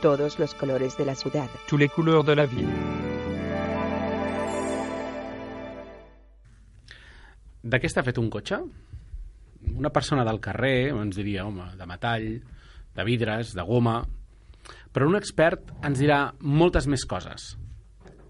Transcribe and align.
Todos 0.00 0.38
los 0.38 0.54
colores 0.54 0.96
de 0.96 1.04
la 1.04 1.16
ciudad. 1.16 1.50
Tous 1.66 1.76
les 1.76 1.90
couleurs 1.90 2.24
de 2.24 2.36
la 2.36 2.46
ville. 2.46 2.70
De 7.64 7.80
què 7.82 7.90
està 7.90 8.04
fet 8.06 8.20
un 8.22 8.28
cotxe? 8.30 8.60
Una 9.74 9.90
persona 9.90 10.22
del 10.22 10.38
carrer 10.38 10.92
ens 10.92 11.18
diria, 11.18 11.48
home, 11.48 11.66
de 11.74 11.90
metall, 11.90 12.28
de 12.94 13.08
vidres, 13.10 13.56
de 13.58 13.66
goma... 13.66 13.96
Però 14.94 15.10
un 15.10 15.18
expert 15.18 15.74
ens 15.82 15.98
dirà 15.98 16.20
moltes 16.46 16.86
més 16.86 17.02
coses. 17.02 17.50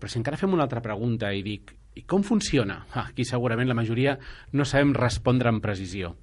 Però 0.00 0.08
si 0.08 0.22
encara 0.22 0.40
fem 0.40 0.56
una 0.56 0.64
altra 0.64 0.80
pregunta 0.80 1.36
i 1.36 1.44
dic, 1.44 1.76
i 2.00 2.08
com 2.08 2.24
funciona? 2.24 2.80
Ah, 2.94 3.10
aquí 3.10 3.28
segurament 3.28 3.68
la 3.68 3.76
majoria 3.76 4.16
no 4.56 4.64
sabem 4.64 4.96
respondre 4.96 5.52
amb 5.52 5.60
precisió. 5.60 6.16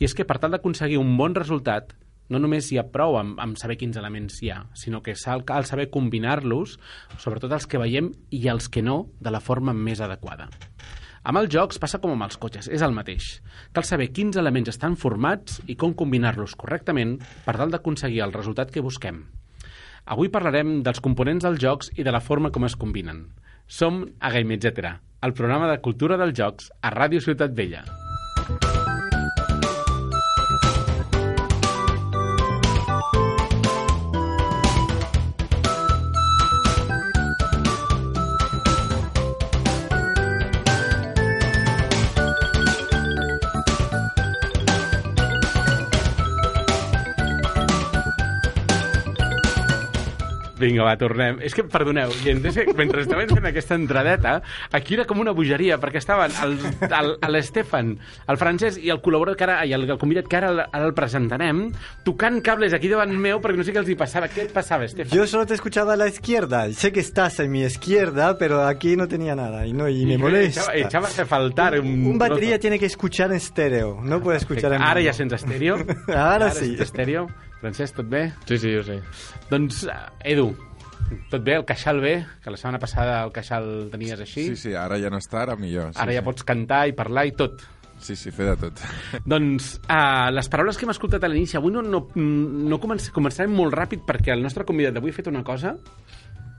I 0.00 0.08
és 0.08 0.16
que 0.16 0.24
per 0.24 0.40
tal 0.40 0.56
d'aconseguir 0.56 0.96
un 0.96 1.12
bon 1.20 1.36
resultat, 1.36 1.92
no 2.28 2.40
només 2.42 2.70
hi 2.70 2.78
ha 2.78 2.86
prou 2.92 3.16
amb, 3.18 3.38
amb 3.40 3.58
saber 3.60 3.78
quins 3.80 3.96
elements 3.96 4.42
hi 4.42 4.52
ha, 4.52 4.62
sinó 4.74 5.02
que 5.02 5.16
cal 5.46 5.64
saber 5.64 5.88
combinar-los, 5.90 6.78
sobretot 7.18 7.52
els 7.52 7.66
que 7.66 7.80
veiem 7.80 8.12
i 8.30 8.46
els 8.48 8.68
que 8.68 8.82
no, 8.82 9.08
de 9.20 9.32
la 9.32 9.40
forma 9.40 9.72
més 9.72 10.00
adequada. 10.00 10.48
Amb 11.28 11.42
els 11.42 11.50
jocs 11.52 11.80
passa 11.82 11.98
com 12.00 12.14
amb 12.14 12.24
els 12.24 12.38
cotxes, 12.40 12.70
és 12.72 12.82
el 12.84 12.94
mateix. 12.96 13.42
Cal 13.76 13.84
saber 13.84 14.12
quins 14.16 14.38
elements 14.40 14.70
estan 14.72 14.96
formats 14.96 15.58
i 15.66 15.76
com 15.76 15.92
combinar-los 15.92 16.54
correctament 16.56 17.18
per 17.44 17.58
tal 17.58 17.74
d'aconseguir 17.74 18.22
el 18.24 18.32
resultat 18.32 18.72
que 18.72 18.84
busquem. 18.84 19.26
Avui 20.08 20.32
parlarem 20.32 20.78
dels 20.86 21.02
components 21.04 21.44
dels 21.44 21.60
jocs 21.60 21.92
i 21.96 22.06
de 22.06 22.14
la 22.14 22.24
forma 22.24 22.52
com 22.54 22.64
es 22.64 22.78
combinen. 22.80 23.26
Som 23.68 24.06
a 24.20 24.32
Game 24.32 24.56
Etc., 24.56 24.96
el 25.20 25.34
programa 25.36 25.68
de 25.68 25.80
cultura 25.84 26.16
dels 26.16 26.36
jocs 26.38 26.72
a 26.80 26.94
Ràdio 26.94 27.20
Ciutat 27.20 27.52
Vella. 27.52 27.84
Vinga, 50.58 50.84
va, 50.86 50.96
tornem. 50.98 51.38
És 51.44 51.54
que, 51.54 51.64
perdoneu, 51.70 52.12
gent, 52.24 52.42
és 52.50 52.56
que 52.58 52.74
mentre 52.78 53.04
estaven 53.04 53.30
fent 53.30 53.46
aquesta 53.50 53.76
entradeta, 53.78 54.38
aquí 54.74 54.96
era 54.98 55.06
com 55.08 55.20
una 55.22 55.34
bogeria, 55.36 55.78
perquè 55.80 56.02
estaven 56.02 56.34
l'Estefan, 57.28 57.94
el, 57.94 58.32
el 58.34 58.40
Francesc 58.40 58.82
i 58.82 58.92
el 58.94 59.02
col·laborador 59.04 59.38
que 59.38 59.46
ara, 59.46 59.58
i 59.68 59.74
el, 59.76 59.86
el 59.88 60.00
convidat 60.00 60.28
que 60.30 60.40
ara, 60.40 60.50
ara 60.66 60.84
el 60.84 60.94
presentarem, 60.96 61.68
tocant 62.06 62.40
cables 62.44 62.74
aquí 62.76 62.90
davant 62.90 63.14
meu 63.14 63.42
perquè 63.42 63.60
no 63.60 63.66
sé 63.66 63.74
què 63.74 63.82
els 63.82 63.92
hi 63.92 63.98
passava. 63.98 64.30
Què 64.32 64.48
et 64.48 64.54
passava, 64.54 64.88
Estefan? 64.88 65.14
Yo 65.14 65.26
solo 65.26 65.46
te 65.46 65.54
escuchaba 65.54 65.94
a 65.94 66.00
la 66.00 66.08
izquierda. 66.08 66.66
Sé 66.72 66.92
que 66.92 67.00
estás 67.00 67.38
en 67.40 67.50
mi 67.52 67.62
izquierda, 67.62 68.36
pero 68.38 68.64
aquí 68.64 68.96
no 68.96 69.08
tenía 69.08 69.34
nada 69.34 69.66
y, 69.66 69.72
no, 69.72 69.88
y 69.88 70.06
me 70.06 70.18
molesta. 70.18 70.72
Echaba, 70.74 71.08
echaba 71.08 71.08
a 71.08 71.26
faltar 71.26 71.78
un... 71.80 72.06
Un 72.06 72.18
batería 72.18 72.58
tiene 72.58 72.78
que 72.78 72.86
escuchar 72.86 73.30
en 73.30 73.36
estéreo, 73.36 74.00
no 74.02 74.20
puede 74.20 74.38
escuchar 74.38 74.72
en... 74.72 74.82
Ara 74.82 75.02
ja 75.02 75.12
sents 75.12 75.34
estèreo? 75.38 75.78
Ara 76.08 76.50
sí. 76.54 76.66
sents 76.76 76.88
estèreo? 76.88 77.28
Francesc, 77.60 77.96
tot 77.98 78.08
bé? 78.10 78.28
Sí, 78.46 78.58
sí, 78.58 78.72
jo 78.76 78.84
sí. 78.86 78.98
Doncs, 79.50 79.82
eh, 79.90 80.32
Edu, 80.32 80.52
tot 81.30 81.42
bé? 81.42 81.56
El 81.58 81.64
queixal 81.66 82.00
bé? 82.02 82.14
Que 82.44 82.52
la 82.52 82.60
setmana 82.60 82.78
passada 82.82 83.22
el 83.24 83.32
queixal 83.34 83.88
tenies 83.92 84.20
així? 84.20 84.50
Sí, 84.52 84.60
sí, 84.68 84.74
ara 84.78 84.98
ja 85.00 85.10
no 85.10 85.18
està, 85.22 85.42
ara 85.42 85.56
millor. 85.58 85.90
Sí, 85.94 86.00
Ara 86.04 86.14
ja 86.14 86.22
sí. 86.22 86.28
pots 86.30 86.46
cantar 86.46 86.84
i 86.90 86.94
parlar 86.96 87.26
i 87.28 87.34
tot. 87.38 87.64
Sí, 87.98 88.14
sí, 88.14 88.30
fer 88.30 88.52
de 88.52 88.56
tot. 88.60 88.82
Doncs 89.32 89.72
uh, 89.90 90.28
les 90.30 90.48
paraules 90.52 90.78
que 90.78 90.86
hem 90.86 90.94
escoltat 90.94 91.24
a 91.26 91.30
l'inici, 91.32 91.56
avui 91.58 91.74
no, 91.74 91.82
no, 91.82 92.04
no 92.14 92.78
començ, 92.82 93.10
començarem 93.14 93.54
molt 93.54 93.74
ràpid 93.74 94.04
perquè 94.06 94.36
el 94.36 94.44
nostre 94.44 94.66
convidat 94.68 94.94
d'avui 94.94 95.10
ha 95.10 95.18
fet 95.18 95.30
una 95.32 95.42
cosa 95.46 95.74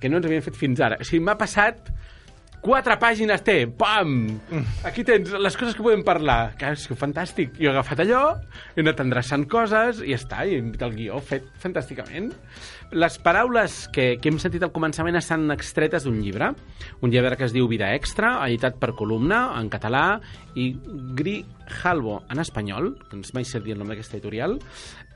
que 0.02 0.12
no 0.12 0.20
ens 0.20 0.28
havíem 0.28 0.44
fet 0.44 0.60
fins 0.60 0.82
ara. 0.84 1.00
O 1.00 1.08
sigui, 1.08 1.24
m'ha 1.24 1.38
passat 1.40 1.94
quatre 2.64 2.96
pàgines 3.00 3.44
té, 3.46 3.64
pam! 3.80 4.40
Aquí 4.88 5.06
tens 5.08 5.32
les 5.32 5.58
coses 5.58 5.76
que 5.78 5.84
podem 5.86 6.04
parlar. 6.08 6.56
Que 6.60 6.74
és 6.76 6.86
fantàstic. 7.00 7.56
Jo 7.60 7.70
he 7.70 7.74
agafat 7.74 8.04
allò, 8.04 8.24
he 8.76 8.84
anat 8.84 9.02
endreçant 9.04 9.46
coses 9.50 10.04
i 10.04 10.14
ja 10.14 10.20
està, 10.20 10.44
i 10.48 10.60
el 10.60 10.96
guió 10.98 11.22
fet 11.24 11.48
fantàsticament. 11.64 12.32
Les 13.00 13.20
paraules 13.22 13.84
que, 13.94 14.16
que 14.18 14.32
hem 14.32 14.40
sentit 14.42 14.64
al 14.66 14.74
començament 14.74 15.20
estan 15.20 15.46
extretes 15.54 16.08
d'un 16.08 16.18
llibre, 16.24 16.52
un 17.06 17.14
llibre 17.14 17.38
que 17.38 17.46
es 17.46 17.54
diu 17.54 17.70
Vida 17.70 17.92
Extra, 17.94 18.40
editat 18.48 18.80
per 18.82 18.96
Columna, 18.98 19.44
en 19.60 19.70
català, 19.70 20.06
i 20.58 20.72
Grijalbo, 21.20 22.24
en 22.34 22.42
espanyol, 22.42 22.96
que 23.10 23.20
no 23.20 23.36
mai 23.38 23.46
sé 23.46 23.62
dir 23.62 23.78
el 23.78 23.84
nom 23.84 23.94
d'aquesta 23.94 24.18
editorial. 24.18 24.58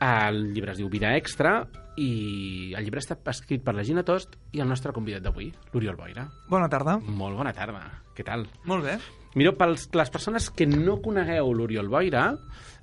El 0.03 0.45
llibre 0.53 0.75
es 0.75 0.83
diu 0.83 0.91
Vida 0.93 1.15
Extra, 1.17 1.63
i 1.97 2.73
el 2.77 2.83
llibre 2.85 3.01
està 3.03 3.17
escrit 3.31 3.63
per 3.63 3.75
la 3.77 3.83
Gina 3.85 4.03
Tost 4.07 4.37
i 4.53 4.61
el 4.63 4.69
nostre 4.69 4.93
convidat 4.95 5.23
d'avui, 5.25 5.51
l'Oriol 5.73 5.95
Boira. 5.99 6.27
Bona 6.49 6.69
tarda. 6.69 6.97
Molt 6.99 7.37
bona 7.37 7.53
tarda. 7.53 7.83
Què 8.15 8.25
tal? 8.25 8.47
Molt 8.69 8.85
bé. 8.85 8.97
Mireu, 9.33 9.55
per 9.57 9.71
les 9.73 10.11
persones 10.13 10.51
que 10.53 10.67
no 10.69 10.99
conegueu 11.01 11.47
l'Oriol 11.57 11.87
Boira, 11.89 12.27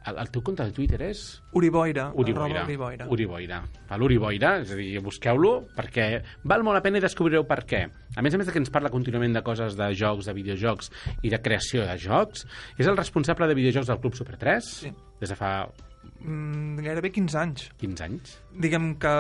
el, 0.08 0.16
el 0.18 0.30
teu 0.34 0.42
compte 0.42 0.64
de 0.66 0.72
Twitter 0.74 0.98
és... 1.06 1.20
Uriboira. 1.54 2.08
Uriboira. 2.18 2.64
Uriboira. 2.64 3.06
Uriboira. 3.06 3.60
Va, 3.90 3.98
l'Uriboira, 4.00 4.56
és 4.64 4.72
a 4.74 4.78
dir, 4.78 4.88
busqueu-lo 5.04 5.52
perquè 5.76 6.08
val 6.50 6.64
molt 6.66 6.80
la 6.80 6.82
pena 6.82 6.98
i 6.98 7.04
descobrireu 7.04 7.46
per 7.46 7.60
què. 7.70 7.84
A 8.16 8.24
més 8.26 8.34
a 8.34 8.40
més 8.40 8.48
de 8.50 8.54
que 8.56 8.58
ens 8.58 8.72
parla 8.74 8.90
contínuament 8.90 9.36
de 9.38 9.44
coses 9.46 9.76
de 9.78 9.92
jocs, 9.94 10.26
de 10.26 10.34
videojocs 10.34 10.90
i 11.22 11.30
de 11.30 11.38
creació 11.44 11.86
de 11.86 11.94
jocs, 12.02 12.42
és 12.78 12.90
el 12.90 12.98
responsable 12.98 13.46
de 13.46 13.54
videojocs 13.60 13.92
del 13.92 14.00
Club 14.02 14.18
Super 14.18 14.38
3 14.40 14.72
Sí. 14.80 14.90
des 15.20 15.30
de 15.30 15.38
fa 15.38 15.52
Mm, 16.20 16.76
gairebé 16.84 17.10
15 17.12 17.38
anys. 17.40 17.70
15 17.80 18.04
anys. 18.04 18.34
Diguem 18.52 18.94
que 19.00 19.12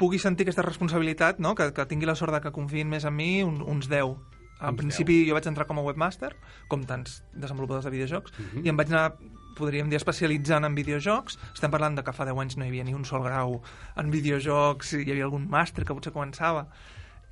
pugui 0.00 0.18
sentir 0.20 0.44
aquesta 0.44 0.62
responsabilitat, 0.66 1.38
no? 1.40 1.54
que, 1.54 1.70
que 1.72 1.86
tingui 1.88 2.06
la 2.08 2.14
sort 2.18 2.34
de 2.36 2.40
que 2.44 2.52
confiïn 2.52 2.88
més 2.92 3.04
en 3.08 3.14
mi, 3.16 3.42
un, 3.46 3.62
uns 3.62 3.88
10. 3.88 4.16
Al 4.60 4.74
Uns 4.74 4.76
principi 4.82 5.22
jo 5.24 5.32
vaig 5.32 5.46
entrar 5.48 5.64
com 5.66 5.78
a 5.80 5.82
webmaster, 5.86 6.34
com 6.68 6.82
tants 6.84 7.22
desenvolupadors 7.32 7.86
de 7.88 7.92
videojocs, 7.94 8.34
Mhm. 8.36 8.66
i 8.66 8.68
em 8.68 8.76
vaig 8.76 8.90
anar, 8.92 9.14
podríem 9.56 9.88
dir, 9.88 9.96
especialitzant 9.96 10.64
en 10.68 10.74
videojocs. 10.76 11.38
Estem 11.54 11.70
parlant 11.72 11.96
de 11.96 12.04
que 12.04 12.12
fa 12.12 12.26
10 12.28 12.36
anys 12.38 12.56
no 12.58 12.64
hi 12.66 12.68
havia 12.68 12.84
ni 12.84 12.92
un 12.94 13.04
sol 13.08 13.22
grau 13.24 13.62
en 13.96 14.10
videojocs, 14.12 14.92
hi 15.00 15.10
havia 15.10 15.24
algun 15.24 15.48
màster 15.48 15.84
que 15.86 15.94
potser 15.96 16.12
començava, 16.12 16.66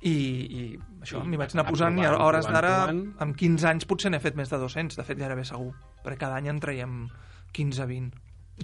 i, 0.01 0.09
i 0.09 0.79
això, 1.03 1.21
m'hi 1.23 1.37
vaig 1.37 1.53
anar 1.53 1.67
posant, 1.69 1.99
i 1.99 2.05
a 2.07 2.17
hores 2.17 2.47
d'ara, 2.47 2.87
amb 3.19 3.35
15 3.37 3.67
anys, 3.67 3.85
potser 3.85 4.09
n'he 4.09 4.19
fet 4.19 4.35
més 4.35 4.49
de 4.49 4.57
200, 4.57 4.95
de 4.97 5.03
fet 5.03 5.17
gairebé 5.19 5.43
segur, 5.45 5.73
perquè 6.03 6.17
cada 6.25 6.35
any 6.41 6.47
en 6.49 6.59
traiem 6.59 7.09
15-20. 7.53 8.11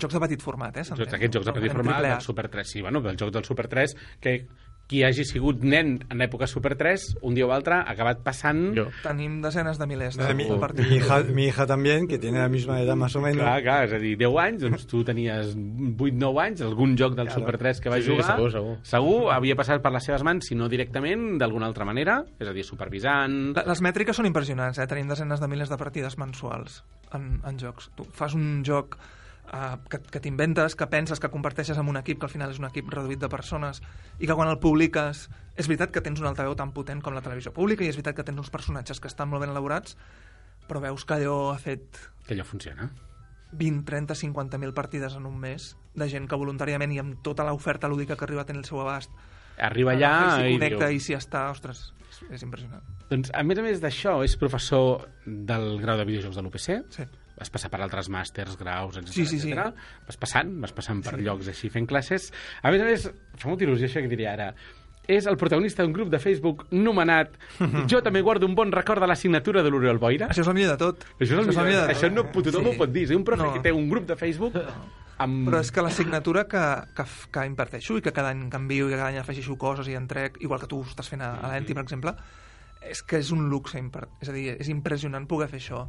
Jocs 0.01 0.13
de 0.13 0.19
petit 0.27 0.41
format, 0.43 0.75
eh? 0.77 0.83
Jocs, 0.83 1.13
aquests 1.13 1.35
jocs 1.39 1.45
de 1.49 1.53
petit 1.59 1.71
format 1.73 2.01
del 2.03 2.21
Super 2.21 2.49
3. 2.49 2.67
Sí, 2.75 2.81
bueno, 2.81 2.99
el 3.09 3.17
joc 3.17 3.31
del 3.31 3.43
Super 3.47 3.67
3, 3.67 3.95
que 4.21 4.45
qui 4.85 4.99
hagi 5.01 5.23
sigut 5.25 5.63
nen 5.65 5.95
en 6.13 6.19
l'època 6.21 6.45
Super 6.45 6.75
3, 6.77 7.15
un 7.25 7.33
dia 7.33 7.47
o 7.47 7.49
altre 7.55 7.73
ha 7.73 7.87
acabat 7.89 8.19
passant... 8.21 8.59
Jo. 8.77 8.83
Tenim 9.01 9.39
desenes 9.41 9.79
de 9.81 9.87
milers 9.89 10.13
de, 10.19 10.27
Eh, 10.29 10.35
mi, 10.37 10.43
de 10.45 10.51
mi 10.53 10.59
partits. 10.61 10.91
hija, 10.93 11.17
mi 11.33 11.45
hija 11.47 11.65
también, 11.65 12.05
que 12.07 12.19
tiene 12.19 12.37
la 12.37 12.49
misma 12.49 12.79
edad 12.79 12.95
más 12.95 13.15
o 13.15 13.21
menos. 13.23 13.41
Clar, 13.41 13.63
clar, 13.63 13.87
és 13.87 13.93
a 13.93 13.97
dir, 13.97 14.11
10 14.19 14.37
anys, 14.43 14.61
doncs 14.61 14.85
tu 14.85 15.01
tenies 15.03 15.55
8-9 15.57 16.43
anys, 16.43 16.61
algun 16.61 16.93
joc 16.95 17.15
del 17.17 17.25
Claro. 17.31 17.39
Super 17.41 17.57
3 17.57 17.81
que 17.81 17.89
va 17.89 17.97
Sí, 17.97 18.03
sí, 18.03 18.11
jugar... 18.11 18.35
segur, 18.35 18.51
segur. 18.53 18.77
Segur, 18.83 19.17
havia 19.33 19.55
passat 19.57 19.81
per 19.81 19.91
les 19.97 20.05
seves 20.05 20.21
mans, 20.21 20.45
si 20.45 20.53
no 20.53 20.69
directament, 20.69 21.39
d'alguna 21.41 21.65
altra 21.65 21.83
manera, 21.89 22.19
és 22.37 22.47
a 22.47 22.53
dir, 22.53 22.63
supervisant... 22.63 23.55
Les 23.65 23.81
mètriques 23.81 24.15
són 24.21 24.29
impressionants, 24.29 24.77
eh? 24.77 24.85
Tenim 24.85 25.09
desenes 25.09 25.41
de 25.41 25.47
milers 25.49 25.73
de 25.73 25.81
partides 25.81 26.19
mensuals 26.21 26.83
en, 27.11 27.39
en 27.41 27.57
jocs. 27.57 27.89
Tu 27.97 28.05
fas 28.13 28.37
un 28.37 28.61
joc 28.63 28.99
eh, 29.53 29.77
que, 29.89 29.99
que 29.99 30.21
t'inventes, 30.21 30.75
que 30.75 30.87
penses, 30.91 31.21
que 31.21 31.31
comparteixes 31.33 31.77
amb 31.77 31.91
un 31.91 31.99
equip, 32.01 32.19
que 32.21 32.27
al 32.29 32.33
final 32.33 32.51
és 32.53 32.59
un 32.61 32.67
equip 32.69 32.91
reduït 32.93 33.21
de 33.21 33.29
persones, 33.31 33.81
i 34.19 34.27
que 34.27 34.37
quan 34.37 34.51
el 34.51 34.59
publiques... 34.63 35.27
És 35.55 35.69
veritat 35.71 35.93
que 35.95 36.01
tens 36.03 36.19
un 36.19 36.27
altaveu 36.27 36.55
tan 36.59 36.73
potent 36.75 36.99
com 37.01 37.15
la 37.15 37.23
televisió 37.23 37.53
pública, 37.55 37.85
i 37.85 37.87
és 37.87 37.95
veritat 37.95 38.17
que 38.17 38.27
tens 38.27 38.41
uns 38.41 38.51
personatges 38.51 38.99
que 38.99 39.07
estan 39.07 39.29
molt 39.31 39.45
ben 39.45 39.53
elaborats, 39.53 39.95
però 40.67 40.81
veus 40.83 41.05
que 41.05 41.15
allò 41.19 41.53
ha 41.53 41.59
fet 41.61 41.99
Que 42.25 42.33
allò 42.35 42.43
funciona. 42.43 42.89
20, 43.55 43.85
30, 43.87 44.17
50.000 44.19 44.73
partides 44.75 45.15
en 45.15 45.25
un 45.29 45.37
mes 45.39 45.75
de 45.95 46.09
gent 46.11 46.27
que 46.27 46.35
voluntàriament 46.35 46.91
i 46.91 46.99
amb 46.99 47.21
tota 47.23 47.45
l'oferta 47.47 47.87
lúdica 47.87 48.17
que 48.17 48.25
arriba 48.25 48.43
a 48.43 48.45
tenir 48.49 48.65
el 48.65 48.67
seu 48.67 48.81
abast 48.81 49.13
Arriba 49.63 49.93
allà 49.93 50.11
i 50.11 50.25
i 50.25 50.31
s'hi 50.31 50.55
connecta 50.57 50.89
diu... 50.89 50.97
i 50.97 51.03
s'hi 51.03 51.15
està, 51.15 51.45
ostres, 51.53 51.85
és, 52.09 52.17
és 52.35 52.43
impressionant. 52.43 52.83
Doncs, 53.07 53.31
a 53.31 53.43
més 53.47 53.61
a 53.61 53.63
més 53.63 53.79
d'això, 53.83 54.17
és 54.25 54.35
professor 54.41 55.05
del 55.25 55.77
grau 55.79 56.01
de 56.01 56.07
videojocs 56.09 56.35
de 56.35 56.43
l'UPC, 56.43 56.67
Sí. 56.97 57.05
Vas 57.37 57.49
passar 57.51 57.69
per 57.69 57.81
altres 57.83 58.07
màsters, 58.09 58.55
graus, 58.57 58.97
etc. 58.97 59.11
Sí, 59.11 59.25
sí, 59.25 59.39
sí. 59.39 59.53
Vas 59.53 60.17
passant, 60.17 60.53
vas 60.61 60.71
passant 60.71 61.01
per 61.03 61.17
llocs 61.19 61.47
així 61.51 61.69
fent 61.69 61.87
classes. 61.87 62.31
A 62.63 62.71
més 62.71 62.81
a 62.81 62.85
més, 62.85 63.09
fa 63.37 63.49
molta 63.51 63.65
il·lusió 63.67 63.89
això 63.89 64.01
que 64.03 64.11
diré 64.11 64.27
ara. 64.31 64.53
És 65.07 65.27
el 65.29 65.37
protagonista 65.37 65.83
d'un 65.83 65.91
grup 65.93 66.09
de 66.09 66.17
Facebook 66.17 66.63
nomenat 66.73 67.35
Jo 67.91 67.99
també 68.01 68.21
guardo 68.25 68.47
un 68.47 68.55
bon 68.57 68.71
record 68.73 68.99
de 69.03 69.05
la 69.05 69.15
signatura 69.15 69.61
de 69.61 69.69
l'Oriol 69.69 69.99
Boira. 70.01 70.31
Això 70.33 70.41
és 70.41 70.47
el 70.49 70.55
millor 70.57 70.71
de 70.73 70.77
tot. 70.81 71.03
Això, 71.19 71.37
és 71.43 71.57
el 71.57 71.65
millor. 71.67 71.85
de 71.85 71.93
Això 71.93 72.09
tot. 72.09 72.15
no, 72.15 72.23
tothom 72.41 72.63
Sí. 72.65 72.69
ho 72.71 72.77
pot 72.79 72.89
dir. 72.95 73.03
És 73.03 73.11
un 73.15 73.23
profe 73.23 73.43
No. 73.43 73.53
que 73.53 73.59
té 73.59 73.71
un 73.71 73.87
grup 73.89 74.07
de 74.07 74.15
Facebook 74.15 74.55
amb... 75.19 75.47
Però 75.47 75.59
és 75.61 75.69
que 75.71 75.81
la 75.85 75.91
signatura 75.91 76.47
que, 76.49 76.63
que, 76.97 77.05
que 77.31 77.45
imparteixo 77.45 77.99
i 77.99 78.01
que 78.01 78.11
cada 78.11 78.31
any 78.33 78.49
canvio 78.49 78.87
i 78.87 78.91
que 78.91 78.97
cada 78.97 79.11
any 79.13 79.19
afegeixo 79.21 79.55
coses 79.61 79.87
i 79.87 79.93
en 79.95 80.07
trec, 80.09 80.39
igual 80.41 80.59
que 80.59 80.67
tu 80.67 80.81
estàs 80.81 81.07
fent 81.13 81.21
a, 81.21 81.35
a 81.37 81.51
l'Enti, 81.53 81.75
per 81.77 81.83
exemple, 81.85 82.15
és 82.81 83.03
que 83.05 83.21
és 83.21 83.29
un 83.31 83.45
luxe, 83.49 83.77
és 84.21 84.29
a 84.29 84.33
dir, 84.33 84.57
és 84.59 84.67
impressionant 84.73 85.27
poder 85.29 85.47
fer 85.53 85.61
això. 85.61 85.85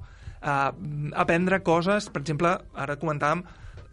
Uh, 0.46 0.70
aprendre 1.18 1.58
coses, 1.66 2.06
per 2.14 2.22
exemple, 2.22 2.52
ara 2.78 2.94
comentàvem 3.02 3.42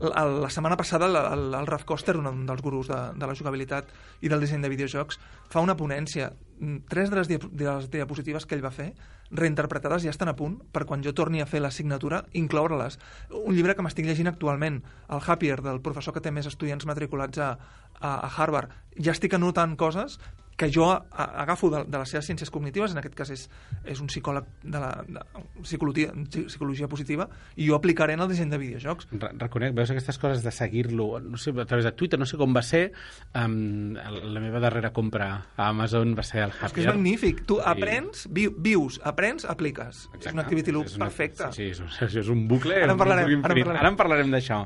la, 0.03 0.49
setmana 0.49 0.77
passada 0.77 1.07
el, 1.07 1.15
el, 1.15 1.53
el 1.53 1.67
Raf 1.67 1.85
Koster, 1.85 2.15
un 2.17 2.45
dels 2.45 2.61
gurus 2.61 2.89
de, 2.91 2.99
de 3.17 3.29
la 3.29 3.35
jugabilitat 3.37 3.89
i 4.21 4.29
del 4.29 4.43
disseny 4.43 4.61
de 4.63 4.71
videojocs, 4.71 5.19
fa 5.49 5.63
una 5.63 5.77
ponència. 5.79 6.31
Mm, 6.59 6.83
Tres 6.89 7.09
de 7.09 7.19
les, 7.19 7.29
de 7.29 7.65
les 7.65 7.89
diapositives 7.91 8.45
que 8.45 8.57
ell 8.57 8.65
va 8.65 8.73
fer, 8.73 8.91
reinterpretades, 9.33 10.03
ja 10.05 10.13
estan 10.13 10.29
a 10.29 10.35
punt 10.37 10.59
per 10.73 10.85
quan 10.85 11.01
jo 11.01 11.13
torni 11.17 11.41
a 11.41 11.47
fer 11.49 11.61
la 11.63 11.71
signatura, 11.71 12.23
incloure-les. 12.37 12.99
Un 13.33 13.55
llibre 13.55 13.75
que 13.75 13.85
m'estic 13.85 14.05
llegint 14.05 14.29
actualment, 14.29 14.83
el 15.09 15.25
Happier, 15.25 15.61
del 15.65 15.81
professor 15.81 16.13
que 16.13 16.21
té 16.21 16.31
més 16.31 16.49
estudiants 16.49 16.85
matriculats 16.85 17.41
a, 17.41 17.55
a, 17.99 18.13
a 18.13 18.29
Harvard. 18.37 18.73
Ja 18.99 19.15
estic 19.15 19.33
anotant 19.33 19.77
coses 19.79 20.19
que 20.55 20.67
jo 20.71 20.85
agafo 21.11 21.69
de, 21.73 21.83
de 21.89 21.97
les 21.97 22.09
seves 22.13 22.27
ciències 22.29 22.51
cognitives, 22.53 22.91
en 22.93 22.99
aquest 23.01 23.15
cas 23.17 23.29
és, 23.33 23.47
és 23.89 23.99
un 23.99 24.07
psicòleg 24.07 24.45
de 24.63 24.79
la 24.79 24.91
de 25.07 25.21
psicologia, 25.63 26.11
psicologia 26.47 26.87
positiva, 26.87 27.27
i 27.57 27.67
jo 27.67 27.75
aplicaré 27.75 28.13
en 28.13 28.21
el 28.21 28.29
disseny 28.29 28.51
de 28.51 28.59
videojocs. 28.61 29.07
Re- 29.11 29.31
Reconec, 29.41 29.73
veus 29.73 29.89
aquestes 29.91 30.19
coses 30.21 30.43
de 30.45 30.51
seguir-lo, 30.53 31.19
no 31.19 31.37
sé, 31.41 31.51
a 31.57 31.65
través 31.65 31.85
de 31.85 31.91
Twitter, 31.97 32.19
no 32.21 32.25
sé 32.29 32.37
com 32.37 32.53
va 32.55 32.61
ser, 32.61 32.91
um, 33.33 33.93
la 33.95 34.39
meva 34.43 34.61
darrera 34.63 34.93
compra 34.93 35.29
a 35.57 35.67
Amazon 35.69 36.13
va 36.17 36.23
ser 36.23 36.43
el 36.43 36.51
És 36.53 36.59
que 36.59 36.65
Happier. 36.67 36.87
és 36.87 36.93
magnífic. 36.95 37.43
Tu 37.49 37.59
aprens, 37.59 38.27
vi, 38.31 38.47
vius, 38.47 38.99
aprens, 39.03 39.45
apliques. 39.49 40.07
És 40.19 40.31
un 40.31 40.39
activity 40.39 40.71
loop 40.71 40.85
És 40.85 40.95
una- 40.97 41.05
perfecte. 41.09 41.49
Sí, 41.51 41.63
sí, 41.63 41.69
és 41.71 41.79
un, 41.81 41.87
és, 42.07 42.15
és 42.23 42.29
un 42.29 42.47
bucle. 42.47 42.77
Ara 42.83 42.93
en 42.93 42.97
parlarem, 42.97 43.25
ara 43.25 43.35
en 43.35 43.41
parlarem. 43.63 43.79
Ara 43.81 43.89
en 43.89 43.97
parlarem 43.97 44.31
d'això. 44.37 44.63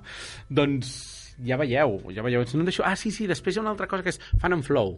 Doncs 0.49 0.91
ja 1.45 1.57
veieu, 1.59 1.99
ja 2.13 2.23
veieu. 2.25 2.43
No 2.57 2.63
deixo... 2.67 2.83
Ah, 2.85 2.95
sí, 2.95 3.11
sí, 3.11 3.27
després 3.29 3.55
hi 3.55 3.59
ha 3.59 3.63
una 3.65 3.71
altra 3.75 3.87
cosa 3.87 4.03
que 4.03 4.09
és 4.15 4.19
Fan 4.41 4.53
and 4.57 4.65
Flow. 4.67 4.97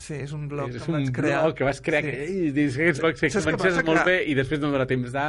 Sí, 0.00 0.14
és 0.24 0.32
un 0.32 0.46
blog 0.48 0.70
és 0.72 0.80
que 0.82 0.90
un 0.90 0.96
vaig 0.98 1.10
crear. 1.12 1.42
blog 1.44 1.54
que 1.58 1.64
vas 1.68 1.80
crear 1.84 2.02
Sí. 2.02 2.10
que, 2.10 2.24
i 2.30 2.50
dius 2.56 2.76
que 2.76 2.86
aquests 2.88 3.02
blogs 3.04 3.20
que 3.20 3.28
comences 3.52 3.84
molt 3.84 3.98
Que- 4.02 4.10
bé 4.10 4.24
i 4.30 4.34
després 4.34 4.60
no 4.60 4.70
dona 4.72 4.86
temps 4.88 5.12
de... 5.12 5.26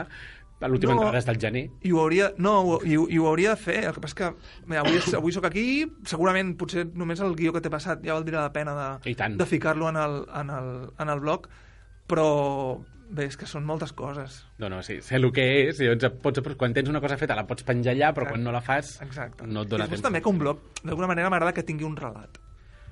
L'última 0.61 0.93
No. 0.93 1.01
entrada 1.01 1.17
és 1.17 1.25
del 1.25 1.39
gener. 1.41 1.63
I 1.81 1.91
ho 1.91 1.99
hauria, 2.03 2.27
no, 2.37 2.77
i, 2.85 2.95
ho- 2.95 3.07
i 3.09 3.17
ho 3.17 3.25
hauria 3.27 3.55
de 3.55 3.55
fer. 3.57 3.79
El 3.83 3.93
que 3.95 3.99
passa 3.99 4.13
és 4.13 4.13
que 4.13 4.67
bé, 4.69 4.77
avui, 4.77 4.99
avui 5.17 5.31
sóc 5.33 5.45
aquí, 5.45 5.87
segurament 6.05 6.51
potser 6.55 6.83
només 6.93 7.19
el 7.19 7.33
guió 7.35 7.51
que 7.51 7.61
t'he 7.65 7.71
passat 7.73 8.03
ja 8.05 8.13
valdria 8.13 8.43
la 8.43 8.53
pena 8.53 8.99
de, 9.03 9.09
I 9.09 9.15
de 9.15 9.45
ficar-lo 9.49 9.89
en, 9.89 9.97
el, 9.97 10.19
en, 10.29 10.51
el, 10.53 10.69
en 10.99 11.09
el 11.09 11.19
blog, 11.19 11.47
però 12.07 12.27
bé, 13.09 13.25
és 13.25 13.35
que 13.39 13.47
són 13.49 13.65
moltes 13.65 13.91
coses. 13.91 14.45
No, 14.61 14.69
no, 14.69 14.83
sí, 14.85 14.99
sé 15.01 15.17
el 15.17 15.31
que 15.33 15.47
és, 15.69 15.79
i 15.81 15.87
llavors 15.89 16.13
pots, 16.21 16.43
quan 16.55 16.73
tens 16.77 16.87
una 16.93 17.01
cosa 17.03 17.17
feta 17.17 17.35
la 17.35 17.47
pots 17.49 17.65
penjar 17.67 17.95
allà, 17.95 18.13
però 18.13 18.27
Exacte. 18.29 18.37
quan 18.37 18.43
no 18.45 18.51
la 18.53 18.61
fas 18.61 19.01
Exacte. 19.01 19.47
no 19.47 19.63
et 19.63 19.67
I 19.67 19.71
dona 19.71 19.85
després 19.87 19.99
temps. 19.99 20.07
també 20.11 20.21
que 20.21 20.29
un 20.29 20.39
blog, 20.39 20.61
d'alguna 20.83 21.07
manera 21.07 21.29
m'agrada 21.33 21.53
que 21.57 21.63
tingui 21.63 21.83
un 21.89 21.97
relat. 21.97 22.37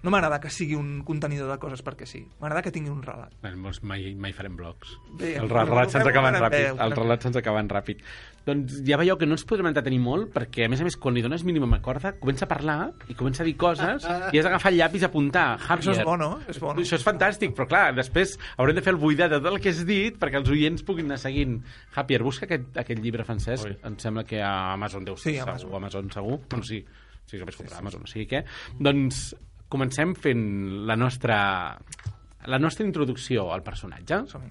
No 0.03 0.11
m'agrada 0.13 0.39
que 0.39 0.49
sigui 0.49 0.75
un 0.79 1.01
contenidor 1.03 1.49
de 1.51 1.57
coses 1.59 1.81
perquè 1.83 2.05
sí. 2.07 2.21
M'agrada 2.39 2.61
que 2.63 2.71
tingui 2.71 2.91
un 2.91 3.01
relat. 3.03 3.33
Bueno, 3.41 3.57
doncs 3.67 3.81
mai, 3.83 4.13
mai 4.15 4.31
farem 4.33 4.55
blogs. 4.55 4.93
Bé, 5.19 5.33
els 5.41 5.49
però 5.51 5.65
relats 5.67 5.91
ho 5.93 5.97
se'ns 5.97 6.07
acaben 6.07 6.33
bé, 6.37 6.39
ràpid. 6.45 6.67
Els 6.71 6.93
bé. 6.95 6.99
relats 7.01 7.25
se'ns 7.27 7.39
acaben 7.41 7.67
ràpid. 7.69 8.03
Doncs 8.47 8.77
ja 8.87 8.97
veieu 8.97 9.17
que 9.19 9.27
no 9.27 9.35
ens 9.35 9.43
podrem 9.45 9.67
entretenir 9.69 9.99
molt 10.01 10.31
perquè, 10.33 10.65
a 10.65 10.69
més 10.71 10.79
a 10.81 10.85
més, 10.87 10.95
quan 10.97 11.13
li 11.13 11.21
dones 11.21 11.43
mínima 11.43 11.81
corda, 11.85 12.13
comença 12.17 12.45
a 12.45 12.49
parlar 12.49 12.77
i 13.11 13.13
comença 13.19 13.43
a 13.43 13.45
dir 13.45 13.57
coses 13.59 14.07
i 14.31 14.39
has 14.39 14.47
d'agafar 14.47 14.71
el 14.71 14.77
llapis 14.79 15.03
i 15.03 15.05
apuntar. 15.09 15.57
Això 15.59 15.91
és 15.91 15.99
Javier. 15.99 16.05
bo, 16.07 16.15
no? 16.17 16.29
És 16.47 16.59
bo, 16.63 16.71
no? 16.73 16.81
Això 16.81 16.95
és 16.97 17.03
fantàstic, 17.05 17.53
però 17.57 17.67
clar, 17.67 17.83
després 17.99 18.37
haurem 18.57 18.79
de 18.79 18.81
fer 18.85 18.93
el 18.95 19.01
buidat 19.03 19.29
de 19.35 19.41
tot 19.43 19.51
el 19.51 19.59
que 19.61 19.69
has 19.75 19.83
dit 19.85 20.17
perquè 20.17 20.39
els 20.39 20.49
oients 20.49 20.81
puguin 20.87 21.11
anar 21.11 21.19
seguint. 21.19 21.59
Javier, 21.93 22.23
busca 22.23 22.47
aquest, 22.47 22.71
aquest 22.79 23.03
llibre 23.03 23.27
francès. 23.27 23.67
Ui. 23.67 23.75
Em 23.83 23.99
sembla 23.99 24.23
que 24.23 24.41
a 24.41 24.71
Amazon 24.73 25.03
deu 25.05 25.17
ser 25.19 25.33
Sí, 25.33 25.37
segur. 25.37 25.49
Amazon. 25.51 25.75
Amazon 25.83 26.11
segur. 26.15 26.39
Bueno, 26.49 26.63
sí, 26.65 26.85
sí 27.27 27.37
que 27.37 27.43
vaig 27.45 27.59
comprar 27.59 27.77
a 27.77 27.83
Amazon, 27.83 28.07
o 28.07 28.09
sigui 28.09 28.25
que... 28.31 28.45
Doncs 28.79 29.35
comencem 29.69 30.15
fent 30.17 30.45
la 30.89 30.97
nostra, 30.97 31.37
la 32.49 32.59
nostra 32.59 32.85
introducció 32.85 33.51
al 33.53 33.63
personatge. 33.63 34.23
Som-hi. 34.27 34.49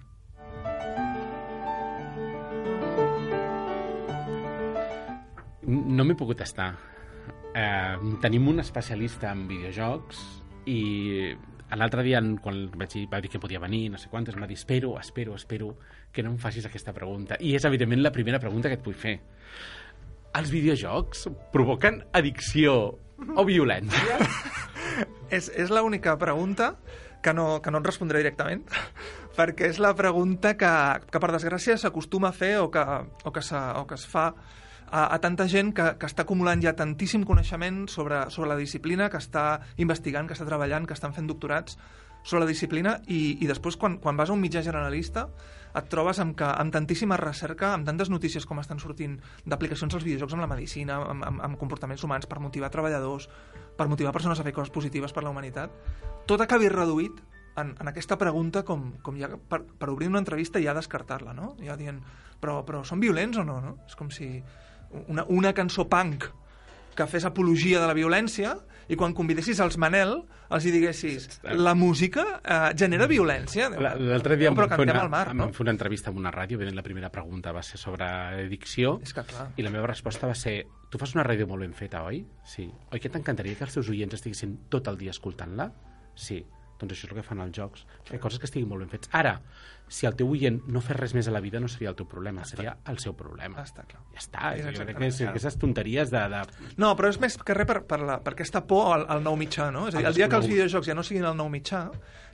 No 5.69 6.07
m'he 6.07 6.17
pogut 6.17 6.41
estar. 6.41 6.71
Eh, 7.59 7.97
tenim 8.23 8.47
un 8.49 8.63
especialista 8.63 9.33
en 9.35 9.47
videojocs 9.51 10.21
i 10.71 11.35
l'altre 11.77 12.05
dia, 12.07 12.21
quan 12.41 12.63
vaig 12.73 12.95
dir, 12.95 13.05
va 13.11 13.21
dir 13.21 13.29
que 13.33 13.41
podia 13.43 13.61
venir, 13.61 13.89
no 13.93 13.99
sé 14.01 14.09
quantes, 14.09 14.37
em 14.37 14.45
va 14.45 14.49
dir, 14.49 14.57
espero, 14.57 14.95
espero, 15.01 15.35
espero 15.37 15.75
que 16.13 16.23
no 16.23 16.31
em 16.33 16.39
facis 16.41 16.65
aquesta 16.65 16.95
pregunta. 16.97 17.37
I 17.41 17.57
és, 17.59 17.67
evidentment, 17.69 18.01
la 18.05 18.15
primera 18.15 18.41
pregunta 18.41 18.71
que 18.71 18.79
et 18.79 18.87
vull 18.87 18.97
fer. 18.97 19.19
Els 20.39 20.53
videojocs 20.53 21.27
provoquen 21.53 22.01
addicció 22.17 22.79
o 23.37 23.45
violència? 23.49 24.19
És, 25.29 25.51
és 25.53 25.69
l'única 25.69 26.15
pregunta 26.17 26.73
que 27.23 27.35
no, 27.37 27.59
que 27.61 27.71
no 27.71 27.83
et 27.83 27.89
respondré 27.89 28.23
directament, 28.23 28.63
perquè 29.39 29.69
és 29.69 29.81
la 29.83 29.91
pregunta 29.99 30.55
que, 30.57 30.71
que 31.13 31.21
per 31.21 31.29
desgràcia 31.35 31.77
s'acostuma 31.77 32.31
a 32.31 32.37
fer 32.37 32.55
o 32.63 32.71
que, 32.73 32.85
o 33.29 33.33
que, 33.35 33.43
o 33.43 33.85
que 33.91 33.99
es 33.99 34.07
fa 34.09 34.31
a, 34.91 35.03
a 35.15 35.19
tanta 35.21 35.47
gent 35.51 35.75
que, 35.77 35.91
que 36.01 36.09
està 36.09 36.25
acumulant 36.25 36.63
ja 36.65 36.75
tantíssim 36.79 37.27
coneixement 37.29 37.85
sobre, 37.93 38.25
sobre 38.35 38.55
la 38.55 38.59
disciplina, 38.61 39.11
que 39.13 39.21
està 39.21 39.61
investigant, 39.77 40.29
que 40.29 40.37
està 40.39 40.49
treballant, 40.49 40.89
que 40.89 40.97
estan 40.97 41.15
fent 41.17 41.29
doctorats 41.29 41.79
sobre 42.23 42.45
la 42.45 42.51
disciplina 42.51 42.99
i, 43.07 43.39
i 43.43 43.51
després 43.51 43.77
quan, 43.77 43.99
quan 44.03 44.17
vas 44.17 44.31
a 44.31 44.37
un 44.37 44.43
mitjà 44.43 44.65
generalista 44.65 45.29
et 45.79 45.89
trobes 45.91 46.19
amb, 46.23 46.35
que, 46.39 46.47
amb 46.49 46.75
tantíssima 46.75 47.17
recerca, 47.21 47.73
amb 47.75 47.87
tantes 47.89 48.11
notícies 48.13 48.47
com 48.47 48.61
estan 48.63 48.81
sortint 48.83 49.19
d'aplicacions 49.47 49.95
als 49.95 50.07
videojocs 50.07 50.37
amb 50.37 50.45
la 50.45 50.51
medicina, 50.51 51.01
amb, 51.01 51.25
amb, 51.25 51.43
amb 51.49 51.59
comportaments 51.61 52.05
humans 52.05 52.29
per 52.29 52.41
motivar 52.43 52.71
treballadors, 52.75 53.29
per 53.79 53.89
motivar 53.89 54.13
persones 54.13 54.41
a 54.41 54.47
fer 54.47 54.55
coses 54.57 54.75
positives 54.75 55.15
per 55.15 55.25
la 55.25 55.33
humanitat, 55.35 55.75
tot 56.27 56.43
acabi 56.45 56.71
reduït 56.73 57.21
en, 57.59 57.75
en 57.81 57.91
aquesta 57.91 58.19
pregunta 58.19 58.65
com, 58.67 58.91
com 59.03 59.19
ja 59.19 59.31
per, 59.31 59.63
per 59.79 59.91
obrir 59.91 60.11
una 60.11 60.23
entrevista 60.23 60.61
i 60.61 60.67
ja 60.67 60.77
descartar-la, 60.77 61.35
no? 61.35 61.55
Ja 61.65 61.77
dient, 61.79 62.01
però, 62.43 62.61
però 62.67 62.85
són 62.87 63.03
violents 63.03 63.39
o 63.41 63.47
no, 63.47 63.61
no? 63.65 63.79
És 63.89 63.97
com 63.99 64.13
si 64.15 64.31
una, 65.07 65.25
una 65.29 65.55
cançó 65.57 65.89
punk 65.91 66.29
que 66.99 67.07
fes 67.07 67.27
apologia 67.29 67.81
de 67.83 67.87
la 67.91 67.97
violència 67.97 68.57
i 68.89 68.97
quan 68.97 69.13
convidessis 69.15 69.59
els 69.61 69.77
Manel 69.77 70.15
els 70.51 70.65
hi 70.65 70.71
diguessis 70.73 71.41
la 71.45 71.75
música 71.77 72.25
eh, 72.43 72.59
genera 72.75 73.07
violència. 73.07 73.69
La- 73.77 73.95
L'altre 73.95 74.37
dia 74.41 74.49
no, 74.49 74.55
em 74.55 74.59
però 74.63 74.69
cantem 74.73 74.95
una, 74.95 75.03
al 75.05 75.11
mar, 75.13 75.27
em 75.31 75.37
no? 75.37 75.45
van 75.45 75.53
fer 75.55 75.65
una 75.67 75.75
entrevista 75.77 76.11
en 76.11 76.17
una 76.17 76.33
ràdio, 76.33 76.59
la 76.73 76.83
primera 76.83 77.11
pregunta 77.13 77.53
va 77.53 77.63
ser 77.63 77.79
sobre 77.79 78.05
addicció, 78.09 78.99
És 79.03 79.13
que 79.13 79.23
clar. 79.29 79.51
i 79.57 79.63
la 79.63 79.71
meva 79.71 79.87
resposta 79.87 80.27
va 80.27 80.35
ser 80.35 80.63
tu 80.91 80.97
fas 80.99 81.13
una 81.15 81.25
ràdio 81.25 81.47
molt 81.47 81.61
ben 81.67 81.75
feta, 81.77 82.03
oi? 82.09 82.23
Sí. 82.49 82.71
Oi 82.93 82.99
que 83.01 83.11
t'encantaria 83.13 83.55
que 83.59 83.65
els 83.69 83.75
teus 83.75 83.89
oients 83.93 84.15
estiguessin 84.17 84.57
tot 84.73 84.89
el 84.89 84.97
dia 84.97 85.11
escoltant-la? 85.13 85.71
Sí. 86.15 86.41
Doncs 86.79 86.95
això 86.95 87.09
és 87.09 87.13
el 87.13 87.19
que 87.19 87.27
fan 87.27 87.43
els 87.43 87.57
jocs. 87.57 87.85
Fer 88.09 88.21
coses 88.23 88.39
que 88.39 88.47
estiguin 88.47 88.69
molt 88.71 88.85
ben 88.85 88.93
fets. 88.93 89.11
Ara, 89.19 89.39
si 89.89 90.07
el 90.07 90.15
teu 90.19 90.29
oient 90.31 90.61
no 90.69 90.83
fes 90.85 90.97
res 90.99 91.15
més 91.17 91.29
a 91.29 91.33
la 91.33 91.41
vida, 91.41 91.61
no 91.61 91.69
seria 91.73 91.91
el 91.91 91.97
teu 91.99 92.07
problema, 92.09 92.45
seria 92.47 92.77
el 92.93 93.01
seu 93.03 93.17
problema. 93.17 93.65
Està 93.65 93.87
clar. 93.89 94.03
Ja 94.15 94.23
està. 94.23 94.53
És 94.55 94.69
Jo 94.77 94.85
crec 94.85 95.01
que 95.01 95.09
és, 95.09 95.21
aquestes 95.31 95.59
tonteries 95.59 96.13
de... 96.13 96.23
de... 96.35 96.43
No, 96.77 96.93
però 96.99 97.11
és 97.11 97.19
més 97.23 97.39
que 97.41 97.57
res 97.57 97.69
per, 97.69 97.81
per, 97.89 98.01
la, 98.05 98.19
per 98.25 98.37
aquesta 98.37 98.63
por 98.69 98.93
al, 98.95 99.07
al 99.17 99.25
nou 99.25 99.39
mitjà, 99.41 99.71
no? 99.75 99.89
És 99.89 99.97
a 99.97 99.99
dir, 99.99 100.07
Al 100.07 100.13
el 100.13 100.21
dia 100.21 100.29
que 100.31 100.41
els 100.41 100.49
videojocs 100.51 100.93
ja 100.93 100.97
no 100.99 101.07
siguin 101.07 101.27
el 101.31 101.37
nou 101.39 101.49
mitjà, 101.53 101.87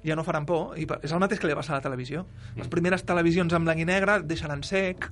ja 0.05 0.17
no 0.19 0.25
faran 0.27 0.45
por, 0.45 0.75
i 0.77 0.85
és 1.01 1.15
el 1.15 1.23
mateix 1.23 1.41
que 1.41 1.49
li 1.49 1.55
va 1.55 1.63
passar 1.63 1.77
a 1.77 1.81
la 1.81 1.87
televisió. 1.87 2.27
Les 2.59 2.69
primeres 2.69 3.07
televisions 3.07 3.55
en 3.57 3.65
blanc 3.65 3.81
i 3.81 3.87
negre 3.89 4.19
et 4.21 4.27
deixen 4.29 4.53
en 4.53 4.65
sec. 4.67 5.09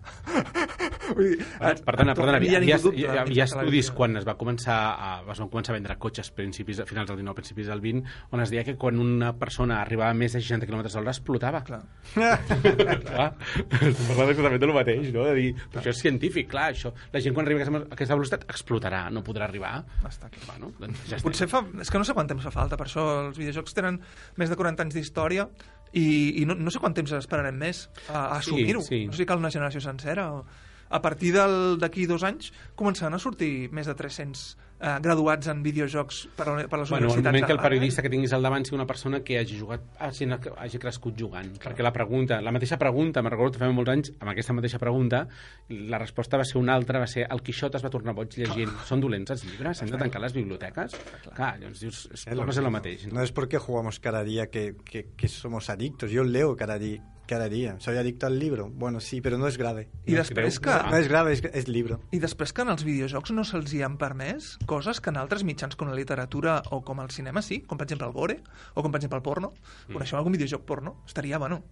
Vull 1.16 1.30
dir, 1.30 1.46
Bueno, 1.58 1.84
perdona, 1.86 2.14
perdona, 2.16 2.40
hi 2.42 2.56
ha, 2.56 2.60
hi 2.60 2.74
ha, 2.74 2.78
hi 2.92 3.06
ha, 3.06 3.24
hi 3.28 3.40
ha 3.40 3.46
estudis 3.48 3.90
quan 3.94 4.18
es 4.20 4.26
va 4.28 4.36
començar 4.40 4.76
a, 4.92 5.12
es 5.32 5.40
van 5.40 5.50
començar 5.52 5.72
a 5.72 5.78
vendre 5.78 5.96
cotxes 6.02 6.30
principis, 6.36 6.82
a 6.82 6.86
finals 6.88 7.10
del 7.10 7.22
19, 7.22 7.38
principis 7.38 7.70
del 7.72 7.82
20, 7.84 8.18
on 8.32 8.44
es 8.44 8.52
deia 8.52 8.64
que 8.66 8.76
quan 8.80 9.00
una 9.22 9.32
persona 9.38 9.80
arribava 9.80 10.10
a 10.12 10.18
més 10.18 10.34
de 10.34 10.42
60 10.42 10.66
km 10.68 10.82
l'hora 10.98 11.14
explotava. 11.14 11.62
Clar. 11.66 11.80
clar, 13.06 13.28
parlant 13.38 14.32
exactament 14.32 14.60
del 14.62 14.74
mateix, 14.74 15.10
no? 15.14 15.24
De 15.28 15.34
dir, 15.38 15.50
però 15.70 15.82
això 15.82 15.92
és 15.94 16.00
científic, 16.02 16.48
clar, 16.52 16.70
això, 16.74 16.92
la 17.12 17.22
gent 17.24 17.36
quan 17.36 17.46
arriba 17.48 17.62
a 17.64 17.82
aquesta, 17.94 18.16
velocitat 18.18 18.46
explotarà, 18.50 19.04
no 19.14 19.22
podrà 19.26 19.46
arribar. 19.48 19.76
Està 20.08 20.30
clar. 20.32 20.44
Bueno, 20.50 20.72
doncs 20.80 21.06
ja 21.10 21.20
Potser 21.22 21.48
fa... 21.50 21.62
És 21.82 21.92
que 21.92 22.00
no 22.02 22.08
sé 22.08 22.16
quant 22.16 22.28
temps 22.30 22.44
fa 22.48 22.52
falta, 22.54 22.78
per 22.80 22.88
això 22.88 23.06
els 23.28 23.38
videojocs 23.38 23.76
tenen 23.78 24.00
més 24.40 24.50
de 24.52 24.58
40 24.58 24.86
anys 24.86 24.98
d'història 24.98 25.46
i, 25.92 26.42
i 26.42 26.44
no, 26.48 26.56
no 26.58 26.72
sé 26.72 26.80
quant 26.82 26.94
temps 26.96 27.14
esperarem 27.16 27.56
més 27.58 27.86
a, 28.08 28.36
a 28.36 28.42
Sí, 28.42 28.50
assumir-ho. 28.50 28.82
sí. 28.84 29.04
No 29.06 29.14
sé 29.16 29.22
si 29.22 29.28
cal 29.28 29.42
una 29.42 29.52
generació 29.54 29.82
sencera 29.84 30.30
o... 30.34 30.44
A 30.92 30.98
partir 31.00 31.30
d'aquí 31.32 32.04
dos 32.04 32.20
anys 32.28 32.50
començaran 32.76 33.14
a 33.16 33.20
sortir 33.22 33.70
més 33.72 33.86
de 33.88 33.94
300 33.96 34.42
eh, 34.82 34.96
graduats 35.00 35.46
en 35.52 35.62
videojocs 35.62 36.18
per, 36.36 36.48
a, 36.48 36.54
per 36.66 36.80
les 36.80 36.90
Bueno, 36.90 37.06
el 37.06 37.12
universitats. 37.12 37.24
moment 37.30 37.46
que 37.46 37.52
el 37.54 37.60
periodista 37.62 38.02
que 38.02 38.10
tinguis 38.10 38.32
al 38.34 38.42
davant 38.42 38.66
sigui 38.66 38.76
una 38.80 38.86
persona 38.86 39.20
que 39.22 39.38
hagi 39.38 39.60
jugat, 39.60 39.84
hagi, 40.02 40.26
hagi 40.58 40.78
crescut 40.82 41.14
jugant. 41.18 41.52
Perquè 41.62 41.86
la 41.86 41.92
pregunta, 41.94 42.40
la 42.42 42.52
mateixa 42.52 42.78
pregunta, 42.80 43.22
me'n 43.22 43.32
recordo 43.32 43.54
que 43.56 43.62
fa 43.62 43.70
molts 43.72 43.92
anys, 43.94 44.12
amb 44.18 44.32
aquesta 44.34 44.52
mateixa 44.58 44.80
pregunta, 44.82 45.22
la 45.70 45.98
resposta 46.02 46.36
va 46.40 46.44
ser 46.44 46.58
una 46.60 46.74
altra, 46.74 46.98
va 46.98 47.06
ser 47.06 47.28
el 47.30 47.42
Quixot 47.46 47.78
es 47.78 47.84
va 47.84 47.90
tornar 47.94 48.14
boig 48.18 48.34
llegint. 48.36 48.74
Són 48.88 49.00
dolents 49.00 49.30
els 49.30 49.44
llibres? 49.46 49.82
Hem 49.82 49.90
de 49.94 49.98
tancar 50.02 50.20
les 50.20 50.34
biblioteques? 50.34 50.98
Clar, 51.32 51.54
llavors 51.60 51.80
dius, 51.80 52.08
és, 52.12 52.26
Es 52.26 52.36
torna 52.36 52.50
a 52.50 52.58
ser 52.58 52.64
el 52.64 52.70
mateix. 52.74 53.06
No 53.12 53.22
es 53.22 53.32
porque 53.32 53.58
jugamos 53.58 54.00
cada 54.00 54.24
día 54.24 54.50
que, 54.50 54.74
que, 54.84 55.06
que 55.16 55.28
somos 55.28 55.70
adictos. 55.70 56.10
Yo 56.10 56.24
leo 56.24 56.56
cada 56.56 56.78
día, 56.78 57.02
cada 57.32 57.48
día. 57.48 57.76
Soy 57.80 57.96
adicto 57.96 58.26
al 58.26 58.38
libro. 58.38 58.68
Bueno, 58.68 59.00
sí, 59.00 59.22
pero 59.22 59.38
no 59.38 59.48
es 59.48 59.56
grave. 59.56 59.88
I 60.04 60.18
després 60.18 60.60
que... 60.60 60.68
No 60.90 60.98
es 60.98 61.08
grave, 61.08 61.32
es, 61.32 61.40
es 61.42 61.68
libro. 61.68 61.98
I 62.12 62.20
després 62.20 62.52
que 62.52 62.60
en 62.66 62.72
els 62.74 62.84
videojocs 62.84 63.32
no 63.32 63.44
se'ls 63.48 63.72
hi 63.72 63.80
han 63.86 63.96
permès 63.96 64.58
coses 64.68 65.00
que 65.00 65.08
en 65.08 65.16
altres 65.16 65.40
mitjans 65.48 65.78
com 65.80 65.88
la 65.88 65.96
literatura 65.96 66.58
o 66.76 66.82
com 66.84 67.00
el 67.00 67.08
cinema 67.14 67.40
sí, 67.40 67.62
com 67.64 67.80
per 67.80 67.86
exemple 67.88 68.10
el 68.10 68.12
gore, 68.12 68.36
o 68.74 68.84
com 68.84 68.92
per 68.92 69.00
exemple 69.00 69.22
el 69.22 69.24
porno. 69.24 69.54
Mm. 69.86 69.96
Coneixeu 69.96 70.20
algun 70.20 70.36
videojoc 70.36 70.66
porno? 70.68 70.98
Estaria, 71.08 71.40
bueno, 71.40 71.62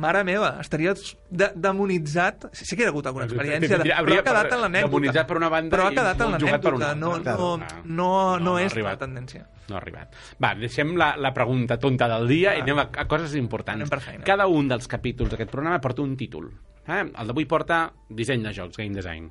mare 0.00 0.24
meva, 0.26 0.56
estaria 0.60 0.94
de 1.30 1.48
demonitzat. 1.54 2.48
Sí, 2.52 2.66
sí 2.66 2.76
que 2.76 2.82
hi 2.82 2.86
ha 2.88 2.92
hagut 2.92 3.06
alguna 3.06 3.28
experiència, 3.28 3.78
de, 3.78 3.90
però 3.90 4.18
ha 4.18 4.24
quedat 4.26 4.52
en 4.56 4.62
l'anècdota. 4.64 4.90
Demonitzat 4.90 5.28
per 5.30 5.36
una 5.38 5.50
banda 5.52 5.76
però 5.76 5.86
ha 5.86 5.92
i 5.92 5.98
quedat 5.98 6.24
en 6.24 6.32
molt 6.32 6.44
jugat 6.46 6.64
per 6.66 6.74
una 6.74 6.88
l'anècdota, 6.90 7.00
no, 7.00 7.12
altra. 7.14 7.36
no, 7.38 7.50
Clar. 7.58 7.84
no, 7.84 8.10
no, 8.38 8.50
no 8.50 8.58
és 8.58 8.76
la 8.78 8.96
tendència. 9.00 9.46
No 9.68 9.78
ha 9.78 9.80
arribat. 9.80 10.18
Va, 10.42 10.52
deixem 10.58 10.92
la, 11.00 11.14
la 11.16 11.32
pregunta 11.36 11.78
tonta 11.80 12.08
del 12.10 12.28
dia 12.28 12.56
i 12.58 12.64
anem 12.66 12.82
a, 12.82 12.88
a 13.04 13.06
coses 13.08 13.36
importants. 13.38 13.80
Anem 13.80 13.92
per 13.94 14.02
feina. 14.04 14.26
Cada 14.26 14.48
un 14.50 14.68
dels 14.68 14.90
capítols 14.90 15.30
d'aquest 15.32 15.52
programa 15.54 15.80
porta 15.80 16.02
un 16.02 16.16
títol. 16.20 16.50
Eh? 16.84 17.00
El 17.06 17.30
d'avui 17.30 17.46
porta 17.48 17.86
disseny 18.10 18.44
de 18.44 18.52
jocs, 18.52 18.76
game 18.76 18.94
design. 18.98 19.30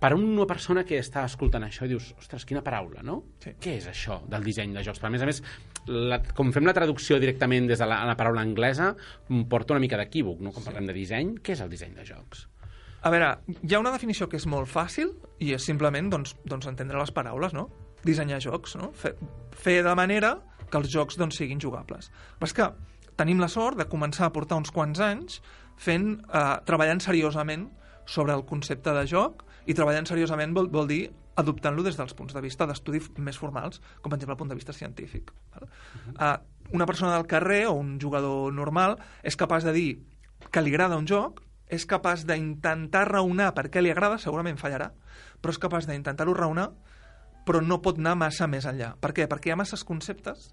Per 0.00 0.12
a 0.14 0.16
una 0.16 0.46
persona 0.48 0.80
que 0.88 0.96
està 0.96 1.26
escoltant 1.28 1.66
això 1.66 1.84
i 1.84 1.90
dius, 1.90 2.14
ostres, 2.16 2.46
quina 2.48 2.62
paraula, 2.64 3.02
no? 3.04 3.18
Sí. 3.42 3.50
Què 3.60 3.74
és 3.82 3.88
això 3.90 4.22
del 4.32 4.46
disseny 4.46 4.72
de 4.72 4.84
jocs? 4.86 5.00
Però 5.02 5.10
a 5.10 5.12
més 5.12 5.20
a 5.20 5.28
més, 5.28 5.42
la, 5.90 6.20
com 6.36 6.52
fem 6.54 6.66
la 6.68 6.74
traducció 6.76 7.18
directament 7.22 7.66
des 7.70 7.80
de 7.82 7.88
la, 7.88 8.00
la 8.08 8.16
paraula 8.18 8.44
anglesa, 8.46 8.92
porta 9.50 9.74
una 9.74 9.82
mica 9.82 9.98
d'equívoc, 10.00 10.40
no? 10.44 10.54
Quan 10.54 10.66
parlem 10.66 10.88
de 10.90 10.96
disseny, 10.96 11.36
què 11.42 11.56
és 11.56 11.62
el 11.64 11.72
disseny 11.72 11.96
de 11.98 12.06
jocs? 12.06 12.46
A 13.00 13.10
veure, 13.12 13.30
hi 13.64 13.74
ha 13.74 13.80
una 13.80 13.92
definició 13.94 14.28
que 14.28 14.36
és 14.36 14.46
molt 14.50 14.68
fàcil 14.68 15.14
i 15.40 15.54
és 15.56 15.64
simplement 15.64 16.10
doncs, 16.12 16.34
doncs 16.44 16.68
entendre 16.68 17.00
les 17.00 17.12
paraules, 17.16 17.56
no? 17.56 17.66
Dissenyar 18.04 18.40
jocs, 18.44 18.76
no? 18.80 18.90
Fer, 18.96 19.14
fer 19.56 19.80
de 19.84 19.94
manera 19.96 20.34
que 20.70 20.78
els 20.78 20.90
jocs 20.92 21.18
doncs, 21.20 21.40
siguin 21.40 21.60
jugables. 21.60 22.10
Però 22.38 22.48
és 22.48 22.56
que 22.56 22.68
tenim 23.20 23.40
la 23.42 23.50
sort 23.52 23.80
de 23.80 23.88
començar 23.88 24.28
a 24.28 24.34
portar 24.34 24.60
uns 24.60 24.72
quants 24.72 25.00
anys 25.04 25.40
fent, 25.80 26.12
eh, 26.28 26.44
treballant 26.68 27.00
seriosament 27.00 27.68
sobre 28.06 28.36
el 28.36 28.44
concepte 28.48 28.92
de 28.96 29.06
joc 29.08 29.44
i 29.66 29.76
treballant 29.76 30.08
seriosament 30.08 30.54
vol, 30.56 30.70
vol 30.72 30.88
dir 30.90 31.02
adoptant-lo 31.40 31.84
des 31.86 31.98
dels 31.98 32.14
punts 32.16 32.34
de 32.36 32.42
vista 32.44 32.66
d'estudi 32.68 33.02
més 33.18 33.38
formals, 33.40 33.80
com 34.00 34.12
per 34.12 34.18
exemple 34.18 34.36
el 34.36 34.42
punt 34.42 34.52
de 34.52 34.58
vista 34.58 34.76
científic. 34.76 35.32
Val? 35.54 35.68
Uh, 36.14 36.34
una 36.76 36.86
persona 36.86 37.14
del 37.16 37.26
carrer 37.26 37.64
o 37.68 37.74
un 37.80 37.98
jugador 38.00 38.52
normal 38.54 38.98
és 39.26 39.36
capaç 39.36 39.66
de 39.66 39.74
dir 39.74 39.90
que 40.50 40.62
li 40.62 40.72
agrada 40.74 40.98
un 41.00 41.08
joc, 41.08 41.42
és 41.70 41.86
capaç 41.86 42.24
d'intentar 42.26 43.04
raonar 43.08 43.52
per 43.54 43.68
què 43.70 43.82
li 43.82 43.92
agrada, 43.92 44.18
segurament 44.18 44.58
fallarà, 44.58 44.90
però 45.40 45.54
és 45.54 45.60
capaç 45.62 45.86
d'intentar-ho 45.86 46.34
raonar, 46.34 46.70
però 47.46 47.62
no 47.62 47.80
pot 47.82 47.98
anar 47.98 48.16
massa 48.18 48.48
més 48.50 48.66
enllà. 48.66 48.92
Per 49.00 49.12
què? 49.16 49.26
Perquè 49.30 49.50
hi 49.50 49.54
ha 49.54 49.58
masses 49.60 49.84
conceptes 49.86 50.50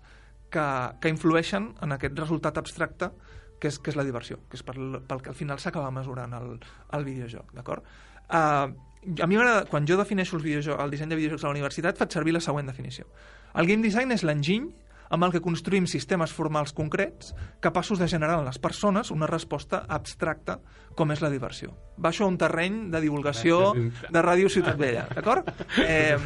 que, 0.54 0.68
que 1.02 1.12
influeixen 1.12 1.72
en 1.84 1.96
aquest 1.98 2.18
resultat 2.20 2.58
abstracte 2.62 3.12
que 3.60 3.72
és, 3.72 3.80
que 3.82 3.92
és 3.92 3.98
la 3.98 4.06
diversió, 4.06 4.40
que 4.50 4.60
és 4.60 4.64
pel, 4.66 5.00
pel 5.10 5.24
que 5.24 5.34
al 5.34 5.38
final 5.38 5.62
s'acaba 5.62 5.90
mesurant 5.94 6.36
el, 6.38 6.54
el 6.94 7.08
videojoc, 7.08 7.50
d'acord? 7.58 7.86
Uh, 8.28 8.70
a 9.06 9.28
mi 9.28 9.38
m'agrada, 9.38 9.66
quan 9.70 9.88
jo 9.88 9.98
defineixo 10.00 10.38
els 10.38 10.46
videojocs, 10.46 10.84
el 10.84 10.92
disseny 10.92 11.14
de 11.14 11.20
videojocs 11.20 11.46
a 11.46 11.50
la 11.50 11.56
universitat, 11.56 11.98
faig 12.00 12.14
servir 12.14 12.36
la 12.36 12.44
següent 12.44 12.68
definició. 12.70 13.08
El 13.56 13.70
game 13.70 13.86
design 13.86 14.12
és 14.16 14.26
l'enginy 14.28 14.72
amb 15.10 15.24
el 15.24 15.32
que 15.32 15.42
construïm 15.44 15.88
sistemes 15.88 16.34
formals 16.36 16.74
concrets 16.76 17.34
capaços 17.64 18.00
de 18.00 18.10
generar 18.12 18.40
en 18.42 18.48
les 18.50 18.60
persones 18.60 19.12
una 19.12 19.30
resposta 19.30 19.86
abstracta 19.88 20.60
com 20.98 21.14
és 21.14 21.22
la 21.24 21.32
diversió. 21.32 21.72
Baixo 21.96 22.26
a 22.26 22.32
un 22.32 22.38
terreny 22.42 22.88
de 22.92 23.02
divulgació 23.04 23.72
de 23.78 24.24
Ràdio 24.26 24.52
Ciutat 24.52 24.80
Vella, 24.80 25.08
d'acord? 25.14 25.48
Eh, 25.88 26.18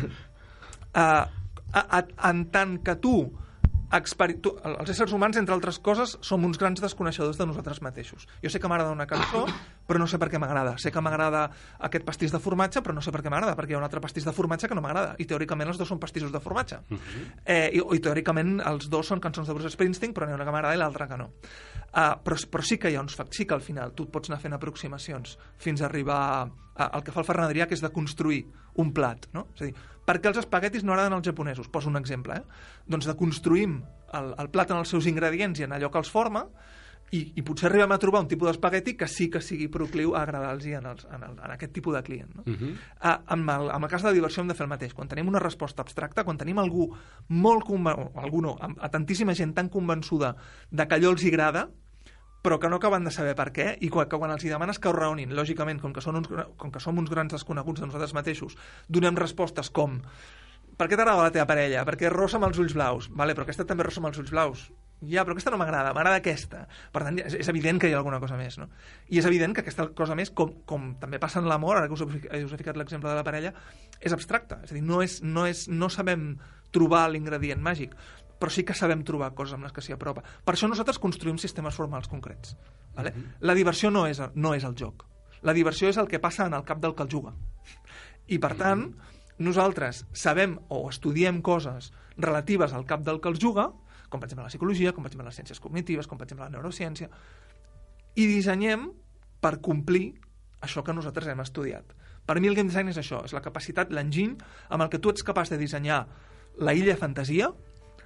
a, 0.93 1.05
a, 1.73 1.81
a, 1.81 2.29
en 2.29 2.45
tant 2.51 2.77
que 2.83 2.95
tu, 3.03 3.13
els 3.91 4.91
éssers 4.93 5.11
humans, 5.11 5.37
entre 5.37 5.53
altres 5.55 5.79
coses, 5.83 6.15
som 6.23 6.43
uns 6.47 6.59
grans 6.59 6.79
desconeixedors 6.81 7.37
de 7.37 7.47
nosaltres 7.49 7.81
mateixos. 7.83 8.27
Jo 8.43 8.49
sé 8.49 8.59
que 8.59 8.69
m'agrada 8.71 8.93
una 8.95 9.07
cançó, 9.07 9.43
però 9.87 9.99
no 9.99 10.07
sé 10.07 10.19
per 10.21 10.29
què 10.31 10.39
m'agrada. 10.39 10.77
Sé 10.79 10.93
que 10.95 11.03
m'agrada 11.03 11.49
aquest 11.79 12.05
pastís 12.07 12.31
de 12.31 12.39
formatge, 12.39 12.81
però 12.81 12.95
no 12.95 13.03
sé 13.03 13.11
per 13.11 13.21
què 13.25 13.33
m'agrada, 13.33 13.55
perquè 13.59 13.75
hi 13.75 13.75
ha 13.75 13.81
un 13.81 13.87
altre 13.87 14.01
pastís 14.03 14.25
de 14.27 14.33
formatge 14.35 14.69
que 14.71 14.77
no 14.77 14.83
m'agrada. 14.85 15.17
I 15.19 15.27
teòricament 15.27 15.73
els 15.73 15.81
dos 15.81 15.91
són 15.91 15.99
pastissos 15.99 16.31
de 16.31 16.39
formatge. 16.39 16.79
eh, 17.45 17.69
i, 17.73 17.81
i 17.81 17.99
teòricament 17.99 18.61
els 18.63 18.87
dos 18.89 19.11
són 19.11 19.19
cançons 19.19 19.47
de 19.47 19.57
Bruce 19.57 19.73
Springsteen, 19.75 20.13
però 20.15 20.25
n'hi 20.25 20.37
ha 20.37 20.39
una 20.39 20.47
que 20.47 20.55
m'agrada 20.55 20.75
i 20.75 20.79
l'altra 20.79 21.09
que 21.11 21.19
no. 21.19 21.31
Uh, 21.91 22.15
però, 22.23 22.37
però 22.47 22.63
sí 22.63 22.77
que 22.79 22.89
hi 22.89 22.95
ha 22.95 23.03
uns 23.03 23.17
facts, 23.19 23.35
sí 23.35 23.45
que 23.45 23.53
al 23.53 23.61
final 23.65 23.91
tu 23.91 24.07
pots 24.07 24.31
anar 24.31 24.39
fent 24.39 24.55
aproximacions 24.55 25.35
fins 25.59 25.81
a 25.81 25.89
arribar 25.89 26.19
a, 26.23 26.41
a, 26.77 26.85
al 26.87 27.03
que 27.03 27.11
fa 27.11 27.19
el 27.19 27.27
Ferran 27.27 27.49
Adrià, 27.49 27.67
que 27.67 27.75
és 27.75 27.83
de 27.83 27.91
construir 27.91 28.45
un 28.79 28.93
plat, 28.95 29.27
no? 29.35 29.49
És 29.55 29.65
a 29.65 29.67
dir, 29.67 29.73
per 30.05 30.19
què 30.19 30.31
els 30.31 30.41
espaguetis 30.41 30.83
no 30.83 30.93
agraden 30.93 31.13
als 31.13 31.25
japonesos? 31.27 31.67
Poso 31.69 31.89
un 31.89 31.97
exemple, 31.97 32.35
eh? 32.35 32.43
Doncs 32.87 33.07
de 33.09 33.15
construïm 33.15 33.81
el, 34.17 34.33
el 34.37 34.49
plat 34.49 34.71
en 34.71 34.77
els 34.81 34.89
seus 34.89 35.07
ingredients 35.07 35.59
i 35.59 35.63
en 35.67 35.73
allò 35.77 35.91
que 35.91 36.01
els 36.01 36.11
forma, 36.11 36.47
i, 37.11 37.21
i 37.35 37.43
potser 37.43 37.67
arribem 37.67 37.91
a 37.91 37.97
trobar 37.99 38.21
un 38.23 38.29
tipus 38.31 38.47
d'espagueti 38.47 38.93
que 38.95 39.07
sí 39.11 39.27
que 39.31 39.41
sigui 39.43 39.67
procliu 39.71 40.13
a 40.15 40.21
agradar-los 40.23 40.65
en, 40.71 40.85
els, 40.93 41.03
en, 41.11 41.25
el, 41.27 41.33
en 41.43 41.53
aquest 41.57 41.73
tipus 41.75 41.95
de 41.97 42.03
client. 42.07 42.29
No? 42.35 42.43
Uh 42.47 42.53
-huh. 42.55 42.75
Ah, 43.01 43.19
amb, 43.35 43.49
el, 43.49 43.69
amb 43.69 43.83
el 43.83 43.91
cas 43.91 44.01
de 44.01 44.07
la 44.07 44.13
diversió 44.13 44.41
hem 44.41 44.47
de 44.47 44.53
fer 44.53 44.63
el 44.63 44.69
mateix. 44.69 44.93
Quan 44.93 45.07
tenim 45.07 45.27
una 45.27 45.39
resposta 45.39 45.81
abstracta, 45.81 46.23
quan 46.23 46.37
tenim 46.37 46.57
algú 46.59 46.95
molt 47.27 47.67
algú 48.15 48.41
no, 48.41 48.57
amb- 48.59 48.77
a 48.79 48.89
tantíssima 48.89 49.33
gent 49.33 49.53
tan 49.53 49.69
convençuda 49.69 50.35
de 50.71 50.87
que 50.87 50.95
allò 50.95 51.11
els 51.11 51.25
agrada, 51.25 51.69
però 52.41 52.57
que 52.59 52.69
no 52.69 52.81
acaben 52.81 53.05
de 53.05 53.13
saber 53.13 53.35
per 53.37 53.49
què, 53.53 53.71
i 53.79 53.89
quan, 53.93 54.09
que 54.09 54.17
quan 54.17 54.33
els 54.33 54.45
hi 54.45 54.51
demanes 54.53 54.79
que 54.81 54.89
ho 54.89 54.95
raonin, 54.97 55.35
lògicament, 55.37 55.81
com 55.81 55.93
que, 55.93 56.01
són 56.01 56.21
uns, 56.21 56.29
com 56.57 56.71
que 56.73 56.81
som 56.83 56.97
uns 56.97 57.11
grans 57.13 57.33
desconeguts 57.33 57.83
de 57.83 57.89
nosaltres 57.89 58.15
mateixos, 58.17 58.57
donem 58.89 59.19
respostes 59.19 59.69
com 59.69 59.99
per 60.81 60.87
què 60.89 60.97
t'agrada 60.97 61.27
la 61.27 61.33
teva 61.33 61.45
parella? 61.45 61.83
Perquè 61.85 62.09
rossa 62.09 62.39
amb 62.39 62.47
els 62.47 62.57
ulls 62.61 62.73
blaus. 62.73 63.09
Vale, 63.13 63.35
però 63.37 63.45
aquesta 63.45 63.67
també 63.69 63.85
rossa 63.85 64.01
amb 64.01 64.09
els 64.09 64.21
ulls 64.21 64.31
blaus. 64.33 64.63
Ja, 65.01 65.21
però 65.25 65.35
aquesta 65.35 65.51
no 65.53 65.57
m'agrada, 65.61 65.91
m'agrada 65.93 66.17
aquesta. 66.21 66.63
Per 66.93 67.03
tant, 67.05 67.19
és, 67.21 67.35
és 67.41 67.49
evident 67.49 67.77
que 67.81 67.89
hi 67.89 67.93
ha 67.93 67.99
alguna 67.99 68.19
cosa 68.21 68.37
més, 68.37 68.57
no? 68.61 68.67
I 69.09 69.21
és 69.21 69.27
evident 69.29 69.53
que 69.57 69.61
aquesta 69.61 69.87
cosa 69.97 70.17
més, 70.17 70.29
com, 70.37 70.55
com 70.69 70.91
també 71.01 71.19
passa 71.21 71.41
en 71.41 71.49
l'amor, 71.49 71.77
ara 71.77 71.89
que 71.89 71.97
us 71.97 72.01
he, 72.05 72.43
us 72.45 72.53
he 72.53 72.59
ficat 72.61 72.77
l'exemple 72.77 73.09
de 73.09 73.17
la 73.17 73.25
parella, 73.25 73.53
és 73.99 74.13
abstracta. 74.13 74.61
És 74.65 74.73
a 74.73 74.77
dir, 74.77 74.83
no, 74.85 75.03
és, 75.05 75.19
no, 75.21 75.47
és, 75.49 75.67
no 75.69 75.89
sabem 75.93 76.35
trobar 76.71 77.07
l'ingredient 77.11 77.61
màgic, 77.61 77.93
però 78.41 78.49
sí 78.49 78.65
que 78.65 78.73
sabem 78.73 79.03
trobar 79.05 79.35
coses 79.37 79.53
amb 79.53 79.67
les 79.67 79.73
que 79.75 79.83
s'hi 79.85 79.93
apropa. 79.93 80.23
Per 80.25 80.55
això 80.55 80.69
nosaltres 80.69 80.97
construïm 81.01 81.37
sistemes 81.37 81.77
formals 81.77 82.09
concrets. 82.09 82.55
Vale? 82.97 83.13
La 83.45 83.53
diversió 83.57 83.91
no 83.93 84.07
és, 84.09 84.19
no 84.33 84.55
és 84.57 84.65
el 84.65 84.73
joc. 84.79 85.05
La 85.45 85.53
diversió 85.53 85.89
és 85.89 85.99
el 86.01 86.09
que 86.09 86.19
passa 86.21 86.47
en 86.49 86.57
el 86.57 86.65
cap 86.65 86.81
del 86.81 86.95
que 86.97 87.05
el 87.05 87.11
juga. 87.13 87.35
I, 88.27 88.39
per 88.41 88.55
tant, 88.57 88.87
nosaltres 89.41 90.05
sabem 90.13 90.57
o 90.69 90.83
estudiem 90.89 91.41
coses 91.45 91.91
relatives 92.17 92.73
al 92.73 92.85
cap 92.89 93.05
del 93.05 93.21
que 93.21 93.29
els 93.29 93.41
juga, 93.41 93.69
com 94.09 94.19
per 94.19 94.27
exemple 94.27 94.45
la 94.45 94.51
psicologia, 94.51 94.91
com 94.93 95.05
per 95.05 95.11
exemple 95.11 95.29
les 95.29 95.37
ciències 95.39 95.61
cognitives, 95.61 96.09
com 96.09 96.19
per 96.19 96.27
exemple 96.27 96.45
la 96.45 96.53
neurociència, 96.53 97.09
i 98.17 98.27
dissenyem 98.27 98.89
per 99.41 99.59
complir 99.63 100.11
això 100.61 100.83
que 100.85 100.93
nosaltres 100.93 101.29
hem 101.31 101.41
estudiat. 101.41 101.93
Per 102.25 102.37
mi 102.39 102.49
el 102.51 102.57
game 102.57 102.69
design 102.69 102.91
és 102.91 102.99
això, 103.01 103.23
és 103.25 103.33
la 103.33 103.41
capacitat, 103.41 103.93
l'enginy, 103.93 104.35
amb 104.69 104.85
el 104.85 104.91
que 104.93 104.99
tu 105.01 105.09
ets 105.09 105.25
capaç 105.25 105.53
de 105.53 105.57
dissenyar 105.61 106.03
la 106.61 106.75
illa 106.77 106.97
fantasia, 106.99 107.49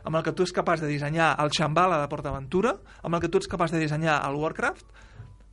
amb 0.06 0.20
el 0.20 0.24
que 0.26 0.34
tu 0.38 0.46
ets 0.46 0.54
capaç 0.56 0.84
de 0.84 0.92
dissenyar 0.92 1.34
el 1.42 1.52
Shambhala 1.54 2.00
de 2.02 2.10
PortAventura, 2.12 2.76
amb 3.04 3.18
el 3.18 3.24
que 3.24 3.32
tu 3.34 3.42
ets 3.42 3.50
capaç 3.52 3.74
de 3.74 3.82
dissenyar 3.82 4.20
el 4.28 4.38
Warcraft, 4.40 4.86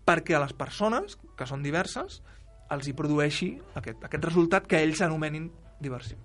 perquè 0.07 0.37
a 0.37 0.43
les 0.45 0.53
persones, 0.53 1.17
que 1.39 1.49
són 1.49 1.65
diverses, 1.65 2.21
els 2.73 2.89
hi 2.89 2.95
produeixi 2.97 3.51
aquest, 3.79 4.05
aquest 4.05 4.29
resultat 4.29 4.69
que 4.69 4.81
ells 4.83 5.03
anomenin 5.05 5.51
diversió. 5.83 6.21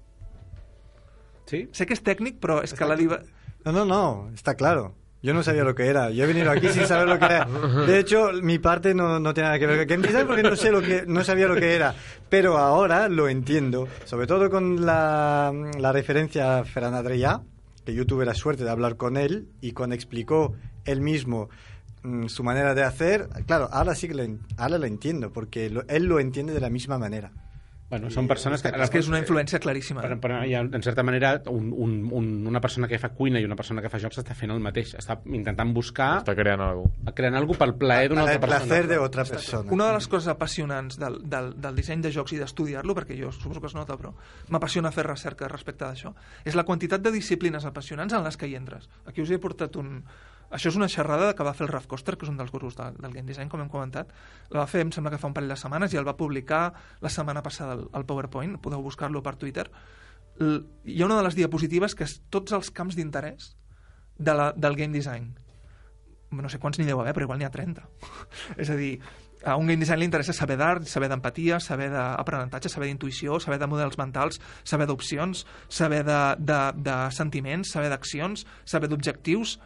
Sí? 1.47 1.65
Sé 1.71 1.87
que 1.87 1.95
és 1.95 2.03
tècnic, 2.03 2.41
però 2.43 2.61
és 2.63 2.75
que 2.75 2.87
la 2.87 2.97
diva... 2.99 3.21
No, 3.65 3.71
no, 3.71 3.83
no, 3.87 4.01
está 4.35 4.55
claro. 4.55 4.93
Yo 5.21 5.33
no 5.33 5.41
sabía 5.41 5.63
lo 5.63 5.73
que 5.73 5.87
era. 5.87 6.11
Yo 6.11 6.23
he 6.23 6.27
venido 6.27 6.51
aquí 6.51 6.69
sin 6.69 6.85
saber 6.85 7.07
lo 7.07 7.17
que 7.17 7.25
era. 7.25 7.45
De 7.87 7.99
hecho, 7.99 8.31
mi 8.43 8.59
parte 8.59 8.93
no, 8.93 9.19
no 9.19 9.33
tiene 9.33 9.49
nada 9.49 9.59
que 9.59 9.65
ver 9.65 9.77
con 9.79 9.87
game 9.87 10.07
design 10.07 10.27
porque 10.27 10.43
no 10.43 10.55
sé 10.55 10.71
lo 10.71 10.81
que, 10.81 11.05
no 11.07 11.23
sabía 11.23 11.47
lo 11.47 11.55
que 11.55 11.73
era. 11.73 11.95
Pero 12.29 12.57
ahora 12.57 13.09
lo 13.09 13.27
entiendo. 13.27 13.87
Sobre 14.05 14.27
todo 14.27 14.49
con 14.49 14.85
la, 14.85 15.51
la 15.79 15.91
referencia 15.91 16.59
a 16.59 16.63
Ferran 16.65 16.93
Adrià, 16.93 17.41
que 17.87 17.93
yo 17.93 18.05
tuve 18.05 18.25
la 18.25 18.33
suerte 18.33 18.65
de 18.65 18.69
hablar 18.69 18.97
con 18.97 19.15
él 19.15 19.47
y 19.61 19.71
cuando 19.71 19.95
explicó 19.95 20.53
él 20.83 20.99
mismo 20.99 21.47
mm, 22.03 22.27
su 22.27 22.43
manera 22.43 22.75
de 22.75 22.83
hacer, 22.83 23.29
claro, 23.45 23.69
ahora 23.71 23.95
sí 23.95 24.09
que 24.09 24.13
lo, 24.13 24.23
en- 24.23 24.41
ahora 24.57 24.77
lo 24.77 24.85
entiendo 24.85 25.31
porque 25.31 25.69
lo- 25.69 25.87
él 25.87 26.03
lo 26.03 26.19
entiende 26.19 26.53
de 26.53 26.59
la 26.59 26.69
misma 26.69 26.97
manera. 26.97 27.31
Bueno, 27.89 28.09
són 28.11 28.25
persones 28.27 28.59
que... 28.59 28.67
És 28.67 28.89
que 28.91 28.99
és 28.99 29.07
una 29.07 29.21
influència 29.21 29.61
claríssima. 29.63 30.01
Per, 30.03 30.17
per, 30.19 30.31
ha, 30.35 30.41
en 30.59 30.83
certa 30.83 31.05
manera, 31.07 31.29
un, 31.47 31.69
un, 31.71 31.93
un, 32.11 32.25
una 32.51 32.59
persona 32.59 32.89
que 32.91 32.99
fa 32.99 33.13
cuina 33.15 33.39
i 33.39 33.45
una 33.47 33.55
persona 33.55 33.79
que 33.81 33.87
fa 33.87 34.01
jocs 34.03 34.19
està 34.19 34.35
fent 34.35 34.51
el 34.51 34.59
mateix. 34.59 34.91
Està 34.99 35.15
intentant 35.31 35.71
buscar, 35.71 36.09
Està 36.19 36.35
creant 36.35 36.65
alguna 36.65 36.91
cosa. 36.97 37.15
creant 37.15 37.39
alguna 37.39 37.61
pel 37.63 37.73
plaer 37.79 38.09
d'una 38.11 38.25
Para 38.25 38.35
altra 38.35 38.47
persona. 38.49 38.67
placer 38.67 38.87
de 38.91 38.97
otra 38.99 39.23
persona. 39.23 39.71
Una 39.71 39.87
de 39.87 39.97
les 40.01 40.07
coses 40.11 40.27
apassionants 40.27 40.99
del, 40.99 41.21
del, 41.31 41.53
del 41.63 41.79
disseny 41.79 42.03
de 42.03 42.11
jocs 42.11 42.35
i 42.35 42.41
d'estudiar-lo, 42.43 42.93
perquè 42.97 43.15
jo 43.21 43.31
suposo 43.31 43.63
que 43.63 43.71
es 43.71 43.75
nota, 43.79 43.95
però 43.95 44.11
m'apassiona 44.51 44.91
fer 44.91 45.07
recerca 45.07 45.47
respecte 45.47 45.85
d'això, 45.87 46.11
és 46.43 46.59
la 46.59 46.67
quantitat 46.67 46.99
de 47.07 47.15
disciplines 47.15 47.63
apassionants 47.63 48.11
en 48.19 48.27
les 48.27 48.35
que 48.35 48.51
hi 48.51 48.59
entres. 48.59 48.89
Aquí 49.07 49.23
us 49.23 49.31
he 49.31 49.39
portat 49.39 49.79
un... 49.79 50.01
Això 50.53 50.71
és 50.71 50.77
una 50.79 50.87
xerrada 50.91 51.33
que 51.35 51.43
va 51.43 51.53
fer 51.57 51.65
el 51.67 51.71
Raf 51.73 51.87
Koster, 51.91 52.15
que 52.17 52.27
és 52.27 52.31
un 52.31 52.37
dels 52.39 52.51
gurus 52.53 52.77
de, 52.77 52.89
del 52.97 53.15
game 53.15 53.27
design, 53.27 53.49
com 53.51 53.63
hem 53.63 53.71
comentat. 53.71 54.13
La 54.53 54.61
va 54.63 54.67
fer, 54.71 54.85
em 54.85 54.93
sembla 54.95 55.11
que 55.11 55.19
fa 55.21 55.27
un 55.27 55.35
parell 55.35 55.51
de 55.51 55.59
setmanes, 55.59 55.93
i 55.93 55.99
el 55.99 56.07
va 56.07 56.15
publicar 56.19 56.61
la 57.03 57.11
setmana 57.11 57.43
passada 57.43 57.75
al, 57.77 58.05
PowerPoint. 58.07 58.57
Podeu 58.63 58.85
buscar-lo 58.85 59.23
per 59.23 59.35
Twitter. 59.35 59.67
L 60.39 60.61
hi 60.85 61.01
ha 61.01 61.09
una 61.09 61.17
de 61.17 61.25
les 61.25 61.35
diapositives 61.35 61.97
que 61.97 62.05
és 62.07 62.19
tots 62.31 62.53
els 62.55 62.71
camps 62.71 62.95
d'interès 62.95 63.51
de 64.17 64.33
la, 64.37 64.51
del 64.55 64.77
game 64.79 64.93
design 64.93 65.33
no 66.31 66.49
sé 66.51 66.59
quants 66.59 66.75
n'hi 66.79 66.87
deu 66.87 66.99
haver, 66.99 67.13
però 67.15 67.27
igual 67.27 67.39
n'hi 67.39 67.47
ha 67.47 67.53
30. 67.53 67.85
és 68.61 68.69
a 68.69 68.75
dir, 68.75 68.97
a 69.45 69.55
un 69.55 69.69
game 69.69 69.79
design 69.79 70.01
li 70.01 70.07
interessa 70.09 70.35
saber 70.35 70.57
d'art, 70.59 70.87
saber 70.89 71.09
d'empatia, 71.11 71.59
saber 71.63 71.89
d'aprenentatge, 71.93 72.71
saber 72.73 72.89
d'intuïció, 72.89 73.39
saber 73.43 73.59
de 73.61 73.69
models 73.69 73.97
mentals, 73.99 74.41
saber 74.67 74.87
d'opcions, 74.89 75.45
saber 75.69 76.03
de, 76.07 76.19
de, 76.39 76.59
de 76.83 76.97
sentiments, 77.15 77.73
saber 77.77 77.91
d'accions, 77.93 78.45
saber 78.65 78.91
d'objectius... 78.91 79.59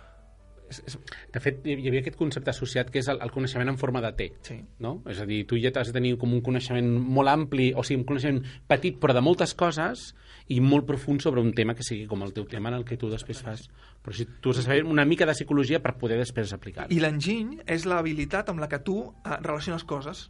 És, 0.72 0.82
és... 0.88 0.98
De 1.34 1.44
fet, 1.44 1.62
hi 1.68 1.76
havia 1.92 2.02
aquest 2.02 2.18
concepte 2.20 2.54
associat 2.54 2.90
que 2.92 3.04
és 3.04 3.12
el, 3.12 3.22
el 3.24 3.34
coneixement 3.36 3.70
en 3.72 3.78
forma 3.82 4.02
de 4.04 4.14
T. 4.18 4.30
Sí. 4.48 4.58
No? 4.84 4.98
És 5.12 5.22
a 5.22 5.28
dir, 5.30 5.44
tu 5.50 5.60
ja 5.62 5.74
has 5.76 5.92
de 5.92 5.98
tenir 6.00 6.16
com 6.22 6.34
un 6.34 6.42
coneixement 6.46 6.88
molt 6.88 7.32
ampli, 7.32 7.72
o 7.76 7.86
sigui, 7.88 8.02
un 8.02 8.10
coneixement 8.10 8.42
petit, 8.72 8.98
però 9.02 9.16
de 9.18 9.24
moltes 9.26 9.56
coses, 9.58 10.12
i 10.52 10.60
molt 10.64 10.88
profund 10.90 11.24
sobre 11.24 11.42
un 11.42 11.54
tema 11.56 11.76
que 11.78 11.86
sigui 11.86 12.08
com 12.10 12.24
el 12.26 12.34
teu 12.36 12.48
tema 12.50 12.72
en 12.72 12.80
el 12.80 12.86
que 12.88 12.98
tu 13.00 13.12
després 13.12 13.44
fas. 13.46 13.68
Però 14.04 14.16
si 14.16 14.26
tu 14.42 14.52
has 14.52 14.62
de 14.62 14.66
saber 14.66 14.84
una 14.88 15.06
mica 15.06 15.28
de 15.30 15.36
psicologia 15.38 15.82
per 15.84 15.96
poder 16.02 16.20
després 16.20 16.54
aplicar-ho. 16.56 16.92
I 16.92 17.00
l'enginy 17.04 17.62
és 17.70 17.88
l'habilitat 17.88 18.52
amb 18.52 18.64
la 18.64 18.70
que 18.72 18.82
tu 18.84 19.00
eh, 19.08 19.38
relaciones 19.40 19.86
coses. 19.88 20.30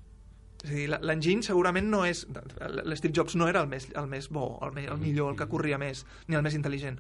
És 0.61 0.69
a 0.69 0.75
dir, 0.75 0.87
l'enginy 0.93 1.41
segurament 1.45 1.87
no 1.89 2.03
és... 2.05 2.25
L'Steve 2.85 3.15
Jobs 3.17 3.37
no 3.39 3.47
era 3.49 3.63
el 3.65 3.71
més, 3.71 3.87
el 3.97 4.09
més 4.11 4.29
bo, 4.29 4.59
el, 4.61 4.75
me, 4.75 4.85
el 4.85 5.01
millor, 5.01 5.33
el 5.33 5.39
que 5.39 5.49
corria 5.49 5.79
més, 5.81 6.05
ni 6.27 6.37
el 6.37 6.45
més 6.45 6.57
intel·ligent, 6.57 6.99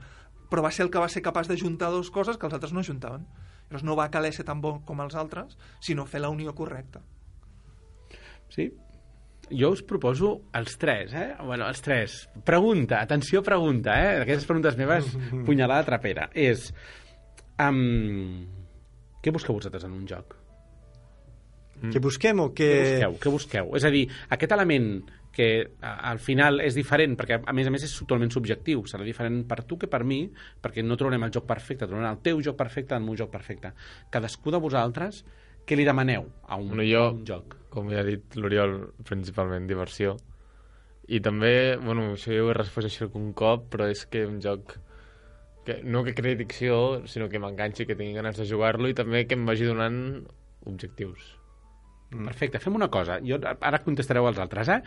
però 0.51 0.65
va 0.65 0.71
ser 0.75 0.83
el 0.85 0.91
que 0.91 0.99
va 0.99 1.09
ser 1.09 1.23
capaç 1.23 1.47
de 1.47 1.55
juntar 1.57 1.89
dues 1.93 2.11
coses 2.11 2.37
que 2.37 2.45
els 2.47 2.53
altres 2.57 2.75
no 2.75 2.83
juntaven. 2.83 3.23
Llavors 3.69 3.85
no 3.87 3.95
va 3.95 4.09
caler 4.11 4.33
ser 4.35 4.43
tan 4.43 4.59
bo 4.59 4.81
com 4.85 4.99
els 4.99 5.15
altres, 5.15 5.55
sinó 5.79 6.03
fer 6.05 6.19
la 6.19 6.29
unió 6.33 6.51
correcta. 6.53 6.99
Sí? 8.51 8.67
Jo 9.51 9.71
us 9.71 9.83
proposo 9.87 10.33
els 10.59 10.75
tres, 10.79 11.15
eh? 11.15 11.29
Bueno, 11.39 11.69
els 11.71 11.79
tres. 11.83 12.17
Pregunta, 12.47 12.99
atenció, 12.99 13.41
pregunta, 13.43 13.95
eh? 13.95 14.19
Aquestes 14.25 14.47
preguntes 14.47 14.75
meves, 14.79 15.07
punyalada 15.47 15.87
trapera. 15.87 16.27
És... 16.35 16.69
Um, 17.61 18.43
què 19.23 19.31
busqueu 19.31 19.55
vosaltres 19.55 19.87
en 19.87 19.95
un 19.95 20.05
joc? 20.09 20.35
Que 21.81 21.99
busquem 22.03 22.43
o 22.43 22.51
que... 22.53 22.69
Què 22.69 22.83
busqueu? 22.83 23.15
Què 23.23 23.33
busqueu? 23.33 23.71
És 23.79 23.85
a 23.87 23.91
dir, 23.93 24.03
aquest 24.35 24.51
element 24.53 24.91
que 25.31 25.47
al 25.81 26.19
final 26.19 26.59
és 26.59 26.75
diferent, 26.75 27.13
perquè 27.15 27.37
a 27.47 27.53
més 27.55 27.67
a 27.67 27.71
més 27.71 27.83
és 27.87 27.93
totalment 27.99 28.31
subjectiu, 28.33 28.81
serà 28.85 29.05
diferent 29.07 29.45
per 29.47 29.61
tu 29.63 29.77
que 29.79 29.87
per 29.87 30.03
mi, 30.03 30.25
perquè 30.61 30.83
no 30.83 30.97
trobarem 30.99 31.23
el 31.23 31.31
joc 31.31 31.45
perfecte, 31.47 31.87
trobarem 31.87 32.11
el 32.17 32.21
teu 32.25 32.41
joc 32.43 32.57
perfecte, 32.59 32.95
el 32.97 33.05
meu 33.05 33.15
joc 33.15 33.31
perfecte. 33.31 33.71
Cadascú 34.11 34.51
de 34.51 34.59
vosaltres, 34.59 35.23
què 35.65 35.77
li 35.77 35.85
demaneu 35.87 36.25
a 36.47 36.57
un, 36.57 36.67
Bueno, 36.73 36.83
jo- 36.83 37.05
a 37.07 37.11
un 37.15 37.25
joc? 37.25 37.55
Com 37.71 37.89
ja 37.89 38.01
ha 38.01 38.03
dit 38.03 38.35
l'Oriol, 38.35 38.91
principalment 39.07 39.67
diversió. 39.67 40.17
I 41.07 41.19
també, 41.23 41.77
bueno, 41.77 42.11
això 42.13 42.31
jo 42.35 42.45
ho 42.47 42.51
he 42.51 42.53
respost 42.57 42.87
així 42.87 43.03
algun 43.03 43.31
cop, 43.33 43.69
però 43.71 43.87
és 43.89 44.05
que 44.05 44.25
un 44.27 44.41
joc 44.41 44.77
que 45.65 45.79
no 45.83 46.03
que 46.03 46.13
creï 46.17 46.33
addicció, 46.35 47.05
sinó 47.07 47.29
que 47.29 47.39
m'enganxi, 47.39 47.85
que 47.85 47.95
tingui 47.95 48.15
ganes 48.17 48.35
de 48.37 48.45
jugar-lo 48.49 48.89
i 48.89 48.93
també 48.97 49.25
que 49.27 49.35
em 49.35 49.45
vagi 49.45 49.65
donant 49.69 50.25
objectius. 50.65 51.37
Perfecte, 52.11 52.59
fem 52.59 52.75
una 52.75 52.89
cosa. 52.91 53.19
Jo, 53.23 53.37
ara 53.39 53.79
contestareu 53.85 54.27
als 54.27 54.39
altres, 54.43 54.67
eh? 54.67 54.79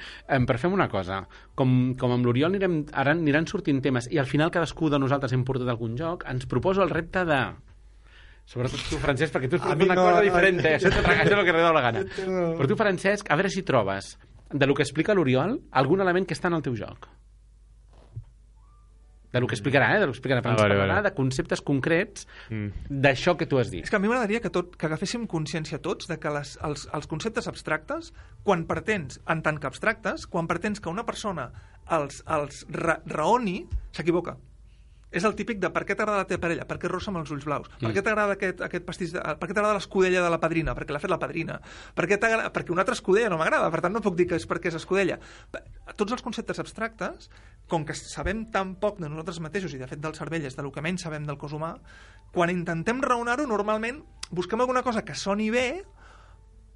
Però 0.44 0.58
fem 0.60 0.74
una 0.76 0.90
cosa. 0.92 1.22
Com, 1.56 1.94
com 2.00 2.12
amb 2.12 2.28
l'Oriol 2.28 2.52
anirem, 2.52 2.82
ara 2.92 3.14
aniran 3.16 3.48
sortint 3.48 3.80
temes 3.84 4.10
i 4.12 4.20
al 4.20 4.28
final 4.28 4.52
cadascú 4.52 4.90
de 4.92 5.00
nosaltres 5.00 5.32
hem 5.32 5.46
portat 5.48 5.70
algun 5.72 5.96
joc, 5.96 6.26
ens 6.28 6.44
proposo 6.50 6.84
el 6.84 6.92
repte 6.92 7.24
de... 7.28 7.40
Sobretot 8.44 8.82
tu, 8.90 9.00
Francesc, 9.00 9.32
perquè 9.32 9.48
tu 9.48 9.56
has 9.56 9.64
portat 9.64 9.86
una 9.86 9.96
no, 9.96 10.04
cosa 10.04 10.20
no, 10.20 10.24
diferent, 10.26 10.60
no. 10.60 10.68
eh? 10.68 10.76
Això, 10.76 10.92
això 10.92 11.24
és 11.24 11.32
el 11.32 11.46
que 11.48 11.56
dóna 11.56 11.72
la 11.72 11.84
gana. 11.86 12.04
No. 12.28 12.46
Però 12.58 12.68
tu, 12.68 12.76
Francesc, 12.76 13.32
a 13.32 13.40
veure 13.40 13.52
si 13.52 13.64
trobes 13.64 14.14
de 14.52 14.68
lo 14.68 14.76
que 14.76 14.84
explica 14.84 15.16
l'Oriol 15.16 15.56
algun 15.72 16.04
element 16.04 16.28
que 16.28 16.36
està 16.36 16.52
en 16.52 16.60
el 16.60 16.66
teu 16.66 16.76
joc. 16.76 17.08
De 19.34 19.40
lo 19.42 19.48
que 19.50 19.56
explicarà, 19.58 19.88
eh? 19.96 19.98
De 19.98 20.06
lo 20.06 20.12
que 20.12 20.18
explicarà. 20.20 20.40
Però 20.44 20.52
Ah, 20.54 20.54
ens 20.54 20.62
vale, 20.62 20.74
parlarà 20.78 20.94
vale. 21.00 21.10
de 21.10 21.14
conceptes 21.16 21.60
concrets 21.60 22.28
Mm. 22.50 22.68
d'això 23.02 23.36
que 23.36 23.46
tu 23.50 23.58
has 23.58 23.68
dit. 23.70 23.82
És 23.82 23.90
que 23.90 23.96
a 23.96 23.98
mi 23.98 24.06
m'agradaria 24.08 24.40
que, 24.40 24.48
tot, 24.50 24.76
que 24.78 24.86
agaféssim 24.86 25.26
consciència 25.26 25.80
tots 25.82 26.06
de 26.06 26.18
que 26.22 26.30
les, 26.30 26.56
els, 26.62 26.86
els 26.94 27.06
conceptes 27.10 27.48
abstractes, 27.50 28.12
quan 28.44 28.64
pretens, 28.64 29.18
en 29.26 29.42
tant 29.42 29.58
que 29.58 29.66
abstractes, 29.66 30.26
quan 30.30 30.46
pretens 30.46 30.78
que 30.80 30.88
una 30.88 31.04
persona 31.04 31.50
els, 31.90 32.22
els 32.26 32.64
ra 32.70 33.00
raoni, 33.06 33.66
s'equivoca. 33.92 34.36
És 35.14 35.25
el 35.28 35.37
típic 35.38 35.61
de 35.62 35.71
per 35.71 35.85
què 35.87 35.94
t'agrada 35.94 36.25
la 36.25 36.28
teva 36.28 36.42
parella, 36.42 36.66
per 36.66 36.78
què 36.83 36.90
rossa 36.90 37.12
amb 37.12 37.21
els 37.23 37.30
ulls 37.35 37.47
blaus, 37.47 37.71
per 37.80 37.92
què 37.94 38.02
t'agrada 38.02 38.35
aquest, 38.35 38.62
aquest 38.66 38.87
pastís, 38.88 39.14
de, 39.14 39.23
per 39.23 39.49
què 39.49 39.54
t'agrada 39.54 39.76
l'escudella 39.78 40.25
de 40.25 40.33
la 40.35 40.40
padrina, 40.42 40.75
perquè 40.75 40.97
l'ha 40.97 41.02
fet 41.02 41.12
la 41.12 41.21
padrina, 41.23 41.61
per 41.94 42.09
què 42.11 42.18
perquè 42.18 42.75
una 42.75 42.83
altra 42.83 42.97
escudella 42.99 43.30
no 43.30 43.38
m'agrada, 43.38 43.71
per 43.71 43.83
tant 43.85 43.94
no 43.94 44.02
puc 44.04 44.18
dir 44.18 44.26
que 44.30 44.38
és 44.40 44.49
perquè 44.50 44.73
és 44.73 44.78
escudella. 44.80 45.21
Tots 45.94 46.16
els 46.16 46.25
conceptes 46.25 46.59
abstractes, 46.62 47.30
com 47.71 47.87
que 47.87 47.94
sabem 47.94 48.44
tan 48.52 48.75
poc 48.83 48.99
de 48.99 49.09
nosaltres 49.09 49.38
mateixos, 49.44 49.76
i 49.76 49.80
de 49.80 49.88
fet 49.90 50.02
del 50.02 50.18
cervell 50.18 50.44
és 50.50 50.59
del 50.59 50.73
que 50.75 50.83
menys 50.85 51.06
sabem 51.06 51.28
del 51.28 51.38
cos 51.38 51.54
humà, 51.54 51.76
quan 52.35 52.50
intentem 52.50 53.00
raonar-ho, 53.04 53.47
normalment 53.47 54.02
busquem 54.35 54.61
alguna 54.61 54.83
cosa 54.83 55.04
que 55.06 55.14
soni 55.14 55.50
bé, 55.54 55.85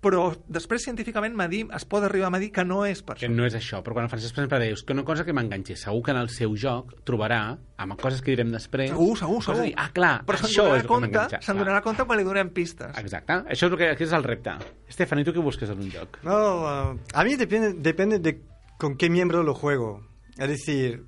però 0.01 0.29
després 0.47 0.85
científicament 0.85 1.35
medir, 1.35 1.65
es 1.75 1.85
pot 1.85 2.05
arribar 2.07 2.29
a 2.29 2.31
medir 2.31 2.53
que 2.55 2.63
no 2.65 2.85
és 2.87 3.01
per 3.03 3.17
que 3.19 3.27
això. 3.27 3.35
no 3.35 3.45
és 3.49 3.55
això, 3.59 3.81
però 3.83 3.97
quan 3.97 4.05
el 4.07 4.11
Francesc 4.13 4.35
per 4.37 4.45
exemple 4.45 4.61
dius 4.69 4.85
que 4.87 4.93
una 4.95 5.03
cosa 5.05 5.25
que 5.27 5.33
m'enganxi, 5.35 5.75
segur 5.77 6.03
que 6.07 6.13
en 6.15 6.21
el 6.21 6.29
seu 6.31 6.55
joc 6.57 6.93
trobarà, 7.05 7.57
amb 7.77 7.97
coses 8.01 8.23
que 8.23 8.31
direm 8.31 8.53
després 8.55 8.91
Segur, 8.91 9.17
segur, 9.19 9.43
segur. 9.43 9.63
Dir, 9.67 9.75
ah, 9.77 9.89
clar, 9.93 10.25
Però 10.25 10.39
això 10.39 10.63
donarà 10.69 10.77
és 10.77 10.83
el 10.83 10.87
que 10.87 10.93
compte, 10.93 11.09
m'enganxa 11.09 11.41
se'n 11.43 11.59
donarà 11.59 11.83
compte 11.83 12.05
quan 12.07 12.19
li 12.19 12.25
donem 12.25 12.51
pistes. 12.55 12.97
exacte, 12.99 13.33
això 13.51 13.67
és, 13.67 13.73
el 13.73 13.77
que, 13.79 13.91
aquest 13.97 14.09
és 14.13 14.17
el 14.21 14.25
repte 14.25 14.55
Estefan, 14.89 15.19
i 15.19 15.25
tu 15.25 15.33
què 15.35 15.43
busques 15.43 15.69
en 15.71 15.79
un 15.83 15.91
joc? 15.91 16.21
No, 16.23 16.39
uh, 16.63 16.97
a 17.13 17.25
mí 17.25 17.35
depende, 17.37 17.75
depende 17.75 18.19
de 18.21 18.41
con 18.79 18.97
qué 18.97 19.11
miembro 19.11 19.43
lo 19.43 19.55
juego. 19.55 20.07
Es 20.39 20.49
decir, 20.49 21.03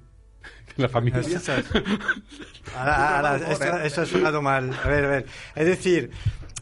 la 0.77 0.89
família 0.89 1.21
Esas- 1.21 1.65
Ahora, 2.77 3.17
ahora, 3.17 3.37
esto, 3.53 3.79
esto 3.79 4.01
ha 4.03 4.07
sonado 4.07 4.43
mal. 4.43 4.71
A 4.85 4.89
ver, 4.89 5.05
a 5.05 5.09
ver. 5.09 5.27
Es 5.55 5.67
decir, 5.67 6.11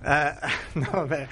eh, 0.04 0.32
no, 0.74 1.06
ver. 1.06 1.28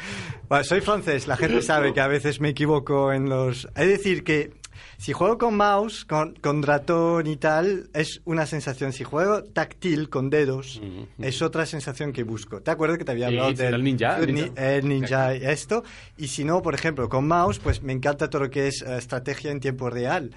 Bueno, 0.49 0.65
soy 0.65 0.81
francés, 0.81 1.27
la 1.27 1.37
gente 1.37 1.63
sabe 1.63 1.93
que 1.93 2.01
a 2.01 2.09
veces 2.09 2.41
me 2.41 2.51
equivoco 2.51 3.13
en 3.13 3.29
los... 3.29 3.69
Es 3.77 3.89
decir, 3.89 4.25
que 4.25 4.53
si 4.99 5.13
juego 5.13 5.37
con 5.37 5.57
mouse, 5.57 6.05
con, 6.05 6.35
con 6.35 6.63
ratón 6.63 7.27
y 7.27 7.37
tal, 7.37 7.89
es 7.93 8.23
una 8.25 8.47
sensación. 8.47 8.93
Si 8.93 9.05
juego 9.05 9.43
táctil, 9.45 10.09
con 10.09 10.31
dedos, 10.31 10.81
es 11.19 11.43
otra 11.43 11.67
sensación 11.67 12.13
que 12.13 12.23
busco. 12.23 12.61
¿Te 12.63 12.71
acuerdas 12.71 12.97
que 12.99 13.05
te 13.05 13.13
había 13.13 13.27
hablado 13.27 13.51
sí, 13.51 13.57
del 13.57 13.83
ninja, 13.85 14.19
el 14.19 14.35
ni- 14.35 14.43
ninja. 14.43 14.75
el 14.75 14.89
ninja 14.89 15.35
y 15.37 15.45
esto? 15.45 15.85
Y 16.17 16.29
si 16.29 16.45
no, 16.45 16.63
por 16.63 16.75
ejemplo, 16.75 17.09
con 17.11 17.27
mouse, 17.29 17.59
pues 17.59 17.83
me 17.83 17.93
encanta 17.93 18.31
todo 18.31 18.45
lo 18.45 18.51
que 18.51 18.69
es 18.69 18.83
eh, 18.83 18.97
estrategia 18.97 19.51
en 19.51 19.61
tiempo 19.61 19.91
real. 19.91 20.31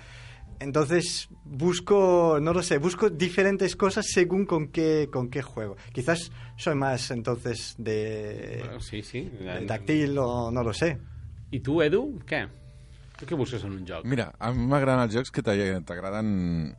Entonces 0.59 1.29
busco, 1.45 2.37
no 2.41 2.53
lo 2.53 2.61
sé, 2.61 2.77
busco 2.79 3.09
diferentes 3.09 3.75
cosas 3.75 4.05
según 4.09 4.45
con 4.45 4.67
qué, 4.67 5.09
con 5.11 5.29
qué 5.29 5.41
juego. 5.41 5.77
Quizás 5.93 6.31
soy 6.57 6.75
más 6.75 7.11
entonces 7.11 7.75
de, 7.77 8.69
sí, 8.79 9.01
sí 9.03 9.21
de 9.21 9.61
táctil 9.65 10.17
o 10.17 10.51
no 10.51 10.63
lo 10.63 10.73
sé. 10.73 10.97
i 11.51 11.59
tu, 11.65 11.79
Edu, 11.81 12.19
què? 12.29 12.43
Tu 13.17 13.25
què 13.25 13.35
busques 13.35 13.63
en 13.65 13.71
un 13.73 13.85
joc? 13.87 14.03
Mira, 14.05 14.27
a 14.37 14.51
mi 14.53 14.67
m'agraden 14.69 15.01
els 15.07 15.15
jocs 15.15 15.31
que 15.33 15.41
t'a- 15.43 15.55
t'agraden 15.81 16.29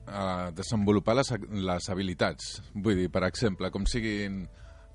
uh, 0.07 0.53
desenvolupar 0.55 1.17
les, 1.19 1.33
les 1.51 1.89
habilitats. 1.91 2.61
Vull 2.75 2.97
dir, 3.03 3.09
per 3.11 3.25
exemple, 3.27 3.73
com 3.75 3.85
siguin... 3.91 4.45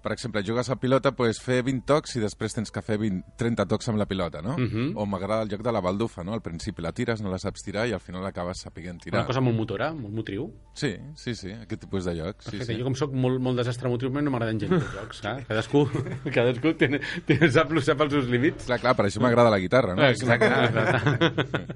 Per 0.05 0.11
exemple, 0.13 0.43
jugues 0.45 0.67
a 0.69 0.75
pilota, 0.77 1.15
pues, 1.17 1.39
fer 1.41 1.63
20 1.65 1.81
tocs 1.89 2.11
i 2.19 2.19
després 2.21 2.53
tens 2.53 2.69
que 2.69 2.81
fer 2.85 2.99
20, 3.01 3.23
30 3.41 3.65
tocs 3.71 3.87
amb 3.89 3.97
la 3.97 4.05
pilota, 4.05 4.37
no? 4.45 4.53
Mhm. 4.53 4.91
O 5.01 5.07
m'agrada 5.09 5.41
el 5.41 5.49
joc 5.49 5.63
de 5.65 5.71
la 5.73 5.81
baldufa, 5.81 6.23
no? 6.23 6.35
Al 6.37 6.43
principi 6.45 6.83
la 6.85 6.91
tires, 6.93 7.23
no 7.25 7.31
la 7.31 7.39
saps 7.41 7.63
tirar 7.65 7.87
i 7.89 7.93
al 7.97 7.99
final 7.99 8.23
acabes 8.27 8.61
sapiguent 8.61 9.01
tirar. 9.01 9.23
Una 9.23 9.25
cosa 9.25 9.41
molt 9.41 9.57
motora, 9.57 9.87
molt 9.97 10.13
motriu. 10.13 10.45
Sí, 10.77 10.91
sí, 11.15 11.33
sí, 11.33 11.49
aquest 11.51 11.81
tipus 11.87 12.05
de 12.05 12.13
jocs. 12.19 12.45
Sí, 12.45 12.51
Perfecte, 12.51 12.73
sí. 12.75 12.77
jo 12.77 12.85
com 12.85 12.93
sóc 12.99 13.15
molt, 13.17 13.41
molt 13.41 13.57
desastre 13.57 13.89
motriu, 13.89 14.11
no 14.13 14.29
m'agraden 14.29 14.61
gens 14.61 14.77
els 14.77 14.93
jocs, 14.93 15.23
eh? 15.25 15.33
Cadascú, 15.49 15.81
cadascú 16.37 16.75
té, 16.77 16.91
té, 17.25 17.39
sap, 17.49 17.73
sap 17.81 18.05
els 18.05 18.13
seus 18.13 18.29
límits. 18.29 18.69
Clar, 18.69 18.77
clar, 18.85 18.93
per 18.93 19.07
això 19.07 19.25
m'agrada 19.25 19.49
la 19.49 19.59
guitarra, 19.63 19.97
no? 19.97 20.05
Exacte. 20.05 20.51
exacte. 20.69 21.73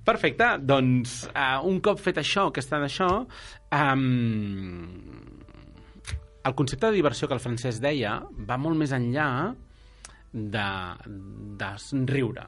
Perfecte, 0.00 0.54
doncs 0.64 1.26
uh, 1.34 1.60
un 1.68 1.76
cop 1.84 2.00
fet 2.00 2.16
això, 2.24 2.48
que 2.48 2.64
està 2.64 2.80
d'això, 2.80 3.10
um, 3.76 4.86
el 6.44 6.54
concepte 6.56 6.86
de 6.88 6.96
diversió 6.98 7.28
que 7.28 7.34
el 7.36 7.40
francès 7.42 7.80
deia 7.82 8.18
va 8.48 8.56
molt 8.60 8.78
més 8.80 8.92
enllà 8.96 9.28
de, 10.32 10.68
de 11.60 11.70
riure. 12.10 12.46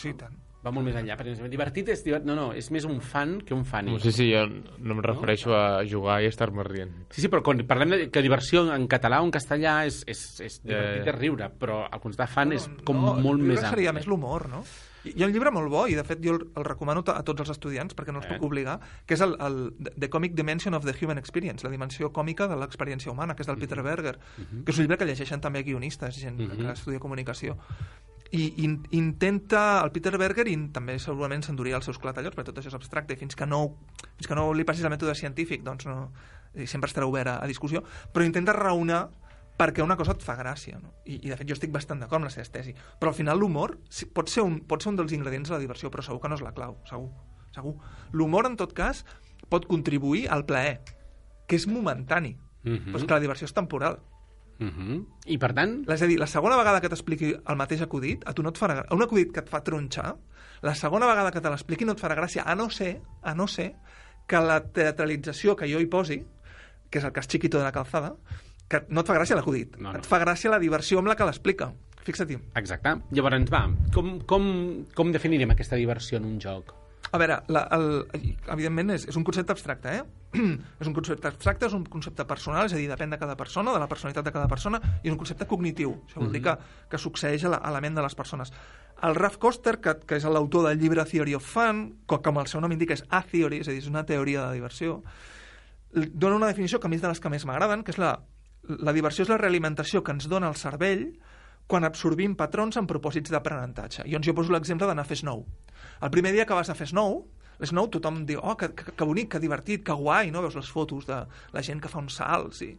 Sí, 0.00 0.14
tant. 0.18 0.36
Va 0.60 0.68
molt 0.76 0.84
més 0.84 0.96
enllà, 0.98 1.14
perquè 1.16 1.48
divertit 1.48 1.88
és 1.88 2.02
divert... 2.04 2.26
No, 2.28 2.34
no, 2.36 2.50
és 2.52 2.66
més 2.74 2.84
un 2.84 2.98
fan 3.00 3.38
que 3.48 3.54
un 3.56 3.62
funny. 3.64 3.94
Sí, 4.04 4.12
sí, 4.12 4.26
jo 4.28 4.42
no 4.44 4.92
em 4.92 5.00
refereixo 5.06 5.54
a 5.56 5.80
jugar 5.88 6.18
i 6.20 6.28
estar-me 6.28 6.66
rient. 6.66 6.92
Sí, 7.14 7.22
sí, 7.24 7.30
però 7.32 7.40
quan 7.46 7.62
parlem 7.68 7.94
de 7.94 8.00
que 8.12 8.20
diversió 8.24 8.66
en 8.74 8.84
català 8.90 9.22
o 9.22 9.28
en 9.28 9.32
castellà 9.32 9.78
és, 9.88 10.02
és, 10.04 10.20
és 10.44 10.58
Ja, 10.60 10.68
divertit 10.74 11.00
ja. 11.00 11.06
de 11.08 11.14
riure, 11.16 11.48
però 11.62 11.78
el 11.88 12.02
concepte 12.04 12.26
de 12.26 12.34
fan 12.34 12.52
és 12.58 12.68
com 12.84 13.00
no, 13.00 13.14
molt 13.24 13.40
més 13.40 13.56
llibre 13.56 13.70
seria 13.72 13.94
ampli. 13.94 14.02
més 14.02 14.10
l'humor, 14.12 14.48
no? 14.52 14.60
Hi 15.04 15.22
ha 15.22 15.26
un 15.26 15.32
llibre 15.32 15.50
molt 15.50 15.70
bo, 15.72 15.86
i 15.88 15.94
de 15.96 16.04
fet 16.04 16.20
jo 16.20 16.34
el, 16.34 16.42
el 16.56 16.64
recomano 16.64 17.00
a 17.06 17.22
tots 17.24 17.40
els 17.40 17.50
estudiants, 17.54 17.94
perquè 17.96 18.12
no 18.12 18.20
els 18.20 18.26
Eh? 18.28 18.34
puc 18.36 18.44
obligar, 18.50 18.78
que 19.06 19.14
és 19.14 19.20
el, 19.24 19.36
el 19.40 19.72
The 19.98 20.10
Comic 20.10 20.34
Dimension 20.34 20.74
of 20.74 20.84
the 20.84 20.92
Human 21.00 21.18
Experience, 21.18 21.64
la 21.64 21.70
dimensió 21.72 22.12
còmica 22.12 22.46
de 22.48 22.56
l'experiència 22.56 23.10
humana, 23.10 23.34
que 23.34 23.42
és 23.42 23.46
del 23.48 23.56
Peter 23.58 23.82
Berger, 23.82 24.18
que 24.64 24.70
és 24.72 24.76
un 24.78 24.84
llibre 24.84 24.98
que 24.98 25.06
llegeixen 25.06 25.40
també 25.40 25.62
guionistes, 25.64 26.16
gent 26.20 26.38
Mhm. 26.38 26.56
que 26.66 26.72
estudia 26.72 26.98
comunicació. 27.00 27.56
I 28.32 28.62
in, 28.62 28.82
intenta, 28.92 29.80
el 29.82 29.90
Peter 29.90 30.16
Berger, 30.16 30.46
i 30.46 30.56
també 30.70 30.98
segurament 31.02 31.42
s'enduria 31.42 31.76
els 31.76 31.84
seus 31.84 31.98
clatallots, 31.98 32.36
perquè 32.36 32.44
tot 32.52 32.58
això 32.58 32.68
és 32.68 32.74
abstracte, 32.74 33.14
i 33.14 33.16
fins 33.16 33.34
que 33.34 33.46
no, 33.46 33.76
fins 34.16 34.28
que 34.28 34.34
no 34.36 34.52
li 34.54 34.62
passis 34.64 34.84
el 34.84 34.90
mètode 34.92 35.16
científic, 35.16 35.64
doncs 35.64 35.86
no, 35.86 36.12
sempre 36.66 36.88
estarà 36.90 37.06
obert 37.06 37.26
a, 37.28 37.42
a 37.42 37.46
discussió, 37.46 37.82
però 38.12 38.24
intenta 38.24 38.52
raonar 38.52 39.08
perquè 39.60 39.84
una 39.84 39.96
cosa 40.00 40.14
et 40.16 40.22
fa 40.24 40.38
gràcia, 40.38 40.78
no? 40.80 40.94
I, 41.04 41.18
i 41.26 41.28
de 41.28 41.36
fet 41.36 41.48
jo 41.50 41.56
estic 41.58 41.72
bastant 41.74 42.00
d'acord 42.00 42.22
amb 42.22 42.30
la 42.30 42.32
seva 42.32 42.48
tesi. 42.48 42.72
Però 42.98 43.12
al 43.12 43.18
final 43.18 43.38
l'humor 43.38 43.76
pot, 44.16 44.30
ser 44.32 44.42
un, 44.46 44.60
pot 44.64 44.80
ser 44.80 44.94
un 44.94 44.96
dels 45.02 45.12
ingredients 45.12 45.50
de 45.52 45.58
la 45.58 45.60
diversió, 45.60 45.90
però 45.92 46.02
segur 46.06 46.20
que 46.22 46.30
no 46.32 46.38
és 46.40 46.44
la 46.46 46.54
clau, 46.56 46.78
segur. 46.88 47.10
segur. 47.52 47.74
L'humor, 48.14 48.46
en 48.46 48.56
tot 48.56 48.72
cas, 48.72 49.04
pot 49.50 49.66
contribuir 49.66 50.28
al 50.30 50.44
plaer, 50.46 50.80
que 51.46 51.56
és 51.56 51.66
momentani, 51.66 52.36
Mhm. 52.62 52.92
però 52.92 52.96
és 53.00 53.04
que 53.04 53.14
la 53.14 53.20
diversió 53.20 53.44
és 53.46 53.52
temporal. 53.54 53.98
Mhm. 54.60 55.06
I 55.26 55.38
per 55.38 55.52
tant, 55.54 55.88
És 55.90 56.02
a 56.02 56.06
dir, 56.06 56.18
la 56.20 56.26
segona 56.26 56.56
vegada 56.56 56.80
que 56.80 56.88
t'expliqui 56.88 57.32
el 57.34 57.56
mateix 57.56 57.80
acudit, 57.82 58.22
a 58.28 58.34
tu 58.34 58.42
no 58.42 58.50
et 58.50 58.58
farà 58.58 58.74
gràcia. 58.76 58.94
Un 58.94 59.02
acudit 59.02 59.32
que 59.32 59.40
et 59.40 59.48
fa 59.48 59.62
tronxar, 59.64 60.16
la 60.62 60.74
segona 60.74 61.06
vegada 61.06 61.30
que 61.32 61.40
te 61.40 61.48
l'expliqui 61.48 61.84
no 61.86 61.92
et 61.92 61.98
farà 61.98 62.14
gràcia, 62.14 62.42
a 62.46 62.54
no 62.54 62.68
ser, 62.70 63.00
a 63.22 63.34
no 63.34 63.46
ser 63.48 63.74
que 64.28 64.36
la 64.38 64.60
teatralització 64.60 65.56
que 65.56 65.66
jo 65.72 65.80
hi 65.80 65.86
posi, 65.86 66.24
que 66.90 66.98
és 66.98 67.04
el 67.04 67.12
cas 67.12 67.26
xiquito 67.26 67.58
de 67.58 67.64
la 67.64 67.72
calzada, 67.72 68.14
que 68.70 68.84
no 68.88 69.02
et 69.02 69.08
fa 69.10 69.16
gràcia 69.18 69.36
l'acudit, 69.36 69.76
No, 69.82 69.90
no. 69.92 69.98
et 69.98 70.06
fa 70.06 70.20
gràcia 70.22 70.50
la 70.52 70.60
diversió 70.62 71.00
amb 71.02 71.10
la 71.10 71.16
que 71.18 71.26
l'explica. 71.26 71.72
Fixa't-hi. 72.06 72.38
exacte. 72.56 72.94
Llavors, 73.12 73.50
va, 73.52 73.66
com, 73.92 74.20
com, 74.24 74.46
com 74.96 75.10
definirem 75.12 75.50
aquesta 75.52 75.76
diversió 75.76 76.16
en 76.22 76.24
un 76.30 76.38
joc? 76.40 76.70
A 77.12 77.18
veure, 77.18 77.40
la, 77.50 77.64
el, 77.74 78.06
evidentment 78.54 78.92
és, 78.94 79.04
és 79.10 79.16
un 79.18 79.24
concepte 79.26 79.50
abstracte, 79.52 79.90
eh? 79.98 80.02
és 80.80 80.86
un 80.86 80.94
concepte 80.94 81.26
abstracte, 81.26 81.66
és 81.66 81.74
un 81.74 81.82
concepte 81.90 82.24
personal, 82.28 82.68
és 82.70 82.74
a 82.76 82.78
dir, 82.78 82.86
depèn 82.88 83.10
de 83.10 83.18
cada 83.18 83.34
persona, 83.36 83.72
de 83.74 83.80
la 83.82 83.88
personalitat 83.90 84.24
de 84.28 84.32
cada 84.32 84.46
persona, 84.48 84.78
i 85.02 85.08
és 85.08 85.12
un 85.12 85.18
concepte 85.18 85.48
cognitiu. 85.50 85.96
Això 86.06 86.22
vol 86.22 86.30
dir 86.32 86.42
que, 86.44 86.54
que 86.92 87.00
succeeix 87.02 87.44
a 87.48 87.52
la, 87.56 87.58
a 87.58 87.72
la 87.74 87.80
ment 87.82 87.98
de 87.98 88.04
les 88.06 88.14
persones. 88.14 88.52
El 89.02 89.16
Ralph 89.18 89.40
Koster, 89.42 89.80
que, 89.82 89.96
que 90.06 90.20
és 90.20 90.24
l'autor 90.30 90.68
del 90.68 90.78
llibre 90.78 91.04
Theory 91.04 91.34
of 91.34 91.42
Fun, 91.44 91.82
co- 92.06 92.20
com 92.22 92.38
el 92.38 92.46
seu 92.52 92.62
nom 92.62 92.70
indica, 92.76 92.94
és 92.94 93.02
a 93.10 93.24
theory, 93.26 93.58
és 93.64 93.68
a 93.68 93.74
dir, 93.74 93.82
és 93.82 93.90
una 93.90 94.04
teoria 94.06 94.46
de 94.46 94.60
diversió, 94.60 95.00
l- 95.98 96.10
dona 96.14 96.36
una 96.36 96.46
definició 96.52 96.78
que 96.78 96.86
a 96.86 96.90
mi 96.92 96.96
és 97.00 97.02
de 97.02 97.08
les 97.10 97.18
que 97.20 97.32
més 97.32 97.44
m'agraden, 97.48 97.82
que 97.82 97.90
és 97.96 97.98
la, 97.98 98.14
la 98.68 98.92
diversió 98.92 99.24
és 99.24 99.32
la 99.32 99.38
realimentació 99.40 100.02
que 100.04 100.12
ens 100.14 100.28
dona 100.28 100.50
el 100.50 100.58
cervell 100.58 101.06
quan 101.70 101.86
absorbim 101.86 102.34
patrons 102.38 102.76
amb 102.80 102.90
propòsits 102.90 103.30
d'aprenentatge. 103.30 104.04
I 104.06 104.16
doncs 104.16 104.26
jo 104.26 104.34
poso 104.34 104.52
l'exemple 104.52 104.88
d'anar 104.90 105.04
a 105.06 105.10
fer 105.10 105.20
snow. 105.20 105.44
El 106.02 106.10
primer 106.10 106.32
dia 106.34 106.46
que 106.46 106.56
vas 106.56 106.70
a 106.70 106.74
fer 106.74 106.88
snow, 106.90 107.22
l'snow 107.60 107.90
tothom 107.94 108.24
diu, 108.26 108.40
oh, 108.42 108.56
que, 108.58 108.72
que, 108.74 108.96
que 108.96 109.06
bonic, 109.06 109.30
que 109.34 109.42
divertit, 109.42 109.84
que 109.86 109.94
guai, 109.96 110.32
no? 110.34 110.42
Veus 110.42 110.58
les 110.58 110.70
fotos 110.72 111.06
de 111.06 111.22
la 111.54 111.62
gent 111.62 111.80
que 111.80 111.92
fa 111.92 112.02
uns 112.02 112.18
salts 112.20 112.64
i... 112.66 112.74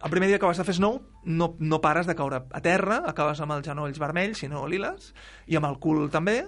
El 0.00 0.08
primer 0.08 0.30
dia 0.30 0.38
que 0.40 0.48
vas 0.48 0.56
a 0.56 0.64
fer 0.64 0.72
snow 0.78 0.94
no, 1.28 1.50
no 1.60 1.78
pares 1.84 2.06
de 2.08 2.14
caure 2.16 2.38
a 2.40 2.60
terra, 2.64 3.02
acabes 3.10 3.42
amb 3.44 3.52
els 3.58 3.66
genolls 3.66 3.98
vermells, 4.00 4.38
sinó 4.40 4.62
liles, 4.64 5.10
i 5.44 5.58
amb 5.58 5.68
el 5.68 5.76
cul 5.76 6.06
també, 6.08 6.38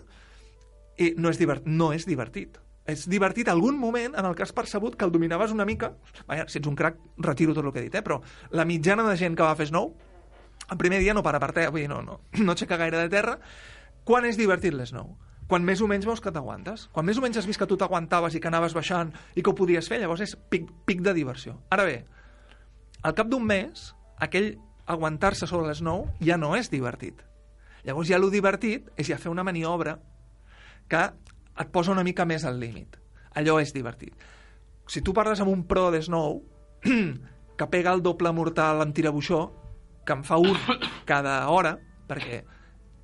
i 0.97 1.11
no 1.21 1.29
és, 1.29 1.37
divert, 1.37 1.67
no 1.69 1.91
és 1.93 2.07
divertit. 2.09 2.57
És 2.87 3.05
divertit 3.07 3.47
algun 3.49 3.77
moment 3.79 4.17
en 4.19 4.27
el 4.27 4.35
que 4.35 4.43
has 4.43 4.53
percebut 4.53 4.97
que 4.99 5.07
el 5.07 5.13
dominaves 5.15 5.53
una 5.55 5.65
mica. 5.65 5.93
Vaja, 6.27 6.49
si 6.49 6.59
ets 6.59 6.69
un 6.69 6.79
crac, 6.79 6.99
retiro 7.19 7.55
tot 7.55 7.65
el 7.65 7.73
que 7.75 7.83
he 7.83 7.87
dit, 7.87 7.95
eh? 7.95 8.03
però 8.03 8.19
la 8.51 8.67
mitjana 8.67 9.05
de 9.07 9.17
gent 9.21 9.37
que 9.39 9.47
va 9.47 9.55
fer 9.59 9.69
snow, 9.71 9.93
el 10.71 10.81
primer 10.81 10.99
dia 11.03 11.15
no 11.15 11.23
para 11.23 11.39
per 11.39 11.53
terra, 11.53 11.71
vull 11.71 11.85
dir, 11.85 11.91
no, 11.93 12.01
no, 12.03 12.19
no 12.47 12.57
aixeca 12.57 12.81
gaire 12.81 13.05
de 13.05 13.13
terra. 13.13 13.39
Quan 14.09 14.27
és 14.27 14.41
divertit 14.41 14.75
l'snow? 14.75 15.15
Quan 15.47 15.63
més 15.67 15.83
o 15.85 15.87
menys 15.91 16.07
veus 16.09 16.23
que 16.25 16.33
t'aguantes. 16.35 16.89
Quan 16.95 17.07
més 17.07 17.19
o 17.21 17.23
menys 17.23 17.39
has 17.39 17.47
vist 17.47 17.61
que 17.61 17.69
tu 17.71 17.77
t'aguantaves 17.79 18.35
i 18.35 18.41
que 18.41 18.49
anaves 18.51 18.75
baixant 18.75 19.13
i 19.37 19.43
que 19.43 19.53
ho 19.53 19.55
podies 19.59 19.91
fer, 19.91 20.01
llavors 20.03 20.23
és 20.25 20.35
pic, 20.51 20.71
pic 20.89 21.03
de 21.05 21.15
diversió. 21.15 21.59
Ara 21.71 21.85
bé, 21.87 21.99
al 23.03 23.15
cap 23.19 23.29
d'un 23.31 23.45
mes, 23.47 23.91
aquell 24.23 24.55
aguantar-se 24.87 25.47
sobre 25.47 25.69
l'snow 25.69 26.07
ja 26.25 26.39
no 26.41 26.55
és 26.59 26.71
divertit. 26.73 27.21
Llavors 27.87 28.09
ja 28.09 28.19
lo 28.19 28.31
divertit 28.31 28.89
és 28.97 29.11
ja 29.11 29.19
fer 29.19 29.31
una 29.31 29.45
maniobra 29.47 29.99
que 30.91 31.03
et 31.59 31.73
posa 31.73 31.93
una 31.93 32.05
mica 32.05 32.25
més 32.29 32.45
al 32.49 32.61
límit. 32.61 32.99
Allò 33.37 33.59
és 33.61 33.73
divertit. 33.73 34.15
Si 34.89 35.03
tu 35.03 35.15
parles 35.17 35.41
amb 35.41 35.53
un 35.53 35.65
pro 35.69 35.91
de 35.91 36.03
Snow 36.03 36.41
que 37.59 37.69
pega 37.71 37.93
el 37.93 38.03
doble 38.03 38.33
mortal 38.33 38.83
amb 38.83 38.95
tirabuixó, 38.95 39.45
que 40.05 40.17
en 40.17 40.25
fa 40.25 40.39
un 40.41 40.57
cada 41.11 41.39
hora, 41.49 41.77
perquè 42.09 42.43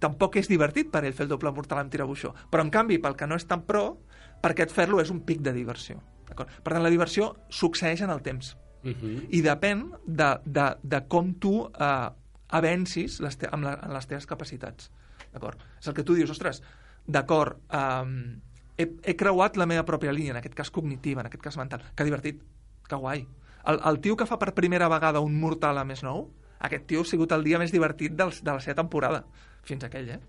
tampoc 0.03 0.39
és 0.39 0.51
divertit 0.51 0.91
per 0.93 1.05
ell 1.05 1.15
fer 1.17 1.27
el 1.27 1.35
doble 1.35 1.53
mortal 1.55 1.83
amb 1.83 1.93
tirabuixó. 1.93 2.35
Però, 2.51 2.65
en 2.65 2.71
canvi, 2.75 3.01
pel 3.03 3.17
que 3.19 3.27
no 3.27 3.39
és 3.39 3.47
tan 3.49 3.65
pro, 3.67 3.99
per 4.43 4.53
aquest 4.55 4.75
fer-lo 4.75 5.03
és 5.03 5.11
un 5.11 5.25
pic 5.27 5.43
de 5.43 5.55
diversió. 5.55 6.01
Per 6.29 6.45
tant, 6.45 6.83
la 6.85 6.93
diversió 6.93 7.33
succeeix 7.49 8.05
en 8.05 8.15
el 8.15 8.23
temps 8.23 8.57
Uh 8.79 8.91
-huh. 8.95 9.27
i 9.31 9.43
depèn 9.43 9.91
de, 10.07 10.39
de, 10.45 10.77
de 10.83 11.01
com 11.09 11.35
tu 11.35 11.67
eh, 11.67 12.09
avencis 12.49 13.21
les 13.21 13.37
te 13.37 13.49
amb, 13.51 13.65
la, 13.65 13.73
amb 13.75 13.93
les 13.93 14.07
teves 14.07 14.27
capacitats. 14.27 14.93
D'acord? 15.33 15.59
És 15.81 15.89
el 15.89 15.95
que 15.95 16.05
tu 16.05 16.15
dius, 16.15 16.31
ostres, 16.31 16.63
d'acord, 17.09 17.59
eh, 17.73 18.39
he, 18.79 18.87
he 19.03 19.17
creuat 19.19 19.57
la 19.59 19.67
meva 19.67 19.85
pròpia 19.89 20.13
línia, 20.15 20.35
en 20.37 20.41
aquest 20.43 20.55
cas 20.55 20.71
cognitiva, 20.71 21.25
en 21.25 21.31
aquest 21.31 21.43
cas 21.43 21.57
mental. 21.59 21.83
Que 21.97 22.05
divertit, 22.07 22.43
que 22.89 22.97
guai. 23.01 23.25
El, 23.69 23.81
el 23.91 23.99
tio 24.05 24.17
que 24.17 24.27
fa 24.29 24.39
per 24.41 24.53
primera 24.57 24.89
vegada 24.89 25.21
un 25.25 25.35
mortal 25.41 25.81
a 25.81 25.85
més 25.89 26.05
nou, 26.07 26.29
aquest 26.61 26.87
tio 26.91 27.03
ha 27.03 27.09
sigut 27.09 27.33
el 27.35 27.43
dia 27.45 27.59
més 27.61 27.73
divertit 27.75 28.15
dels, 28.17 28.43
de 28.45 28.53
la 28.55 28.61
seva 28.65 28.79
temporada, 28.83 29.25
fins 29.67 29.85
aquell, 29.85 30.09
eh? 30.15 30.21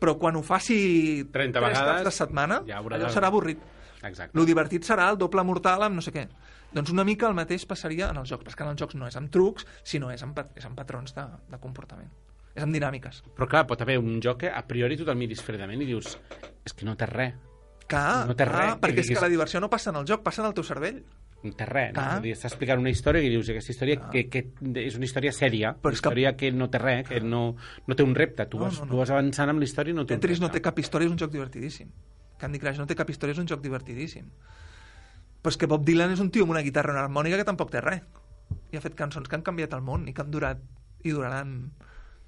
Però 0.00 0.16
quan 0.20 0.36
ho 0.36 0.42
faci 0.44 1.24
30 1.32 1.54
tres 1.60 1.78
vegades, 1.78 2.02
caps 2.02 2.04
de 2.04 2.12
setmana, 2.12 2.60
ja 2.68 2.78
haurà 2.82 2.98
allò 2.98 3.08
de- 3.08 3.14
serà 3.14 3.30
avorrit. 3.32 3.62
Exacte. 4.04 4.36
Lo 4.36 4.44
divertit 4.44 4.84
serà 4.84 5.06
el 5.10 5.16
doble 5.16 5.42
mortal 5.48 5.82
amb 5.86 5.96
no 5.96 6.02
sé 6.04 6.12
què. 6.12 6.26
Doncs 6.74 6.90
una 6.92 7.04
mica 7.08 7.28
el 7.30 7.34
mateix 7.38 7.64
passaria 7.70 8.10
en 8.10 8.18
els 8.20 8.28
jocs, 8.28 8.44
perquè 8.44 8.66
en 8.66 8.72
els 8.74 8.80
jocs 8.82 8.96
no 8.98 9.06
és 9.08 9.16
amb 9.16 9.30
trucs, 9.32 9.64
sinó 9.86 10.10
és 10.12 10.22
amb, 10.26 10.38
és 10.58 10.66
amb 10.66 10.76
patrons 10.76 11.14
de, 11.14 11.24
de 11.48 11.58
comportament. 11.62 12.10
És 12.54 12.62
amb 12.62 12.72
dinàmiques. 12.74 13.22
Però 13.34 13.48
clar, 13.50 13.64
pot 13.66 13.80
haver 13.82 13.98
un 13.98 14.20
joc 14.22 14.38
que 14.44 14.50
a 14.50 14.62
priori 14.66 14.96
tu 14.96 15.04
te'l 15.04 15.18
miris 15.18 15.42
fredament 15.42 15.80
i 15.82 15.86
dius 15.88 16.18
és 16.64 16.72
que 16.72 16.84
no 16.86 16.96
té 16.96 17.06
res, 17.10 17.34
Clar, 17.86 18.26
No 18.26 18.32
té 18.34 18.46
clar, 18.48 18.60
res, 18.62 18.76
perquè 18.80 19.02
és 19.02 19.08
que 19.12 19.20
la 19.20 19.28
diversió 19.28 19.60
no 19.60 19.68
passa 19.68 19.90
en 19.90 19.96
el 20.00 20.06
joc, 20.08 20.22
passa 20.24 20.40
en 20.40 20.46
el 20.48 20.54
teu 20.54 20.64
cervell. 20.64 21.02
no 21.44 21.50
té 21.52 21.66
res. 21.68 21.90
No? 21.92 22.20
Dir, 22.24 22.32
està 22.32 22.46
explicant 22.48 22.80
una 22.80 22.88
història 22.88 23.20
i 23.20 23.28
dius 23.28 23.50
aquesta 23.52 23.72
història 23.74 23.98
que, 24.08 24.22
que 24.32 24.40
és 24.80 24.94
una 24.96 25.04
història 25.04 25.32
sèria, 25.36 25.74
Però 25.76 25.90
una 25.90 25.92
és 25.92 26.00
que- 26.00 26.08
història 26.08 26.32
que 26.36 26.50
no 26.52 26.70
té 26.70 26.78
res, 26.78 27.06
que 27.08 27.20
no, 27.20 27.56
no 27.86 27.94
té 27.94 28.02
un 28.02 28.14
repte. 28.14 28.46
Tu, 28.46 28.56
No, 28.56 28.64
vas, 28.64 28.78
no, 28.78 28.86
no. 28.86 28.90
tu 28.92 28.96
vas 28.96 29.10
avançant 29.10 29.50
amb 29.50 29.58
la 29.60 29.64
història 29.68 29.92
i 29.92 29.94
no 29.98 30.06
té 30.06 30.14
Tetris 30.16 30.40
no 30.40 30.48
té 30.50 30.62
cap 30.62 30.78
història, 30.78 31.04
és 31.04 31.12
un 31.12 31.18
joc 31.18 31.30
divertidíssim. 31.30 31.90
Candy 32.38 32.58
Crush 32.58 32.78
no 32.80 32.86
té 32.86 32.94
cap 32.96 33.10
història, 33.10 33.32
és 33.36 33.38
un 33.38 33.46
joc 33.46 33.60
divertidíssim. 33.60 34.30
Però 35.42 35.50
és 35.52 35.58
que 35.60 35.66
Bob 35.66 35.84
Dylan 35.84 36.12
és 36.16 36.20
un 36.20 36.30
tio 36.30 36.44
amb 36.44 36.52
una 36.56 36.62
guitarra 36.62 36.94
i 36.94 36.96
una 36.96 37.04
harmònica 37.04 37.36
que 37.36 37.44
tampoc 37.44 37.70
té 37.70 37.82
res. 37.84 38.00
I 38.72 38.78
ha 38.78 38.80
fet 38.80 38.94
cançons 38.96 39.28
que 39.28 39.36
han 39.36 39.42
canviat 39.44 39.74
el 39.74 39.82
món 39.82 40.08
i 40.08 40.14
que 40.14 40.22
han 40.22 40.30
durat 40.32 40.56
i 41.04 41.10
duraran 41.12 41.72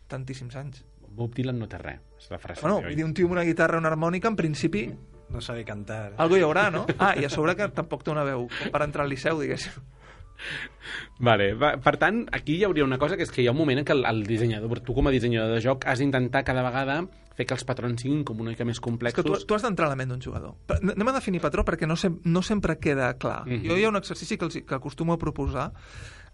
tantíssims 0.08 0.56
anys. 0.56 0.84
Bob 1.16 1.32
Dylan 1.34 1.58
no 1.58 1.66
té 1.68 1.78
res, 1.80 2.00
és 2.20 2.30
la 2.30 2.38
frase. 2.38 2.60
Bueno, 2.60 2.78
oi? 2.78 2.84
vull 2.90 2.96
dir, 2.96 3.04
un 3.06 3.14
tio 3.14 3.24
amb 3.26 3.32
una 3.38 3.44
guitarra 3.46 3.78
i 3.78 3.80
una 3.80 3.88
harmònica, 3.88 4.28
en 4.28 4.36
principi, 4.36 4.90
No 5.28 5.40
sabe 5.40 5.64
cantar. 5.64 6.12
algo 6.18 6.36
hi 6.36 6.42
haurà, 6.46 6.70
no? 6.70 6.84
Ah, 7.02 7.14
i 7.18 7.24
a 7.24 7.28
sobre 7.30 7.56
que 7.56 7.66
tampoc 7.74 8.04
té 8.04 8.12
una 8.12 8.22
veu 8.22 8.46
per 8.70 8.82
entrar 8.84 9.02
al 9.04 9.10
liceu, 9.10 9.40
diguéssim. 9.40 9.72
Vale, 11.18 11.54
va, 11.56 11.72
per 11.82 11.96
tant, 11.98 12.26
aquí 12.36 12.58
hi 12.58 12.64
hauria 12.66 12.84
una 12.84 12.98
cosa 13.00 13.16
que 13.16 13.24
és 13.24 13.30
que 13.32 13.42
hi 13.42 13.46
ha 13.48 13.54
un 13.54 13.58
moment 13.58 13.80
en 13.80 13.86
què 13.88 13.94
el, 13.96 14.04
el 14.06 14.20
dissenyador, 14.28 14.80
tu 14.84 14.94
com 14.94 15.08
a 15.08 15.12
dissenyador 15.14 15.54
de 15.56 15.62
joc, 15.64 15.86
has 15.88 15.98
d'intentar 16.02 16.44
cada 16.44 16.62
vegada 16.62 16.98
fer 17.36 17.46
que 17.48 17.56
els 17.56 17.64
patrons 17.68 18.00
siguin 18.04 18.22
com 18.24 18.38
una 18.44 18.52
mica 18.52 18.64
més 18.68 18.76
És 18.78 18.84
complexos. 18.84 19.24
que 19.24 19.28
tu, 19.28 19.46
tu 19.48 19.56
has 19.56 19.64
d'entrar 19.64 19.88
a 19.88 19.94
la 19.94 19.96
ment 19.98 20.12
d'un 20.12 20.20
jugador. 20.22 20.54
Però 20.68 20.78
Anem 20.94 21.08
a 21.10 21.16
definir 21.16 21.40
patró 21.40 21.64
perquè 21.68 21.88
no, 21.88 21.96
sem 21.96 22.20
no 22.24 22.42
sempre 22.44 22.78
queda 22.78 23.10
clar. 23.18 23.42
Mhm. 23.48 23.64
Jo 23.66 23.76
hi 23.80 23.84
ha 23.84 23.90
un 23.90 23.96
exercici 24.00 24.38
que, 24.38 24.44
els, 24.46 24.60
que 24.62 24.74
acostumo 24.76 25.12
a 25.16 25.18
proposar 25.18 25.72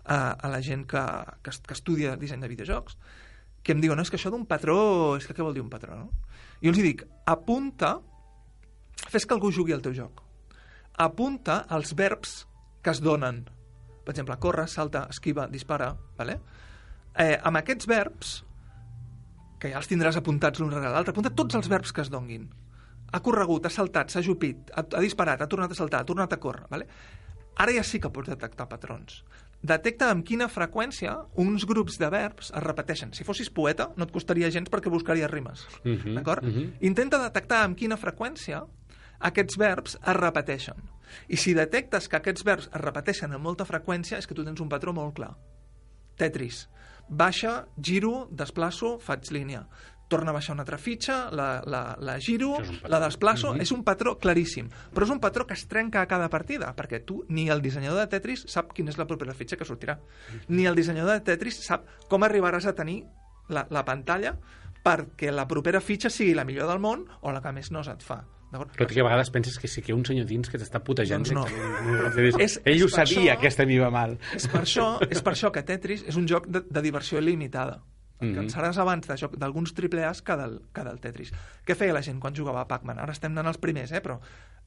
a, 0.04 0.18
a 0.32 0.48
la 0.50 0.60
gent 0.62 0.84
que, 0.90 1.02
que, 1.42 1.50
que 1.66 1.74
estudia 1.74 2.16
disseny 2.16 2.42
de 2.42 2.48
videojocs, 2.50 2.98
que 3.62 3.74
em 3.74 3.80
diuen, 3.82 3.98
no, 3.98 4.02
és 4.02 4.10
que 4.10 4.18
això 4.18 4.32
d'un 4.32 4.46
patró, 4.46 5.16
és 5.16 5.26
que 5.26 5.34
què 5.36 5.44
vol 5.44 5.54
dir 5.54 5.62
un 5.62 5.70
patró, 5.70 5.96
no? 5.96 6.10
Jo 6.62 6.70
els 6.72 6.82
dic, 6.82 7.04
apunta, 7.26 7.96
fes 9.08 9.26
que 9.26 9.34
algú 9.34 9.52
jugui 9.54 9.74
al 9.74 9.82
teu 9.82 9.94
joc. 9.94 10.22
Apunta 11.02 11.62
els 11.74 11.94
verbs 11.98 12.42
que 12.82 12.92
es 12.92 13.00
donen. 13.02 13.44
Per 14.02 14.12
exemple, 14.14 14.36
corre, 14.42 14.66
salta, 14.68 15.06
esquiva, 15.10 15.46
dispara, 15.50 15.92
vale? 16.18 16.40
Eh, 17.14 17.36
amb 17.38 17.60
aquests 17.60 17.86
verbs, 17.90 18.32
que 19.62 19.70
ja 19.70 19.78
els 19.78 19.88
tindràs 19.90 20.18
apuntats 20.18 20.58
l'un 20.58 20.72
rere 20.72 20.90
l'altre, 20.90 21.14
apunta 21.14 21.30
tots 21.38 21.54
els 21.54 21.70
verbs 21.70 21.94
que 21.94 22.02
es 22.02 22.10
donguin. 22.10 22.48
Ha 23.12 23.20
corregut, 23.22 23.66
ha 23.66 23.70
saltat, 23.70 24.10
s'ha 24.10 24.24
jupit, 24.24 24.72
ha, 24.74 24.82
ha 24.82 25.02
disparat, 25.04 25.42
ha 25.42 25.50
tornat 25.50 25.74
a 25.74 25.78
saltar, 25.78 26.02
ha 26.02 26.08
tornat 26.08 26.32
a 26.34 26.40
córrer. 26.42 26.66
Vale? 26.72 26.88
Ara 27.62 27.74
ja 27.76 27.84
sí 27.86 28.00
que 28.00 28.10
pots 28.10 28.32
detectar 28.32 28.66
patrons. 28.70 29.20
Detecta 29.62 30.08
amb 30.10 30.24
quina 30.26 30.48
freqüència 30.50 31.12
uns 31.38 31.64
grups 31.70 31.94
de 32.00 32.08
verbs 32.10 32.50
es 32.50 32.62
repeteixen. 32.64 33.12
Si 33.14 33.22
fossis 33.22 33.50
poeta, 33.50 33.90
no 33.96 34.08
et 34.08 34.10
costaria 34.14 34.50
gens 34.50 34.70
perquè 34.70 34.90
buscaries 34.90 35.30
rimes. 35.30 35.66
Mhm, 35.84 36.14
D'acord? 36.16 36.42
mhm. 36.42 36.72
Intenta 36.80 37.20
detectar 37.22 37.62
amb 37.62 37.78
quina 37.78 37.96
freqüència 37.96 38.64
aquests 39.20 39.56
verbs 39.56 39.96
es 40.02 40.16
repeteixen. 40.16 40.82
I 41.28 41.36
si 41.36 41.54
detectes 41.54 42.08
que 42.08 42.16
aquests 42.16 42.42
verbs 42.44 42.68
es 42.72 42.80
repeteixen 42.80 43.32
amb 43.32 43.44
molta 43.44 43.64
freqüència, 43.64 44.18
és 44.18 44.26
que 44.26 44.34
tu 44.34 44.44
tens 44.44 44.60
un 44.60 44.68
patró 44.68 44.92
molt 44.92 45.14
clar. 45.14 45.36
Tetris. 46.16 46.68
Baixa, 47.08 47.66
giro, 47.78 48.28
desplaço, 48.30 48.98
faig 48.98 49.30
línia. 49.30 49.66
Torna 50.12 50.30
a 50.30 50.36
baixar 50.36 50.52
una 50.54 50.62
altra 50.66 50.78
fitxa, 50.78 51.16
la, 51.32 51.48
la, 51.64 51.82
la 51.98 52.18
giro, 52.20 52.52
la 52.92 53.00
desplaço... 53.00 53.54
Mhm. 53.54 53.62
És 53.64 53.72
un 53.72 53.82
patró 53.86 54.18
claríssim. 54.20 54.68
Però 54.92 55.06
és 55.08 55.12
un 55.14 55.20
patró 55.24 55.46
que 55.48 55.54
es 55.56 55.64
trenca 55.70 56.02
a 56.02 56.06
cada 56.10 56.28
partida, 56.28 56.74
perquè 56.76 57.00
tu, 57.08 57.22
ni 57.32 57.48
el 57.48 57.62
dissenyador 57.64 58.00
de 58.04 58.10
Tetris 58.12 58.44
sap 58.52 58.74
quina 58.76 58.92
és 58.92 58.98
la 59.00 59.06
propera 59.08 59.32
fitxa 59.34 59.56
que 59.56 59.64
sortirà. 59.68 59.96
Ni 60.48 60.66
el 60.68 60.76
dissenyador 60.76 61.16
de 61.16 61.24
Tetris 61.32 61.62
sap 61.64 61.86
com 62.12 62.22
arribaràs 62.28 62.66
a 62.68 62.74
tenir 62.76 63.00
la, 63.48 63.66
la 63.70 63.84
pantalla 63.88 64.36
perquè 64.82 65.30
la 65.32 65.46
propera 65.48 65.80
fitxa 65.80 66.10
sigui 66.10 66.34
la 66.34 66.44
millor 66.44 66.66
del 66.68 66.80
món 66.82 67.04
o 67.22 67.32
la 67.32 67.40
que 67.40 67.52
més 67.54 67.70
nos 67.70 67.88
et 67.88 68.02
fa. 68.02 68.20
D'acord? 68.52 68.74
Però 68.76 68.84
que 68.90 69.00
a 69.00 69.04
vegades 69.06 69.30
penses 69.32 69.54
que 69.58 69.68
sí 69.70 69.80
que 69.80 69.92
hi 69.92 69.94
ha 69.94 69.96
un 69.96 70.04
senyor 70.04 70.26
dins 70.28 70.50
que 70.52 70.58
t'està 70.60 70.82
putejant. 70.84 71.22
Doncs 71.24 71.32
no. 71.32 71.44
directament. 71.46 72.40
És- 72.42 72.58
Ell 72.66 72.74
és 72.76 72.82
ho 72.84 72.88
sabia, 72.92 73.06
això- 73.06 73.22
que 73.24 73.30
aquesta 73.38 73.64
m'hi 73.64 73.78
va 73.80 73.88
mal. 73.94 74.18
És 74.36 74.44
per, 74.50 74.60
això, 74.66 74.98
és 75.08 75.22
per 75.22 75.32
això 75.32 75.50
que 75.54 75.62
Tetris 75.62 76.04
és 76.06 76.16
un 76.20 76.26
joc 76.28 76.46
de, 76.52 76.60
de 76.68 76.82
diversió 76.84 77.18
il·limitada. 77.22 77.78
Et 78.22 78.28
Mhm. 78.30 78.36
cansaràs 78.38 78.78
abans 78.78 79.06
de 79.08 79.16
joc 79.16 79.36
d'alguns 79.36 79.74
triple 79.74 80.04
A's 80.04 80.22
que 80.22 80.36
del, 80.36 80.60
que 80.72 80.84
del 80.84 81.00
Tetris. 81.00 81.32
Què 81.66 81.74
feia 81.74 81.92
la 81.92 82.02
gent 82.02 82.20
quan 82.20 82.34
jugava 82.34 82.60
a 82.62 82.68
Pac-Man? 82.68 82.98
Ara 82.98 83.12
estem 83.12 83.32
anant 83.32 83.48
els 83.48 83.58
primers, 83.58 83.90
eh? 83.92 84.00
però 84.02 84.20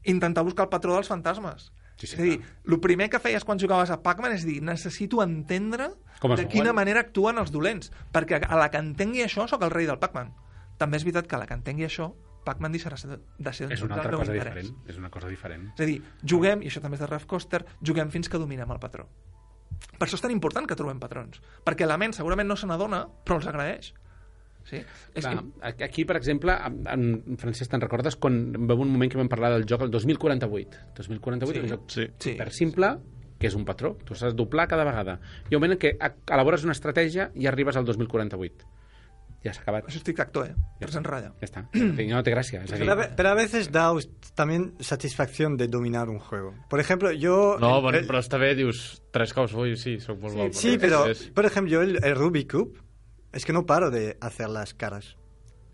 intentar 0.03 0.43
buscar 0.43 0.65
el 0.65 0.69
patró 0.69 0.93
dels 0.93 1.07
fantasmes. 1.07 1.71
Sí, 1.97 2.07
sí, 2.07 2.13
és 2.15 2.19
a 2.19 2.23
dir, 2.23 2.41
el 2.67 2.79
primer 2.81 3.09
que 3.09 3.19
feies 3.19 3.45
quan 3.45 3.57
jugaves 3.57 3.89
a 3.89 4.01
Pac-Man 4.03 4.33
és 4.33 4.43
dir, 4.43 4.61
necessito 4.61 5.21
entendre 5.23 5.91
Com 6.19 6.35
de 6.35 6.45
quina 6.49 6.73
manera 6.73 6.99
actuen 6.99 7.37
els 7.37 7.51
dolents, 7.51 7.91
perquè 8.11 8.41
a 8.45 8.55
la 8.59 8.69
que 8.69 8.77
entengui 8.77 9.21
això 9.23 9.47
sóc 9.47 9.63
el 9.63 9.71
rei 9.71 9.85
del 9.87 9.97
Pac-Man. 9.97 10.33
També 10.77 10.97
és 10.97 11.05
veritat 11.05 11.25
que 11.27 11.35
a 11.35 11.39
la 11.39 11.45
que 11.47 11.53
entengui 11.53 11.85
això, 11.85 12.13
Pac-Man 12.43 12.73
deixarà 12.73 12.99
de, 13.07 13.17
de 13.39 13.53
ser 13.53 13.71
És 13.71 13.81
una 13.81 13.95
altra 13.95 14.11
cosa 14.11 14.35
interès. 14.35 14.65
diferent. 14.65 14.89
És 14.89 14.97
una 14.97 15.09
cosa 15.09 15.27
diferent. 15.29 15.71
És 15.73 15.79
a 15.81 15.85
dir, 15.85 16.01
juguem, 16.21 16.61
i 16.61 16.67
això 16.67 16.81
també 16.81 16.95
és 16.95 16.99
de 17.01 17.07
Ralph 17.07 17.25
Coster, 17.25 17.65
juguem 17.81 18.11
fins 18.11 18.27
que 18.29 18.37
dominem 18.37 18.69
el 18.69 18.79
patró. 18.79 19.07
Per 19.95 20.07
això 20.07 20.17
és 20.19 20.21
tan 20.25 20.31
important 20.31 20.67
que 20.67 20.75
trobem 20.75 20.99
patrons. 20.99 21.39
Perquè 21.63 21.87
la 21.87 21.97
ment 21.97 22.13
segurament 22.13 22.47
no 22.47 22.55
se 22.59 22.67
n'adona, 22.67 23.05
però 23.23 23.37
els 23.39 23.47
agraeix. 23.47 23.93
Sí? 24.65 24.79
És, 25.13 25.21
Clar, 25.23 25.43
aquí, 25.85 26.05
per 26.09 26.15
exemple, 26.17 26.55
en, 26.89 27.37
Francesc, 27.37 27.69
te'n 27.71 27.83
recordes 27.83 28.15
quan 28.17 28.39
va 28.55 28.73
haver 28.73 28.85
un 28.87 28.91
moment 28.95 29.11
que 29.11 29.19
vam 29.19 29.29
parlar 29.29 29.51
del 29.53 29.65
joc 29.69 29.83
el 29.85 29.91
2048? 29.93 30.79
2048 30.97 31.53
Sí. 31.53 31.59
és 31.59 31.63
un 31.63 31.69
joc 31.75 31.83
Sí. 31.93 32.31
Super 32.31 32.51
simple, 32.51 32.89
que 33.37 33.47
és 33.47 33.55
un 33.55 33.63
patró. 33.65 33.93
Tu 34.03 34.13
has 34.13 34.21
de 34.21 34.31
doblar 34.33 34.67
cada 34.67 34.83
vegada. 34.83 35.19
Ha 35.21 35.47
un 35.51 35.59
moment 35.59 35.73
en 35.73 35.79
què 35.79 35.93
elabores 36.33 36.63
una 36.63 36.73
estratègia 36.73 37.29
i 37.35 37.45
arribes 37.45 37.77
al 37.77 37.85
2048. 37.85 38.65
Ja 39.45 39.53
s'ha 39.53 39.61
acabat. 39.61 39.85
això 39.85 39.99
és 40.01 40.03
tic-tac-toe, 40.03 40.47
eh? 40.49 40.55
Però 40.81 40.89
s'enrotlla. 40.91 41.35
Ja 41.39 41.45
està. 41.45 41.61
No 42.09 42.23
té 42.25 42.31
gràcia. 42.33 42.63
És 42.65 42.71
Pero 42.71 42.91
a, 42.91 42.95
ve- 42.95 43.11
pero 43.15 43.29
a 43.29 43.35
veces 43.35 43.71
da 43.71 43.91
también 44.33 44.73
satisfacción 44.79 45.55
de 45.55 45.67
dominar 45.67 46.09
un 46.09 46.17
juego. 46.19 46.55
Por 46.67 46.79
ejemplo, 46.79 47.11
yo... 47.11 47.57
No, 47.59 47.75
el- 47.77 47.81
bueno, 47.83 47.97
el- 47.99 48.07
però 48.07 48.19
està 48.19 48.39
bé, 48.39 48.55
dius, 48.55 49.03
tres 49.13 49.33
cops, 49.33 49.53
ui, 49.53 49.77
sí, 49.77 49.99
soc 49.99 50.19
molt 50.19 50.35
bo. 50.35 50.49
Sí, 50.51 50.77
pero, 50.79 51.05
És- 51.05 51.29
por 51.29 51.45
ejemplo, 51.45 51.71
yo 51.71 51.81
el, 51.83 51.99
el 52.03 52.15
Rubik 52.15 52.51
Cube, 52.51 52.79
es 53.33 53.45
que 53.45 53.53
no 53.53 53.65
paro 53.67 53.91
de 53.91 54.17
hacer 54.19 54.49
las 54.49 54.73
caras. 54.73 55.15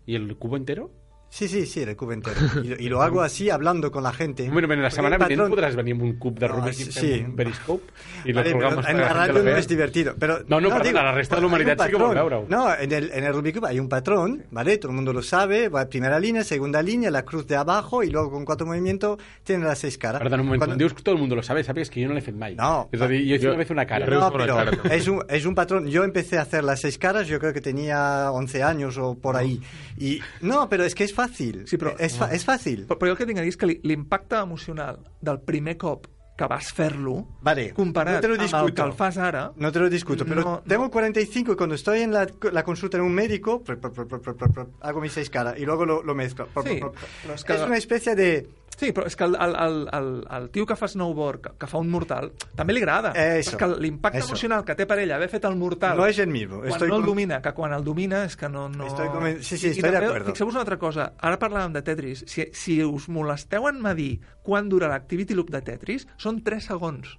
I 0.04 0.16
el 0.16 0.36
cubo 0.36 0.56
entero? 0.58 0.90
Sí, 1.34 1.48
sí, 1.48 1.64
sí, 1.64 1.80
el 1.80 1.96
cubo 1.96 2.12
entero. 2.12 2.36
Y, 2.62 2.68
lo- 2.68 2.76
y 2.78 2.88
lo 2.90 3.00
hago 3.00 3.22
así, 3.22 3.48
hablando 3.48 3.90
con 3.90 4.02
la 4.02 4.12
gente. 4.12 4.50
Bueno, 4.50 4.68
bueno, 4.68 4.82
la 4.82 4.90
setmana 4.90 5.16
el 5.16 5.22
vinent 5.24 5.40
patrón- 5.48 5.52
podràs 5.56 5.74
venir 5.74 5.94
amb 5.94 6.02
un 6.04 6.18
cub 6.20 6.38
de 6.38 6.46
No, 6.46 6.56
Rubik 6.56 6.74
sí, 6.74 6.82
i 6.82 6.92
sí. 6.92 7.00
fem 7.00 7.30
un 7.30 7.36
periscope 7.36 7.84
i 8.26 8.32
Vale, 8.36 8.52
colgamos 8.52 8.86
en 8.86 8.98
la 9.00 9.26
lo 9.28 9.32
no 9.38 9.42
vea. 9.44 9.56
es 9.58 9.66
divertido. 9.66 10.14
Pero, 10.18 10.40
No, 10.46 10.60
no, 10.60 10.68
perdona, 10.68 11.02
la 11.02 11.12
resta 11.12 11.40
de 11.40 11.46
humanidad 11.46 11.78
sí 11.80 11.88
que 11.90 11.96
vol 11.96 12.08
patrón. 12.08 12.28
veure-ho. 12.28 12.46
No, 12.50 12.74
en 12.78 12.92
el, 12.92 13.10
en 13.12 13.24
el 13.24 13.32
Rubik 13.32 13.56
Cube 13.56 13.68
hay 13.70 13.80
un 13.80 13.88
patrón, 13.88 14.44
¿vale? 14.50 14.76
Todo 14.76 14.90
el 14.92 14.96
mundo 14.96 15.14
lo 15.14 15.22
sabe. 15.22 15.70
Va 15.70 15.86
primera 15.88 16.20
línea, 16.20 16.44
segunda 16.44 16.82
línea, 16.82 17.10
la 17.10 17.22
cruz 17.24 17.46
de 17.46 17.56
abajo 17.56 18.02
y 18.02 18.10
luego 18.10 18.30
con 18.30 18.44
cuatro 18.44 18.66
movimientos 18.66 19.18
tiene 19.42 19.64
las 19.64 19.78
seis 19.78 19.96
caras. 19.96 20.20
Perdona 20.20 20.42
un 20.42 20.48
moment, 20.48 20.60
Cuando- 20.60 20.74
quan 20.74 20.78
dius 20.78 20.92
que 20.92 21.02
tot 21.02 21.14
el 21.14 21.18
mundo 21.18 21.34
lo 21.34 21.42
sabe, 21.42 21.64
sàpigues 21.64 21.88
que 21.88 22.02
jo 22.02 22.08
no 22.08 22.14
l'he 22.14 22.20
fet 22.20 22.36
mai. 22.36 22.54
No. 22.56 22.90
És 22.92 23.00
a 23.00 23.08
dir, 23.08 23.24
jo 23.26 23.34
he 23.36 23.38
fet 23.38 23.48
una 23.48 23.56
vez 23.56 23.70
una 23.70 23.86
cara. 23.86 24.04
No, 24.06 24.30
pero 24.36 24.60
es 24.92 25.08
un, 25.08 25.24
es 25.30 25.46
un 25.46 25.54
patrón. 25.54 25.86
Yo 25.88 26.04
empecé 26.04 26.36
a 26.36 26.42
hacer 26.42 26.62
las 26.62 26.80
seis 26.82 26.98
caras, 26.98 27.26
yo 27.26 27.38
creo 27.40 27.54
que 27.54 27.62
tenía 27.62 28.30
11 28.30 28.62
años 28.62 28.98
o 28.98 29.14
por 29.14 29.34
ahí. 29.34 29.62
Y 29.96 30.20
no, 30.42 30.68
pero 30.68 30.84
es 30.84 30.94
que 30.94 31.04
es 31.04 31.14
fácil. 31.14 31.21
Sí, 31.66 31.76
però- 31.76 31.94
es, 31.98 32.16
fa- 32.18 32.32
es 32.32 32.44
fácil. 32.44 32.86
Però, 32.86 32.98
però 32.98 33.08
jo 33.08 33.12
el 33.12 33.18
que 33.18 33.26
tinc 33.26 33.38
a 33.38 33.42
dir 33.42 33.48
és 33.48 33.56
que 33.56 33.66
li- 33.66 33.80
l'impacte 33.82 34.36
emocional 34.36 34.98
del 35.20 35.40
primer 35.40 35.76
cop 35.76 36.06
que 36.36 36.46
vas 36.48 36.72
fer-lo, 36.72 37.26
Vale, 37.42 37.72
comparat 37.74 38.14
no 38.14 38.20
te 38.22 38.28
lo 38.28 38.34
amb 38.34 38.54
el 38.68 38.72
que 38.74 38.82
el 38.82 38.92
fas 38.94 39.18
ara, 39.18 39.52
No 39.54 39.70
te 39.70 39.78
lo 39.78 39.90
discuto, 39.90 40.24
pero 40.24 40.40
No, 40.40 40.62
tengo 40.66 40.84
no. 40.84 40.90
45 40.90 41.52
y 41.52 41.56
cuando 41.56 41.74
estoy 41.74 42.00
en 42.00 42.10
la, 42.12 42.26
la 42.52 42.64
consulta 42.64 42.96
en 42.96 43.04
un 43.04 43.12
médico, 43.12 43.62
pr- 43.62 43.78
pr- 43.78 43.92
pr- 43.92 44.08
pr- 44.08 44.20
pr- 44.22 44.36
pr- 44.36 44.52
pr- 44.52 44.68
hago 44.80 45.00
mis 45.00 45.12
seis 45.12 45.28
caras 45.28 45.58
y 45.58 45.66
luego 45.66 45.84
lo, 45.84 46.02
lo 46.02 46.14
mezclo. 46.14 46.48
Pr- 46.54 46.62
Sí, 46.64 46.80
pr- 46.80 46.90
pr- 46.90 46.94
però 47.26 47.34
és 47.34 47.44
que- 47.44 47.54
Es 47.54 47.60
una 47.62 47.76
especie 47.76 48.14
de... 48.14 48.48
Sí, 48.72 48.88
però 48.90 49.04
és 49.06 49.14
que 49.14 49.22
el, 49.28 49.36
el, 49.38 49.52
el, 49.62 49.74
el, 49.94 50.06
el 50.36 50.46
tio 50.50 50.64
que 50.66 50.74
fa 50.74 50.88
snowboard, 50.90 51.40
que, 51.44 51.50
que 51.60 51.66
fa 51.70 51.78
un 51.78 51.90
mortal, 51.92 52.32
també 52.58 52.74
li 52.74 52.80
agrada. 52.82 53.12
Eso, 53.14 53.52
és 53.52 53.58
que 53.60 53.68
l'impacte 53.78 54.18
emocional 54.24 54.64
que 54.66 54.74
té 54.74 54.86
per 54.90 54.96
ell 55.02 55.12
haver 55.14 55.28
fet 55.30 55.44
el 55.46 55.54
mortal... 55.60 55.96
No 56.00 56.06
es 56.08 56.18
el 56.18 56.32
mismo. 56.32 56.58
Quan 56.64 56.72
Estoy 56.72 56.88
no 56.90 56.96
el 56.98 57.04
domina, 57.06 57.38
que 57.44 57.52
quan 57.54 57.74
el 57.76 57.84
domina 57.84 58.24
és 58.26 58.34
que 58.36 58.48
no... 58.48 58.68
no... 58.72 58.86
Estoy 58.88 59.06
conven- 59.12 59.38
sí, 59.42 59.58
sí, 59.58 59.68
I- 59.68 59.74
estoy 59.76 59.90
i 59.90 59.92
de 59.92 59.98
acuerdo. 60.00 60.32
Fixeu-vos 60.32 60.54
una 60.56 60.64
altra 60.64 60.78
cosa. 60.80 61.12
Ara 61.20 61.38
parlàvem 61.38 61.76
de 61.76 61.82
Tetris. 61.86 62.24
Si, 62.26 62.48
si 62.56 62.78
us 62.82 63.06
molesteu 63.12 63.68
en 63.70 63.78
medir 63.84 64.16
quan 64.42 64.68
dura 64.72 64.88
l'activity 64.90 65.36
loop 65.38 65.52
de 65.54 65.60
Tetris, 65.62 66.08
són 66.16 66.40
3 66.42 66.66
segons. 66.72 67.12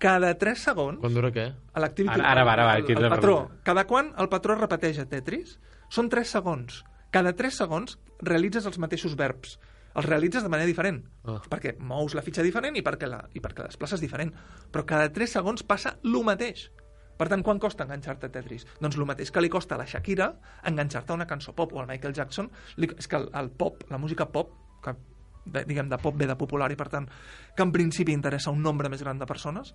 Cada 0.00 0.30
3 0.38 0.62
segons... 0.68 1.00
Quan 1.02 1.16
dura 1.16 1.32
què? 1.34 1.48
A 1.74 1.82
l'activity 1.82 2.14
Ara- 2.20 2.30
ara 2.36 2.44
va, 2.46 2.52
ara 2.54 2.68
va, 2.70 2.76
el, 2.78 2.86
el, 2.94 3.08
patró. 3.16 3.34
Cada 3.66 3.86
quan 3.88 4.12
el 4.16 4.30
patró 4.32 4.54
es 4.54 4.60
repeteix 4.62 5.00
a 5.02 5.08
Tetris 5.10 5.58
són 5.90 6.08
3 6.12 6.36
segons. 6.38 6.84
Cada 7.10 7.34
3 7.36 7.58
segons 7.64 7.98
realitzes 8.22 8.64
els 8.70 8.78
mateixos 8.78 9.16
verbs. 9.18 9.58
Els 9.94 10.06
realitzes 10.06 10.44
de 10.44 10.50
manera 10.52 10.68
diferent. 10.70 11.00
Ah. 11.24 11.40
Perquè 11.50 11.74
mous 11.78 12.14
la 12.14 12.22
fitxa 12.26 12.44
diferent 12.46 12.76
i 12.78 12.84
perquè, 12.86 13.08
la, 13.10 13.24
i 13.34 13.42
perquè 13.42 13.66
desplaces 13.66 14.02
diferent. 14.02 14.32
Però 14.70 14.86
cada 14.86 15.10
3 15.12 15.38
segons 15.40 15.66
passa 15.66 15.96
el 16.04 16.20
mateix. 16.26 16.68
Per 17.20 17.28
tant, 17.28 17.42
quan 17.44 17.58
costa 17.60 17.84
enganxar-te 17.84 18.30
a 18.30 18.32
Tetris? 18.32 18.64
Doncs 18.80 18.96
el 18.96 19.04
mateix 19.04 19.28
que 19.34 19.42
li 19.42 19.50
costa 19.52 19.76
a 19.76 19.80
la 19.82 19.84
Shakira 19.84 20.30
enganxar-te 20.70 21.12
a 21.12 21.18
una 21.18 21.26
cançó 21.28 21.52
pop 21.52 21.74
o 21.74 21.82
al 21.82 21.88
Michael 21.90 22.14
Jackson. 22.16 22.48
Li, 22.80 22.88
és 22.96 23.10
que 23.10 23.18
el, 23.18 23.28
el 23.36 23.50
pop, 23.50 23.84
la 23.90 23.98
música 24.00 24.30
pop, 24.32 24.54
que 24.80 24.94
de, 25.44 25.64
diguem, 25.68 25.90
de 25.90 25.98
pop 26.00 26.16
ve 26.16 26.28
de 26.30 26.36
popular 26.40 26.70
i 26.72 26.78
per 26.80 26.88
tant 26.92 27.08
que 27.56 27.66
en 27.66 27.72
principi 27.74 28.14
interessa 28.16 28.52
un 28.54 28.62
nombre 28.64 28.88
més 28.92 29.02
gran 29.04 29.20
de 29.20 29.28
persones 29.28 29.74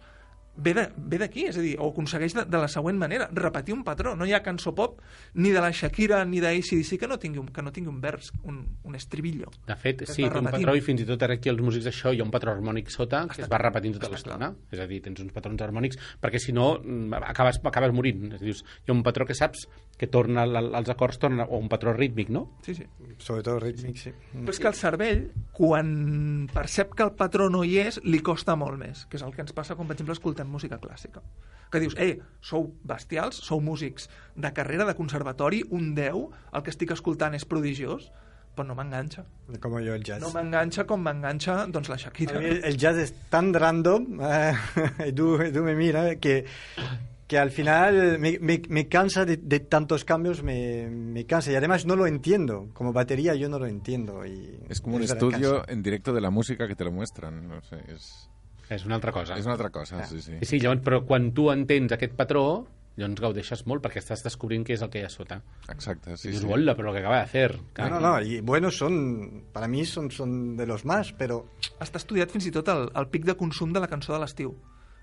ve 0.57 1.19
d'aquí, 1.19 1.47
és 1.49 1.57
a 1.57 1.63
dir, 1.63 1.75
o 1.79 1.89
aconsegueix 1.91 2.35
de, 2.37 2.45
de 2.47 2.61
la 2.61 2.69
següent 2.71 2.99
manera, 2.99 3.27
repetir 3.33 3.75
un 3.75 3.83
patró 3.83 4.15
no 4.15 4.27
hi 4.27 4.33
ha 4.35 4.41
cançó 4.43 4.73
pop, 4.75 5.01
ni 5.35 5.51
de 5.51 5.61
la 5.63 5.71
Shakira 5.75 6.23
ni 6.25 6.41
d'ACDC 6.43 6.99
que 7.01 7.09
no 7.11 7.19
tingui 7.19 7.41
un, 7.41 7.49
que 7.51 7.63
no 7.65 7.73
tingui 7.75 7.91
un 7.91 7.99
vers 8.01 8.31
un, 8.43 8.61
un 8.83 8.95
estribillo 8.95 9.51
De 9.67 9.75
fet, 9.79 10.05
sí, 10.07 10.23
té 10.23 10.39
un 10.39 10.49
patró 10.51 10.75
i 10.77 10.83
fins 10.85 11.03
i 11.03 11.07
tot 11.07 11.23
ara 11.25 11.37
aquí 11.39 11.51
els 11.51 11.61
músics 11.63 11.87
d'això 11.89 12.13
hi 12.13 12.21
ha 12.21 12.27
un 12.27 12.33
patró 12.33 12.53
harmònic 12.55 12.91
sota 12.93 13.25
que 13.31 13.43
es 13.43 13.51
va 13.51 13.59
repetint 13.61 13.97
tota 13.97 14.11
l'estona. 14.13 14.51
És 14.71 14.81
a 14.81 14.87
dir, 14.89 15.01
tens 15.05 15.21
uns 15.23 15.33
patrons 15.35 15.61
harmònics 15.65 15.99
perquè 16.21 16.41
si 16.41 16.55
no 16.55 16.75
mm, 16.79 17.25
acabes, 17.33 17.59
acabes 17.63 17.93
morint. 17.95 18.29
És 18.35 18.41
a 18.41 18.45
dir, 18.45 18.55
hi 18.55 18.91
ha 18.91 18.95
un 18.95 19.03
patró 19.05 19.27
que 19.27 19.37
saps 19.37 19.67
que 19.97 20.07
torna 20.11 20.43
els 20.45 20.89
acords 20.91 21.19
torna, 21.21 21.45
o 21.47 21.59
un 21.61 21.69
patró 21.71 21.93
rítmic, 21.95 22.29
no? 22.29 22.45
sí, 22.65 22.75
sí. 22.75 22.83
Sobre 23.17 23.43
todo 23.43 23.59
rítmic, 23.59 23.97
sí. 23.97 24.11
Però 24.33 24.51
és 24.51 24.59
que 24.59 24.67
el 24.67 24.75
cervell, 24.75 25.21
quan 25.55 26.49
percep 26.51 26.91
que 26.97 27.05
el 27.05 27.13
patró 27.15 27.47
no 27.51 27.63
hi 27.63 27.77
és, 27.85 28.01
li 28.03 28.19
costa 28.19 28.57
molt 28.59 28.79
més, 28.81 29.05
que 29.07 29.15
és 29.19 29.23
el 29.23 29.31
que 29.35 29.45
ens 29.45 29.55
passa 29.55 29.77
quan, 29.77 29.87
per 29.87 29.95
exemple, 29.95 30.17
escoltem 30.45 30.51
música 30.51 30.77
clàssica. 30.79 31.21
Que 31.71 31.79
dius, 31.81 31.95
eh, 31.97 32.19
sou 32.41 32.73
bestials, 32.83 33.35
sou 33.35 33.59
músics 33.59 34.07
de 34.35 34.51
carrera, 34.53 34.85
de 34.85 34.93
conservatori, 34.95 35.63
un 35.71 35.95
10, 35.95 36.29
el 36.53 36.63
que 36.63 36.69
estic 36.71 36.91
escoltant 36.91 37.33
és 37.35 37.43
prodigiós, 37.45 38.11
però 38.55 38.67
no 38.67 38.75
m'enganxa. 38.75 39.25
Como 39.59 39.79
yo 39.81 39.93
el 39.95 40.03
jazz. 40.03 40.21
No 40.21 40.29
m'enganxa 40.31 40.85
com 40.85 41.01
m'enganxa, 41.01 41.65
doncs, 41.67 41.89
la 41.89 41.95
A 41.95 41.97
Shakira. 41.97 42.39
mí 42.39 42.45
el 42.63 42.77
jazz 42.77 42.97
es 42.97 43.13
tan 43.29 43.53
random, 43.53 44.19
eh, 44.21 44.53
Edu, 45.09 45.41
Edu 45.41 45.63
me 45.63 45.75
mira, 45.75 46.15
que, 46.17 46.45
que 47.27 47.37
al 47.37 47.51
final 47.51 48.19
me, 48.19 48.37
me- 48.39 48.61
me 48.69 48.87
cansa 48.87 49.25
de, 49.25 49.35
de 49.37 49.59
tantos 49.59 50.05
cambios, 50.05 50.43
me, 50.43 50.87
me 50.89 51.25
cansa. 51.25 51.51
Y 51.51 51.55
además 51.55 51.85
no 51.85 51.95
lo 51.97 52.05
entiendo. 52.07 52.69
Como 52.73 52.93
batería 52.93 53.33
yo 53.35 53.49
no 53.49 53.59
lo 53.59 53.65
entiendo. 53.65 54.25
Y 54.25 54.59
Es 54.69 54.79
como 54.79 54.95
un 54.97 55.03
estudio 55.03 55.67
en 55.67 55.81
directo 55.81 56.13
de 56.13 56.21
la 56.21 56.29
música 56.29 56.67
que 56.67 56.75
te 56.75 56.85
lo 56.85 56.91
muestran. 56.93 57.47
No 57.49 57.59
sé, 57.63 57.77
es, 57.91 58.29
És 58.69 58.85
una 58.85 58.95
altra 58.95 59.11
cosa. 59.11 59.37
es 59.37 59.45
una 59.45 59.55
otra 59.55 59.69
cosa, 59.69 60.03
sí, 60.05 60.21
sí. 60.21 60.39
I 60.41 60.45
sí, 60.45 60.59
llavors, 60.59 60.81
però 60.85 61.03
quan 61.05 61.31
tu 61.37 61.51
entens 61.53 61.93
aquest 61.93 62.15
patró, 62.17 62.65
llavors 62.97 63.21
gaudeixes 63.21 63.65
molt 63.69 63.83
perquè 63.83 64.01
estàs 64.01 64.23
descobrint 64.25 64.63
què 64.65 64.75
és 64.77 64.83
el 64.85 64.89
que 64.89 65.01
hi 65.01 65.05
ha 65.05 65.11
sota. 65.11 65.41
Exacte, 65.69 66.15
sí, 66.17 66.29
I 66.29 66.31
dius, 66.31 66.45
sí. 66.45 66.51
hola, 66.51 66.75
però 66.77 66.89
lo 66.89 66.93
que 66.95 67.03
acaba 67.03 67.19
de 67.21 67.27
fer. 67.31 67.49
No, 67.77 67.89
no, 67.89 67.99
no. 67.99 68.13
Y 68.21 68.39
buenos 68.41 68.77
son, 68.77 69.45
para 69.53 69.67
mí 69.67 69.85
son, 69.85 70.09
son 70.11 70.55
de 70.57 70.65
los 70.65 70.85
más, 70.85 71.13
pero 71.13 71.43
Està 71.75 71.99
estudiat 71.99 72.31
fins 72.31 72.47
i 72.47 72.55
tot 72.55 72.71
el, 72.71 72.87
el 72.95 73.11
pic 73.11 73.27
de 73.27 73.35
consum 73.35 73.75
de 73.75 73.83
la 73.83 73.91
cançó 73.91 74.15
de 74.15 74.23
l'estiu. 74.23 74.55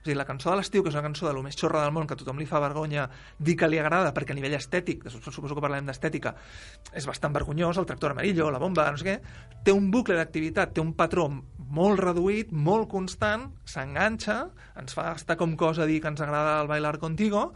És 0.03 0.09
a 0.09 0.11
dir, 0.11 0.17
la 0.19 0.25
cançó 0.27 0.51
de 0.51 0.57
l'estiu, 0.59 0.83
que 0.83 0.91
és 0.91 0.97
una 0.97 1.05
cançó 1.05 1.29
de 1.29 1.33
lo 1.37 1.45
més 1.45 1.55
xorra 1.55 1.85
del 1.85 1.93
món, 1.95 2.09
que 2.11 2.17
a 2.17 2.19
tothom 2.19 2.41
li 2.41 2.47
fa 2.49 2.59
vergonya 2.59 3.05
dir 3.39 3.55
que 3.55 3.69
li 3.71 3.79
agrada, 3.79 4.11
perquè 4.17 4.35
a 4.35 4.35
nivell 4.35 4.57
estètic, 4.57 5.05
suposo 5.07 5.55
que 5.55 5.63
parlarem 5.63 5.87
d'estètica, 5.87 6.33
és 6.91 7.07
bastant 7.07 7.37
vergonyós, 7.37 7.79
el 7.79 7.87
tractor 7.87 8.17
amarillo, 8.17 8.49
la 8.51 8.59
bomba, 8.59 8.89
no 8.91 8.99
sé 8.99 9.07
què, 9.07 9.15
té 9.63 9.71
un 9.71 9.93
bucle 9.95 10.17
d'activitat, 10.19 10.73
té 10.75 10.83
un 10.83 10.91
patró 10.99 11.29
molt 11.73 12.01
reduït, 12.03 12.51
molt 12.53 12.91
constant, 12.93 13.49
s'enganxa, 13.69 14.39
ens 14.81 14.97
fa 14.97 15.13
estar 15.17 15.39
com 15.41 15.55
cosa 15.57 15.87
dir 15.89 16.01
que 16.03 16.11
ens 16.13 16.21
agrada 16.21 16.59
el 16.61 16.69
bailar 16.71 16.99
contigo, 17.01 17.47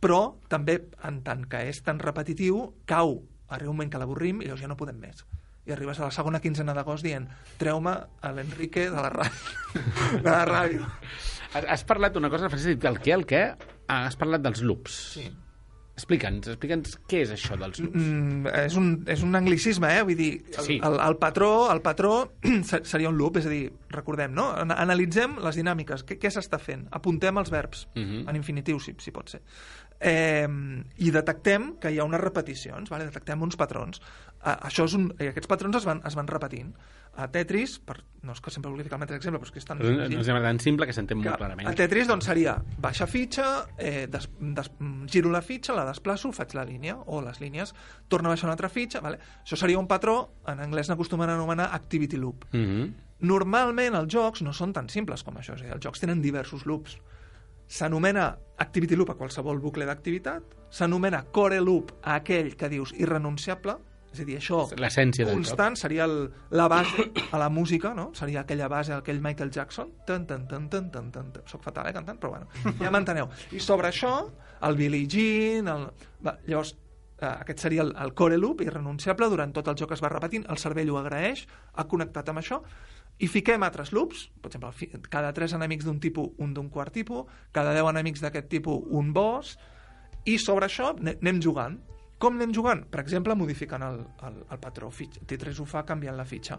però 0.00 0.20
també, 0.48 0.78
en 1.04 1.20
tant 1.26 1.44
que 1.50 1.66
és 1.68 1.82
tan 1.84 2.00
repetitiu, 2.00 2.62
cau. 2.88 3.18
Arriba 3.50 3.72
un 3.72 3.76
moment 3.76 3.90
que 3.92 4.00
l'avorrim 4.00 4.40
i 4.40 4.48
llavors 4.48 4.64
ja 4.64 4.70
no 4.70 4.78
podem 4.80 4.96
més. 5.02 5.26
I 5.68 5.74
arribes 5.74 6.00
a 6.00 6.06
la 6.06 6.14
segona 6.14 6.40
quinzena 6.40 6.72
d'agost 6.74 7.04
dient 7.04 7.26
treu-me 7.60 7.92
a 7.92 8.32
l'Enrique 8.32 8.86
de 8.88 9.04
la 9.04 9.10
ràdio. 9.12 9.82
de 10.24 10.30
la 10.30 10.46
ràdio. 10.48 10.88
Has, 11.52 11.84
parlat 11.84 12.14
d'una 12.14 12.30
cosa, 12.32 12.48
Francesc, 12.48 12.70
has 12.70 12.78
dit 12.78 12.88
el 12.88 13.00
què, 13.02 13.12
el 13.18 13.26
què? 13.28 13.42
Ah, 13.90 14.06
has 14.06 14.16
parlat 14.16 14.42
dels 14.44 14.62
loops. 14.64 14.96
Sí. 15.18 15.26
Explica'ns, 16.00 16.48
explica'ns 16.54 16.94
què 17.10 17.20
és 17.26 17.32
això 17.34 17.56
dels 17.60 17.80
loops. 17.82 18.00
Mm, 18.00 18.46
és, 18.64 18.76
un, 18.80 18.88
és 19.12 19.22
un 19.26 19.36
anglicisme, 19.36 19.90
eh? 19.98 20.02
Vull 20.08 20.16
dir, 20.16 20.30
el, 20.56 20.64
Sí. 20.64 20.78
el, 20.82 20.96
el 21.04 21.16
patró, 21.20 21.50
el 21.72 21.82
patró 21.84 22.14
se- 22.70 22.82
seria 22.88 23.10
un 23.12 23.18
loop, 23.20 23.36
és 23.42 23.46
a 23.46 23.52
dir, 23.52 23.66
recordem, 23.92 24.32
no? 24.34 24.48
An- 24.56 24.72
Analitzem 24.72 25.36
les 25.44 25.60
dinàmiques, 25.60 26.06
què, 26.08 26.16
què 26.18 26.32
s'està 26.32 26.58
fent? 26.58 26.86
Apuntem 26.96 27.36
els 27.42 27.50
verbs, 27.52 27.86
Mhm. 27.94 28.24
en 28.28 28.36
infinitiu, 28.40 28.80
si, 28.80 28.96
si 28.98 29.10
pot 29.12 29.28
ser. 29.28 29.42
Eh, 30.00 30.48
i 30.98 31.12
detectem 31.12 31.74
que 31.80 31.92
hi 31.92 32.00
ha 32.00 32.08
unes 32.08 32.22
repeticions, 32.22 32.90
vale? 32.90 33.06
detectem 33.08 33.42
uns 33.42 33.58
patrons. 33.60 34.00
Eh, 34.40 34.56
això 34.70 34.88
és 34.88 34.96
un, 34.96 35.10
i 35.20 35.28
aquests 35.30 35.50
patrons 35.50 35.76
es 35.76 35.86
van, 35.88 36.00
es 36.08 36.16
van 36.16 36.30
repetint. 36.30 36.72
A 37.20 37.26
Tetris, 37.28 37.74
per, 37.82 37.96
no 38.22 38.32
és 38.32 38.40
que 38.40 38.52
sempre 38.54 38.70
vulgui 38.70 38.84
ficar 38.86 38.96
el 38.96 39.02
mateix 39.02 39.18
exemple, 39.18 39.40
però 39.42 39.48
és 39.48 39.52
que 39.52 39.60
és 39.60 39.66
tan 39.66 39.80
Però 39.82 40.06
ens 40.06 40.28
hem 40.30 40.38
tan 40.44 40.60
simple 40.62 40.86
que 40.86 40.94
s'entén 40.94 41.18
molt 41.18 41.40
clarament. 41.40 41.68
El 41.68 41.76
Tetris 41.76 42.08
doncs, 42.08 42.28
seria 42.30 42.54
baixa 42.80 43.08
fitxa, 43.10 43.48
eh, 43.76 44.06
des, 44.10 44.28
des, 44.40 44.70
giro 45.10 45.32
la 45.34 45.42
fitxa, 45.44 45.74
la 45.76 45.84
desplaço, 45.88 46.30
faig 46.32 46.54
la 46.56 46.64
línia, 46.64 46.96
o 47.10 47.20
les 47.24 47.42
línies, 47.42 47.74
torna 48.08 48.30
a 48.30 48.36
baixar 48.36 48.48
una 48.48 48.54
altra 48.54 48.70
fitxa. 48.72 49.02
Vale? 49.04 49.18
Això 49.42 49.58
seria 49.58 49.80
un 49.82 49.90
patró, 49.90 50.16
en 50.48 50.62
anglès 50.62 50.88
n'acostumen 50.88 51.28
a 51.28 51.36
anomenar 51.36 51.72
activity 51.74 52.16
loop. 52.16 52.46
Mm 52.52 52.66
-hmm. 52.66 52.92
Normalment 53.20 53.94
els 53.94 54.08
jocs 54.14 54.40
no 54.42 54.52
són 54.52 54.72
tan 54.72 54.88
simples 54.88 55.22
com 55.22 55.34
això, 55.34 55.54
és 55.54 55.60
a 55.60 55.64
dir, 55.64 55.72
els 55.74 55.84
jocs 55.84 56.00
tenen 56.00 56.22
diversos 56.22 56.64
loops. 56.64 56.96
S'anomena 57.70 58.32
activity 58.60 58.96
loop 58.98 59.12
a 59.14 59.14
qualsevol 59.18 59.60
bucle 59.62 59.86
d'activitat, 59.86 60.56
s'anomena 60.74 61.22
core 61.30 61.60
loop 61.62 61.94
a 62.02 62.16
aquell 62.18 62.56
que 62.58 62.68
dius 62.68 62.92
irrenunciable, 62.98 63.76
és 64.10 64.24
a 64.24 64.26
dir, 64.26 64.40
això 64.40 64.64
L'essència 64.74 65.22
del 65.22 65.36
joc. 65.36 65.44
constant 65.44 65.76
seria 65.78 66.02
el, 66.08 66.16
la 66.50 66.66
base 66.68 67.06
a 67.30 67.38
la 67.38 67.46
música, 67.48 67.94
no? 67.94 68.08
Seria 68.18 68.40
aquella 68.42 68.66
base, 68.66 68.92
aquell 68.96 69.20
Michael 69.22 69.52
Jackson. 69.54 69.92
Tan, 70.04 70.26
tan, 70.26 70.48
tan, 70.50 70.66
tan, 70.68 70.90
tan, 70.90 71.12
tan, 71.14 71.30
tan. 71.30 71.46
Soc 71.46 71.62
fatal, 71.62 71.86
eh, 71.86 71.94
cantant, 71.94 72.18
però 72.18 72.32
bueno, 72.34 72.48
ja 72.82 72.90
m'enteneu. 72.90 73.30
I 73.54 73.62
sobre 73.62 73.92
això, 73.92 74.16
el 74.66 74.74
Billie 74.80 75.06
Jean... 75.06 75.70
El... 75.70 75.86
Va, 76.26 76.34
llavors, 76.50 76.74
eh, 77.20 77.30
aquest 77.30 77.62
seria 77.62 77.86
el, 77.86 77.94
el 78.02 78.12
core 78.18 78.36
loop 78.36 78.64
irrenunciable, 78.66 79.30
durant 79.30 79.54
tot 79.54 79.70
el 79.70 79.78
joc 79.78 79.94
es 79.94 80.02
va 80.02 80.10
repetint, 80.10 80.48
el 80.50 80.58
cervell 80.58 80.90
ho 80.90 80.98
agraeix, 80.98 81.46
ha 81.78 81.86
connectat 81.86 82.34
amb 82.34 82.42
això, 82.42 82.64
i 83.20 83.28
fiquem 83.28 83.62
altres 83.66 83.92
loops, 83.92 84.26
per 84.40 84.48
exemple, 84.50 84.72
cada 85.12 85.32
tres 85.36 85.52
enemics 85.52 85.84
d'un 85.84 86.00
tipus, 86.00 86.30
un 86.40 86.54
d'un 86.56 86.70
quart 86.72 86.92
tipus, 86.94 87.28
cada 87.52 87.74
deu 87.76 87.88
enemics 87.90 88.22
d'aquest 88.24 88.48
tipus, 88.48 88.86
un 88.96 89.12
boss, 89.12 89.58
i 90.24 90.38
sobre 90.40 90.66
això 90.68 90.94
ne- 90.98 91.18
anem 91.20 91.40
jugant. 91.44 91.78
Com 92.20 92.34
anem 92.36 92.52
jugant? 92.52 92.82
Per 92.92 93.00
exemple, 93.00 93.34
modificant 93.36 93.82
el, 93.84 94.00
el, 94.28 94.34
el 94.52 94.58
patró. 94.60 94.90
Fitx, 94.92 95.22
T3 95.24 95.60
ho 95.60 95.64
fa 95.68 95.84
canviant 95.88 96.16
la 96.18 96.26
fitxa. 96.28 96.58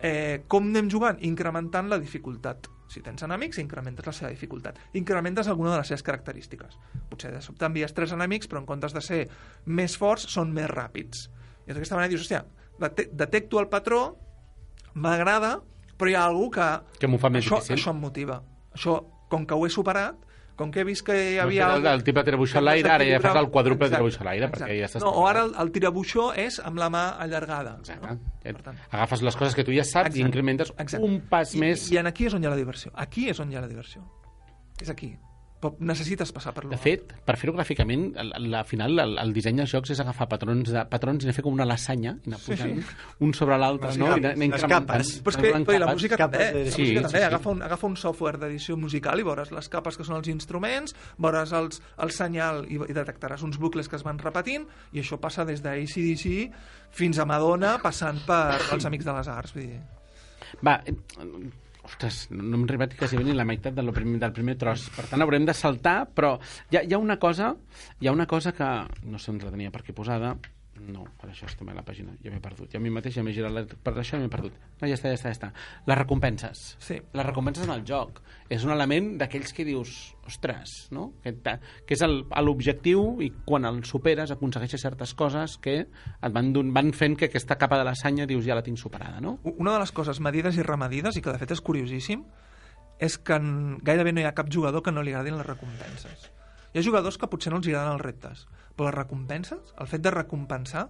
Eh, 0.00 0.44
com 0.48 0.70
anem 0.70 0.88
jugant? 0.92 1.18
Incrementant 1.28 1.90
la 1.92 1.98
dificultat. 2.00 2.68
Si 2.92 3.00
tens 3.04 3.22
enemics, 3.24 3.60
incrementes 3.60 4.08
la 4.08 4.12
seva 4.12 4.30
dificultat. 4.32 4.80
Incrementes 5.00 5.48
alguna 5.48 5.72
de 5.74 5.78
les 5.82 5.88
seves 5.92 6.02
característiques. 6.04 6.78
Potser 7.10 7.32
de 7.32 7.40
sobte 7.44 7.68
envies 7.68 7.92
tres 7.96 8.12
enemics, 8.16 8.48
però 8.48 8.60
en 8.60 8.68
comptes 8.68 8.92
de 8.96 9.00
ser 9.04 9.20
més 9.66 9.96
forts, 10.00 10.24
són 10.32 10.52
més 10.52 10.68
ràpids. 10.72 11.28
I 11.66 11.72
d'aquesta 11.72 11.96
manera 11.96 12.12
dius, 12.12 12.24
hòstia, 12.24 12.42
dete 12.80 13.08
detecto 13.12 13.60
el 13.60 13.68
patró, 13.72 14.02
m'agrada, 14.94 15.58
però 16.02 16.10
hi 16.10 16.18
ha 16.18 16.26
algú 16.26 16.50
que... 16.50 16.68
Que 16.98 17.06
m'ho 17.10 17.22
fa 17.22 17.30
més 17.30 17.46
això, 17.46 17.62
difícil. 17.62 17.78
Això 17.78 17.94
em 17.94 18.02
motiva. 18.02 18.42
Això, 18.74 18.98
com 19.30 19.46
que 19.46 19.54
ho 19.54 19.66
he 19.66 19.70
superat, 19.70 20.18
com 20.58 20.70
que 20.70 20.82
he 20.82 20.84
vist 20.84 21.02
que 21.06 21.14
hi 21.16 21.38
havia... 21.40 21.70
el, 21.78 21.86
el 21.88 22.02
tipus 22.04 22.20
de 22.20 22.26
tirabuixó 22.28 22.58
a 22.60 22.62
l'aire, 22.62 22.90
ara 22.92 23.06
ja 23.08 23.20
fas 23.24 23.38
el 23.40 23.48
quadruple 23.54 23.88
de 23.88 23.94
tirabuixó 23.94 24.20
a 24.20 24.26
l'aire, 24.28 24.50
perquè 24.52 24.76
ja 24.82 24.88
estàs... 24.90 25.02
No, 25.02 25.14
o 25.22 25.24
ara 25.30 25.46
el, 25.46 25.54
el 25.62 25.72
tirabuixó 25.72 26.26
és 26.38 26.58
amb 26.60 26.82
la 26.82 26.90
mà 26.92 27.04
allargada. 27.24 27.78
Exacte. 27.80 28.12
No? 28.12 28.34
Per 28.44 28.66
tant, 28.66 28.82
Agafes 28.90 29.24
les 29.24 29.38
coses 29.40 29.56
que 29.56 29.64
tu 29.64 29.72
ja 29.72 29.86
saps 29.86 30.10
i 30.10 30.20
Exacte. 30.20 30.26
incrementes 30.26 30.74
Exacte. 30.76 31.00
un 31.06 31.20
pas 31.30 31.54
I, 31.56 31.62
més... 31.64 31.86
I, 31.88 31.96
I 31.96 32.02
en 32.02 32.10
aquí 32.12 32.28
és 32.28 32.36
on 32.36 32.44
hi 32.44 32.50
ha 32.50 32.52
la 32.52 32.60
diversió. 32.60 32.92
Aquí 33.06 33.28
és 33.32 33.40
on 33.40 33.50
hi 33.50 33.56
ha 33.56 33.64
la 33.64 33.70
diversió. 33.72 34.04
És 34.82 34.92
aquí. 34.92 35.14
Però 35.62 35.76
necessites 35.78 36.32
passar 36.34 36.50
per 36.56 36.64
De 36.64 36.72
l'home. 36.72 36.78
fet, 36.82 37.12
per 37.24 37.36
fer-ho 37.38 37.52
gràficament, 37.54 38.08
al, 38.18 38.32
al, 38.34 38.48
al 38.58 38.64
final 38.66 38.98
el, 38.98 39.12
el 39.22 39.32
disseny 39.36 39.60
dels 39.62 39.70
jocs 39.70 39.92
és 39.94 40.00
agafar 40.02 40.26
patrons, 40.28 40.72
de, 40.74 40.82
patrons 40.90 41.22
i 41.22 41.28
anar 41.28 41.36
fer 41.36 41.44
com 41.46 41.54
una 41.54 41.64
lasanya, 41.68 42.16
i 42.24 42.32
anar 42.32 42.40
posant 42.42 42.72
sí, 42.74 42.82
sí. 42.82 42.96
un 43.22 43.32
sobre 43.38 43.58
l'altre, 43.62 43.92
no? 44.00 44.08
I 44.08 44.10
capes, 44.10 44.18
anar, 44.18 44.32
anar 44.34 44.48
les 44.56 44.64
capes. 44.74 45.12
Però 45.22 45.30
és 45.30 45.38
que 45.38 45.52
però 45.68 45.76
i 45.78 45.82
la 45.84 45.92
música 45.94 46.18
capes 46.18 46.42
també, 46.42 46.58
de- 46.58 46.64
la 46.66 46.74
Sí, 46.74 46.82
música 46.82 46.98
sí, 46.98 47.06
també. 47.06 47.18
sí. 47.20 47.24
Agafa, 47.30 47.50
un, 47.54 47.62
agafa 47.68 47.86
un 47.86 47.96
software 47.96 48.38
d'edició 48.42 48.76
musical 48.76 49.22
i 49.22 49.28
veuràs 49.30 49.54
les 49.54 49.68
capes 49.70 49.96
que 49.96 50.08
són 50.10 50.18
els 50.18 50.32
instruments, 50.34 50.96
veuràs 51.22 51.54
els, 51.54 51.80
el 52.02 52.10
senyal 52.10 52.64
i, 52.66 52.82
i 52.82 52.98
detectaràs 52.98 53.46
uns 53.46 53.56
bucles 53.62 53.86
que 53.88 53.96
es 53.96 54.02
van 54.02 54.18
repetint 54.18 54.66
i 54.92 54.98
això 55.06 55.20
passa 55.22 55.46
des 55.46 55.62
d'ACDC 55.62 56.50
fins 56.90 57.22
a 57.22 57.24
Madonna 57.24 57.76
passant 57.78 58.18
per 58.26 58.58
els 58.74 58.84
Amics 58.90 59.06
de 59.06 59.14
les 59.20 59.28
Arts. 59.38 59.54
Vull 59.54 59.70
dir. 59.70 59.80
Va, 60.66 60.80
ostres, 61.86 62.24
no, 62.30 62.44
hem 62.56 62.64
arribat 62.66 62.96
quasi 62.98 63.18
ni 63.18 63.34
la 63.36 63.46
meitat 63.48 63.74
del 63.74 63.90
primer, 63.94 64.20
del 64.22 64.34
primer 64.36 64.56
tros. 64.60 64.88
Per 64.94 65.06
tant, 65.10 65.22
haurem 65.24 65.46
de 65.48 65.54
saltar, 65.56 65.96
però 66.14 66.36
hi 66.70 66.78
ha, 66.78 66.84
hi 66.86 66.94
ha 66.94 67.02
una 67.02 67.18
cosa 67.22 67.52
hi 68.00 68.08
ha 68.08 68.12
una 68.12 68.26
cosa 68.26 68.52
que 68.52 68.68
no 69.08 69.18
sé 69.18 69.32
on 69.32 69.40
la 69.42 69.50
tenia 69.50 69.70
per 69.74 69.82
aquí 69.82 69.94
posada 69.96 70.36
no, 70.88 71.04
per 71.20 71.28
això 71.30 71.46
estem 71.46 71.68
a 71.70 71.74
la 71.76 71.82
pàgina, 71.86 72.12
ja 72.24 72.30
m'he 72.32 72.40
perdut. 72.42 72.70
Ja 72.72 72.78
a 72.78 72.82
mi 72.82 72.90
mateix 72.90 73.14
ja 73.16 73.22
m'he 73.22 73.32
girat 73.36 73.52
la... 73.54 73.62
per 73.66 73.92
això 74.00 74.16
ja 74.16 74.22
m'he 74.22 74.30
perdut. 74.32 74.54
No, 74.80 74.88
ja 74.90 74.96
està, 74.96 75.08
ja 75.12 75.18
està, 75.18 75.30
ja 75.30 75.36
està. 75.36 75.50
Les 75.86 75.98
recompenses. 75.98 76.62
Sí. 76.82 76.96
Les 77.12 77.26
recompenses 77.26 77.64
en 77.68 77.72
el 77.74 77.84
joc. 77.88 78.20
És 78.52 78.64
un 78.66 78.72
element 78.74 79.12
d'aquells 79.20 79.52
que 79.56 79.64
dius, 79.64 79.92
ostres, 80.26 80.74
no? 80.92 81.12
Que, 81.22 81.32
que 81.86 81.94
és 81.96 82.02
l'objectiu 82.42 83.20
i 83.22 83.30
quan 83.46 83.64
el 83.68 83.82
superes 83.88 84.30
aconsegueixes 84.34 84.82
certes 84.82 85.14
coses 85.14 85.56
que 85.62 85.76
et 85.86 86.32
van, 86.34 86.52
don- 86.52 86.72
van 86.74 86.92
fent 86.92 87.16
que 87.18 87.30
aquesta 87.30 87.56
capa 87.58 87.78
de 87.80 87.86
lasanya 87.88 88.26
dius 88.26 88.44
ja 88.46 88.54
la 88.58 88.62
tinc 88.66 88.78
superada, 88.80 89.20
no? 89.20 89.38
Una 89.56 89.74
de 89.76 89.84
les 89.84 89.92
coses 89.92 90.20
medides 90.20 90.56
i 90.58 90.62
remedides, 90.66 91.16
i 91.16 91.22
que 91.22 91.32
de 91.32 91.38
fet 91.40 91.54
és 91.56 91.60
curiosíssim, 91.64 92.24
és 93.02 93.16
que 93.18 93.38
gairebé 93.82 94.12
no 94.12 94.20
hi 94.22 94.28
ha 94.28 94.34
cap 94.36 94.50
jugador 94.52 94.82
que 94.82 94.92
no 94.92 95.02
li 95.02 95.10
agradin 95.14 95.38
les 95.38 95.46
recompenses. 95.48 96.28
Hi 96.72 96.78
ha 96.80 96.84
jugadors 96.86 97.18
que 97.18 97.26
potser 97.28 97.50
no 97.52 97.58
els 97.60 97.66
agraden 97.68 97.96
els 97.96 98.04
reptes, 98.04 98.46
però 98.76 98.88
les 98.90 98.94
recompenses, 98.96 99.74
el 99.80 99.86
fet 99.90 100.02
de 100.04 100.10
recompensar, 100.10 100.88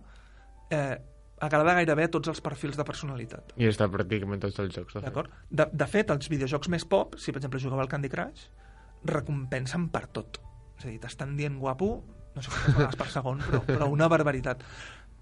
eh, 0.71 0.99
agrada 1.43 1.75
gairebé 1.75 2.05
a 2.07 2.11
tots 2.11 2.29
els 2.31 2.41
perfils 2.41 2.77
de 2.79 2.85
personalitat. 2.87 3.53
I 3.59 3.67
està 3.67 3.89
pràcticament 3.91 4.41
tots 4.41 4.59
els 4.63 4.75
jocs. 4.75 4.95
D'acord? 5.03 5.31
De, 5.51 5.67
de 5.73 5.87
fet, 5.91 6.11
els 6.15 6.29
videojocs 6.31 6.69
més 6.71 6.85
pop, 6.87 7.17
si 7.19 7.33
per 7.33 7.41
exemple 7.43 7.59
jugava 7.61 7.83
al 7.83 7.89
Candy 7.91 8.09
Crush, 8.09 8.47
recompensen 9.05 9.89
per 9.93 10.07
tot. 10.15 10.39
És 10.79 10.87
a 10.87 10.91
dir, 10.91 10.99
t'estan 11.03 11.37
dient 11.37 11.59
guapo, 11.61 11.93
no 12.35 12.43
sé 12.43 12.51
quantes 12.51 12.77
vegades 12.77 12.97
per 13.01 13.09
segon, 13.13 13.43
però, 13.45 13.63
però 13.67 13.89
una 13.93 14.09
barbaritat. 14.09 14.63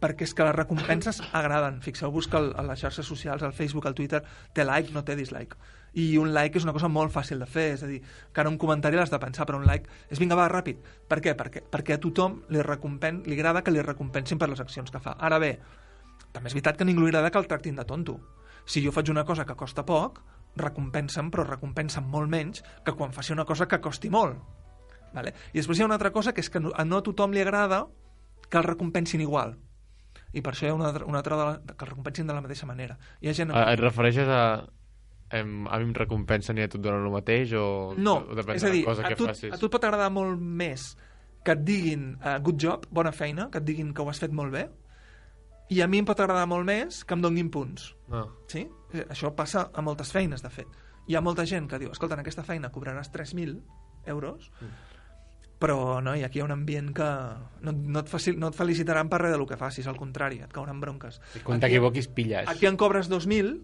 Perquè 0.01 0.25
és 0.25 0.33
que 0.33 0.45
les 0.47 0.55
recompenses 0.57 1.19
agraden. 1.37 1.81
Fixeu-vos 1.85 2.29
que 2.33 2.39
el- 2.39 2.55
a 2.57 2.63
les 2.65 2.81
xarxes 2.81 3.05
socials, 3.07 3.43
al 3.43 3.53
Facebook, 3.53 3.87
al 3.87 3.95
Twitter, 3.95 4.23
té 4.55 4.65
like, 4.65 4.93
no 4.93 5.03
té 5.05 5.17
dislike. 5.17 5.57
I 5.99 6.17
un 6.19 6.33
like 6.35 6.59
és 6.59 6.65
una 6.67 6.75
cosa 6.77 6.89
molt 6.89 7.13
fàcil 7.15 7.41
de 7.43 7.47
fer, 7.51 7.73
és 7.75 7.83
a 7.83 7.89
dir, 7.91 8.01
que 8.33 8.43
ara 8.43 8.51
un 8.51 8.59
comentari 8.59 8.97
l'has 8.99 9.11
de 9.11 9.19
pensar, 9.19 9.47
però 9.47 9.59
un 9.59 9.67
like 9.67 9.91
és 10.11 10.21
vinga, 10.23 10.39
va, 10.39 10.49
ràpid. 10.51 10.83
Per 11.11 11.21
què? 11.21 11.35
Perquè, 11.39 11.65
perquè 11.71 11.97
a 11.97 12.03
tothom 12.03 12.43
li, 12.49 12.63
recompen, 12.63 13.23
li 13.27 13.39
agrada 13.39 13.65
que 13.67 13.75
li 13.75 13.83
recompensin 13.83 14.39
per 14.39 14.49
les 14.51 14.61
accions 14.63 14.91
que 14.91 15.03
fa. 15.03 15.17
Ara 15.19 15.41
bé, 15.43 15.57
també 16.33 16.51
és 16.51 16.55
veritat 16.55 16.79
que 16.79 16.87
a 16.87 16.91
ningú 16.91 17.03
li 17.03 17.11
agrada 17.11 17.31
que 17.31 17.43
el 17.43 17.49
tractin 17.51 17.81
de 17.81 17.85
tonto. 17.85 18.21
Si 18.67 18.85
jo 18.85 18.93
faig 18.95 19.11
una 19.11 19.25
cosa 19.27 19.47
que 19.47 19.57
costa 19.59 19.85
poc, 19.87 20.21
recompensa'm, 20.57 21.31
però 21.31 21.45
recompensa'm 21.47 22.07
molt 22.11 22.31
menys 22.31 22.63
que 22.85 22.95
quan 22.95 23.15
faci 23.15 23.33
una 23.33 23.47
cosa 23.47 23.67
que 23.67 23.81
costi 23.81 24.11
molt. 24.11 24.39
Vale? 25.15 25.35
I 25.53 25.59
després 25.59 25.79
hi 25.79 25.83
ha 25.83 25.89
una 25.89 25.97
altra 25.99 26.13
cosa, 26.15 26.33
que 26.35 26.43
és 26.43 26.51
que 26.51 26.61
a 26.61 26.85
no 26.85 27.01
a 27.01 27.03
tothom 27.03 27.35
li 27.35 27.43
agrada 27.43 27.87
que 28.49 28.59
el 28.59 28.67
recompensin 28.67 29.23
igual. 29.23 29.57
I 30.35 30.43
per 30.43 30.53
això 30.53 30.67
hi 30.67 30.71
ha 30.71 30.77
una, 30.77 30.93
una 31.07 31.19
altra 31.19 31.39
de 31.39 31.47
la, 31.47 31.55
que 31.67 31.85
el 31.85 31.91
recompensin 31.91 32.29
de 32.29 32.35
la 32.35 32.43
mateixa 32.43 32.67
manera. 32.67 32.99
Hi 33.21 33.31
ha 33.31 33.35
gent... 33.35 33.51
Ah, 33.55 33.73
Et 33.73 33.83
refereixes 33.83 34.29
a... 34.31 34.43
Em, 35.31 35.67
a 35.71 35.79
mi 35.79 35.85
em 35.85 35.93
recompensen 35.95 36.59
i 36.59 36.65
a 36.65 36.69
tu 36.69 36.79
et 36.81 36.83
donen 36.83 37.05
el 37.07 37.13
mateix 37.15 37.53
o, 37.55 37.95
No, 37.97 38.17
o 38.27 38.35
depèn 38.35 38.57
és 38.59 38.65
a 38.65 38.67
de 38.67 38.73
dir, 38.75 38.83
la 38.83 38.91
cosa 38.91 39.05
a 39.07 39.09
que 39.13 39.17
tu, 39.21 39.27
facis? 39.31 39.53
a 39.55 39.59
tu 39.61 39.67
et 39.69 39.73
pot 39.77 39.85
agradar 39.87 40.09
molt 40.11 40.41
més 40.43 40.89
que 41.45 41.53
et 41.55 41.63
diguin 41.65 42.17
uh, 42.19 42.39
good 42.43 42.59
job, 42.61 42.87
bona 42.91 43.13
feina, 43.13 43.47
que 43.51 43.59
et 43.63 43.65
diguin 43.65 43.95
que 43.95 44.03
ho 44.03 44.09
has 44.11 44.19
fet 44.21 44.33
molt 44.35 44.53
bé, 44.53 44.65
i 45.71 45.79
a 45.81 45.87
mi 45.87 46.01
em 46.03 46.05
pot 46.09 46.19
agradar 46.21 46.49
molt 46.51 46.67
més 46.67 47.05
que 47.07 47.15
em 47.15 47.23
donguin 47.23 47.49
punts. 47.55 47.93
No. 48.11 48.25
Sí? 48.51 48.65
Eh, 48.93 49.07
Això 49.09 49.31
passa 49.39 49.69
a 49.73 49.81
moltes 49.87 50.11
feines, 50.13 50.43
de 50.43 50.51
fet. 50.51 50.67
Hi 51.07 51.15
ha 51.15 51.23
molta 51.23 51.47
gent 51.47 51.69
que 51.71 51.79
diu, 51.79 51.93
escolta, 51.95 52.19
en 52.19 52.25
aquesta 52.25 52.43
feina 52.43 52.69
cobraràs 52.75 53.09
3.000 53.15 53.55
euros, 54.11 54.51
però 55.61 56.01
no, 56.03 56.15
i 56.17 56.23
aquí 56.25 56.39
hi 56.41 56.43
ha 56.43 56.47
un 56.49 56.55
ambient 56.55 56.91
que 56.97 57.07
no, 57.63 57.73
no, 57.73 58.01
et, 58.01 58.09
facil, 58.09 58.39
no 58.41 58.49
et 58.51 58.57
felicitaran 58.57 59.09
per 59.13 59.21
res 59.23 59.35
del 59.35 59.47
que 59.49 59.59
facis, 59.61 59.87
al 59.91 59.97
contrari, 60.01 60.39
et 60.45 60.53
cauran 60.53 60.81
bronques. 60.81 61.21
I 61.37 61.43
quan 61.45 61.59
Aquí- 61.59 61.67
t'equivoquis, 61.69 62.09
pilles. 62.09 62.49
Aquí 62.49 62.67
en 62.67 62.77
cobres 62.81 63.11
2.000, 63.13 63.61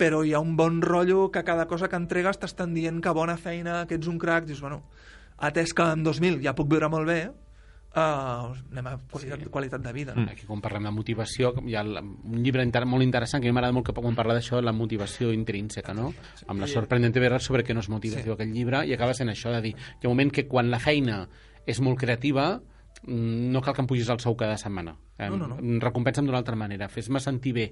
però 0.00 0.22
hi 0.24 0.32
ha 0.32 0.40
un 0.40 0.54
bon 0.56 0.80
rotllo 0.80 1.28
que 1.30 1.42
cada 1.44 1.66
cosa 1.68 1.88
que 1.92 1.98
entregues 2.00 2.38
t'estan 2.40 2.72
dient 2.72 3.02
que 3.04 3.12
bona 3.12 3.36
feina, 3.36 3.82
que 3.86 3.98
ets 4.00 4.08
un 4.08 4.16
crac, 4.18 4.46
dius, 4.48 4.62
bueno, 4.64 4.82
atès 5.36 5.74
que 5.76 5.84
amb 5.84 6.06
2.000 6.06 6.40
ja 6.44 6.54
puc 6.56 6.70
viure 6.72 6.88
molt 6.88 7.08
bé, 7.08 7.18
uh, 7.96 8.48
anem 8.72 8.86
a 8.86 8.94
qualitat, 9.10 9.38
Sí. 9.38 9.44
sí. 9.44 9.50
qualitat 9.50 9.82
de 9.82 9.92
vida. 9.92 10.14
Aquí 10.30 10.46
quan 10.46 10.60
parlem 10.62 10.84
de 10.88 10.90
motivació, 10.94 11.52
hi 11.66 11.74
ha 11.76 11.82
un 11.84 12.42
llibre 12.42 12.62
inter 12.64 12.86
molt 12.86 13.02
interessant 13.04 13.42
que 13.42 13.48
a 13.48 13.50
mi 13.50 13.54
m'agrada 13.54 13.72
molt 13.76 13.86
que 13.86 13.92
quan 13.92 14.14
parla 14.16 14.34
d'això, 14.38 14.62
la 14.62 14.72
motivació 14.72 15.32
intrínseca, 15.32 15.92
no? 15.94 16.14
Amb 16.46 16.60
la 16.60 16.66
sorprenent 16.66 17.12
vera 17.12 17.38
sobre 17.38 17.64
què 17.64 17.74
no 17.74 17.80
és 17.80 17.88
motivació 17.88 18.24
Sí. 18.24 18.30
aquell 18.38 18.52
llibre, 18.54 18.86
i 18.86 18.94
acaba 18.94 19.12
sent 19.14 19.28
això 19.28 19.52
de 19.52 19.60
dir, 19.60 19.74
hi 19.76 20.06
ha 20.06 20.08
un 20.08 20.16
moment 20.16 20.32
que 20.32 20.46
quan 20.46 20.70
la 20.70 20.78
feina 20.78 21.28
és 21.66 21.80
molt 21.80 21.98
creativa, 21.98 22.56
mm, 22.56 22.69
no 23.06 23.62
cal 23.64 23.74
que 23.74 23.80
em 23.80 23.88
pugis 23.88 24.10
el 24.12 24.20
sou 24.20 24.36
cada 24.36 24.58
setmana. 24.60 24.96
Em, 25.16 25.32
No, 25.32 25.46
no, 25.48 25.56
no. 25.56 25.78
Recompensa'm 25.80 26.26
d'una 26.26 26.38
altra 26.38 26.56
manera, 26.56 26.88
fes-me 26.88 27.20
sentir 27.20 27.54
bé. 27.56 27.66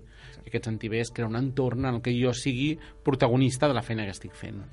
I 0.45 0.49
aquest 0.49 0.71
sentir 0.71 0.89
bé 0.91 1.03
és 1.05 1.11
crear 1.13 1.29
un 1.29 1.37
entorn 1.37 1.85
en 1.85 1.99
el 1.99 2.03
que 2.03 2.15
jo 2.17 2.33
sigui 2.33 2.79
protagonista 3.05 3.69
de 3.69 3.75
la 3.77 3.83
feina 3.83 4.05
que 4.05 4.17
estic 4.17 4.35
fent. 4.35 4.65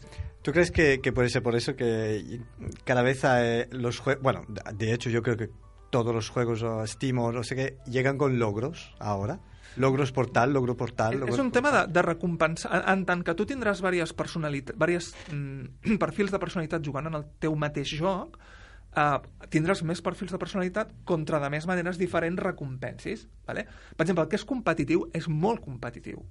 ¿Tú 0.41 0.51
crees 0.51 0.71
que, 0.71 1.01
que 1.01 1.11
puede 1.11 1.29
ser 1.29 1.41
por 1.41 1.55
eso 1.55 1.75
que 1.75 2.39
cada 2.83 3.01
vez 3.01 3.23
eh, 3.25 3.67
los 3.71 3.99
juegos, 3.99 4.21
bueno, 4.21 4.45
de 4.47 4.93
hecho 4.93 5.09
yo 5.09 5.21
creo 5.23 5.35
que 5.37 5.49
todos 5.89 6.13
los 6.13 6.29
juegos 6.29 6.61
o 6.63 6.85
Steam 6.85 7.19
o 7.19 7.31
no 7.31 7.43
sé 7.43 7.55
qué 7.55 7.77
llegan 7.87 8.17
con 8.17 8.37
logros 8.37 8.93
ahora? 8.99 9.39
Logros 9.77 10.11
por 10.11 10.29
tal, 10.29 10.53
logro 10.53 10.77
por 10.77 10.91
tal. 10.91 11.15
És, 11.15 11.19
logros 11.19 11.35
és 11.35 11.43
un 11.43 11.51
tema 11.51 11.71
de, 11.71 11.81
de 11.91 12.01
recompensar. 12.01 12.71
En, 12.77 12.83
en 12.93 13.05
tant 13.07 13.23
que 13.27 13.33
tu 13.35 13.43
tindràs 13.43 13.81
diverses 13.83 14.15
diversos 14.15 15.15
mm, 15.34 15.97
perfils 16.03 16.32
de 16.32 16.39
personalitat 16.39 16.86
jugant 16.86 17.07
en 17.07 17.17
el 17.19 17.25
teu 17.39 17.55
mateix 17.59 17.91
joc, 17.99 18.38
uh, 18.97 19.19
tindràs 19.51 19.83
més 19.83 20.01
perfils 20.01 20.31
de 20.31 20.39
personalitat 20.41 20.91
contra 21.05 21.39
de 21.43 21.49
més 21.53 21.67
maneres 21.67 21.97
diferents 22.01 22.41
recompensis. 22.41 23.27
Vale? 23.47 23.65
Per 23.95 24.03
exemple, 24.07 24.23
el 24.23 24.29
que 24.31 24.39
és 24.39 24.45
competitiu 24.47 25.09
és 25.13 25.27
molt 25.29 25.61
competitiu. 25.63 26.23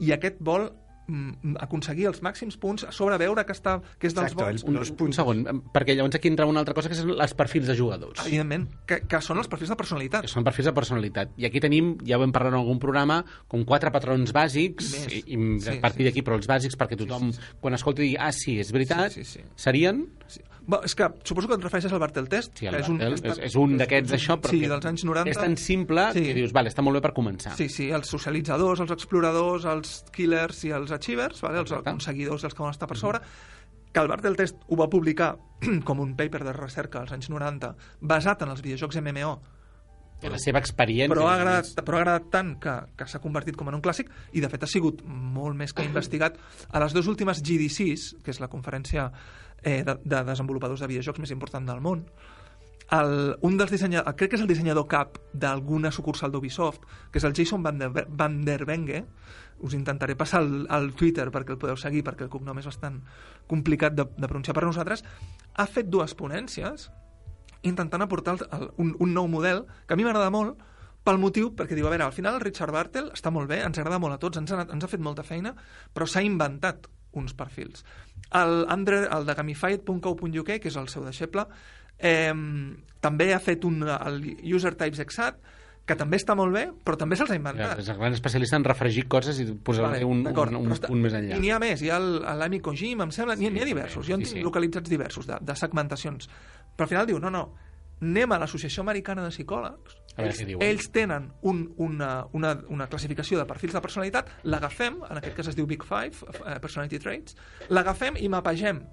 I 0.00 0.10
aquest 0.12 0.36
vol 0.44 0.66
mm, 1.08 1.54
aconseguir 1.62 2.08
els 2.10 2.18
màxims 2.20 2.56
punts 2.60 2.82
a 2.84 2.90
sobre 2.92 3.16
veure 3.16 3.44
que, 3.46 3.54
està, 3.54 3.78
que 3.98 4.08
és 4.10 4.14
dels 4.16 4.32
Exacto, 4.32 4.44
bons. 4.44 4.64
el- 4.64 4.68
Un, 4.68 4.76
un 4.82 4.96
puntos. 4.98 5.16
segon, 5.16 5.44
perquè 5.72 5.94
llavors 5.96 6.16
aquí 6.18 6.28
entra 6.28 6.44
una 6.50 6.60
altra 6.60 6.74
cosa 6.74 6.90
que 6.90 6.96
són 6.98 7.14
els 7.14 7.32
perfils 7.38 7.66
de 7.70 7.76
jugadors. 7.78 8.20
Evidentment, 8.26 8.66
que, 8.86 8.98
que 9.08 9.20
són 9.22 9.38
els 9.38 9.48
perfils 9.48 9.70
de 9.70 9.76
personalitat. 9.76 10.26
que 10.26 10.28
són 10.28 10.44
perfils 10.44 10.66
de 10.66 10.74
personalitat. 10.76 11.30
I 11.38 11.46
aquí 11.46 11.60
tenim, 11.60 11.94
ja 12.04 12.18
ho 12.18 12.20
vam 12.20 12.32
parlar 12.34 12.52
en 12.52 12.58
algun 12.58 12.78
programa, 12.82 13.22
com 13.48 13.64
quatre 13.64 13.92
patrons 13.94 14.34
bàsics, 14.34 14.90
I 14.90 14.98
més. 14.98 15.14
i, 15.14 15.22
i 15.36 15.60
Sí, 15.60 15.78
a 15.78 15.80
partir 15.80 16.02
sí, 16.04 16.10
d'aquí, 16.10 16.22
però 16.26 16.36
els 16.36 16.48
bàsics, 16.50 16.76
perquè 16.76 16.98
tothom, 16.98 17.30
quan 17.62 17.74
escolti, 17.78 18.02
digui, 18.02 18.16
ah, 18.18 18.32
sí, 18.32 18.58
és 18.60 18.72
veritat, 18.74 19.12
Sí, 19.12 19.24
sí, 19.24 19.38
sí. 19.38 19.46
serien... 19.56 20.08
Sí. 20.26 20.42
Bo, 20.66 20.80
és 20.82 20.96
que 20.98 21.06
suposo 21.22 21.46
que 21.46 21.54
et 21.54 21.62
refereixes 21.62 21.92
al 21.94 22.00
Bartel 22.02 22.26
Test. 22.28 22.56
Sí, 22.58 22.66
el 22.66 22.74
que 22.74 22.80
és, 22.82 23.22
és, 23.22 23.38
és, 23.46 23.54
un 23.60 23.76
d'aquests 23.78 24.10
d'això, 24.10 24.34
però 24.42 24.50
sí, 24.50 24.64
dels 24.66 24.86
anys 24.90 25.04
90. 25.06 25.30
és 25.30 25.38
tan 25.38 25.56
simple 25.56 26.08
Sí. 26.12 26.24
que 26.26 26.34
dius, 26.34 26.52
vale, 26.52 26.72
està 26.72 26.82
molt 26.82 26.98
bé 26.98 27.02
per 27.04 27.12
començar. 27.14 27.54
Sí, 27.54 27.68
sí, 27.70 27.90
els 27.94 28.08
socialitzadors, 28.10 28.80
els 28.82 28.90
exploradors, 28.90 29.64
els 29.70 30.04
killers 30.12 30.64
i 30.66 30.72
els 30.74 30.90
achievers, 30.90 31.40
vale? 31.40 31.60
els 31.62 31.70
Exacte. 31.70 31.88
aconseguidors, 31.88 32.42
els 32.44 32.54
que 32.54 32.62
van 32.62 32.74
estar 32.74 32.88
per 32.90 32.96
sobre, 32.98 33.20
que 33.92 34.00
el 34.00 34.08
Bartel 34.08 34.34
Test 34.36 34.56
ho 34.66 34.76
va 34.76 34.88
publicar 34.90 35.36
com 35.86 36.00
un 36.00 36.16
paper 36.16 36.42
de 36.44 36.52
recerca 36.52 36.98
als 37.00 37.12
anys 37.12 37.30
90, 37.30 37.70
basat 38.00 38.42
en 38.42 38.50
els 38.50 38.60
videojocs 38.62 38.98
MMO, 39.00 39.36
I 40.24 40.30
la 40.32 40.38
seva 40.40 40.58
experiència. 40.58 41.12
però 41.12 41.26
ha 41.28 41.34
agradat, 41.36 41.74
però 41.84 41.98
ha 41.98 42.00
agradat 42.00 42.30
tant 42.32 42.54
que, 42.58 42.74
que 42.96 43.06
s'ha 43.06 43.18
convertit 43.20 43.54
com 43.54 43.68
en 43.68 43.74
un 43.76 43.82
clàssic 43.84 44.08
i 44.32 44.40
de 44.40 44.48
fet 44.48 44.62
ha 44.64 44.66
sigut 44.66 45.02
molt 45.06 45.54
més 45.54 45.72
que 45.76 45.84
investigat 45.90 46.38
a 46.72 46.80
les 46.80 46.92
dues 46.96 47.06
últimes 47.06 47.42
GDCs, 47.44 48.16
que 48.24 48.32
és 48.32 48.40
la 48.40 48.48
conferència 48.48 49.12
eh, 49.66 49.82
de, 49.84 49.98
de 50.04 50.22
desenvolupadors 50.30 50.80
de 50.80 50.88
videojocs 50.92 51.20
més 51.20 51.34
important 51.34 51.66
del 51.66 51.82
món. 51.82 52.06
El, 52.94 53.34
un 53.42 53.56
dels 53.58 53.72
dissenyadors, 53.74 54.14
crec 54.14 54.30
que 54.30 54.38
és 54.38 54.44
el 54.44 54.50
dissenyador 54.50 54.86
cap 54.86 55.18
d'alguna 55.34 55.90
sucursal 55.90 56.30
d'Ubisoft, 56.30 56.84
que 57.10 57.18
és 57.18 57.26
el 57.26 57.34
Jason 57.34 57.64
Van 57.66 57.82
der, 57.82 57.90
Van 58.06 58.38
der 58.46 58.62
Benge, 58.68 59.02
us 59.66 59.74
intentaré 59.74 60.14
passar 60.14 60.44
el 60.44 60.92
Twitter 60.94 61.26
perquè 61.34 61.56
el 61.56 61.58
podeu 61.58 61.78
seguir, 61.80 62.04
perquè 62.06 62.28
el 62.28 62.30
cognom 62.30 62.60
és 62.60 62.68
bastant 62.68 63.00
complicat 63.50 63.96
de, 63.96 64.06
de 64.06 64.30
pronunciar. 64.30 64.54
Per 64.54 64.66
nosaltres, 64.68 65.02
ha 65.56 65.66
fet 65.66 65.90
dues 65.90 66.14
ponències 66.14 66.86
intentant 67.66 68.04
aportar 68.04 68.36
el, 68.36 68.46
el, 68.52 68.70
un, 68.78 68.94
un 69.02 69.14
nou 69.16 69.26
model 69.32 69.64
que 69.88 69.96
a 69.96 69.98
mi 69.98 70.06
m'agrada 70.06 70.30
molt 70.30 70.60
pel 71.06 71.18
motiu, 71.22 71.52
perquè 71.58 71.74
diu, 71.74 71.88
a 71.88 71.90
veure, 71.90 72.06
al 72.06 72.14
final 72.14 72.38
el 72.38 72.44
Richard 72.44 72.74
Bartel 72.74 73.10
està 73.14 73.30
molt 73.34 73.50
bé, 73.50 73.64
ens 73.66 73.78
agrada 73.78 73.98
molt 74.02 74.14
a 74.14 74.22
tots, 74.22 74.38
ens 74.38 74.52
ha, 74.52 74.62
ens 74.62 74.86
ha 74.86 74.90
fet 74.90 75.02
molta 75.02 75.26
feina, 75.26 75.54
però 75.94 76.06
s'ha 76.06 76.22
inventat 76.26 76.86
uns 77.16 77.34
perfils. 77.34 77.84
El, 78.32 78.66
Andre, 78.68 79.06
el 79.12 79.26
de 79.26 79.34
gamified.co.uk, 79.34 80.46
que 80.60 80.68
és 80.68 80.76
el 80.76 80.88
seu 80.88 81.04
deixeble, 81.04 81.46
eh, 81.98 82.32
també 83.00 83.32
ha 83.34 83.38
fet 83.40 83.64
un, 83.64 83.82
el 83.86 84.18
User 84.54 84.74
Types 84.74 84.98
Exat, 85.04 85.38
que 85.86 85.94
també 85.94 86.18
està 86.18 86.34
molt 86.34 86.50
bé, 86.50 86.64
però 86.82 86.96
també 86.98 87.14
se'ls 87.14 87.30
ha 87.30 87.34
Ja, 87.34 87.38
inventat. 87.38 87.78
és 87.78 87.88
el 87.88 87.96
gran 88.00 88.12
especialista 88.12 88.56
en 88.58 88.64
refregir 88.64 89.06
coses 89.06 89.38
i 89.38 89.44
posar 89.54 89.84
Vale, 89.92 90.04
un, 90.04 90.26
un, 90.26 90.36
un, 90.36 90.56
un 90.66 90.72
està- 90.74 90.88
punt 90.88 91.00
més 91.00 91.14
enllà. 91.14 91.36
I 91.36 91.40
n'hi 91.40 91.52
ha 91.54 91.60
més, 91.62 91.80
hi 91.82 91.90
ha 91.94 92.00
l'Ami 92.00 92.58
Kojima, 92.60 93.04
em 93.06 93.12
sembla, 93.14 93.36
n'hi 93.36 93.46
ha- 93.46 93.50
n'hi 93.54 93.60
ha 93.62 93.64
diversos, 93.68 94.04
jo 94.08 94.16
en 94.16 94.24
sí, 94.24 94.32
tinc 94.32 94.40
sí. 94.40 94.42
localitzats 94.42 94.90
diversos, 94.90 95.26
de, 95.30 95.38
de 95.40 95.54
segmentacions. 95.54 96.26
Però 96.76 96.88
al 96.88 96.90
final 96.90 97.06
diu, 97.06 97.20
no, 97.22 97.30
no, 97.30 97.44
anem 98.02 98.32
a 98.32 98.40
l'Associació 98.42 98.84
Americana 98.84 99.24
de 99.24 99.32
Psicòlegs, 99.32 99.96
ells, 100.16 100.42
diuen. 100.44 100.62
ells 100.64 100.90
tenen 100.92 101.30
un, 101.48 101.62
una, 101.82 102.26
una, 102.36 102.52
una 102.72 102.88
classificació 102.92 103.40
de 103.40 103.48
perfils 103.48 103.76
de 103.76 103.82
personalitat, 103.84 104.30
l'agafem, 104.44 105.00
en 105.08 105.20
aquest 105.20 105.36
cas 105.38 105.50
es 105.52 105.58
diu 105.58 105.68
Big 105.68 105.84
Five, 105.84 106.28
eh, 106.44 106.58
Personality 106.62 107.00
Traits, 107.02 107.36
l'agafem 107.72 108.20
i 108.20 108.28
mapegem 108.32 108.84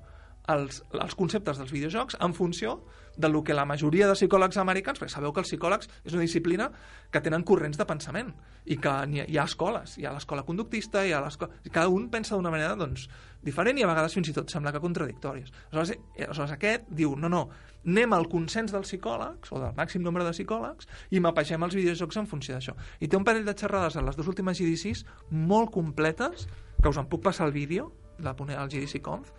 els, 0.52 0.82
els 0.92 1.16
conceptes 1.16 1.60
dels 1.60 1.72
videojocs 1.72 2.18
en 2.20 2.34
funció 2.36 2.82
de 3.16 3.30
lo 3.30 3.44
que 3.44 3.54
la 3.54 3.66
majoria 3.66 4.08
de 4.10 4.16
psicòlegs 4.18 4.58
americans, 4.58 5.00
perquè 5.00 5.14
sabeu 5.14 5.34
que 5.34 5.44
els 5.44 5.52
psicòlegs 5.52 5.90
és 6.04 6.16
una 6.16 6.24
disciplina 6.26 6.70
que 7.14 7.22
tenen 7.22 7.46
corrents 7.48 7.78
de 7.78 7.86
pensament 7.88 8.34
i 8.66 8.80
que 8.82 8.94
hi 9.08 9.22
ha, 9.22 9.28
hi 9.30 9.38
ha 9.38 9.46
escoles, 9.46 9.98
hi 10.00 10.08
ha 10.08 10.14
l'escola 10.16 10.44
conductista, 10.48 11.06
hi 11.06 11.14
ha 11.14 11.22
l'escola... 11.24 11.62
Cada 11.72 11.94
un 11.94 12.10
pensa 12.12 12.36
d'una 12.36 12.52
manera 12.52 12.76
doncs, 12.80 13.08
diferent 13.44 13.80
i 13.80 13.86
a 13.86 13.90
vegades 13.90 14.16
fins 14.16 14.30
i 14.30 14.36
tot 14.36 14.52
sembla 14.52 14.72
que 14.74 14.82
contradictòries. 14.84 15.52
Aleshores, 15.72 15.94
eh, 16.16 16.26
aleshores 16.26 16.56
aquest 16.56 16.90
diu, 16.90 17.16
no, 17.20 17.30
no, 17.30 17.44
anem 17.86 18.16
al 18.16 18.28
consens 18.32 18.72
dels 18.72 18.88
psicòlegs, 18.88 19.52
o 19.52 19.62
del 19.62 19.76
màxim 19.78 20.04
nombre 20.04 20.26
de 20.26 20.34
psicòlegs, 20.36 20.90
i 21.12 21.22
mapegem 21.24 21.64
els 21.68 21.76
videojocs 21.76 22.22
en 22.22 22.30
funció 22.32 22.56
d'això. 22.58 22.76
I 23.00 23.08
té 23.08 23.20
un 23.20 23.28
parell 23.28 23.46
de 23.46 23.56
xerrades 23.58 23.98
en 24.00 24.08
les 24.08 24.20
dues 24.20 24.30
últimes 24.32 24.60
GDCs 24.60 25.06
molt 25.32 25.72
completes, 25.72 26.48
que 26.82 26.90
us 26.90 27.00
en 27.00 27.10
puc 27.12 27.24
passar 27.24 27.48
el 27.48 27.56
vídeo, 27.56 27.92
la 28.20 28.36
pone 28.36 28.56
al 28.56 28.70
GDC 28.70 29.02
Conf, 29.02 29.32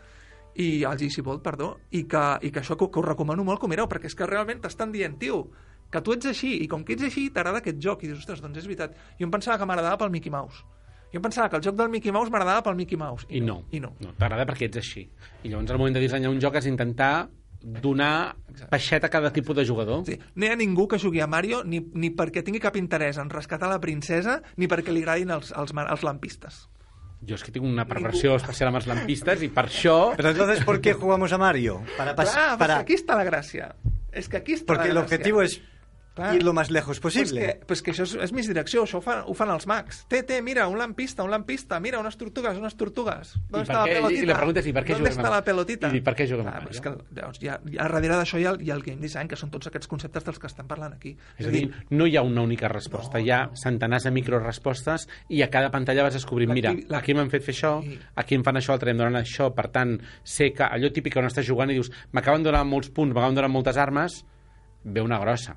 i 0.55 0.85
al 0.85 0.99
GC 0.99 1.23
Vault, 1.27 1.43
perdó, 1.43 1.75
i 1.91 2.05
que, 2.07 2.25
i 2.47 2.51
que 2.55 2.63
això 2.63 2.77
que, 2.79 2.89
que 2.91 3.01
us 3.01 3.07
recomano 3.07 3.45
molt 3.47 3.63
ho 3.65 3.71
mireu, 3.71 3.89
perquè 3.91 4.11
és 4.11 4.15
que 4.15 4.29
realment 4.29 4.63
t'estan 4.63 4.93
dient, 4.95 5.19
tio, 5.19 5.49
que 5.91 6.03
tu 6.03 6.15
ets 6.15 6.31
així, 6.31 6.57
i 6.63 6.69
com 6.71 6.85
que 6.87 6.95
ets 6.97 7.07
així, 7.09 7.29
t'agrada 7.35 7.61
aquest 7.63 7.81
joc, 7.83 8.05
i 8.05 8.11
dius, 8.11 8.23
ostres, 8.23 8.43
doncs 8.43 8.63
és 8.63 8.69
veritat. 8.71 8.95
Jo 9.19 9.27
em 9.27 9.35
pensava 9.35 9.59
que 9.59 9.67
m'agradava 9.69 9.99
pel 10.01 10.15
Mickey 10.15 10.33
Mouse. 10.33 10.63
Jo 11.15 11.21
pensava 11.23 11.49
que 11.49 11.57
el 11.61 11.63
joc 11.63 11.77
del 11.79 11.89
Mickey 11.93 12.11
Mouse 12.13 12.33
m'agradava 12.35 12.65
pel 12.67 12.75
Mickey 12.75 12.99
Mouse. 12.99 13.27
I 13.31 13.41
no. 13.41 13.61
I 13.71 13.79
no. 13.81 13.93
no 14.03 14.13
T'agrada 14.19 14.45
perquè 14.51 14.67
ets 14.67 14.81
així. 14.83 15.07
I 15.45 15.49
llavors 15.53 15.71
al 15.71 15.79
moment 15.79 15.95
de 15.95 16.03
dissenyar 16.03 16.33
un 16.35 16.41
joc 16.43 16.59
és 16.59 16.67
intentar 16.67 17.29
donar 17.65 18.35
peixet 18.69 19.05
a 19.07 19.09
cada 19.09 19.31
tipus 19.33 19.57
de 19.57 19.65
jugador. 19.65 20.03
Sí. 20.05 20.19
No 20.35 20.45
hi 20.45 20.51
ha 20.53 20.57
ningú 20.59 20.85
que 20.91 20.99
jugui 21.01 21.23
a 21.25 21.27
Mario 21.31 21.63
ni, 21.65 21.79
ni 21.95 22.11
perquè 22.13 22.43
tingui 22.45 22.61
cap 22.61 22.77
interès 22.77 23.17
en 23.23 23.31
rescatar 23.33 23.71
la 23.71 23.79
princesa 23.81 24.41
ni 24.61 24.67
perquè 24.69 24.93
li 24.93 25.01
agradin 25.01 25.31
els, 25.33 25.53
els, 25.57 25.73
els 25.73 26.03
lampistes. 26.05 26.65
Jo 27.25 27.39
és 27.39 27.45
que 27.47 27.55
tinc 27.55 27.65
una 27.65 27.87
perversió 27.89 28.35
especial 28.37 28.69
amb 28.69 28.83
els 28.83 28.87
lampistes 28.91 29.47
i 29.47 29.49
per 29.49 29.65
això... 29.71 30.13
Pero 30.19 30.35
entonces, 30.35 30.63
¿por 30.65 30.83
qué 30.83 30.93
jugamos 30.93 31.33
a 31.33 31.39
Mario? 31.39 31.81
Para, 31.97 32.13
pas- 32.15 32.35
Clar, 32.35 32.49
para, 32.51 32.59
para... 32.59 32.79
aquí 32.85 32.99
està 32.99 33.17
la 33.17 33.25
gràcia. 33.25 33.71
És 34.13 34.29
que 34.29 34.43
aquí 34.43 34.59
està 34.59 34.67
porque 34.75 34.91
el 34.91 34.95
la 34.99 35.07
gràcia. 35.07 35.17
objetivo 35.17 35.41
es 35.41 35.57
Clar. 36.15 36.37
ir 36.37 36.45
lo 36.45 36.53
más 36.53 36.71
lejos 36.71 37.01
Pues 37.01 37.15
posible. 37.15 37.41
que, 37.41 37.67
pues 37.67 37.83
que 37.83 37.91
això 37.91 38.05
és, 38.05 38.15
és 38.15 38.33
més 38.33 38.47
direcció, 38.47 38.85
això 38.85 38.99
ho 38.99 39.01
fan, 39.03 39.25
ho 39.27 39.35
fan 39.35 39.51
els 39.51 39.67
mags. 39.67 40.05
Té, 40.07 40.23
té, 40.23 40.41
mira, 40.41 40.69
un 40.69 40.79
lampista, 40.79 41.25
un 41.25 41.31
lampista, 41.33 41.81
mira, 41.81 41.99
unes 41.99 42.17
tortugues, 42.17 42.57
unes 42.57 42.77
tortugues. 42.77 43.35
I 43.35 43.41
¿Dónde 43.51 43.51
per 43.51 43.63
està 43.65 43.73
la 43.81 43.85
què- 43.89 43.95
pelotita? 43.97 44.23
i 44.23 44.27
la 44.27 44.37
pregunta 44.37 44.61
és, 44.61 44.67
i 44.69 44.73
per 44.73 44.85
què 44.85 44.93
¿Dónde 44.95 45.11
juguem 45.11 45.25
està 45.25 45.31
la 45.35 45.43
pelotita? 45.45 45.91
i 45.97 46.01
per 46.01 46.15
què 46.15 46.29
juguem 46.31 46.47
Ah? 46.47 46.61
És 46.71 46.81
que, 46.81 46.93
llavors, 47.17 47.43
hi 47.43 47.49
ha, 47.49 47.59
hi 47.67 47.77
ha, 47.79 47.83
darrere 47.89 48.15
d'això 48.15 48.39
hi 48.39 48.47
ha, 48.47 48.55
hi 48.61 48.71
ha 48.71 48.75
el 48.75 48.83
game 48.83 49.01
design, 49.01 49.27
que 49.27 49.35
són 49.35 49.51
tots 49.51 49.67
aquests 49.67 49.89
conceptes 49.89 50.23
dels 50.25 50.39
que 50.39 50.47
estem 50.47 50.69
parlant 50.69 50.93
aquí. 50.95 51.17
És 51.37 51.47
a 51.47 51.51
dir, 51.51 51.65
no 51.91 52.07
hi 52.07 52.17
ha 52.17 52.23
una 52.23 52.43
única 52.43 52.69
resposta, 52.69 53.19
hi 53.19 53.31
ha 53.31 53.51
centenars 53.55 54.05
de 54.05 54.13
microrespostes 54.13 55.09
i 55.31 55.43
a 55.43 55.51
cada 55.51 55.71
pantalla 55.73 56.05
vas 56.05 56.15
descobrint, 56.15 56.53
mira, 56.53 56.73
la- 56.89 56.99
aquí 56.99 57.13
m'han 57.13 57.29
fet 57.31 57.43
fer 57.43 57.55
això, 57.55 57.83
Sí. 57.83 57.99
aquí 58.15 58.37
em 58.37 58.45
fan 58.45 58.55
això, 58.55 58.71
altre 58.73 58.93
em 58.93 58.99
donen 58.99 59.21
això, 59.21 59.53
per 59.53 59.67
tant, 59.69 60.01
sé 60.23 60.53
que 60.53 60.63
allò 60.63 60.93
típic 60.93 61.17
on 61.17 61.25
estàs 61.27 61.45
jugant 61.45 61.71
i 61.71 61.75
dius, 61.75 61.91
m'acaben 62.13 62.45
donant 62.45 62.69
molts 62.69 62.89
punts, 62.91 63.13
m'acaben 63.13 63.35
donant 63.35 63.53
moltes 63.53 63.77
armes, 63.77 64.25
ve 64.85 65.01
una 65.01 65.19
grossa. 65.19 65.57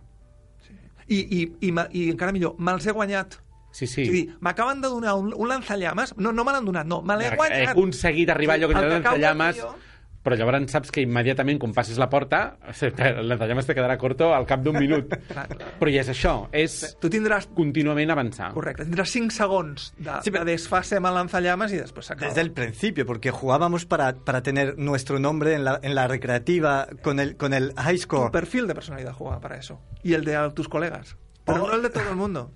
I, 1.08 1.20
i, 1.20 1.42
i, 1.70 1.74
i 1.92 2.10
encara 2.12 2.32
millor, 2.36 2.56
me'ls 2.60 2.86
he 2.88 2.92
guanyat. 2.92 3.38
Sí, 3.72 3.86
sí. 3.88 4.02
És 4.04 4.10
a 4.10 4.12
dir, 4.12 4.24
m'acaben 4.42 4.82
de 4.82 4.90
donar 4.90 5.14
un, 5.20 5.34
un 5.36 5.48
lanzallames, 5.50 6.16
no, 6.18 6.32
no 6.34 6.44
me 6.44 6.52
l'han 6.56 6.66
donat, 6.66 6.88
no, 6.88 7.02
me 7.02 7.16
l'he 7.20 7.28
He 7.32 7.36
guanyat. 7.36 7.70
aconseguit 7.76 8.30
arribar 8.34 8.56
allò 8.58 8.68
que 8.72 8.74
El 8.80 8.82
tenen 8.88 8.98
que 8.98 9.04
cau 9.10 9.14
del 9.14 9.22
llames, 9.22 9.56
guió. 9.56 9.76
Però 10.24 10.36
llavors 10.36 10.72
saps 10.72 10.92
que 10.92 11.02
immediatament, 11.02 11.60
quan 11.62 11.72
passis 11.74 11.98
la 11.98 12.10
porta, 12.10 12.58
el 12.82 13.30
llames 13.40 13.66
te 13.66 13.74
quedarà 13.76 13.98
corto 13.98 14.34
al 14.36 14.46
cap 14.46 14.62
d'un 14.66 14.76
minut. 14.78 15.08
Clar, 15.30 15.48
clar. 15.54 15.70
Però 15.80 15.92
ja 15.94 16.02
és 16.02 16.10
això, 16.12 16.34
és 16.52 16.98
Tu 17.00 17.10
tindràs 17.14 17.48
contínuament 17.56 18.12
avançar. 18.12 18.52
Correcte, 18.54 18.84
tindràs 18.90 19.14
5 19.16 19.32
segons 19.32 19.94
de, 19.98 20.18
Sí, 20.24 20.32
però- 20.32 20.44
de 20.44 20.52
desfase 20.52 20.98
amb 21.00 21.08
el 21.08 21.16
lanzallamas 21.22 21.72
i 21.72 21.78
després 21.80 22.06
s'acaba. 22.12 22.28
Desde 22.28 22.42
el 22.42 22.52
principio, 22.52 23.06
porque 23.06 23.32
jugábamos 23.32 23.86
para, 23.86 24.14
para 24.16 24.44
tener 24.44 24.78
nuestro 24.78 25.20
nombre 25.20 25.54
en 25.56 25.64
la, 25.64 25.80
en 25.82 25.96
la 25.96 26.08
recreativa 26.08 26.88
con 27.02 27.20
el, 27.20 27.38
con 27.38 27.54
el 27.54 27.74
high 27.78 27.96
Tu 27.96 28.02
score. 28.04 28.32
perfil 28.32 28.68
de 28.68 28.76
personalidad 28.76 29.14
juega 29.14 29.40
para 29.40 29.58
eso. 29.58 29.80
Y 30.04 30.14
el 30.14 30.24
de 30.26 30.52
tus 30.54 30.68
colegas. 30.68 31.16
Pero 31.46 31.64
Oh. 31.64 31.68
no 31.70 31.76
el 31.76 31.82
de 31.84 31.90
todo 31.90 32.10
el 32.10 32.16
mundo. 32.18 32.52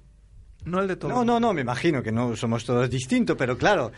No 0.66 0.80
el 0.82 0.88
de 0.90 0.96
todo 0.98 1.10
No, 1.12 1.22
el 1.22 1.28
no, 1.28 1.40
no, 1.40 1.54
me 1.54 1.62
imagino 1.62 2.04
que 2.04 2.12
no 2.12 2.36
somos 2.36 2.66
todos 2.66 2.90
distintos, 2.90 3.36
pero 3.38 3.58
claro, 3.58 3.92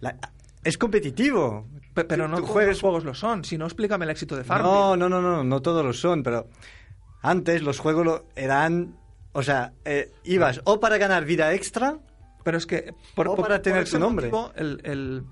la- 0.00 0.16
es 0.64 0.76
competitivo. 0.76 1.66
Pe- 1.94 2.04
Pero 2.04 2.28
no 2.28 2.36
todos 2.42 2.64
los 2.66 2.80
juegos 2.80 3.04
lo 3.04 3.14
son. 3.14 3.44
Si 3.44 3.58
no, 3.58 3.64
explícame 3.66 4.04
el 4.04 4.10
éxito 4.10 4.36
de 4.36 4.44
Farmville. 4.44 4.72
No, 4.72 4.96
no, 4.96 5.08
no, 5.08 5.20
no, 5.20 5.42
no 5.44 5.60
todos 5.62 5.84
lo 5.84 5.92
son, 5.92 6.22
pero 6.22 6.48
antes 7.22 7.62
los 7.62 7.78
juegos 7.78 8.04
lo- 8.04 8.26
eran, 8.36 8.96
o 9.32 9.42
sea, 9.42 9.72
eh, 9.84 10.12
ibas 10.24 10.60
o 10.64 10.80
para 10.80 10.98
ganar 10.98 11.24
vida 11.24 11.52
extra 11.52 11.98
Pero 12.42 12.56
es 12.56 12.64
que 12.66 12.94
por, 13.14 13.28
O 13.28 13.34
por- 13.36 13.42
para 13.48 13.60
tener 13.60 13.86
tu 13.88 13.98
nombre. 13.98 14.30
motivo, 14.30 14.52
el- 14.56 14.80
el- 14.84 15.24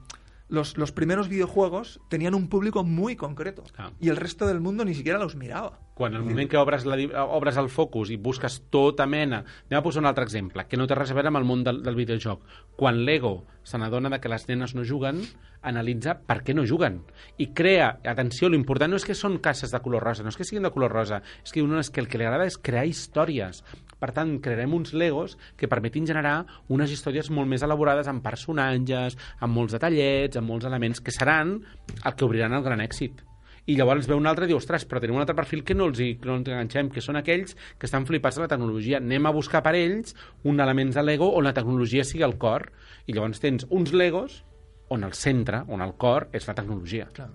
los, 0.49 0.77
los 0.77 0.93
primeros 0.93 1.29
videojuegos 1.29 2.01
tenían 2.11 2.35
un 2.35 2.49
público 2.49 2.85
muy 2.85 3.17
concreto. 3.17 3.65
Ah. 3.79 3.91
Y 3.99 4.09
el 4.11 4.17
resto 4.17 4.47
del 4.47 4.61
mundo 4.61 4.85
ni 4.85 4.95
siquiera 4.95 5.19
los 5.19 5.35
miraba. 5.35 5.79
Quan 5.99 6.15
al 6.15 6.23
moment 6.23 6.47
que 6.47 6.57
obres, 6.61 6.85
la, 6.87 6.97
obres 7.35 7.57
el 7.59 7.67
focus 7.75 8.13
i 8.15 8.17
busques 8.23 8.61
tota 8.71 9.03
mena... 9.11 9.41
Anem 9.67 9.81
a 9.81 9.83
posar 9.83 10.05
un 10.05 10.07
altre 10.07 10.23
exemple, 10.23 10.63
que 10.71 10.79
no 10.79 10.87
té 10.87 10.95
res 10.95 11.11
a 11.11 11.17
veure 11.19 11.33
amb 11.33 11.41
el 11.41 11.47
món 11.49 11.65
del, 11.67 11.81
del 11.83 11.99
videojoc. 11.99 12.45
Quan 12.79 13.01
l'Ego 13.03 13.41
se 13.67 13.81
n'adona 13.83 14.21
que 14.23 14.31
les 14.31 14.47
nenes 14.47 14.77
no 14.79 14.87
juguen, 14.87 15.25
analitza 15.67 16.15
per 16.23 16.39
què 16.47 16.55
no 16.55 16.63
juguen. 16.71 17.01
I 17.43 17.49
crea, 17.51 17.91
atenció, 18.15 18.47
l'important 18.47 18.95
no 18.95 19.03
és 19.03 19.09
que 19.09 19.19
són 19.19 19.41
caixes 19.43 19.75
de 19.75 19.83
color 19.83 20.07
rosa, 20.07 20.23
no 20.23 20.31
és 20.31 20.39
que 20.39 20.47
siguin 20.47 20.69
de 20.69 20.71
color 20.71 20.95
rosa, 20.95 21.19
és 21.43 21.51
que, 21.51 21.67
no, 21.67 21.83
és 21.83 21.91
que 21.91 22.05
el 22.05 22.07
que 22.07 22.23
li 22.23 22.29
agrada 22.29 22.47
és 22.47 22.61
crear 22.63 22.87
històries. 22.87 23.65
Per 23.99 24.15
tant, 24.15 24.37
crearem 24.45 24.79
uns 24.79 24.95
Legos 24.95 25.35
que 25.59 25.67
permetin 25.67 26.07
generar 26.07 26.45
unes 26.71 26.95
històries 26.95 27.33
molt 27.35 27.51
més 27.51 27.67
elaborades 27.67 28.07
amb 28.07 28.23
personatges, 28.23 29.19
amb 29.43 29.59
molts 29.59 29.75
detallets, 29.75 30.39
amb 30.39 30.55
molts 30.55 30.71
elements, 30.71 31.03
que 31.03 31.15
seran 31.15 31.59
el 32.05 32.15
que 32.15 32.29
obriran 32.29 32.55
el 32.55 32.63
gran 32.63 32.87
èxit. 32.87 33.28
I 33.69 33.77
llavors 33.77 34.07
ve 34.09 34.17
un 34.17 34.27
altre 34.27 34.47
i 34.47 34.49
diu, 34.49 34.57
ostres, 34.57 34.87
però 34.89 35.01
tenim 35.03 35.19
un 35.19 35.21
altre 35.21 35.37
perfil 35.37 35.61
que 35.67 35.75
no 35.77 35.91
els, 35.91 35.99
hi, 36.01 36.15
que 36.17 36.29
no 36.31 36.39
ens 36.39 36.49
enganxem, 36.49 36.89
que 36.93 37.03
són 37.05 37.19
aquells 37.21 37.53
que 37.77 37.85
estan 37.85 38.07
flipats 38.09 38.39
de 38.39 38.47
la 38.47 38.49
tecnologia. 38.49 38.97
Anem 38.97 39.29
a 39.29 39.33
buscar 39.37 39.61
per 39.67 39.75
ells 39.77 40.15
un 40.49 40.63
elements 40.65 40.97
de 40.97 41.05
Lego 41.05 41.29
on 41.37 41.45
la 41.45 41.53
tecnologia 41.57 42.07
sigui 42.09 42.25
el 42.25 42.39
cor. 42.41 42.71
I 43.05 43.17
llavors 43.17 43.45
tens 43.45 43.69
uns 43.69 43.93
Legos 43.93 44.41
on 44.89 45.05
el 45.05 45.13
centre, 45.13 45.61
on 45.69 45.85
el 45.85 45.93
cor, 46.01 46.31
és 46.33 46.49
la 46.49 46.57
tecnologia. 46.57 47.11
Clar. 47.13 47.29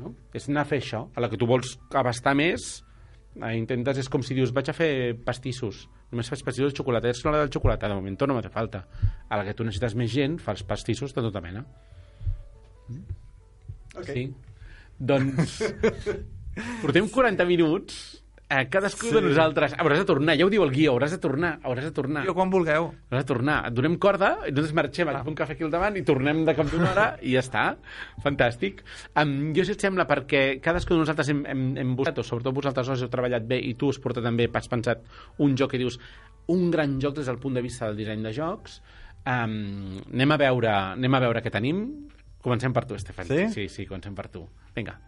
No? 0.00 0.14
És 0.32 0.48
anar 0.48 0.64
a 0.64 0.70
fer 0.72 0.80
això. 0.80 1.04
A 1.12 1.20
la 1.20 1.28
que 1.28 1.36
tu 1.36 1.44
vols 1.50 1.76
abastar 1.92 2.32
més, 2.38 2.70
eh, 3.36 3.52
intentes, 3.58 4.00
és 4.00 4.08
com 4.08 4.24
si 4.24 4.32
dius, 4.40 4.56
vaig 4.56 4.72
a 4.72 4.78
fer 4.80 4.90
pastissos. 5.20 5.84
Només 6.08 6.32
faig 6.32 6.48
pastissos 6.48 6.72
de 6.72 6.80
xocolata. 6.80 7.12
És 7.12 7.20
l'hora 7.26 7.44
del 7.44 7.52
xocolata, 7.52 7.92
de 7.92 8.00
moment 8.00 8.16
no 8.24 8.40
me 8.40 8.48
falta. 8.48 8.86
A 9.28 9.36
la 9.36 9.44
que 9.44 9.52
tu 9.52 9.68
necessites 9.68 9.94
més 9.94 10.10
gent, 10.10 10.40
fas 10.40 10.62
pastissos 10.62 11.12
de 11.12 11.20
tota 11.20 11.44
mena. 11.44 11.66
Ok. 13.94 14.14
Sí. 14.14 14.30
Doncs 14.98 15.60
portem 16.82 17.06
40 17.08 17.44
minuts 17.46 18.18
eh, 18.48 18.64
cadascú 18.72 19.08
sí. 19.08 19.14
de 19.14 19.20
nosaltres 19.22 19.74
hauràs 19.78 20.00
de 20.02 20.06
tornar, 20.08 20.34
ja 20.38 20.46
ho 20.46 20.50
diu 20.50 20.64
el 20.64 20.72
guió, 20.72 20.94
hauràs 20.94 21.12
de 21.14 21.20
tornar 21.22 21.52
hauràs 21.62 21.86
de 21.86 21.92
tornar, 21.94 22.24
Jo 22.26 22.34
quan 22.34 22.50
vulgueu. 22.50 22.88
hauràs 23.10 23.24
de 23.24 23.28
tornar. 23.28 23.58
Et 23.68 23.76
donem 23.76 23.98
corda, 24.00 24.30
i 24.48 24.52
nosaltres 24.52 24.74
marxem 24.78 25.10
agafem 25.12 25.32
un 25.34 25.38
cafè 25.38 25.54
aquí 25.54 25.66
al 25.66 25.72
davant 25.74 25.98
i 26.00 26.04
tornem 26.08 26.44
de 26.48 26.54
cap 26.56 26.70
d'una 26.72 26.90
hora 26.90 27.06
i 27.28 27.34
ja 27.36 27.44
està, 27.44 27.64
fantàstic. 28.24 28.82
Um, 29.14 29.52
jo 29.56 29.66
si 29.66 29.76
et 29.76 29.84
sembla, 29.84 30.08
perquè 30.08 30.60
cadascú 30.64 30.96
de 30.96 31.02
nosaltres 31.04 31.30
hem, 31.34 31.44
hem, 31.46 31.66
hem 31.84 31.94
buscat, 31.98 32.22
o 32.22 32.26
sobretot 32.26 32.56
vosaltres 32.56 32.90
dos 32.90 33.04
heu 33.04 33.12
treballat 33.12 33.46
bé 33.48 33.60
i 33.60 33.74
tu 33.78 33.92
has 33.92 34.00
portat 34.02 34.24
també, 34.26 34.48
has 34.52 34.70
pensat 34.72 35.04
un 35.44 35.56
joc 35.58 35.76
que 35.76 35.82
dius, 35.84 36.00
un 36.48 36.70
gran 36.72 36.96
joc 37.02 37.18
des 37.20 37.28
del 37.28 37.38
punt 37.38 37.54
de 37.58 37.62
vista 37.62 37.86
del 37.86 38.00
disseny 38.00 38.24
de 38.24 38.32
jocs. 38.32 38.80
Um, 39.28 39.98
anem 40.14 40.32
a 40.32 40.38
veure 40.40 40.70
anem 40.72 41.14
a 41.14 41.20
veure 41.20 41.42
què 41.44 41.50
tenim 41.52 42.08
comencem 42.48 42.72
per 42.72 42.86
tu, 42.88 42.96
Estefan 42.98 43.28
Sí? 43.28 43.44
sí, 43.54 43.68
sí, 43.68 43.86
comencem 43.86 44.16
per 44.16 44.28
tu 44.32 44.46
vinga 44.74 44.98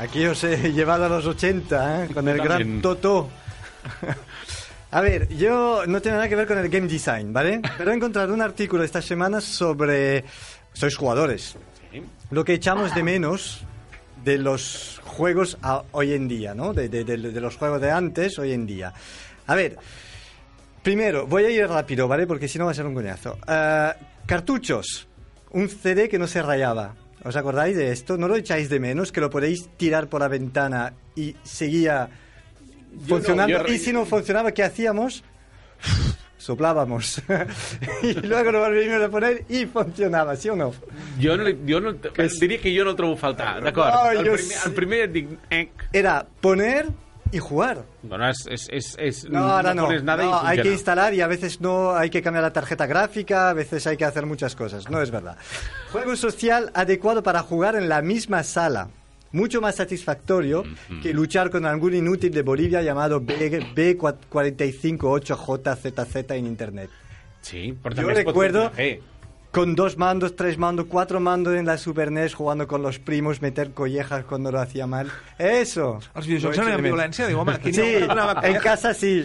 Aquí 0.00 0.24
os 0.24 0.42
he 0.44 0.56
llevado 0.72 1.04
a 1.04 1.08
los 1.10 1.26
80, 1.26 2.04
¿eh? 2.04 2.08
con 2.08 2.26
el 2.26 2.38
gran. 2.38 2.80
Toto. 2.80 3.28
A 4.92 5.00
ver, 5.02 5.28
yo 5.28 5.84
no 5.86 6.00
tengo 6.00 6.16
nada 6.16 6.28
que 6.28 6.34
ver 6.34 6.48
con 6.48 6.58
el 6.58 6.68
game 6.68 6.88
design, 6.88 7.32
¿vale? 7.32 7.60
Pero 7.78 7.92
he 7.92 7.94
encontrado 7.94 8.34
un 8.34 8.40
artículo 8.40 8.82
esta 8.82 9.00
semana 9.00 9.40
sobre... 9.40 10.24
Sois 10.72 10.96
jugadores. 10.96 11.54
Lo 12.30 12.44
que 12.44 12.54
echamos 12.54 12.94
de 12.94 13.02
menos 13.02 13.62
de 14.24 14.38
los 14.38 15.00
juegos 15.04 15.58
a- 15.62 15.82
hoy 15.92 16.12
en 16.12 16.28
día, 16.28 16.54
¿no? 16.54 16.72
De, 16.74 16.88
de- 16.88 17.04
de- 17.04 17.16
de 17.16 17.40
los 17.40 17.56
juegos 17.56 17.80
de 17.80 17.90
antes, 17.90 18.38
hoy 18.38 18.52
en 18.52 18.66
día. 18.66 18.92
A 19.46 19.54
ver, 19.54 19.76
primero, 20.82 21.26
voy 21.26 21.44
a 21.44 21.50
ir 21.50 21.66
rápido, 21.66 22.06
¿vale? 22.08 22.26
Porque 22.26 22.48
si 22.48 22.58
no 22.58 22.66
va 22.66 22.70
a 22.72 22.74
ser 22.74 22.86
un 22.86 22.94
coñazo. 22.94 23.38
Ah, 23.46 23.96
cartuchos. 24.26 25.08
Un 25.52 25.68
CD 25.68 26.08
que 26.08 26.18
no 26.18 26.26
se 26.26 26.42
rayaba. 26.42 26.94
¿Os 27.24 27.36
acordáis 27.36 27.76
de 27.76 27.90
esto? 27.92 28.16
¿No 28.16 28.28
lo 28.28 28.36
echáis 28.36 28.68
de 28.70 28.78
menos? 28.80 29.10
Que 29.12 29.20
lo 29.20 29.28
podéis 29.30 29.68
tirar 29.76 30.08
por 30.08 30.20
la 30.20 30.28
ventana 30.28 30.92
y 31.16 31.34
seguía 31.42 32.08
funcionando. 33.06 33.62
no, 33.62 33.68
Y 33.68 33.78
si 33.78 33.92
no 33.92 34.06
funcionaba, 34.06 34.52
¿qué 34.52 34.62
hacíamos? 34.62 35.22
Soplábamos. 36.40 37.22
y 38.02 38.14
luego 38.14 38.50
lo 38.50 38.60
volvíamos 38.60 39.02
a 39.04 39.10
poner 39.10 39.44
y 39.50 39.66
funcionaba, 39.66 40.34
¿sí 40.36 40.48
o 40.48 40.56
no? 40.56 40.72
Jo, 41.22 41.36
no, 41.36 41.44
jo 41.44 41.80
no, 41.80 41.92
diria 41.92 42.58
que 42.58 42.76
jo 42.76 42.82
no 42.82 42.96
trobo 42.96 43.14
faltar, 43.14 43.62
d'acord? 43.62 43.92
No, 43.92 44.10
el, 44.10 44.18
primer, 44.20 44.40
sí. 44.40 44.54
el 44.64 44.72
primer 44.72 45.12
dic... 45.12 45.28
Eh. 45.50 45.68
Era 45.92 46.24
poner 46.40 46.86
y 47.30 47.38
jugar. 47.38 47.84
Bueno, 48.02 48.24
és, 48.30 48.46
és, 48.48 48.68
és, 48.72 48.94
és, 48.98 49.24
No, 49.28 49.44
ahora 49.44 49.74
no. 49.74 49.84
pones 49.84 50.02
nada 50.02 50.24
No, 50.24 50.30
y 50.30 50.46
hay 50.46 50.62
que 50.62 50.72
instalar 50.72 51.12
y 51.12 51.20
a 51.20 51.26
veces 51.26 51.60
no 51.60 51.94
hay 51.94 52.08
que 52.08 52.22
cambiar 52.22 52.42
la 52.42 52.54
tarjeta 52.54 52.86
gráfica, 52.86 53.50
a 53.50 53.52
veces 53.52 53.86
hay 53.86 53.98
que 53.98 54.06
hacer 54.06 54.24
muchas 54.24 54.56
cosas. 54.56 54.88
No 54.88 55.02
es 55.02 55.10
verdad. 55.10 55.36
Juego 55.92 56.16
social 56.16 56.70
adecuado 56.74 57.22
para 57.22 57.42
jugar 57.42 57.76
en 57.76 57.90
la 57.90 58.00
misma 58.00 58.42
sala. 58.44 58.88
Mucho 59.32 59.60
más 59.60 59.76
satisfactorio 59.76 60.64
que 61.02 61.12
luchar 61.14 61.50
con 61.50 61.64
algún 61.64 61.94
inútil 61.94 62.32
de 62.32 62.42
Bolivia 62.42 62.82
llamado 62.82 63.20
B- 63.20 63.64
B458JZZ 63.76 66.34
en 66.34 66.46
internet. 66.46 66.90
Sí, 67.42 67.68
es 67.68 67.74
pot 67.80 67.94
recuerdo- 67.96 68.70
fer. 68.70 69.00
Con 69.50 69.74
dos 69.74 69.96
mandos, 69.98 70.36
tres 70.36 70.58
mandos, 70.58 70.86
cuatro 70.88 71.18
mandos 71.18 71.56
en 71.56 71.66
la 71.66 71.76
Super 71.76 72.12
NES 72.12 72.34
jugando 72.34 72.68
con 72.68 72.82
los 72.82 73.00
primos, 73.00 73.42
meter 73.42 73.72
collejas 73.72 74.24
cuando 74.24 74.52
lo 74.52 74.60
hacía 74.60 74.86
mal. 74.86 75.10
Eso. 75.40 75.98
Els 76.14 76.26
videojocs 76.28 76.56
echo 76.58 76.68
eren 76.68 76.84
violència? 76.84 77.26
Diu, 77.26 77.40
home, 77.40 77.54
aquí 77.54 77.72
Sí, 77.74 77.96
una 78.04 78.36
en 78.46 78.58
casa 78.62 78.94
sí. 78.94 79.24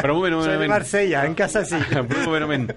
Però 0.00 0.14
un 0.14 0.20
moment, 0.22 0.36
un 0.36 0.42
Soy 0.44 0.52
de 0.52 0.56
moment. 0.56 0.70
Marsella, 0.70 1.26
en 1.26 1.34
casa 1.34 1.62
sí. 1.66 1.76
Però 1.90 2.06
un 2.16 2.24
moment, 2.24 2.44
un 2.44 2.48
moment. 2.48 2.72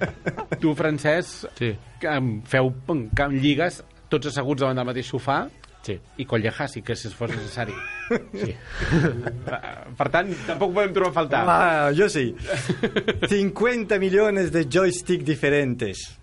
Tu, 0.60 0.76
Francesc, 0.76 1.46
Sí. 1.56 1.72
em 2.02 2.42
feu 2.44 2.74
em 2.90 3.10
lligues 3.40 3.82
tots 4.10 4.28
asseguts 4.28 4.60
davant 4.60 4.76
del 4.76 4.86
mateix 4.92 5.08
sofà 5.08 5.48
Sí. 5.82 5.96
i 6.18 6.26
collejas, 6.26 6.74
sí 6.74 6.82
que 6.84 6.96
si 6.96 7.08
fos 7.10 7.32
necessari. 7.32 7.74
sí. 8.44 8.54
Per 9.98 10.10
tant, 10.12 10.34
tampoc 10.46 10.74
podem 10.76 10.94
trobar 10.94 11.12
a 11.12 11.16
faltar. 11.16 11.44
Ah, 11.48 11.92
yo 11.96 12.10
sí. 12.12 12.36
50 13.30 14.00
millones 14.00 14.52
de 14.52 14.66
joystick 14.68 15.24
diferentes. 15.24 16.19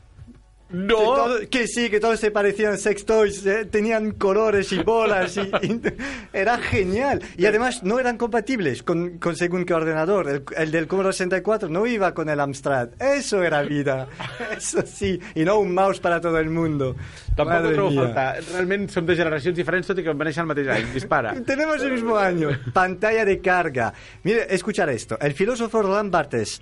No! 0.69 1.27
que 1.51 1.69
sí, 1.69 1.89
que 1.91 2.01
todos 2.01 2.19
se 2.19 2.31
parecían 2.33 2.77
sex 2.77 3.05
toys, 3.05 3.47
eh, 3.47 3.65
tenían 3.67 4.11
colores 4.13 4.73
y 4.73 4.79
bolas 4.83 5.37
y, 5.37 5.41
y- 5.41 5.81
era 6.33 6.59
genial. 6.59 7.23
Y 7.37 7.47
además 7.47 7.83
no 7.85 8.01
eran 8.01 8.17
compatibles 8.19 8.83
con, 8.83 9.19
con 9.19 9.37
según 9.37 9.65
qué 9.65 9.75
ordenador. 9.75 10.29
El, 10.29 10.43
el 10.57 10.71
del 10.73 10.87
Commodore 10.89 11.13
64 11.13 11.69
no 11.69 11.87
iba 11.87 12.13
con 12.15 12.29
el 12.29 12.41
Amstrad. 12.41 12.89
Eso 13.01 13.43
era 13.45 13.63
vida. 13.63 14.09
Eso 14.57 14.83
sí. 14.85 15.21
Y 15.35 15.45
no 15.45 15.59
un 15.59 15.73
mouse 15.73 16.01
para 16.01 16.21
todo 16.21 16.39
el 16.39 16.51
mundo. 16.51 16.97
Tampoc 17.37 17.47
ho 17.55 17.61
Madre 17.63 17.75
trobo 17.75 17.91
mía. 17.91 18.03
faltar. 18.03 18.43
Realment 18.53 18.91
som 18.91 19.07
de 19.07 19.15
generacions 19.17 19.57
diferents, 19.57 19.87
tot 19.87 19.99
i 20.01 20.03
que 20.03 20.11
vam 20.11 20.23
néixer 20.27 20.43
el 20.43 20.49
mateix 20.51 20.69
any. 20.73 20.87
Dispara. 20.95 21.35
Tenemos 21.47 21.83
el 21.85 21.93
mismo 21.93 22.17
año. 22.19 22.51
Pantalla 22.73 23.25
de 23.25 23.39
carga. 23.41 23.93
Mire, 24.25 24.47
escuchar 24.51 24.89
esto. 24.91 25.19
El 25.21 25.33
filósofo 25.35 25.83
Roland 25.83 26.11
Barthes 26.11 26.61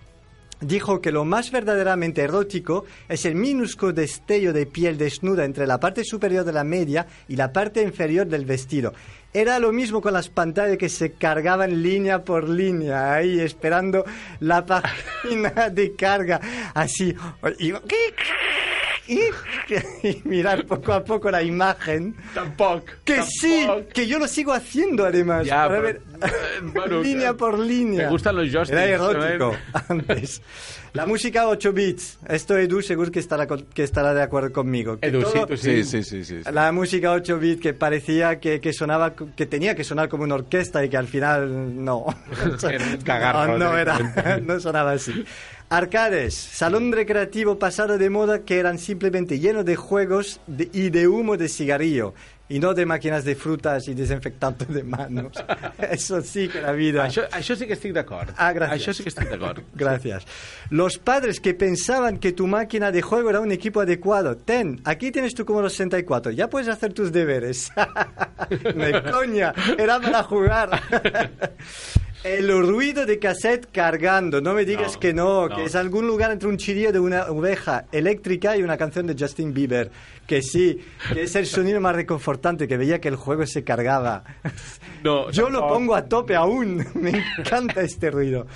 dijo 0.60 1.00
que 1.00 1.12
lo 1.12 1.24
más 1.24 1.50
verdaderamente 1.50 2.22
erótico 2.22 2.84
es 3.08 3.24
el 3.24 3.34
minúsculo 3.34 3.92
destello 3.92 4.52
de 4.52 4.66
piel 4.66 4.98
desnuda 4.98 5.44
entre 5.44 5.66
la 5.66 5.80
parte 5.80 6.04
superior 6.04 6.44
de 6.44 6.52
la 6.52 6.64
media 6.64 7.06
y 7.28 7.36
la 7.36 7.52
parte 7.52 7.82
inferior 7.82 8.26
del 8.26 8.44
vestido. 8.44 8.92
Era 9.32 9.58
lo 9.58 9.72
mismo 9.72 10.00
con 10.00 10.12
las 10.12 10.28
pantallas 10.28 10.78
que 10.78 10.88
se 10.88 11.12
cargaban 11.12 11.82
línea 11.82 12.22
por 12.22 12.48
línea, 12.48 13.14
ahí 13.14 13.40
esperando 13.40 14.04
la 14.40 14.64
página 15.24 15.70
de 15.70 15.94
carga, 15.94 16.40
así. 16.72 17.14
Y- 19.08 20.08
y 20.08 20.22
mirar 20.24 20.64
poco 20.66 20.92
a 20.92 21.04
poco 21.04 21.30
la 21.30 21.42
imagen. 21.42 22.14
Tampoc. 22.34 22.84
Que 23.04 23.14
tampoc. 23.16 23.30
sí, 23.30 23.66
que 23.92 24.06
yo 24.06 24.18
lo 24.18 24.26
sigo 24.28 24.52
haciendo 24.52 25.04
además. 25.04 25.46
Ya, 25.46 25.66
para 25.68 25.68
pero- 25.68 25.82
ver 25.82 26.00
eh, 26.22 26.60
bueno, 26.72 27.00
línea 27.02 27.28
que- 27.30 27.34
por 27.34 27.58
línea. 27.58 28.04
me 28.04 28.10
gustan 28.10 28.36
los 28.36 28.50
joysticks, 28.50 28.70
Era 28.80 28.84
erótico 28.86 29.54
antes. 29.88 30.40
La 30.94 31.06
música 31.06 31.48
8 31.48 31.72
bits. 31.72 32.18
Esto 32.28 32.56
Edu 32.56 32.80
seguro 32.80 33.10
que 33.10 33.18
estará, 33.18 33.48
con- 33.48 33.62
que 33.64 33.82
estará 33.82 34.14
de 34.14 34.22
acuerdo 34.22 34.52
conmigo. 34.52 34.98
Que 35.00 35.08
Edu, 35.08 35.22
sí, 35.22 35.32
todo- 35.34 35.46
tú 35.48 35.56
sí. 35.56 35.82
Sí, 35.82 36.02
sí, 36.02 36.02
sí. 36.04 36.24
sí, 36.24 36.42
sí. 36.44 36.50
La 36.52 36.70
música 36.70 37.10
8 37.10 37.36
bits 37.40 37.60
que 37.60 37.74
parecía 37.74 38.38
que, 38.38 38.60
que 38.60 38.72
sonaba, 38.72 39.14
que 39.14 39.46
tenía 39.46 39.74
que 39.74 39.82
sonar 39.82 40.08
como 40.08 40.22
una 40.22 40.36
orquesta 40.36 40.84
y 40.84 40.88
que 40.88 40.96
al 40.96 41.08
final 41.08 41.84
no. 41.84 42.06
Cagarro, 43.04 43.58
no, 43.58 43.70
no 43.70 43.76
era, 43.78 43.98
no 44.42 44.60
sonaba 44.60 44.92
así. 44.92 45.24
Arcades, 45.76 46.34
salón 46.34 46.92
recreativo 46.92 47.58
pasado 47.58 47.98
de 47.98 48.08
moda 48.08 48.42
que 48.44 48.58
eran 48.60 48.78
simplemente 48.78 49.40
llenos 49.40 49.64
de 49.64 49.74
juegos 49.74 50.40
de- 50.46 50.68
y 50.72 50.90
de 50.90 51.08
humo 51.08 51.36
de 51.36 51.48
cigarrillo 51.48 52.14
y 52.48 52.60
no 52.60 52.74
de 52.74 52.86
máquinas 52.86 53.24
de 53.24 53.34
frutas 53.34 53.88
y 53.88 53.94
desinfectantes 53.94 54.68
de 54.68 54.84
manos. 54.84 55.32
Eso 55.90 56.20
sí 56.22 56.46
que 56.48 56.58
era 56.58 56.70
vida. 56.72 57.04
Això, 57.08 57.26
això 57.30 57.56
sí 57.56 57.66
que 57.66 57.72
estic 57.74 57.92
d'acord. 57.92 58.30
Ah, 58.36 58.52
gràcies. 58.52 58.76
Això 58.86 58.92
sí 58.94 59.02
que 59.02 59.08
estic 59.08 59.28
d'acord. 59.32 59.64
Gracias. 59.74 60.24
Los 60.70 60.98
padres 60.98 61.40
que 61.40 61.54
pensaban 61.54 62.18
que 62.18 62.30
tu 62.30 62.46
máquina 62.46 62.92
de 62.92 63.02
juego 63.02 63.30
era 63.30 63.40
un 63.40 63.50
equipo 63.50 63.80
adecuado. 63.80 64.36
Ten, 64.36 64.80
aquí 64.84 65.10
tienes 65.10 65.34
tu 65.34 65.44
Commodore 65.44 65.70
64. 65.70 66.30
Ya 66.30 66.48
puedes 66.48 66.68
hacer 66.68 66.92
tus 66.92 67.10
deberes. 67.10 67.72
De 68.50 69.02
coña, 69.10 69.52
era 69.76 69.98
para 69.98 70.22
jugar. 70.22 70.80
El 72.24 72.48
ruido 72.66 73.04
de 73.04 73.18
cassette 73.18 73.68
cargando. 73.70 74.40
No 74.40 74.54
me 74.54 74.64
digas 74.64 74.94
No, 74.94 75.00
que 75.00 75.12
no, 75.12 75.48
no. 75.48 75.56
que 75.56 75.64
es 75.64 75.74
algún 75.74 76.06
lugar 76.06 76.30
entre 76.32 76.48
un 76.48 76.56
chillido 76.56 76.90
de 76.90 76.98
una 76.98 77.24
oveja 77.26 77.84
eléctrica 77.92 78.56
y 78.56 78.62
una 78.62 78.78
canción 78.78 79.06
de 79.06 79.14
Justin 79.18 79.52
Bieber. 79.52 79.90
Que 80.26 80.40
sí, 80.40 80.80
que 81.12 81.24
es 81.24 81.36
el 81.36 81.44
sonido 81.46 81.82
más 81.82 81.94
reconfortante, 81.94 82.66
que 82.66 82.78
veía 82.78 82.98
que 82.98 83.08
el 83.08 83.16
juego 83.16 83.44
se 83.46 83.62
cargaba. 83.62 84.24
No, 85.02 85.30
Yo 85.30 85.50
lo 85.50 85.68
pongo 85.68 85.94
a 85.94 86.06
tope 86.06 86.34
aún. 86.34 86.82
Me 86.94 87.10
encanta 87.38 87.82
este 87.82 88.10
ruido. 88.10 88.46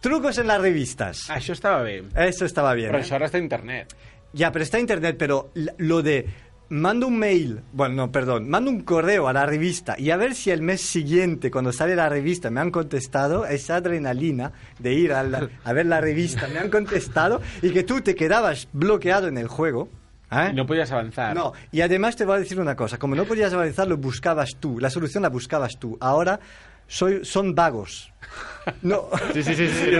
Trucos 0.00 0.38
en 0.38 0.46
las 0.48 0.60
revistas. 0.60 1.28
Això 1.30 1.52
estava 1.52 1.82
bé. 1.82 2.02
Eso 2.16 2.44
estaba 2.44 2.72
bien. 2.74 2.90
Però 2.90 2.98
¿eh? 2.98 3.04
això 3.04 3.14
ara 3.14 3.28
està 3.28 3.36
a 3.38 3.44
internet. 3.44 3.92
Ya, 4.32 4.50
pero 4.50 4.64
está 4.64 4.80
internet, 4.80 5.14
pero 5.18 5.52
lo 5.78 6.00
de 6.02 6.26
mando 6.72 7.06
un 7.06 7.18
mail, 7.18 7.60
bueno, 7.72 7.94
no, 7.94 8.10
perdón, 8.12 8.48
mando 8.48 8.70
un 8.70 8.80
correo 8.80 9.28
a 9.28 9.32
la 9.32 9.44
revista 9.46 9.94
y 9.98 10.10
a 10.10 10.16
ver 10.16 10.34
si 10.34 10.50
el 10.50 10.62
mes 10.62 10.80
siguiente, 10.80 11.50
cuando 11.50 11.72
sale 11.72 11.94
la 11.94 12.08
revista, 12.08 12.50
me 12.50 12.60
han 12.60 12.70
contestado, 12.70 13.44
esa 13.46 13.76
adrenalina 13.76 14.52
de 14.78 14.94
ir 14.94 15.12
a, 15.12 15.22
la- 15.22 15.48
a 15.64 15.72
ver 15.72 15.86
la 15.86 16.00
revista, 16.00 16.48
me 16.48 16.58
han 16.58 16.70
contestado 16.70 17.40
y 17.60 17.70
que 17.70 17.82
tú 17.82 18.00
te 18.00 18.14
quedabas 18.14 18.68
bloqueado 18.72 19.28
en 19.28 19.36
el 19.38 19.48
juego. 19.48 19.88
¿eh? 20.30 20.48
Y 20.52 20.56
no 20.56 20.66
podías 20.66 20.90
avanzar. 20.92 21.34
No, 21.36 21.52
y 21.70 21.82
además 21.82 22.16
te 22.16 22.24
voy 22.24 22.36
a 22.36 22.38
decir 22.38 22.58
una 22.58 22.74
cosa, 22.74 22.98
como 22.98 23.14
no 23.14 23.24
podías 23.26 23.52
avanzar, 23.52 23.86
lo 23.86 23.98
buscabas 23.98 24.56
tú, 24.58 24.78
la 24.80 24.88
solución 24.88 25.22
la 25.22 25.28
buscabas 25.28 25.78
tú. 25.78 25.98
Ahora 26.00 26.40
soy, 26.86 27.24
son 27.24 27.54
vagos. 27.54 28.12
No. 28.82 29.08
Sí, 29.32 29.42
sí, 29.42 29.54
sí. 29.54 29.68
sí. 29.68 29.90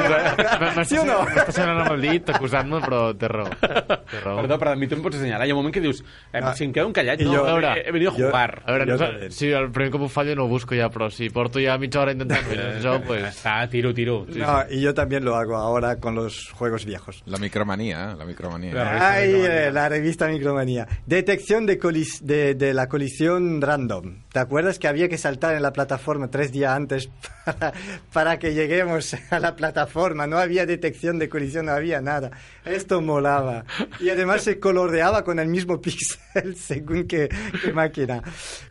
Sí 0.87 0.99
o 1.03 1.05
no? 1.05 1.23
m'estàs 1.27 1.55
sonant 1.57 1.81
amb 1.83 1.93
el 1.97 2.01
dit, 2.05 2.29
acusant-me, 2.31 2.79
però 2.85 3.01
té 3.19 3.29
raó. 3.31 3.49
Té 3.59 4.21
raó. 4.23 4.37
Perdó, 4.43 4.59
però 4.61 4.73
a 4.73 4.77
mi 4.79 4.87
tu 4.91 4.95
em 4.97 5.03
pots 5.03 5.17
assenyalar. 5.19 5.47
Hi 5.47 5.51
ha 5.51 5.55
un 5.57 5.61
moment 5.63 5.75
que 5.75 5.81
dius, 5.83 6.03
eh, 6.33 6.41
Ah. 6.43 6.55
si 6.55 6.65
em 6.65 6.73
quedo 6.73 6.93
callat, 6.93 7.21
I 7.21 7.25
no, 7.25 7.33
jo- 7.35 7.47
he, 7.49 7.53
veure, 7.53 7.73
he 7.89 7.93
venido 7.93 8.11
a 8.11 8.15
jo- 8.15 8.27
jugar. 8.29 8.63
A 8.67 8.73
veure, 8.73 8.87
Jo 8.93 8.99
no, 8.99 9.31
si 9.31 9.51
el 9.51 9.71
primer 9.73 9.91
cop 9.91 10.03
ho 10.03 10.09
fallo 10.09 10.35
no 10.37 10.45
ho 10.45 10.49
busco 10.49 10.75
ja, 10.77 10.89
però 10.91 11.11
si 11.11 11.29
porto 11.31 11.59
ja 11.61 11.77
mitja 11.79 12.01
hora 12.01 12.13
intentant 12.13 12.45
fer 12.47 12.59
el 12.61 12.83
joc, 12.87 13.03
pues... 13.07 13.25
Està, 13.33 13.69
tiro, 13.71 13.93
tiro. 13.95 14.27
Sí, 14.31 14.39
No, 14.39 14.63
y 14.71 14.81
yo 14.81 14.95
también 14.95 15.25
lo 15.25 15.35
hago 15.37 15.57
ahora 15.57 15.97
con 15.97 16.15
los 16.15 16.51
juegos 16.51 16.85
viejos. 16.85 17.23
La 17.27 17.39
micromanía, 17.39 18.13
eh? 18.13 18.17
la 18.19 18.25
micromanía. 18.25 18.75
La 18.75 18.85
revista 18.85 19.11
Ay, 19.13 19.29
Micromanía. 19.33 19.67
eh, 19.69 19.73
la 19.73 19.89
revista 19.89 20.29
Micromanía. 20.29 20.89
Detección 21.07 21.67
de, 21.67 21.79
colis- 21.81 22.21
de, 22.21 22.55
de 22.55 22.75
la 22.75 22.89
colisión 22.89 23.61
random. 23.61 24.23
¿Te 24.33 24.39
acuerdas 24.39 24.79
que 24.79 24.89
había 24.89 25.09
que 25.09 25.19
saltar 25.19 25.55
en 25.55 25.63
la 25.63 25.73
plataforma 25.73 26.29
tres 26.31 26.53
días 26.53 26.73
antes 26.75 27.11
para, 27.45 27.73
para 28.13 28.39
que 28.39 28.52
lleguemos 28.55 29.15
a 29.31 29.39
la 29.41 29.55
plataforma? 29.57 30.27
No 30.27 30.39
había 30.39 30.67
detección 30.67 31.19
de 31.19 31.29
colisión, 31.29 31.67
no 31.67 31.73
había 31.73 32.01
nada. 32.01 32.31
Esto 32.65 33.01
molaba. 33.01 33.65
Y 34.01 34.11
además 34.11 34.43
se 34.43 34.59
coloreaba 34.59 35.25
con 35.25 35.39
el 35.39 35.49
mismo 35.49 35.81
píxel 35.83 36.57
según 36.57 37.05
qué, 37.07 37.29
qué 37.63 37.73
máquina. 37.73 38.23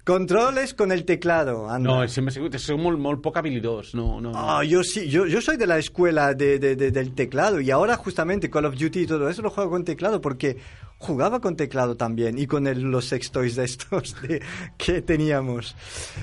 Controles 0.03 0.73
con 0.73 0.91
el 0.91 1.05
teclado. 1.05 1.69
anda. 1.69 1.89
No, 2.01 2.07
sempre 2.07 2.31
he 2.31 2.33
sigut, 2.35 2.55
soc 2.57 2.79
molt, 2.79 2.97
molt 2.99 3.21
poc 3.21 3.37
habilidós. 3.37 3.93
No, 3.95 4.19
no. 4.21 4.31
Ah, 4.35 4.63
yo 4.63 4.83
sí, 4.83 5.07
yo, 5.09 5.25
yo 5.27 5.41
soy 5.41 5.57
de 5.57 5.67
la 5.67 5.77
escuela 5.77 6.33
de, 6.33 6.57
de- 6.59 6.75
de- 6.75 6.91
del 6.91 7.13
teclado 7.13 7.59
y 7.61 7.69
ahora 7.71 7.95
justamente 7.97 8.49
Call 8.49 8.65
of 8.65 8.75
Duty 8.77 9.01
y 9.01 9.07
todo 9.07 9.29
eso 9.29 9.41
lo 9.41 9.49
juego 9.51 9.69
con 9.71 9.83
teclado 9.85 10.19
porque 10.21 10.57
jugaba 11.01 11.39
con 11.41 11.55
teclado 11.55 11.97
también 11.97 12.37
y 12.37 12.45
con 12.47 12.67
el- 12.67 12.81
los 12.83 13.05
sex 13.05 13.31
toys 13.31 13.55
de 13.55 13.65
estos 13.65 14.15
de- 14.21 14.41
que 14.77 15.01
teníamos. 15.01 15.75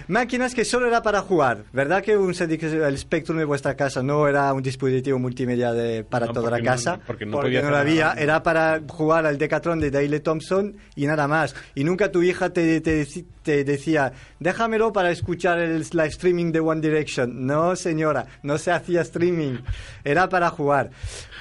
Máquinas 0.07 0.55
que 0.55 0.65
solo 0.65 0.87
era 0.87 1.03
para 1.03 1.21
jugar, 1.21 1.65
¿verdad 1.73 2.03
que 2.03 2.17
un 2.17 2.33
el 2.39 2.99
Spectrum 2.99 3.37
de 3.39 3.45
vuestra 3.45 3.75
casa 3.77 4.03
no 4.03 4.27
era 4.29 4.53
un 4.53 4.63
dispositivo 4.63 5.19
multimedia 5.19 5.73
de, 5.73 6.05
para 6.05 6.27
No, 6.27 6.33
toda 6.33 6.51
la 6.51 6.57
porque 6.59 6.63
no- 6.63 6.71
casa? 6.71 7.01
porque 7.07 7.27
no 7.27 7.41
podía 7.41 7.61
lo 7.63 7.67
hacer 7.69 7.79
había, 7.81 8.05
nada. 8.11 8.21
era 8.21 8.43
para 8.43 8.81
jugar 8.89 9.27
al 9.27 9.37
Decathlon 9.37 9.81
de 9.81 9.91
Dale 9.91 10.21
Thompson 10.21 10.77
y 10.95 11.07
nada 11.07 11.27
más. 11.29 11.55
Y 11.75 11.85
nunca 11.85 12.13
tu 12.13 12.23
hija 12.23 12.51
te, 12.51 12.81
te, 12.81 13.07
te 13.43 13.65
decía, 13.65 14.13
déjamelo 14.39 14.93
para 14.93 15.11
escuchar 15.11 15.59
el 15.59 15.81
live 15.93 16.07
streaming 16.09 16.53
de 16.53 16.61
One 16.61 16.81
Direction. 16.81 17.47
No, 17.47 17.75
señora, 17.77 18.27
no 18.45 18.59
se 18.59 18.71
hacía 18.71 19.01
streaming. 19.03 19.59
Era 20.05 20.29
para 20.29 20.51
jugar. 20.51 20.91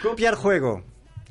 Copiar 0.01 0.35
juego. 0.35 0.83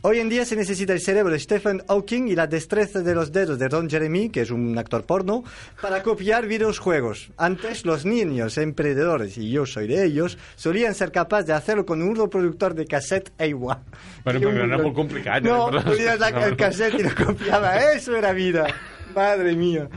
Hoy 0.09 0.21
en 0.21 0.29
día 0.29 0.45
se 0.45 0.55
necesita 0.55 0.93
el 0.93 1.01
cerebro 1.01 1.33
de 1.33 1.41
Stephen 1.41 1.83
Hawking 1.89 2.29
y 2.29 2.37
la 2.37 2.47
destreza 2.47 3.01
de 3.01 3.13
los 3.13 3.33
dedos 3.33 3.59
de 3.59 3.69
Ron 3.69 3.91
Jeremy, 3.91 4.29
que 4.31 4.43
es 4.43 4.53
un 4.53 4.79
actor 4.79 5.03
porno, 5.05 5.43
para 5.83 6.01
copiar 6.05 6.47
videojuegos. 6.47 7.31
Antes 7.37 7.85
los 7.85 8.05
niños 8.05 8.57
emprendedores, 8.57 9.37
y 9.37 9.51
yo 9.51 9.67
soy 9.67 9.89
de 9.89 10.05
ellos, 10.05 10.39
solían 10.55 10.95
ser 10.95 11.11
capaces 11.11 11.47
de 11.49 11.55
hacerlo 11.55 11.85
con 11.85 12.03
un 12.03 12.15
reproductor 12.15 12.75
de 12.75 12.87
cassette 12.87 13.33
AWA. 13.41 13.83
Bueno, 14.23 14.39
pero 14.39 14.51
un- 14.51 14.57
era 14.59 14.79
muy 14.79 14.93
complicado, 14.93 15.41
No, 15.41 15.71
¿no? 15.73 15.83
ponías 15.83 16.21
la- 16.21 16.29
el 16.47 16.57
cassette 16.57 17.01
y 17.01 17.03
lo 17.03 17.13
copiaba. 17.27 17.77
Eso 17.93 18.15
era 18.17 18.33
vida. 18.33 18.65
Madre 19.13 19.57
mía. 19.57 19.89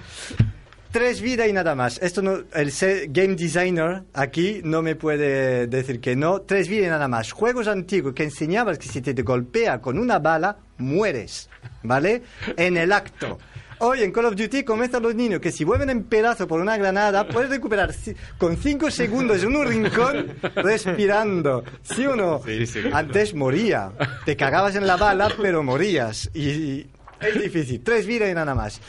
Tres 0.92 1.22
vidas 1.22 1.48
y 1.48 1.54
nada 1.54 1.76
más. 1.76 2.00
Esto 2.02 2.24
no, 2.24 2.40
el 2.54 2.74
game 3.10 3.36
designer 3.36 4.04
aquí 4.14 4.62
no 4.64 4.82
me 4.82 4.96
puede 4.96 5.68
decir 5.68 6.02
que 6.02 6.16
no. 6.16 6.42
Tres 6.42 6.68
vidas 6.68 6.88
y 6.88 6.90
nada 6.90 7.08
más. 7.08 7.32
Juegos 7.32 7.68
antiguos 7.68 8.16
que 8.16 8.24
enseñabas 8.24 8.80
que 8.80 8.88
si 8.88 9.02
te 9.02 9.14
golpea 9.22 9.82
con 9.82 10.00
una 10.00 10.18
bala, 10.18 10.58
mueres. 10.80 11.48
¿Vale? 11.84 12.24
En 12.58 12.76
el 12.76 12.92
acto. 12.92 13.38
Hoy 13.82 14.02
en 14.02 14.12
Call 14.12 14.26
of 14.26 14.36
Duty 14.36 14.64
comienzan 14.64 15.04
los 15.04 15.14
niños 15.16 15.40
que 15.40 15.52
si 15.52 15.64
vuelven 15.64 15.92
en 15.92 16.04
pedazo 16.04 16.48
por 16.48 16.60
una 16.60 16.76
granada, 16.76 17.28
puedes 17.28 17.50
recuperar 17.50 17.94
con 18.38 18.58
cinco 18.58 18.90
segundos 18.92 19.44
en 19.44 19.56
un 19.56 19.68
rincón 19.68 20.34
respirando. 20.56 21.64
¿Sí 21.84 22.06
o 22.08 22.16
no? 22.16 22.42
Sí, 22.44 22.66
sí. 22.66 22.82
Antes 22.92 23.36
moría. 23.36 23.92
Te 24.26 24.36
cagabas 24.36 24.76
en 24.76 24.88
la 24.88 24.98
bala, 24.98 25.32
pero 25.40 25.62
morías. 25.64 26.30
Y, 26.34 26.50
y 26.50 26.90
es 27.22 27.42
difícil. 27.42 27.82
Tres 27.82 28.08
vidas 28.08 28.30
y 28.30 28.34
nada 28.34 28.56
más. 28.56 28.82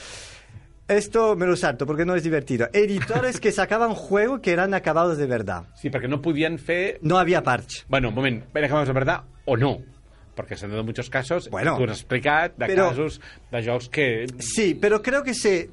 Esto 0.90 1.36
me 1.36 1.46
lo 1.46 1.54
salto 1.54 1.86
porque 1.86 2.04
no 2.04 2.16
es 2.16 2.24
divertido. 2.24 2.68
Editores 2.72 3.38
que 3.38 3.52
sacaban 3.52 3.94
juegos 3.94 4.40
que 4.40 4.50
eran 4.50 4.74
acabados 4.74 5.18
de 5.18 5.26
verdad. 5.26 5.64
Sí, 5.78 5.88
perquè 5.88 6.08
no 6.10 6.18
podien 6.20 6.58
fer... 6.58 6.98
No 7.02 7.16
había 7.16 7.44
parche. 7.46 7.84
Bueno, 7.88 8.08
un 8.08 8.14
moment, 8.16 8.42
ben 8.52 8.64
acabados 8.64 8.88
de 8.88 8.94
verdad 8.94 9.22
o 9.46 9.56
no. 9.56 9.78
Porque 10.34 10.56
se 10.56 10.64
han 10.64 10.72
dado 10.72 10.82
muchos 10.82 11.08
casos, 11.08 11.48
Bueno, 11.48 11.76
tu 11.76 11.84
has 11.84 11.90
explicat, 12.02 12.56
de 12.56 12.66
pero- 12.66 12.88
casos 12.88 13.20
de 13.52 13.62
jocs 13.64 13.88
que... 13.88 14.26
Sí, 14.40 14.74
pero 14.74 15.00
creo 15.00 15.22
que 15.22 15.32
se... 15.34 15.70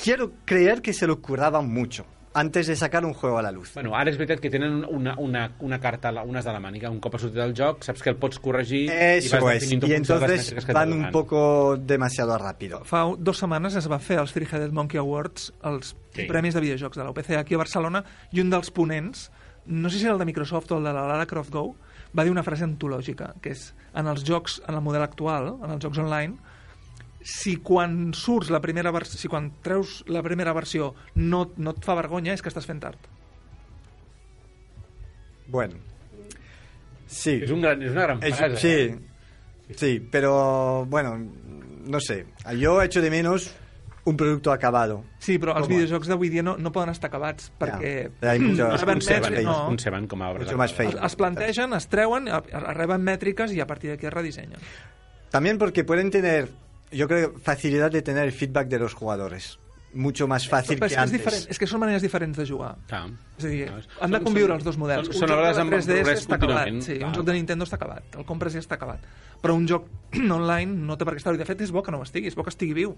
Quiero 0.00 0.30
creer 0.44 0.80
que 0.80 0.92
se 0.92 1.08
lo 1.08 1.20
curraban 1.20 1.68
mucho 1.68 2.06
antes 2.32 2.66
de 2.68 2.76
sacar 2.76 3.04
un 3.04 3.12
juego 3.12 3.38
a 3.38 3.42
la 3.42 3.50
luz. 3.50 3.72
Bueno, 3.74 3.94
ara 3.98 4.10
és 4.12 4.16
veritat 4.18 4.38
que 4.38 4.50
tenen 4.50 4.84
una, 4.86 5.16
una, 5.18 5.48
una 5.66 5.80
carta, 5.82 6.12
unes 6.22 6.44
de 6.46 6.52
la 6.54 6.60
màniga. 6.62 6.90
Un 6.90 7.00
cop 7.02 7.16
ha 7.16 7.18
sortit 7.18 7.40
el 7.42 7.54
joc, 7.58 7.82
saps 7.82 8.02
que 8.04 8.10
el 8.10 8.16
pots 8.22 8.38
corregir 8.38 8.84
i 8.86 8.90
Eso 9.18 9.40
vas 9.40 9.56
es. 9.56 9.72
Y 9.72 9.76
les 9.76 9.90
entonces 9.98 10.54
que 10.64 10.72
van 10.72 10.92
un 10.92 11.10
poco 11.10 11.76
demasiado 11.76 12.36
rápido. 12.38 12.84
Fa 12.84 13.02
dues 13.18 13.38
setmanes 13.42 13.74
es 13.74 13.88
va 13.90 13.98
fer 13.98 14.20
els 14.22 14.32
Three-Headed 14.32 14.70
Monkey 14.72 14.98
Awards, 14.98 15.52
els 15.64 15.96
Sí. 16.10 16.22
sí. 16.22 16.26
premis 16.26 16.54
de 16.54 16.60
videojocs 16.60 16.96
de 16.98 17.04
la 17.04 17.10
UPC 17.10 17.36
aquí 17.38 17.54
a 17.54 17.58
Barcelona, 17.58 18.04
i 18.32 18.40
un 18.40 18.50
dels 18.50 18.70
ponents, 18.70 19.30
no 19.66 19.88
sé 19.90 19.98
si 19.98 20.04
era 20.04 20.14
el 20.14 20.18
de 20.18 20.24
Microsoft 20.26 20.70
o 20.72 20.78
el 20.78 20.84
de 20.84 20.92
la 20.92 21.06
Lara 21.06 21.26
Croft 21.26 21.50
Go, 21.50 21.76
va 22.16 22.24
dir 22.24 22.32
una 22.32 22.42
frase 22.42 22.64
antològica, 22.64 23.34
que 23.40 23.50
és, 23.54 23.74
en 23.94 24.06
els 24.10 24.24
jocs, 24.26 24.60
en 24.66 24.74
el 24.74 24.80
model 24.82 25.02
actual, 25.02 25.52
en 25.62 25.70
els 25.70 25.82
jocs 25.84 25.98
online, 26.02 26.34
si 27.22 27.56
quan 27.60 28.12
surts 28.14 28.50
la 28.50 28.60
primera 28.60 28.90
versió, 28.90 29.18
si 29.18 29.28
quan 29.28 29.50
treus 29.62 30.04
la 30.08 30.22
primera 30.22 30.52
versió 30.56 30.94
no, 31.14 31.50
no 31.56 31.70
et 31.76 31.84
fa 31.84 31.94
vergonya, 31.94 32.32
és 32.32 32.42
que 32.42 32.48
estàs 32.48 32.66
fent 32.66 32.80
tard. 32.80 32.98
Bueno. 35.48 35.76
Sí. 37.06 37.40
És, 37.42 37.50
un 37.50 37.60
gran, 37.60 37.82
és 37.82 37.90
una 37.90 38.02
gran 38.06 38.22
Es- 38.22 38.36
frase. 38.36 38.56
sí, 38.56 38.68
eh? 39.68 39.74
sí, 39.76 40.08
pero 40.10 40.86
bueno, 40.86 41.18
no 41.86 42.00
sé. 42.00 42.26
Yo 42.56 42.80
echo 42.82 43.00
de 43.02 43.10
menos 43.10 43.52
un 44.04 44.16
producto 44.16 44.52
acabado. 44.52 45.04
Sí, 45.18 45.38
però 45.38 45.56
els 45.58 45.66
Com? 45.66 45.74
videojocs 45.76 46.08
d'avui 46.08 46.30
dia 46.30 46.42
no, 46.42 46.56
no 46.56 46.70
poden 46.72 46.90
estar 46.94 47.10
acabats, 47.10 47.50
perquè... 47.58 48.10
Ja, 48.22 48.32
mucho- 48.38 48.70
reben 48.78 48.96
mucho 48.96 49.10
mètriques- 49.10 49.34
fake. 49.34 49.44
no. 49.44 49.66
conceben 49.66 50.06
com 50.06 50.22
a 50.22 50.32
fake. 50.68 50.94
Es, 50.96 51.02
es 51.04 51.16
plantegen, 51.16 51.74
es 51.74 51.88
treuen, 51.88 52.28
a- 52.28 52.40
a- 52.40 52.72
reben 52.74 53.02
mètriques 53.02 53.52
i 53.52 53.60
a 53.60 53.66
partir 53.66 53.90
d'aquí 53.90 54.06
es 54.06 54.12
redissenyen. 54.14 54.58
También 55.30 55.58
porque 55.58 55.84
pueden 55.84 56.10
tener, 56.10 56.48
yo 56.90 57.06
creo, 57.08 57.34
facilidad 57.42 57.90
de 57.90 58.02
tener 58.02 58.24
el 58.24 58.32
feedback 58.32 58.68
de 58.68 58.78
los 58.78 58.94
jugadores. 58.94 59.58
Mucho 59.92 60.28
más 60.28 60.46
fácil 60.48 60.78
Però 60.78 60.86
és 60.86 60.92
que 60.92 60.94
que 60.94 60.94
és, 60.94 60.98
antes. 61.02 61.12
diferent, 61.18 61.50
és 61.50 61.58
que 61.58 61.66
són 61.66 61.80
maneres 61.80 62.00
diferents 62.02 62.36
de 62.38 62.44
jugar. 62.46 62.76
Clar. 62.86 63.10
És 63.38 63.44
a 63.44 63.48
dir, 63.48 63.66
No, 63.72 63.80
han 64.00 64.10
de 64.12 64.20
conviure 64.22 64.52
són- 64.52 64.56
els 64.60 64.64
dos 64.64 64.76
models. 64.78 65.08
són- 65.08 65.14
un 65.16 65.20
són 65.20 65.28
joc 65.28 65.38
obres 65.40 65.56
de 65.56 65.62
amb 65.62 65.70
3DS 65.72 66.00
progrés 66.04 66.20
està 66.28 66.34
acabat. 66.36 66.68
Sí, 66.86 66.94
clar. 66.98 67.08
un 67.08 67.14
joc 67.14 67.24
de 67.26 67.32
Nintendo 67.32 67.64
està 67.64 67.74
acabat. 67.74 68.16
El 68.16 68.24
compres 68.24 68.54
i 68.54 68.58
està 68.58 68.74
acabat. 68.78 69.00
Però 69.42 69.54
un 69.56 69.66
joc 69.66 69.88
online 70.30 70.66
no 70.86 70.96
té 70.96 71.04
per 71.04 71.14
què 71.14 71.18
estar-hi. 71.18 71.38
De 71.38 71.44
fet, 71.44 71.60
és 71.60 71.72
bo 71.72 71.82
que 71.82 71.90
no 71.90 71.98
ho 71.98 72.02
estigui, 72.06 72.28
és 72.28 72.36
bo 72.36 72.44
que 72.44 72.50
estigui 72.50 72.72
viu. 72.72 72.96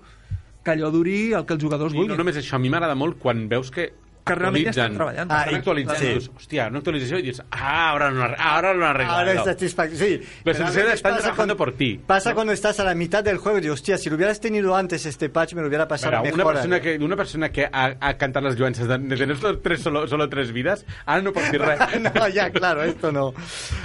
Que 0.63 0.73
allò 0.73 0.91
duri 0.93 1.33
el 1.33 1.47
que 1.47 1.55
els 1.55 1.63
jugadors 1.63 1.95
I 1.95 1.97
vulguin. 1.97 2.13
no 2.13 2.17
només 2.19 2.37
això, 2.37 2.57
a 2.57 2.59
mi 2.59 2.69
m'agrada 2.69 2.95
molt 2.95 3.19
quan 3.19 3.49
veus 3.49 3.71
que 3.71 3.95
Que 4.25 4.35
realment 4.37 4.65
ja 4.67 4.71
estan 4.71 4.95
treballant. 4.95 5.31
Ah, 5.33 5.39
Estan 5.41 5.55
i- 5.55 5.59
actualitzant, 5.59 5.99
sí. 5.99 6.07
dius, 6.13 6.31
hòstia, 6.31 6.67
una 6.71 6.79
actualització 6.79 7.19
i 7.19 7.23
dius, 7.23 7.41
ah, 7.51 7.91
ahora 7.91 8.11
no, 8.13 8.23
ahora 8.39 8.73
lo 8.73 8.85
han 8.85 8.91
arreglado. 8.95 9.19
Ahora 9.19 9.33
es 9.33 9.45
satisfacción. 9.45 9.99
Sí. 9.99 10.21
Veces 10.45 10.77
estar 10.77 11.11
pasa 11.13 11.23
trabajando 11.23 11.57
por 11.57 11.73
ti. 11.73 12.01
Pasa 12.07 12.33
cuando 12.35 12.53
estás 12.53 12.79
a 12.79 12.85
la 12.85 12.95
mitad 12.95 13.25
del 13.25 13.39
juego 13.39 13.59
y 13.59 13.63
dices, 13.63 13.75
hostia, 13.75 13.99
si 13.99 14.09
lo 14.11 14.17
hubieras 14.17 14.39
tenido 14.41 14.77
antes 14.77 15.07
este 15.07 15.29
patch, 15.29 15.55
me 15.55 15.63
lo 15.63 15.67
hubiera 15.69 15.89
pasado 15.89 16.11
Mira, 16.13 16.23
mejor. 16.23 16.35
una 16.41 16.53
persona 16.53 16.81
que, 16.81 16.97
una 16.99 17.17
persona 17.17 17.49
que 17.51 17.65
ha, 17.73 17.97
ha 18.01 18.15
cantat 18.17 18.45
les 18.45 18.55
lluences 18.57 18.87
de, 18.87 18.99
de 18.99 19.17
tener 19.17 19.37
solo 19.37 19.59
tres, 19.59 19.81
solo, 19.83 20.07
solo 20.07 20.29
tres 20.29 20.53
vidas, 20.53 20.87
ara 21.05 21.21
no 21.21 21.33
pots 21.33 21.51
dir 21.51 21.61
res. 21.61 21.81
no, 22.01 22.29
ya, 22.29 22.51
claro, 22.51 22.85
esto 22.85 23.11
no. 23.11 23.35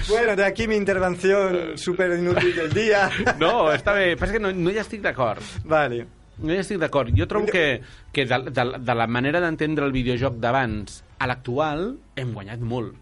Bueno, 0.08 0.36
de 0.36 0.46
aquí 0.46 0.68
mi 0.68 0.76
intervención 0.76 1.78
súper 1.78 2.12
inútil 2.20 2.56
del 2.56 2.74
día. 2.74 3.10
No, 3.40 3.72
està 3.74 3.94
bé. 3.94 4.16
Passa 4.18 4.34
que 4.34 4.40
no, 4.40 4.52
no 4.54 4.70
hi 4.72 4.78
estic 4.82 5.02
d'acord. 5.02 5.42
Vale. 5.66 6.06
No 6.40 6.54
hi 6.54 6.58
estic 6.62 6.78
d'acord. 6.82 7.10
Jo 7.18 7.26
trobo 7.28 7.48
que, 7.50 7.82
que 8.14 8.26
de, 8.30 8.38
de, 8.52 8.66
de 8.80 8.96
la 8.96 9.08
manera 9.08 9.40
d'entendre 9.42 9.86
el 9.88 9.92
videojoc 9.96 10.38
d'abans 10.44 11.04
a 11.20 11.28
l'actual 11.28 11.96
hem 12.16 12.34
guanyat 12.36 12.60
molt. 12.62 12.96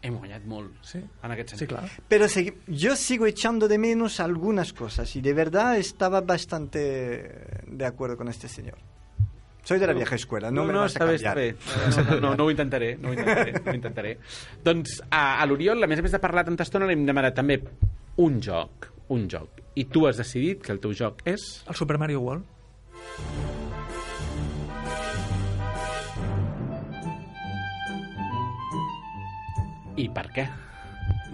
Hem 0.00 0.14
guanyat 0.16 0.46
molt. 0.48 0.72
Sí. 0.80 0.98
En 1.22 1.34
aquest 1.34 1.50
Sí, 1.50 1.56
sentit. 1.58 1.74
clar. 1.74 1.90
Pero 2.08 2.24
segui- 2.24 2.54
yo 2.68 2.96
sigo 2.96 3.26
echando 3.26 3.68
de 3.68 3.76
menos 3.76 4.18
algunas 4.18 4.72
cosas 4.72 5.14
y 5.14 5.20
de 5.20 5.34
verdad 5.34 5.76
estaba 5.76 6.22
bastante 6.22 7.60
de 7.66 7.84
acuerdo 7.84 8.16
con 8.16 8.28
este 8.28 8.48
señor. 8.48 8.78
Soy 9.62 9.78
de 9.78 9.86
la 9.86 9.92
vieja 9.92 10.14
escuela, 10.14 10.50
no, 10.50 10.64
me 10.64 10.72
no, 10.72 10.80
vas 10.80 10.96
a 10.96 11.04
està 11.04 11.34
bé, 11.34 11.52
bé. 11.52 11.56
No, 12.08 12.20
no, 12.20 12.34
no 12.34 12.44
ho 12.46 12.50
intentaré, 12.50 12.96
no 12.96 13.10
ho 13.10 13.12
intentaré, 13.12 13.52
no 13.52 13.70
ho 13.70 13.74
intentaré. 13.74 14.18
Doncs 14.64 15.02
a, 15.10 15.36
a 15.42 15.44
l'Oriol, 15.46 15.84
a 15.84 15.86
més 15.86 16.00
a 16.00 16.02
més 16.02 16.12
de 16.16 16.18
parlar 16.18 16.46
tanta 16.48 16.64
estona, 16.64 16.86
l'hem 16.88 17.04
demanat 17.04 17.36
també 17.36 17.58
un 18.24 18.40
joc, 18.40 18.88
un 19.12 19.28
joc, 19.28 19.60
i 19.76 19.84
tu 19.84 20.06
has 20.08 20.16
decidit 20.16 20.62
que 20.64 20.72
el 20.72 20.80
teu 20.80 20.94
joc 20.96 21.20
és... 21.28 21.44
El 21.68 21.76
Super 21.76 21.98
Mario 22.00 22.22
World. 22.24 22.48
I 30.00 30.08
per 30.14 30.26
què? 30.32 30.46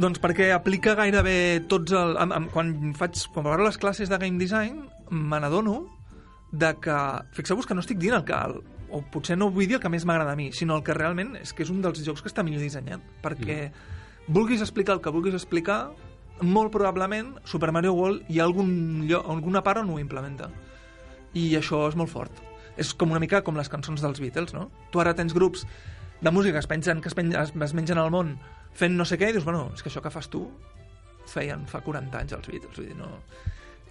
Doncs 0.00 0.20
perquè 0.20 0.50
aplica 0.52 0.96
gairebé 0.98 1.64
tots 1.70 1.94
el... 1.96 2.16
Amb, 2.20 2.34
amb, 2.36 2.48
quan 2.52 2.72
faig 2.98 3.16
quan 3.32 3.46
preparo 3.46 3.66
les 3.66 3.78
classes 3.80 4.10
de 4.12 4.18
game 4.20 4.40
design 4.40 4.82
me 5.10 5.40
n'adono 5.40 5.84
de 6.52 6.72
que... 6.82 6.96
Fixeu-vos 7.36 7.68
que 7.68 7.76
no 7.76 7.84
estic 7.84 8.00
dient 8.02 8.18
el 8.18 8.26
que... 8.28 8.36
El, 8.36 8.58
o 8.92 9.00
potser 9.12 9.38
no 9.38 9.50
vull 9.50 9.66
dir 9.66 9.78
el 9.78 9.82
que 9.82 9.90
més 9.90 10.04
m'agrada 10.06 10.36
a 10.36 10.38
mi, 10.38 10.50
sinó 10.54 10.76
el 10.78 10.84
que 10.86 10.94
realment 10.94 11.34
és 11.40 11.50
que 11.52 11.64
és 11.64 11.72
un 11.72 11.80
dels 11.82 12.04
jocs 12.06 12.22
que 12.22 12.30
està 12.30 12.44
millor 12.46 12.62
dissenyat. 12.62 13.02
Perquè 13.24 13.58
mm. 13.68 14.28
vulguis 14.36 14.62
explicar 14.64 14.96
el 14.96 15.02
que 15.04 15.12
vulguis 15.14 15.34
explicar, 15.36 15.80
molt 16.44 16.70
probablement 16.74 17.34
Super 17.48 17.72
Mario 17.72 17.94
World 17.96 18.28
hi 18.28 18.40
ha 18.40 18.44
algun 18.44 19.06
lloc, 19.08 19.26
alguna 19.32 19.64
part 19.66 19.82
on 19.82 19.90
ho 19.94 19.98
implementa. 20.02 20.50
I 21.36 21.48
això 21.58 21.82
és 21.90 21.96
molt 21.98 22.12
fort. 22.12 22.42
És 22.80 22.92
com 22.96 23.12
una 23.12 23.20
mica 23.22 23.42
com 23.44 23.56
les 23.56 23.70
cançons 23.72 24.02
dels 24.04 24.20
Beatles, 24.22 24.54
no? 24.56 24.68
Tu 24.92 25.00
ara 25.00 25.14
tens 25.16 25.34
grups 25.36 25.66
de 26.20 26.32
música 26.32 26.56
que 26.56 26.64
es, 26.64 26.70
pengen, 26.70 27.02
que 27.04 27.12
es, 27.12 27.16
pengen, 27.16 27.36
es, 27.40 27.74
mengen 27.76 28.00
al 28.00 28.12
món 28.12 28.36
fent 28.76 28.96
no 28.96 29.04
sé 29.08 29.18
què, 29.20 29.30
i 29.30 29.36
dius, 29.36 29.44
bueno, 29.44 29.70
és 29.74 29.84
que 29.84 29.92
això 29.92 30.02
que 30.04 30.12
fas 30.12 30.28
tu 30.32 30.46
feien 31.26 31.64
fa 31.68 31.82
40 31.84 32.22
anys 32.22 32.36
els 32.36 32.48
Beatles, 32.48 32.76
vull 32.76 32.88
dir, 32.88 32.96
no... 32.98 33.12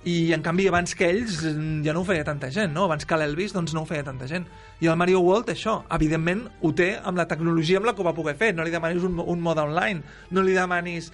I, 0.06 0.34
en 0.36 0.44
canvi, 0.46 0.68
abans 0.70 0.92
que 0.94 1.08
ells 1.10 1.40
ja 1.42 1.94
no 1.96 2.04
ho 2.04 2.06
feia 2.06 2.22
tanta 2.28 2.52
gent, 2.54 2.70
no? 2.76 2.84
Abans 2.86 3.08
que 3.10 3.18
l'Elvis, 3.18 3.56
doncs 3.56 3.74
no 3.74 3.82
ho 3.82 3.88
feia 3.90 4.04
tanta 4.06 4.28
gent. 4.30 4.44
I 4.86 4.92
el 4.92 5.00
Mario 5.02 5.24
World, 5.26 5.50
això, 5.50 5.80
evidentment, 5.96 6.44
ho 6.62 6.70
té 6.78 6.92
amb 7.02 7.18
la 7.18 7.26
tecnologia 7.26 7.80
amb 7.82 7.90
la 7.90 7.96
que 7.98 8.04
ho 8.04 8.06
va 8.06 8.14
poder 8.14 8.36
fer. 8.38 8.52
No 8.54 8.62
li 8.62 8.74
demanis 8.74 9.02
un, 9.08 9.18
un 9.18 9.42
mode 9.42 9.64
online, 9.66 10.06
no 10.30 10.44
li 10.46 10.54
demanis 10.54 11.10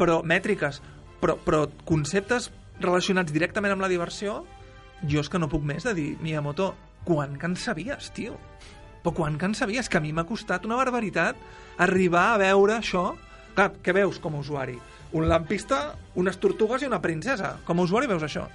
però 0.00 0.18
mètriques, 0.26 0.80
però, 1.22 1.36
però 1.46 1.62
conceptes 1.86 2.50
relacionats 2.82 3.30
directament 3.30 3.76
amb 3.76 3.86
la 3.86 3.92
diversió, 3.92 4.40
jo 5.08 5.22
és 5.22 5.30
que 5.30 5.40
no 5.40 5.50
puc 5.52 5.64
més 5.66 5.84
de 5.84 5.94
dir, 5.96 6.10
Miyamoto, 6.22 6.72
quan 7.04 7.36
que 7.38 7.48
en 7.50 7.56
sabies, 7.60 8.10
tio? 8.16 8.38
Però 9.04 9.12
quan 9.12 9.36
que 9.38 9.44
en 9.50 9.54
sabies? 9.54 9.90
Que 9.92 10.00
a 10.00 10.00
mi 10.00 10.14
m'ha 10.16 10.24
costat 10.24 10.64
una 10.64 10.78
barbaritat 10.80 11.36
arribar 11.84 12.30
a 12.32 12.40
veure 12.40 12.78
això. 12.78 13.10
Clar, 13.54 13.70
què 13.84 13.92
veus 13.94 14.18
com 14.18 14.34
a 14.34 14.40
usuari? 14.40 14.78
Un 15.14 15.28
lampista, 15.28 15.94
unes 16.18 16.40
tortugues 16.40 16.82
i 16.82 16.88
una 16.88 17.02
princesa. 17.04 17.58
Com 17.68 17.78
a 17.78 17.84
usuari 17.84 18.08
veus 18.10 18.24
això. 18.24 18.46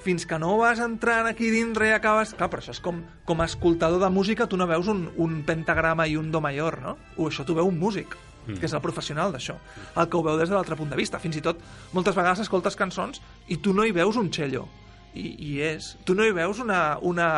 Fins 0.00 0.24
que 0.24 0.38
no 0.40 0.54
vas 0.56 0.80
entrant 0.80 1.28
aquí 1.28 1.50
dintre 1.52 1.90
i 1.90 1.92
acabes... 1.92 2.32
Clar, 2.32 2.48
però 2.48 2.64
això 2.64 2.72
és 2.72 2.80
com, 2.80 3.04
com 3.28 3.44
a 3.44 3.50
escoltador 3.50 4.00
de 4.00 4.08
música, 4.08 4.48
tu 4.48 4.56
no 4.56 4.66
veus 4.66 4.88
un, 4.88 5.10
un 5.20 5.42
pentagrama 5.44 6.08
i 6.08 6.16
un 6.16 6.32
do 6.32 6.40
major, 6.40 6.80
no? 6.80 6.96
O 7.18 7.28
això 7.28 7.44
t'ho 7.44 7.60
veu 7.60 7.68
un 7.68 7.76
músic, 7.78 8.16
mm. 8.46 8.56
que 8.56 8.64
és 8.64 8.72
el 8.72 8.80
professional 8.80 9.36
d'això. 9.36 9.60
El 9.92 10.08
que 10.08 10.16
ho 10.16 10.24
veu 10.24 10.40
des 10.40 10.48
de 10.48 10.56
l'altre 10.56 10.80
punt 10.80 10.88
de 10.88 10.96
vista. 10.96 11.20
Fins 11.20 11.36
i 11.36 11.44
tot, 11.44 11.60
moltes 11.92 12.16
vegades 12.16 12.48
escoltes 12.48 12.80
cançons 12.80 13.20
i 13.52 13.60
tu 13.60 13.76
no 13.76 13.84
hi 13.84 13.92
veus 13.92 14.16
un 14.16 14.32
cello 14.32 14.70
i, 15.14 15.26
i 15.50 15.52
és. 15.64 15.94
Tu 16.06 16.14
no 16.16 16.26
hi 16.26 16.34
veus 16.36 16.62
una, 16.62 16.98
una... 17.02 17.28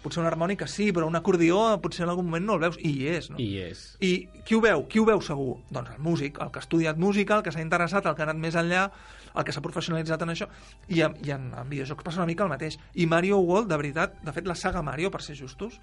Potser 0.00 0.22
una 0.22 0.30
harmònica 0.30 0.64
sí, 0.64 0.86
però 0.96 1.04
un 1.04 1.18
acordió 1.18 1.58
potser 1.84 2.06
en 2.06 2.10
algun 2.14 2.24
moment 2.30 2.46
no 2.48 2.54
el 2.56 2.62
veus, 2.62 2.78
i 2.80 2.88
hi 2.88 3.08
és, 3.12 3.26
no? 3.28 3.36
I 3.42 3.48
és. 3.66 3.82
I 4.00 4.12
qui 4.48 4.56
ho 4.56 4.60
veu? 4.64 4.86
Qui 4.88 5.02
ho 5.02 5.04
veu 5.04 5.20
segur? 5.20 5.58
Doncs 5.68 5.90
el 5.92 6.00
músic, 6.00 6.40
el 6.40 6.48
que 6.54 6.62
ha 6.62 6.64
estudiat 6.64 6.96
música, 6.96 7.36
el 7.36 7.44
que 7.44 7.52
s'ha 7.52 7.60
interessat, 7.60 8.08
el 8.08 8.16
que 8.16 8.24
ha 8.24 8.28
anat 8.30 8.40
més 8.40 8.56
enllà, 8.56 8.86
el 9.34 9.44
que 9.44 9.52
s'ha 9.52 9.60
professionalitzat 9.60 10.24
en 10.24 10.32
això, 10.32 10.48
i, 10.88 11.02
en, 11.04 11.18
i 11.20 11.34
en, 11.36 11.50
en 11.52 11.68
videojocs 11.68 12.06
passa 12.06 12.22
una 12.22 12.30
mica 12.30 12.46
el 12.46 12.52
mateix. 12.54 12.78
I 12.96 13.04
Mario 13.12 13.42
World, 13.44 13.68
de 13.68 13.80
veritat, 13.82 14.16
de 14.24 14.32
fet, 14.32 14.48
la 14.48 14.56
saga 14.56 14.80
Mario, 14.86 15.12
per 15.12 15.20
ser 15.26 15.36
justos, 15.36 15.76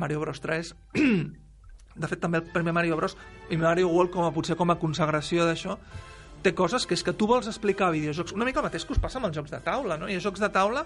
Mario 0.00 0.24
Bros 0.24 0.40
3, 0.40 0.74
de 2.00 2.08
fet, 2.08 2.20
també 2.24 2.40
el 2.40 2.48
primer 2.56 2.72
Mario 2.72 2.96
Bros 2.96 3.18
i 3.52 3.60
Mario 3.60 3.92
World, 3.92 4.14
com 4.16 4.24
a, 4.24 4.32
potser 4.32 4.56
com 4.56 4.72
a 4.72 4.80
consagració 4.80 5.44
d'això, 5.44 5.76
té 6.44 6.52
coses 6.54 6.84
que 6.86 6.94
és 6.94 7.02
que 7.02 7.14
tu 7.16 7.26
vols 7.30 7.48
explicar 7.50 7.88
a 7.88 7.94
videojocs, 7.96 8.34
una 8.36 8.44
mica 8.44 8.60
el 8.60 8.66
mateix 8.68 8.84
que 8.84 8.92
us 8.94 9.00
passa 9.02 9.18
amb 9.18 9.30
els 9.30 9.36
jocs 9.36 9.50
de 9.54 9.60
taula, 9.64 9.96
no? 9.98 10.08
Hi 10.10 10.18
ha 10.18 10.22
jocs 10.22 10.42
de 10.42 10.50
taula 10.52 10.84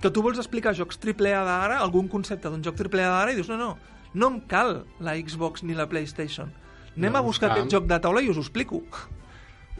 que 0.00 0.10
tu 0.10 0.22
vols 0.24 0.38
explicar 0.40 0.72
jocs 0.78 0.98
AAA 1.02 1.42
d'ara, 1.46 1.80
algun 1.82 2.08
concepte 2.08 2.48
d'un 2.50 2.62
joc 2.64 2.78
AAA 2.80 3.08
d'ara, 3.10 3.32
i 3.32 3.36
dius, 3.38 3.50
no, 3.50 3.58
no, 3.60 3.72
no 4.14 4.28
em 4.32 4.40
cal 4.50 4.84
la 5.00 5.14
Xbox 5.18 5.62
ni 5.66 5.74
la 5.78 5.88
PlayStation. 5.90 6.50
Anem 6.96 7.12
No 7.12 7.18
a 7.18 7.22
buscar 7.24 7.50
aquest 7.52 7.70
joc 7.72 7.86
de 7.88 7.98
taula 8.04 8.20
i 8.22 8.28
us 8.30 8.36
ho 8.36 8.42
explico. 8.44 8.82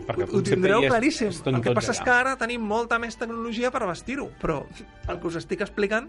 Perquè 0.06 0.24
Ho 0.32 0.40
tindreu 0.42 0.80
és- 0.82 0.88
claríssim. 0.88 1.28
estan 1.28 1.54
El 1.58 1.60
que 1.62 1.74
passa 1.76 1.92
és 1.92 1.98
allà. 2.00 2.04
que 2.04 2.10
ara 2.10 2.36
tenim 2.40 2.62
molta 2.64 2.98
més 2.98 3.16
tecnologia 3.20 3.70
per 3.70 3.86
vestir-ho, 3.86 4.30
però 4.40 4.62
el 5.08 5.20
que 5.20 5.26
us 5.28 5.36
estic 5.36 5.60
explicant 5.60 6.08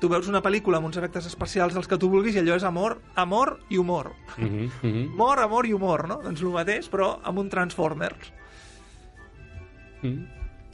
tu 0.00 0.08
veus 0.08 0.28
una 0.28 0.40
pel·lícula 0.42 0.78
amb 0.80 0.86
uns 0.88 0.96
efectes 0.96 1.26
especials 1.28 1.74
dels 1.76 1.86
que 1.88 1.98
tu 2.00 2.08
vulguis 2.08 2.34
i 2.34 2.40
allò 2.40 2.56
és 2.56 2.64
amor, 2.64 2.98
amor 3.20 3.58
i 3.68 3.76
humor. 3.78 4.12
Mhm, 4.38 4.70
mhm, 4.82 5.08
Amor, 5.14 5.38
amor 5.44 5.66
i 5.66 5.72
humor, 5.76 6.06
no? 6.08 6.20
Doncs 6.24 6.40
el 6.42 6.48
mateix, 6.54 6.88
però 6.90 7.18
amb 7.22 7.38
un 7.38 7.48
Transformers. 7.52 8.32
mhm. 10.02 10.26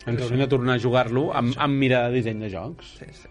Ens 0.07 0.23
haurem 0.23 0.39
de 0.39 0.47
tornar 0.47 0.77
a 0.77 0.79
jugar-lo 0.79 1.33
amb, 1.35 1.57
amb 1.59 1.75
mirada 1.75 2.09
de 2.13 2.21
disseny 2.21 2.39
de 2.45 2.51
jocs. 2.53 2.93
Sí, 3.01 3.07
sí. 3.11 3.29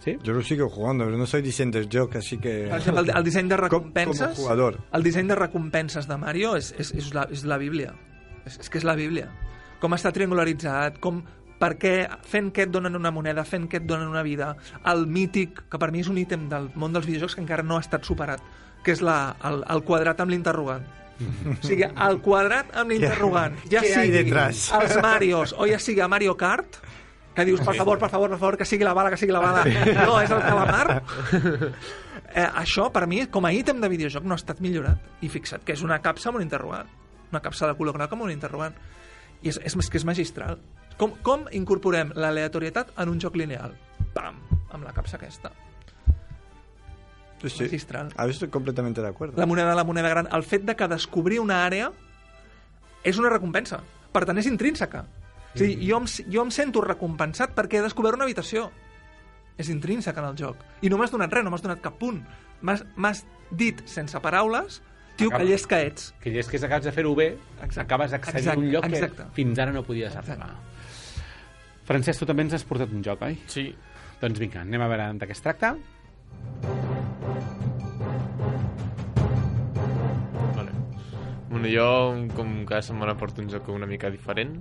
Sí? 0.00 0.16
Yo 0.24 0.32
lo 0.32 0.40
sigo 0.42 0.68
jugando, 0.70 1.04
pero 1.04 1.16
no 1.18 1.26
soy 1.26 1.42
diseñador 1.42 1.86
del 1.86 2.00
joc, 2.00 2.16
así 2.16 2.38
que... 2.38 2.66
Per 2.70 2.78
exemple, 2.78 3.02
el, 3.02 3.16
el 3.18 3.22
disseny 3.24 3.48
de 3.48 3.54
Com- 3.56 3.62
recompenses... 3.64 4.28
como 4.30 4.34
jugador. 4.34 4.78
El 4.92 5.02
disseny 5.02 5.28
de 5.28 5.34
recompenses 5.36 6.08
de 6.08 6.16
Mario 6.16 6.56
és, 6.56 6.72
és, 6.78 6.90
és, 6.96 7.12
la, 7.14 7.28
és 7.30 7.44
la 7.44 7.58
Bíblia. 7.58 7.92
És, 8.46 8.56
és 8.58 8.70
que 8.70 8.78
és 8.80 8.84
la 8.88 8.94
Bíblia. 8.96 9.28
Com 9.78 9.92
està 9.92 10.10
triangularitzat, 10.10 10.98
com 11.04 11.20
per 11.60 11.74
què 11.80 11.94
fent 12.26 12.50
què 12.56 12.64
et 12.66 12.72
donen 12.72 12.96
una 12.96 13.12
moneda, 13.12 13.44
fent 13.44 13.68
què 13.70 13.82
et 13.82 13.88
donen 13.88 14.08
una 14.08 14.24
vida, 14.26 14.54
el 14.88 15.04
mític, 15.06 15.66
que 15.70 15.80
per 15.80 15.90
mi 15.92 16.00
és 16.00 16.08
un 16.08 16.18
ítem 16.20 16.48
del 16.50 16.70
món 16.74 16.96
dels 16.96 17.08
videojocs 17.08 17.36
que 17.36 17.44
encara 17.44 17.66
no 17.66 17.76
ha 17.76 17.84
estat 17.84 18.08
superat, 18.08 18.40
que 18.84 18.94
és 18.96 19.04
la, 19.04 19.36
el, 19.44 19.60
el 19.68 19.84
quadrat 19.84 20.24
amb 20.24 20.32
l'interrogant. 20.32 20.88
O 21.20 21.58
sigui, 21.60 21.84
el 21.84 22.22
quadrat 22.24 22.72
amb 22.80 22.94
l'interrogant. 22.94 23.58
Ja 23.68 23.82
hay 23.84 23.92
sigui 23.92 24.14
detrás? 24.14 24.70
els 24.78 24.96
Marios 25.04 25.52
o 25.52 25.68
ja 25.68 25.76
sigui 25.82 26.00
a 26.00 26.08
Mario 26.08 26.32
Kart, 26.40 26.80
que 27.36 27.44
dius, 27.44 27.60
per 27.60 27.76
favor, 27.76 28.00
per 28.00 28.08
favor, 28.10 28.32
per 28.32 28.38
favor, 28.40 28.56
que 28.58 28.66
sigui 28.66 28.84
la 28.84 28.94
bala, 28.96 29.12
que 29.12 29.20
sigui 29.20 29.36
la 29.36 29.42
bala. 29.44 29.62
No, 30.00 30.16
és 30.20 30.32
el 30.32 30.40
calamar. 30.44 31.02
Eh, 32.30 32.44
això, 32.62 32.84
per 32.94 33.08
mi, 33.10 33.24
com 33.26 33.42
a 33.42 33.50
ítem 33.50 33.80
de 33.82 33.88
videojoc, 33.90 34.22
no 34.22 34.36
ha 34.36 34.38
estat 34.38 34.60
millorat. 34.62 35.02
I 35.26 35.30
fixa't 35.32 35.64
que 35.66 35.74
és 35.74 35.80
una 35.82 35.96
capsa 35.98 36.28
amb 36.30 36.38
un 36.38 36.44
interrogant. 36.44 36.86
Una 37.32 37.40
capsa 37.42 37.66
de 37.66 37.74
color 37.74 37.96
groc 37.96 38.12
amb 38.14 38.22
un 38.22 38.30
interrogant. 38.30 38.76
I 39.42 39.50
és, 39.50 39.58
és, 39.58 39.74
és 39.74 39.88
que 39.90 39.98
és 39.98 40.06
magistral. 40.06 40.60
Com, 41.00 41.14
com 41.24 41.46
incorporem 41.56 42.10
l'aleatorietat 42.14 42.90
en 43.00 43.08
un 43.08 43.20
joc 43.22 43.38
lineal? 43.40 43.72
Pam! 44.12 44.36
Amb 44.70 44.84
la 44.84 44.92
capsa 44.92 45.16
aquesta. 45.16 45.50
Sí, 47.40 47.48
sí. 47.48 47.62
Magistral. 47.64 48.10
A 48.16 48.26
ver, 48.26 48.34
estoy 48.34 48.48
completamente 48.48 49.00
de 49.00 49.08
acuerdo. 49.08 49.40
La 49.40 49.46
moneda, 49.46 49.74
la 49.74 49.84
moneda 49.84 50.10
gran. 50.10 50.28
El 50.30 50.42
fet 50.44 50.62
de 50.68 50.76
que 50.76 50.88
descobrir 50.88 51.40
una 51.40 51.62
àrea 51.64 51.88
és 53.02 53.16
una 53.16 53.30
recompensa. 53.32 53.80
Per 54.12 54.26
tant, 54.28 54.36
és 54.42 54.46
intrínseca. 54.50 55.06
O 55.54 55.58
sigui, 55.58 55.88
jo, 55.88 55.96
em, 55.98 56.06
jo 56.30 56.44
em 56.44 56.52
sento 56.54 56.82
recompensat 56.84 57.56
perquè 57.56 57.80
he 57.80 57.82
descobert 57.86 58.18
una 58.20 58.28
habitació. 58.28 58.68
És 59.56 59.70
intrínsec 59.72 60.16
en 60.20 60.28
el 60.28 60.36
joc. 60.36 60.60
I 60.84 60.92
no 60.92 60.98
m'has 61.00 61.10
donat 61.10 61.32
res, 61.32 61.44
no 61.44 61.50
m'has 61.50 61.64
donat 61.64 61.80
cap 61.80 61.96
punt. 61.98 62.20
M'has 62.60 62.84
m'has 62.96 63.24
dit, 63.50 63.80
sense 63.88 64.20
paraules, 64.20 64.82
tio, 65.16 65.28
Acaba- 65.28 65.42
que 65.42 65.48
llest 65.50 65.66
que 65.66 65.80
ets. 65.86 66.12
Que 66.20 66.38
és 66.38 66.46
que 66.48 66.60
acabes 66.60 66.84
de 66.84 66.92
fer-ho 66.92 67.14
bé, 67.16 67.38
Exacte. 67.62 67.80
acabes 67.80 68.12
accedint 68.12 68.52
a 68.52 68.58
un 68.58 68.70
lloc 68.70 68.84
exacte. 68.84 69.24
que 69.24 69.34
fins 69.40 69.58
ara 69.58 69.72
no 69.72 69.82
podies 69.82 70.14
Exacte. 70.14 70.36
Francesc, 71.90 72.22
tu 72.22 72.26
també 72.30 72.46
ens 72.46 72.54
has 72.54 72.62
portat 72.62 72.92
un 72.94 73.02
joc, 73.02 73.24
oi? 73.26 73.34
Sí, 73.50 73.72
Doncs 74.20 74.36
vinga, 74.36 74.60
anem 74.60 74.82
a 74.84 74.86
veure 74.90 75.06
de 75.16 75.26
què 75.26 75.32
es 75.32 75.40
tracta. 75.40 75.70
Vale. 80.58 80.74
Bueno, 81.48 81.70
jo, 81.72 81.86
com 82.36 82.50
cada 82.68 82.82
setmana, 82.84 83.14
porto 83.16 83.40
un 83.40 83.48
joc 83.48 83.70
una 83.72 83.88
mica 83.88 84.10
diferent. 84.12 84.58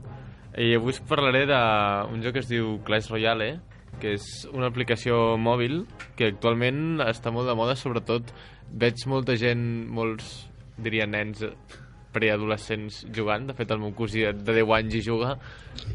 I 0.56 0.78
avui 0.78 0.96
us 0.96 1.02
parlaré 1.10 1.44
d'un 1.50 2.24
joc 2.24 2.38
que 2.38 2.44
es 2.46 2.48
diu 2.48 2.78
Clash 2.88 3.12
Royale, 3.12 3.50
que 4.00 4.16
és 4.16 4.30
una 4.54 4.72
aplicació 4.72 5.36
mòbil 5.36 5.84
que 6.16 6.32
actualment 6.32 7.04
està 7.04 7.36
molt 7.36 7.52
de 7.52 7.58
moda, 7.60 7.76
sobretot 7.76 8.32
veig 8.72 9.04
molta 9.12 9.36
gent, 9.36 9.66
molts, 9.92 10.48
diria 10.80 11.10
nens 11.10 11.44
preadolescents 12.20 13.06
jugant. 13.16 13.48
De 13.50 13.56
fet, 13.58 13.72
el 13.72 13.80
meu 13.82 13.96
cosí 13.98 14.28
de 14.28 14.60
10 14.60 14.76
anys 14.78 15.00
hi 15.00 15.02
juga, 15.06 15.38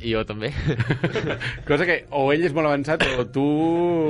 i 0.01 0.17
jo 0.17 0.25
també. 0.27 0.51
Cosa 1.69 1.87
que 1.87 2.01
o 2.11 2.27
ell 2.33 2.49
és 2.49 2.57
molt 2.57 2.73
avançat 2.73 3.05
o 3.15 3.29
tu... 3.29 3.47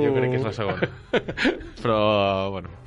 Jo 0.07 0.15
crec 0.15 0.33
que 0.33 0.41
és 0.41 0.49
la 0.49 0.55
segona. 0.55 0.89
Però, 1.83 2.01
bueno... 2.55 2.81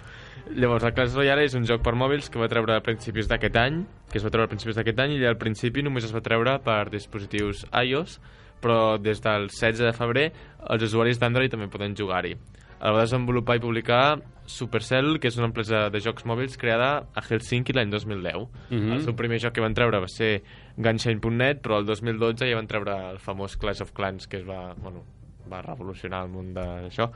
Llavors, 0.48 0.84
el 0.88 0.94
Clash 0.96 1.12
Royale 1.12 1.42
és 1.44 1.52
un 1.58 1.66
joc 1.68 1.82
per 1.84 1.92
mòbils 1.98 2.30
que 2.32 2.40
va 2.40 2.46
treure 2.48 2.72
a 2.72 2.80
principis 2.80 3.26
d'aquest 3.28 3.56
any, 3.60 3.82
que 4.08 4.16
es 4.16 4.24
va 4.24 4.30
treure 4.32 4.48
a 4.48 4.50
principis 4.50 4.78
d'aquest 4.78 5.02
any, 5.04 5.18
i 5.18 5.26
al 5.28 5.36
principi 5.36 5.84
només 5.84 6.06
es 6.08 6.14
va 6.14 6.22
treure 6.24 6.54
per 6.64 6.86
dispositius 6.88 7.66
iOS, 7.68 8.16
però 8.64 8.96
des 8.96 9.20
del 9.20 9.50
16 9.52 9.84
de 9.84 9.92
febrer 9.92 10.24
els 10.72 10.86
usuaris 10.88 11.20
d'Android 11.20 11.52
també 11.52 11.68
poden 11.68 11.92
jugar-hi. 11.98 12.32
El 12.78 12.96
va 12.96 13.04
desenvolupar 13.04 13.58
i 13.58 13.62
publicar 13.62 14.02
Supercell, 14.48 15.18
que 15.20 15.28
és 15.28 15.36
una 15.38 15.50
empresa 15.50 15.86
de 15.92 16.00
jocs 16.02 16.24
mòbils 16.28 16.56
creada 16.60 16.90
a 17.14 17.22
Helsinki 17.22 17.76
l'any 17.76 17.92
2010. 17.92 18.48
Mhm. 18.70 18.92
El 18.96 19.04
seu 19.04 19.14
primer 19.16 19.38
joc 19.38 19.54
que 19.54 19.64
van 19.64 19.76
treure 19.76 20.00
va 20.00 20.08
ser 20.08 20.42
Gunshine.net, 20.76 21.62
però 21.62 21.78
el 21.78 21.86
2012 21.86 22.48
ja 22.48 22.56
van 22.56 22.66
treure 22.66 22.96
el 23.12 23.18
famós 23.18 23.56
Clash 23.56 23.82
of 23.82 23.92
Clans, 23.92 24.26
que 24.26 24.38
es 24.38 24.46
va, 24.48 24.74
bueno, 24.74 25.04
va 25.50 25.62
revolucionar 25.62 26.24
el 26.24 26.32
món 26.32 26.54
d'això 26.54 27.10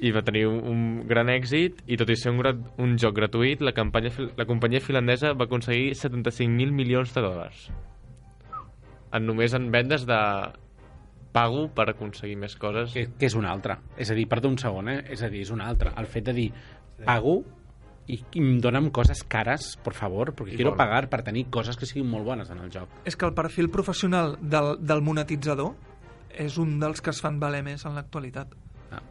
i 0.00 0.12
va 0.14 0.22
tenir 0.22 0.44
un, 0.46 0.58
un 0.62 0.82
gran 1.10 1.30
èxit 1.32 1.82
i 1.90 1.98
tot 1.98 2.10
i 2.10 2.16
ser 2.18 2.30
un, 2.30 2.62
un 2.78 2.96
joc 3.02 3.16
gratuït 3.16 3.62
la, 3.66 3.74
campanya, 3.74 4.12
la 4.38 4.46
companyia 4.46 4.82
finlandesa 4.84 5.32
va 5.34 5.48
aconseguir 5.48 5.96
75.000 5.98 6.74
milions 6.74 7.14
de 7.14 7.24
dòlars 7.24 7.64
en 9.12 9.26
només 9.26 9.54
en 9.56 9.70
vendes 9.74 10.06
de 10.06 10.20
pago 11.32 11.68
per 11.74 11.90
aconseguir 11.92 12.36
més 12.40 12.56
coses. 12.56 12.92
Que, 12.94 13.06
que 13.18 13.28
és 13.28 13.36
una 13.38 13.52
altra. 13.52 13.78
És 13.96 14.10
a 14.10 14.16
dir, 14.16 14.26
perdó 14.30 14.50
un 14.50 14.58
segon, 14.60 14.88
eh? 14.92 14.98
És 15.12 15.22
a 15.22 15.30
dir, 15.32 15.44
és 15.46 15.52
una 15.54 15.68
altra. 15.68 15.92
El 16.00 16.08
fet 16.10 16.28
de 16.30 16.34
dir, 16.36 16.48
pago 17.04 17.40
i, 18.08 18.16
i 18.16 18.40
em 18.40 18.56
dona'm 18.64 18.88
coses 18.94 19.20
cares, 19.28 19.74
por 19.84 19.94
favor, 19.96 20.32
perquè 20.36 20.56
quiero 20.56 20.72
molt. 20.72 20.80
pagar 20.80 21.02
per 21.12 21.20
tenir 21.26 21.46
coses 21.52 21.76
que 21.76 21.86
siguin 21.88 22.08
molt 22.08 22.26
bones 22.26 22.50
en 22.50 22.62
el 22.64 22.72
joc. 22.72 23.00
És 23.08 23.16
que 23.16 23.28
el 23.28 23.34
perfil 23.36 23.68
professional 23.72 24.36
del, 24.40 24.76
del 24.80 25.04
monetitzador 25.04 25.74
és 26.32 26.56
un 26.60 26.78
dels 26.80 27.02
que 27.04 27.12
es 27.12 27.20
fan 27.24 27.38
valer 27.42 27.62
més 27.66 27.84
en 27.88 27.98
l'actualitat. 27.98 28.54
Ah. 28.94 29.02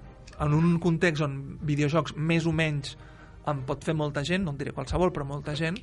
En 0.46 0.56
un 0.58 0.80
context 0.82 1.26
on 1.26 1.38
videojocs 1.62 2.16
més 2.18 2.48
o 2.50 2.56
menys 2.56 2.96
en 3.48 3.62
pot 3.68 3.86
fer 3.86 3.96
molta 3.96 4.26
gent, 4.28 4.44
no 4.44 4.54
en 4.56 4.60
diré 4.60 4.74
qualsevol, 4.76 5.14
però 5.16 5.28
molta 5.28 5.56
gent, 5.56 5.78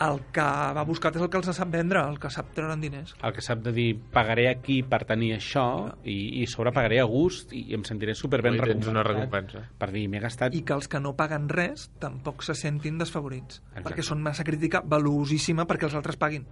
el 0.00 0.20
que 0.30 0.44
va 0.76 0.84
buscat 0.86 1.16
és 1.18 1.22
el 1.24 1.30
que 1.32 1.40
els 1.40 1.48
sap 1.56 1.70
vendre, 1.72 2.02
el 2.06 2.18
que 2.22 2.30
sap 2.30 2.52
treure'n 2.54 2.80
diners. 2.80 3.14
El 3.24 3.32
que 3.34 3.42
sap 3.42 3.64
de 3.64 3.72
dir, 3.74 3.88
pagaré 4.14 4.46
aquí 4.50 4.80
per 4.86 5.00
tenir 5.08 5.32
això 5.34 5.64
i, 6.04 6.42
i 6.42 6.46
sobre 6.50 6.70
pagaré 6.76 7.00
a 7.02 7.06
gust 7.10 7.52
i 7.56 7.64
em 7.74 7.82
sentiré 7.88 8.14
superben 8.14 8.54
I 8.54 8.62
tens 8.62 8.86
una 8.90 9.02
recompensat 9.02 9.54
recompensa. 9.56 9.78
per 9.80 9.90
dir, 9.94 10.04
m'he 10.12 10.20
gastat... 10.22 10.54
I 10.54 10.62
que 10.62 10.76
els 10.76 10.86
que 10.88 11.00
no 11.02 11.16
paguen 11.18 11.48
res 11.50 11.88
tampoc 11.98 12.46
se 12.46 12.54
sentin 12.54 12.98
desfavorits, 13.02 13.58
Exacte. 13.58 13.88
perquè 13.88 14.06
són 14.06 14.22
massa 14.22 14.46
crítica 14.46 14.84
valuosíssima 14.86 15.66
perquè 15.66 15.90
els 15.90 15.98
altres 15.98 16.16
paguin. 16.20 16.46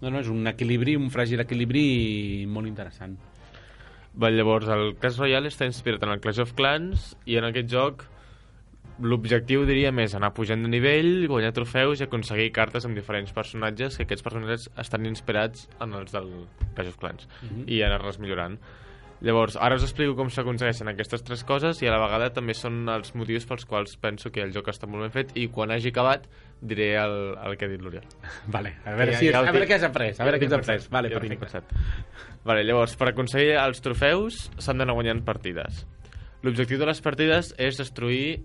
No, 0.00 0.10
no, 0.10 0.18
és 0.20 0.28
un 0.32 0.46
equilibri, 0.48 0.96
un 0.96 1.10
fràgil 1.12 1.44
equilibri 1.44 1.84
molt 2.48 2.68
interessant. 2.68 3.16
Bé, 4.14 4.30
llavors, 4.30 4.68
el 4.70 4.94
Clash 5.00 5.18
Royale 5.18 5.50
està 5.50 5.66
inspirat 5.66 6.04
en 6.06 6.12
el 6.14 6.20
Clash 6.22 6.40
of 6.44 6.52
Clans 6.54 7.12
i 7.26 7.36
en 7.40 7.48
aquest 7.48 7.70
joc 7.72 8.04
l'objectiu, 9.02 9.64
diríem, 9.66 9.98
és 10.04 10.14
anar 10.14 10.32
pujant 10.36 10.62
de 10.62 10.68
nivell, 10.70 11.26
guanyar 11.30 11.52
trofeus 11.56 12.00
i 12.00 12.04
aconseguir 12.06 12.52
cartes 12.54 12.84
amb 12.86 12.94
diferents 12.94 13.32
personatges, 13.34 13.96
que 13.98 14.04
aquests 14.06 14.22
personatges 14.22 14.68
estan 14.78 15.06
inspirats 15.10 15.68
en 15.82 15.94
els 15.98 16.12
del 16.14 16.30
Clash 16.76 16.88
of 16.92 16.98
Clans 16.98 17.28
Mhm. 17.42 17.64
i 17.66 17.82
anar-les 17.82 18.18
millorant. 18.20 18.58
Llavors, 19.24 19.56
ara 19.56 19.76
us 19.76 19.82
explico 19.86 20.14
com 20.16 20.28
s'aconsegueixen 20.28 20.88
aquestes 20.90 21.22
tres 21.24 21.44
coses 21.44 21.80
i 21.82 21.86
a 21.86 21.92
la 21.92 21.98
vegada 22.02 22.32
també 22.34 22.52
són 22.52 22.86
els 22.90 23.14
motius 23.14 23.46
pels 23.46 23.64
quals 23.64 23.96
penso 23.96 24.30
que 24.30 24.42
el 24.42 24.52
joc 24.52 24.66
està 24.68 24.86
molt 24.86 25.02
ben 25.02 25.10
fet 25.12 25.30
i 25.38 25.46
quan 25.48 25.70
hagi 25.70 25.88
acabat 25.88 26.26
diré 26.60 26.96
el, 27.00 27.34
el 27.42 27.56
que 27.56 27.64
ha 27.64 27.68
dit 27.68 27.80
l'Oriol. 27.80 28.04
Vale, 28.48 28.74
a 28.84 28.92
veure, 28.94 29.12
Ja- 29.12 29.18
si, 29.18 29.30
ja 29.30 29.38
a 29.40 29.50
veure 29.52 29.66
què 29.66 29.74
has 29.78 29.82
après, 29.86 30.12
a 30.18 30.24
veure 30.24 30.38
què 30.38 30.46
has 30.46 30.52
après. 30.52 30.78
Vale, 30.90 31.08
ja 31.08 31.20
perfecte. 31.20 31.74
Vale, 32.44 32.64
llavors, 32.64 32.96
per 32.96 33.08
aconseguir 33.08 33.54
els 33.56 33.80
trofeus 33.80 34.50
s'han 34.58 34.78
d'anar 34.78 34.92
guanyant 34.94 35.24
partides. 35.24 35.86
L'objectiu 36.42 36.76
de 36.78 36.84
les 36.86 37.00
partides 37.00 37.54
és 37.56 37.78
destruir 37.78 38.42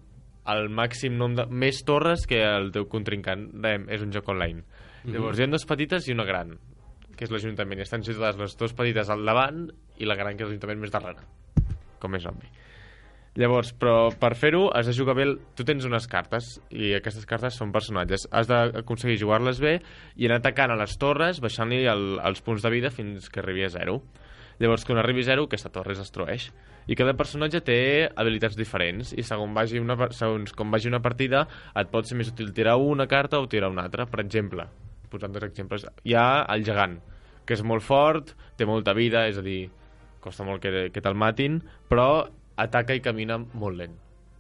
el 0.47 0.69
màxim 0.69 1.17
nombre 1.17 1.45
de... 1.45 1.51
més 1.53 1.83
torres 1.85 2.25
que 2.27 2.39
el 2.43 2.71
teu 2.71 2.87
contrincant. 2.89 3.49
Dèiem, 3.61 3.89
és 3.91 4.01
un 4.05 4.11
joc 4.15 4.29
online. 4.31 4.63
Llavors, 5.05 5.39
hi 5.39 5.43
ha 5.43 5.47
dues 5.51 5.65
petites 5.65 6.07
i 6.09 6.13
una 6.15 6.25
gran, 6.27 6.55
que 7.15 7.23
és 7.27 7.31
l'Ajuntament. 7.31 7.79
I 7.79 7.85
estan 7.87 8.03
situades 8.03 8.37
les 8.39 8.55
dues 8.59 8.73
petites 8.75 9.09
al 9.09 9.23
davant 9.25 9.67
i 9.99 10.05
la 10.07 10.15
gran, 10.19 10.35
que 10.37 10.43
és 10.43 10.49
l'Ajuntament 10.49 10.79
més 10.81 10.91
darrere. 10.91 11.23
Com 11.99 12.15
és 12.15 12.25
obvi. 12.27 12.47
Llavors, 13.39 13.69
però 13.77 14.09
per 14.19 14.33
fer-ho 14.35 14.65
has 14.75 14.87
de 14.89 14.93
jugar 14.97 15.13
bé... 15.15 15.23
el- 15.29 15.37
Tu 15.55 15.63
tens 15.63 15.85
unes 15.85 16.07
cartes 16.11 16.57
i 16.71 16.93
aquestes 16.97 17.25
cartes 17.29 17.55
són 17.55 17.71
personatges. 17.71 18.25
Has 18.35 18.49
d'aconseguir 18.49 19.19
jugar-les 19.21 19.59
bé 19.63 19.77
i 20.17 20.25
anar 20.27 20.39
atacant 20.41 20.73
a 20.73 20.79
les 20.79 20.97
torres, 20.99 21.39
baixant-li 21.39 21.83
el, 21.87 22.17
els 22.25 22.41
punts 22.41 22.65
de 22.65 22.71
vida 22.73 22.89
fins 22.91 23.29
que 23.29 23.39
arribi 23.43 23.63
a 23.67 23.69
zero. 23.71 23.99
Llavors, 24.60 24.84
quan 24.84 24.99
arribi 24.99 25.24
a 25.24 25.30
zero, 25.30 25.45
aquesta 25.47 25.72
torre 25.72 25.93
es 25.95 26.01
destrueix. 26.01 26.49
I 26.91 26.97
cada 26.99 27.14
personatge 27.16 27.62
té 27.64 27.80
habilitats 28.10 28.57
diferents 28.60 29.14
i 29.16 29.24
segons, 29.24 29.53
vagi 29.55 29.80
una, 29.80 29.95
segons 30.16 30.51
com 30.57 30.74
vagi 30.74 30.89
una 30.91 30.99
partida 30.99 31.45
et 31.80 31.91
pot 31.93 32.10
ser 32.10 32.18
més 32.20 32.32
útil 32.34 32.51
tirar 32.55 32.76
una 32.82 33.07
carta 33.07 33.39
o 33.39 33.47
tirar 33.47 33.70
una 33.72 33.86
altra. 33.88 34.07
Per 34.10 34.20
exemple, 34.26 34.68
posant 35.12 35.32
dos 35.36 35.47
exemples, 35.47 35.88
hi 36.03 36.18
ha 36.20 36.43
el 36.51 36.68
gegant, 36.68 36.99
que 37.45 37.55
és 37.55 37.64
molt 37.64 37.86
fort, 37.86 38.36
té 38.60 38.68
molta 38.68 38.97
vida, 38.97 39.28
és 39.32 39.39
a 39.39 39.45
dir, 39.45 39.70
costa 40.20 40.43
molt 40.43 40.62
que, 40.66 40.89
que 40.91 41.03
te'l 41.03 41.16
matin, 41.16 41.62
però 41.88 42.28
ataca 42.60 42.97
i 42.97 43.05
camina 43.05 43.39
molt 43.39 43.80
lent. 43.80 43.95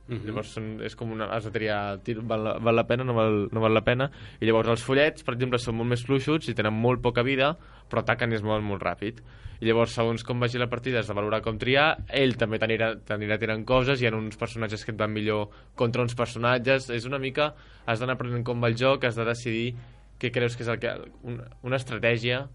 Mhm. 0.09 0.25
Llavors 0.25 0.53
són, 0.55 0.69
és 0.81 0.95
com 0.97 1.11
una... 1.13 1.27
Has 1.35 1.45
de 1.45 1.51
triar, 1.53 1.99
tir, 2.03 2.15
val, 2.25 2.43
la- 2.43 2.57
val 2.57 2.75
la 2.75 2.87
pena, 2.89 3.03
no 3.05 3.13
val, 3.13 3.43
no 3.53 3.61
val 3.61 3.73
la 3.77 3.83
pena. 3.85 4.09
I 4.41 4.45
llavors 4.47 4.67
els 4.73 4.83
follets, 4.83 5.23
per 5.23 5.35
exemple, 5.35 5.59
són 5.61 5.75
molt 5.77 5.89
més 5.91 6.01
fluixuts 6.03 6.49
i 6.49 6.55
tenen 6.57 6.73
molt 6.73 7.01
poca 7.05 7.21
vida, 7.23 7.51
però 7.89 8.01
ataquen 8.01 8.31
i 8.33 8.35
es 8.39 8.41
mouen 8.43 8.63
molt 8.65 8.81
ràpid. 8.81 9.21
I 9.61 9.67
llavors, 9.67 9.91
segons 9.93 10.23
com 10.23 10.39
vagi 10.39 10.57
la 10.57 10.69
partida, 10.71 10.99
has 11.03 11.07
de 11.07 11.13
valorar 11.13 11.41
com 11.43 11.57
triar. 11.59 11.97
Ell 12.09 12.33
també 12.39 12.57
t'anirà 12.57 13.37
tirant 13.37 13.65
coses, 13.67 14.01
hi 14.01 14.07
ha 14.07 14.13
uns 14.15 14.37
personatges 14.39 14.85
que 14.85 14.91
et 14.95 14.97
van 14.97 15.11
millor 15.13 15.49
contra 15.75 16.01
uns 16.01 16.15
personatges. 16.15 16.89
És 16.89 17.05
una 17.05 17.19
mica... 17.19 17.53
Has 17.85 17.99
d'anar 17.99 18.15
aprenent 18.15 18.43
com 18.45 18.61
va 18.61 18.69
el 18.69 18.75
joc, 18.79 19.03
has 19.05 19.15
de 19.19 19.25
decidir 19.25 19.75
què 20.19 20.31
creus 20.31 20.55
que 20.55 20.63
és 20.63 20.69
el 20.69 20.79
que, 20.79 20.89
una, 21.23 21.45
una 21.63 21.75
estratègia 21.77 22.47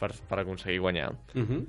per, 0.00 0.10
per 0.28 0.38
aconseguir 0.42 0.80
guanyar. 0.80 1.12
Mhm. 1.34 1.64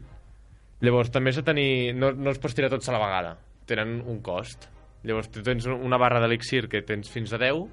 Llavors, 0.81 1.11
també 1.13 1.29
has 1.29 1.37
de 1.37 1.43
tenir... 1.45 1.93
No, 1.93 2.11
no 2.11 2.31
els 2.31 2.39
pots 2.41 2.55
tirar 2.57 2.69
tots 2.73 2.89
a 2.89 2.95
la 2.95 3.01
vegada. 3.03 3.35
Tenen 3.69 3.99
un 4.01 4.19
cost. 4.25 4.65
Llavors, 5.03 5.29
tu 5.33 5.41
tens 5.41 5.65
una 5.65 5.97
barra 5.97 6.19
d'elixir 6.21 6.67
que 6.69 6.83
tens 6.85 7.09
fins 7.09 7.33
a 7.33 7.39
10 7.41 7.63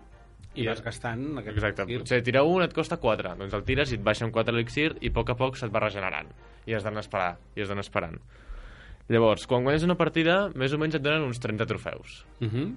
I 0.59 0.65
vas 0.67 0.81
gastant... 0.83 1.39
Aquest 1.39 1.55
Exacte, 1.59 1.83
elixir. 1.85 2.01
potser 2.03 2.23
tirar 2.25 2.43
un 2.49 2.65
et 2.65 2.73
costa 2.75 2.97
4, 2.99 3.35
doncs 3.39 3.55
el 3.55 3.65
tires 3.69 3.93
i 3.93 3.99
et 3.99 4.03
baixa 4.03 4.25
un 4.27 4.33
4 4.35 4.55
elixir 4.57 4.95
i 5.05 5.11
a 5.13 5.15
poc 5.15 5.31
a 5.31 5.37
poc 5.39 5.59
se't 5.61 5.71
va 5.75 5.83
regenerant. 5.85 6.31
I 6.67 6.75
has 6.75 6.87
d'anar 6.87 7.05
esperar, 7.05 7.35
i 7.55 7.63
has 7.63 7.69
d'anar 7.71 7.85
esperant. 7.85 8.17
Llavors, 9.09 9.47
quan 9.49 9.63
guanyes 9.65 9.85
una 9.87 9.97
partida, 9.97 10.49
més 10.59 10.73
o 10.75 10.81
menys 10.81 10.99
et 10.99 11.05
donen 11.05 11.25
uns 11.29 11.39
30 11.41 11.69
trofeus. 11.69 12.25
Mhm. 12.41 12.73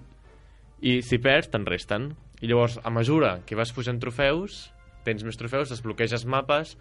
I 0.81 1.01
si 1.05 1.17
perds, 1.21 1.49
te'n 1.53 1.65
resten. 1.65 2.11
I 2.41 2.47
llavors, 2.47 2.79
a 2.83 2.89
mesura 2.89 3.39
que 3.45 3.55
vas 3.55 3.71
pujant 3.73 3.99
trofeus, 4.01 4.71
tens 5.05 5.23
més 5.23 5.37
trofeus, 5.37 5.69
desbloqueges 5.69 6.25
mapes, 6.25 6.75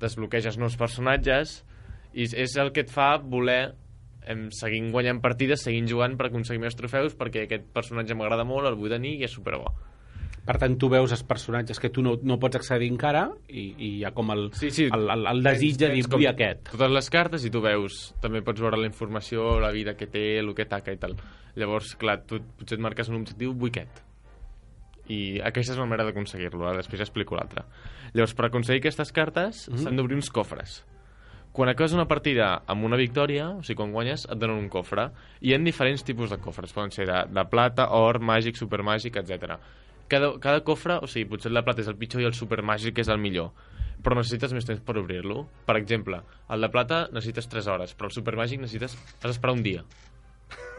desbloqueges 0.00 0.58
nous 0.58 0.76
personatges, 0.76 1.62
i 2.14 2.24
és 2.30 2.56
el 2.56 2.72
que 2.72 2.82
et 2.82 2.90
fa 2.90 3.16
voler 3.18 3.74
em, 4.26 4.48
seguint 4.50 4.90
guanyant 4.92 5.20
partides, 5.20 5.62
seguint 5.66 5.86
jugant 5.90 6.16
per 6.16 6.26
aconseguir 6.30 6.60
més 6.62 6.76
trofeus, 6.76 7.16
perquè 7.16 7.44
aquest 7.46 7.66
personatge 7.72 8.14
m'agrada 8.14 8.44
molt, 8.44 8.66
el 8.68 8.74
vull 8.76 8.90
tenir 8.90 9.16
i 9.20 9.24
és 9.24 9.32
superbo. 9.32 9.72
Per 10.44 10.58
tant, 10.60 10.74
tu 10.76 10.90
veus 10.92 11.10
els 11.10 11.22
personatges 11.24 11.78
que 11.80 11.88
tu 11.88 12.02
no, 12.04 12.18
no 12.22 12.36
pots 12.38 12.56
accedir 12.58 12.90
encara 12.92 13.30
i, 13.48 13.62
i 13.80 13.88
hi 13.98 14.02
ha 14.04 14.10
com 14.12 14.28
el, 14.34 14.50
Sí, 14.52 14.68
sí. 14.70 14.84
el, 14.92 15.06
el, 15.08 15.22
el 15.30 15.42
desig 15.42 15.78
de 15.80 15.88
dir, 15.94 16.02
vull 16.12 16.26
aquest. 16.28 16.66
Totes 16.74 16.90
les 16.92 17.08
cartes 17.08 17.46
i 17.48 17.50
tu 17.50 17.62
veus, 17.64 18.10
també 18.20 18.42
pots 18.44 18.60
veure 18.60 18.76
la 18.76 18.86
informació, 18.90 19.58
la 19.62 19.70
vida 19.72 19.94
que 19.96 20.06
té, 20.06 20.38
el 20.42 20.52
que 20.54 20.66
taca 20.68 20.92
i 20.92 21.00
tal. 21.00 21.16
Llavors, 21.56 21.94
clar, 21.96 22.18
tu 22.28 22.42
potser 22.58 22.76
et 22.76 22.82
marques 22.84 23.08
un 23.08 23.22
objectiu, 23.22 23.54
vull 23.56 23.72
aquest. 23.72 24.02
I 25.08 25.38
aquesta 25.44 25.72
és 25.74 25.78
una 25.80 25.86
manera 25.88 26.06
d'aconseguir-lo, 26.10 26.68
eh? 26.70 26.76
després 26.76 27.00
explico 27.04 27.36
l'altra. 27.36 27.64
Llavors, 28.12 28.32
per 28.36 28.46
aconseguir 28.50 28.80
aquestes 28.84 29.12
cartes, 29.12 29.68
Mhm. 29.70 29.78
s'han 29.82 29.96
d'obrir 29.96 30.16
uns 30.16 30.28
cofres. 30.30 30.82
Quan 31.54 31.70
acabes 31.70 31.92
una 31.94 32.08
partida 32.10 32.48
amb 32.66 32.82
una 32.82 32.96
victòria, 32.98 33.44
o 33.54 33.60
sigui, 33.62 33.76
quan 33.78 33.92
guanyes, 33.94 34.24
et 34.26 34.38
donen 34.42 34.58
un 34.58 34.66
cofre. 34.72 35.04
I 35.38 35.52
hi 35.52 35.54
ha 35.54 35.58
diferents 35.62 36.02
tipus 36.02 36.32
de 36.34 36.40
cofres. 36.42 36.72
Poden 36.74 36.90
ser 36.90 37.06
de, 37.06 37.20
de 37.30 37.44
plata, 37.46 37.86
or, 37.94 38.18
màgic, 38.18 38.58
supermàgic, 38.58 39.20
etc. 39.20 39.60
Cada, 40.10 40.32
cada 40.42 40.64
cofre, 40.66 40.96
o 40.98 41.06
sigui, 41.06 41.28
potser 41.30 41.52
el 41.52 41.60
de 41.60 41.62
plata 41.68 41.84
és 41.84 41.90
el 41.92 41.94
pitjor 42.00 42.24
i 42.24 42.26
el 42.26 42.34
supermàgic 42.34 42.98
és 43.04 43.12
el 43.14 43.22
millor. 43.22 43.52
Però 44.02 44.18
necessites 44.18 44.50
més 44.56 44.66
temps 44.66 44.82
per 44.82 44.98
obrir-lo. 44.98 45.44
Per 45.68 45.78
exemple, 45.78 46.18
el 46.50 46.66
de 46.66 46.72
plata 46.74 47.04
necessites 47.12 47.46
3 47.54 47.70
hores, 47.70 47.94
però 47.94 48.10
el 48.10 48.18
supermàgic 48.18 48.64
necessites... 48.64 48.98
has 49.20 49.30
d'esperar 49.30 49.54
un 49.54 49.62
dia. 49.62 49.86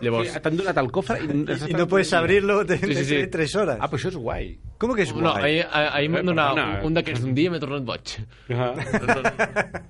Llavors... 0.01 0.27
Sí, 0.33 0.39
T'han 0.43 0.57
donat 0.59 0.77
el 0.77 0.89
cofre 0.91 1.17
i, 1.23 1.27
Y 1.69 1.73
no 1.73 1.87
puedes 1.87 2.11
abrirlo 2.13 2.63
de, 2.65 2.77
Sí, 2.77 2.95
sí, 2.95 3.05
sí. 3.05 3.15
de 3.15 3.27
tres 3.27 3.55
horas. 3.55 3.77
Ah, 3.79 3.87
però 3.89 3.97
això 4.01 4.09
és 4.11 4.15
guai. 4.19 4.57
¿Cómo 4.77 4.93
que 4.93 5.03
es 5.03 5.13
No, 5.15 5.31
guay? 5.31 5.61
ahir, 5.61 5.67
ahir 5.71 6.09
m'han 6.09 6.23
Eh, 6.25 6.31
donat 6.33 6.57
un, 6.57 6.87
un 6.89 6.93
d'aquests 6.99 7.21
d'un 7.23 7.33
dia 7.33 7.47
i 7.47 7.53
m'he 7.53 7.59
tornat 7.63 7.83
boig. 7.87 8.15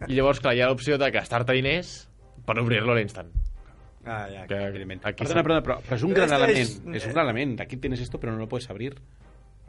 I 0.07 0.13
llavors, 0.13 0.39
clar, 0.39 0.53
hi 0.55 0.61
ha 0.61 0.67
l'opció 0.69 0.97
de 1.01 1.09
gastar-te 1.11 1.53
diners 1.57 2.07
per 2.45 2.59
obrir-lo 2.61 2.93
a 2.93 2.99
l'instant. 2.99 3.31
Ah, 4.05 4.27
ya. 4.29 4.45
Que 4.45 4.59
Evidentment. 4.67 5.01
aquí 5.09 5.23
Perdona, 5.23 5.41
perdona, 5.41 5.63
però, 5.65 5.79
però 5.81 5.95
és 5.97 6.03
un 6.05 6.13
gran 6.13 6.29
este 6.29 6.35
element. 6.35 6.59
es- 6.61 6.81
És 7.01 7.05
un 7.07 7.13
gran 7.13 7.25
element. 7.25 7.61
Aquí 7.61 7.77
tienes 7.77 7.99
esto, 7.99 8.19
pero 8.19 8.33
no 8.33 8.37
lo 8.37 8.47
puedes 8.47 8.69
abrir. 8.69 8.99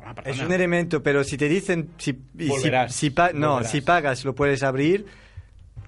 Ah. 0.04 0.14
Es 0.26 0.38
un 0.40 0.52
elemento, 0.52 1.02
pero 1.02 1.24
si 1.24 1.38
te 1.38 1.48
dicen 1.48 1.88
si, 1.96 2.10
y 2.38 2.44
si, 2.44 2.48
Volverás, 2.48 2.94
si 2.94 3.08
pa- 3.10 3.32
no, 3.32 3.52
volverás. 3.54 3.70
si 3.72 3.80
pagas 3.80 4.24
lo 4.26 4.34
puedes 4.34 4.62
abrir, 4.62 5.06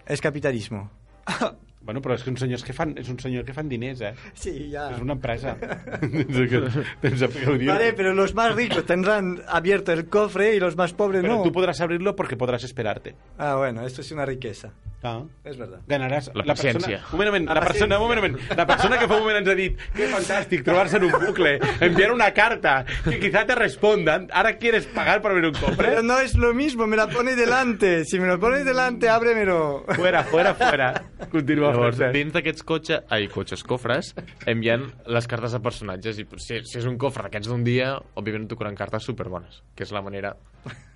es 0.06 0.20
capitalismo. 0.22 0.90
Bueno, 1.88 2.02
però 2.04 2.12
és 2.18 2.20
que 2.22 2.28
un 2.28 2.36
senyors 2.36 2.60
que 2.66 2.74
fan, 2.76 2.90
és 3.00 3.08
un 3.08 3.16
senyor 3.16 3.46
que 3.48 3.54
fan 3.56 3.64
diners, 3.66 4.02
eh? 4.04 4.10
Sí, 4.36 4.68
ya. 4.68 4.90
És 4.92 5.00
una 5.00 5.14
empresa. 5.16 5.54
Tens 7.00 7.22
que 7.32 7.46
ho 7.48 7.54
dir. 7.56 7.68
Vale, 7.70 7.94
pero 7.94 8.12
los 8.12 8.34
más 8.34 8.54
ricos 8.54 8.84
tendrán 8.84 9.40
abierto 9.48 9.92
el 9.92 10.06
cofre 10.06 10.54
y 10.54 10.60
los 10.60 10.76
más 10.76 10.92
pobres 10.92 11.22
Pero 11.22 11.36
no. 11.36 11.42
tú 11.42 11.50
podrás 11.50 11.80
abrirlo 11.80 12.14
porque 12.14 12.36
podrás 12.36 12.62
esperarte. 12.64 13.14
Ah, 13.38 13.54
bueno, 13.56 13.86
esto 13.86 14.02
es 14.02 14.10
una 14.12 14.26
riqueza. 14.26 14.72
Ah. 15.02 15.22
Es 15.44 15.56
verdad. 15.56 15.78
Ganaràs 15.86 16.28
La 16.34 16.42
persona, 16.42 16.72
paciència. 16.74 17.00
un 17.12 17.18
moment, 17.24 17.46
La 17.46 17.54
la, 17.54 17.60
persona, 17.60 17.96
paciència. 17.96 18.00
un 18.00 18.08
moment, 18.16 18.38
la 18.56 18.66
persona 18.66 18.98
que 18.98 19.06
fa 19.06 19.14
un 19.14 19.20
moment 19.22 19.38
ens 19.38 19.48
ha 19.48 19.54
dit 19.54 19.76
que 19.94 20.08
fantàstic 20.10 20.64
trobar-se 20.66 20.96
en 20.98 21.04
un 21.06 21.12
bucle, 21.24 21.52
enviar 21.80 22.10
una 22.12 22.32
carta, 22.34 22.84
que 23.04 23.20
quizá 23.20 23.46
te 23.46 23.54
respondan, 23.54 24.26
ara 24.32 24.56
quieres 24.58 24.86
pagar 24.86 25.22
por 25.22 25.30
abrir 25.30 25.46
un 25.46 25.52
Pero 25.54 25.66
cofre. 25.76 26.02
no 26.02 26.18
es 26.18 26.34
lo 26.34 26.52
mismo, 26.52 26.88
me 26.88 26.96
la 26.96 27.06
pone 27.06 27.36
delante. 27.36 28.04
Si 28.06 28.18
me 28.18 28.26
lo 28.26 28.40
pones 28.40 28.64
delante, 28.64 29.08
ábremelo. 29.08 29.84
Fuera, 29.94 30.24
fuera, 30.24 30.54
fuera. 30.54 31.04
Continua, 31.30 31.72
Llavors, 31.78 32.02
dins 32.14 32.34
d'aquests 32.34 32.66
cotxes, 32.68 33.04
ai, 33.14 33.28
cotxes, 33.32 33.64
cofres, 33.66 34.12
envien 34.50 34.86
les 35.06 35.28
cartes 35.30 35.54
de 35.56 35.60
personatges 35.64 36.20
i 36.20 36.26
si, 36.42 36.60
si 36.66 36.80
és 36.80 36.88
un 36.90 36.98
cofre 37.00 37.26
d'aquests 37.26 37.50
d'un 37.50 37.64
dia, 37.66 37.94
òbviament 38.18 38.48
tocaran 38.50 38.78
cartes 38.78 39.06
superbones, 39.08 39.62
que 39.78 39.86
és 39.86 39.94
la 39.94 40.02
manera... 40.04 40.34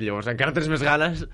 Llavors 0.03 0.31
encara 0.33 0.55
tens 0.57 0.69
més 0.73 0.83
ganes. 0.85 1.25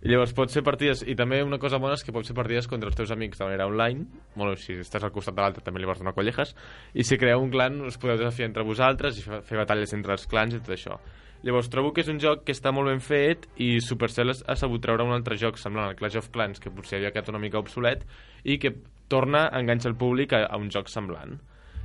I 0.00 0.08
llavors 0.08 0.32
pots 0.32 0.56
fer 0.56 0.62
partides, 0.64 1.02
i 1.04 1.12
també 1.16 1.42
una 1.44 1.58
cosa 1.60 1.76
bona 1.80 1.98
és 1.98 2.04
que 2.04 2.12
pots 2.16 2.30
fer 2.30 2.36
partides 2.36 2.68
contra 2.70 2.88
els 2.88 2.96
teus 2.96 3.10
amics 3.12 3.36
de 3.36 3.44
manera 3.44 3.66
online, 3.68 4.06
bueno, 4.32 4.54
si 4.56 4.78
estàs 4.80 5.04
al 5.04 5.12
costat 5.12 5.36
de 5.36 5.44
l'altre 5.44 5.64
també 5.64 5.82
li 5.82 5.88
vols 5.88 6.00
donar 6.00 6.14
collejas, 6.16 6.54
i 6.96 7.04
si 7.04 7.18
creeu 7.20 7.42
un 7.44 7.52
clan 7.52 7.82
us 7.84 8.00
podeu 8.00 8.16
desafiar 8.16 8.48
entre 8.48 8.64
vosaltres 8.64 9.20
i 9.20 9.26
fer 9.26 9.60
batalles 9.60 9.92
entre 9.92 10.16
els 10.16 10.24
clans 10.30 10.56
i 10.56 10.62
tot 10.62 10.72
això. 10.78 10.96
Llavors 11.42 11.70
trobo 11.72 11.94
que 11.96 12.02
és 12.04 12.10
un 12.12 12.18
joc 12.20 12.42
que 12.44 12.52
està 12.52 12.72
molt 12.74 12.90
ben 12.90 13.00
fet 13.00 13.46
i 13.56 13.78
Supercell 13.80 14.32
ha 14.32 14.56
sabut 14.60 14.82
treure 14.84 15.06
un 15.06 15.14
altre 15.14 15.38
joc 15.40 15.56
semblant 15.60 15.88
al 15.88 15.96
Clash 15.96 16.18
of 16.20 16.28
Clans 16.34 16.60
que 16.60 16.72
potser 16.74 16.98
havia 16.98 17.14
quedat 17.14 17.30
una 17.32 17.40
mica 17.40 17.60
obsolet 17.62 18.04
i 18.44 18.58
que 18.60 18.74
torna 19.08 19.46
a 19.48 19.62
enganxar 19.62 19.94
el 19.94 19.96
públic 20.00 20.34
a, 20.36 20.44
a 20.44 20.60
un 20.60 20.68
joc 20.70 20.92
semblant. 20.92 21.38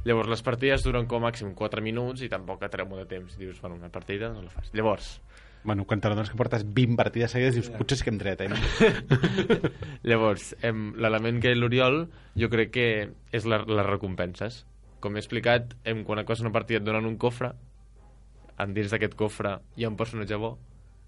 Llavors 0.05 0.29
les 0.29 0.43
partides 0.45 0.83
duren 0.85 1.07
com 1.09 1.23
a 1.23 1.31
màxim 1.31 1.55
4 1.57 1.81
minuts 1.81 2.21
i 2.21 2.29
tampoc 2.29 2.67
atreu 2.67 2.85
molt 2.89 3.05
de 3.05 3.07
temps. 3.15 3.39
Dius, 3.39 3.61
bueno, 3.63 3.79
una 3.79 3.89
partida 3.89 4.29
no 4.33 4.43
la 4.43 4.51
fas. 4.53 4.69
Llavors, 4.75 5.15
Bueno, 5.65 5.87
quan 5.89 5.97
te 5.97 6.05
n'adones 6.07 6.29
que 6.29 6.37
portes 6.37 6.61
20 6.61 6.93
partides 6.93 7.31
seguides, 7.33 7.55
dius, 7.57 7.71
potser 7.73 7.97
sí 7.97 8.05
que 8.05 8.11
hem 8.13 8.19
tret, 8.21 8.43
eh? 8.45 8.51
Llavors, 10.11 10.51
em, 10.61 10.91
l'element 11.01 11.39
que 11.41 11.55
l'Oriol 11.55 12.03
jo 12.37 12.49
crec 12.53 12.69
que 12.75 12.85
és 13.33 13.47
la, 13.49 13.63
les 13.65 13.87
recompenses. 13.87 14.59
Com 15.01 15.17
he 15.17 15.23
explicat, 15.23 15.73
em, 15.89 16.03
quan 16.05 16.21
acabes 16.21 16.43
una 16.45 16.53
partida 16.53 16.83
et 16.83 16.85
donen 16.85 17.09
un 17.09 17.17
cofre, 17.17 17.55
en 18.59 18.73
dins 18.73 18.91
d'aquest 18.91 19.15
cofre 19.19 19.57
hi 19.75 19.85
ha 19.85 19.89
un 19.91 19.97
personatge 19.99 20.37
bo, 20.39 20.53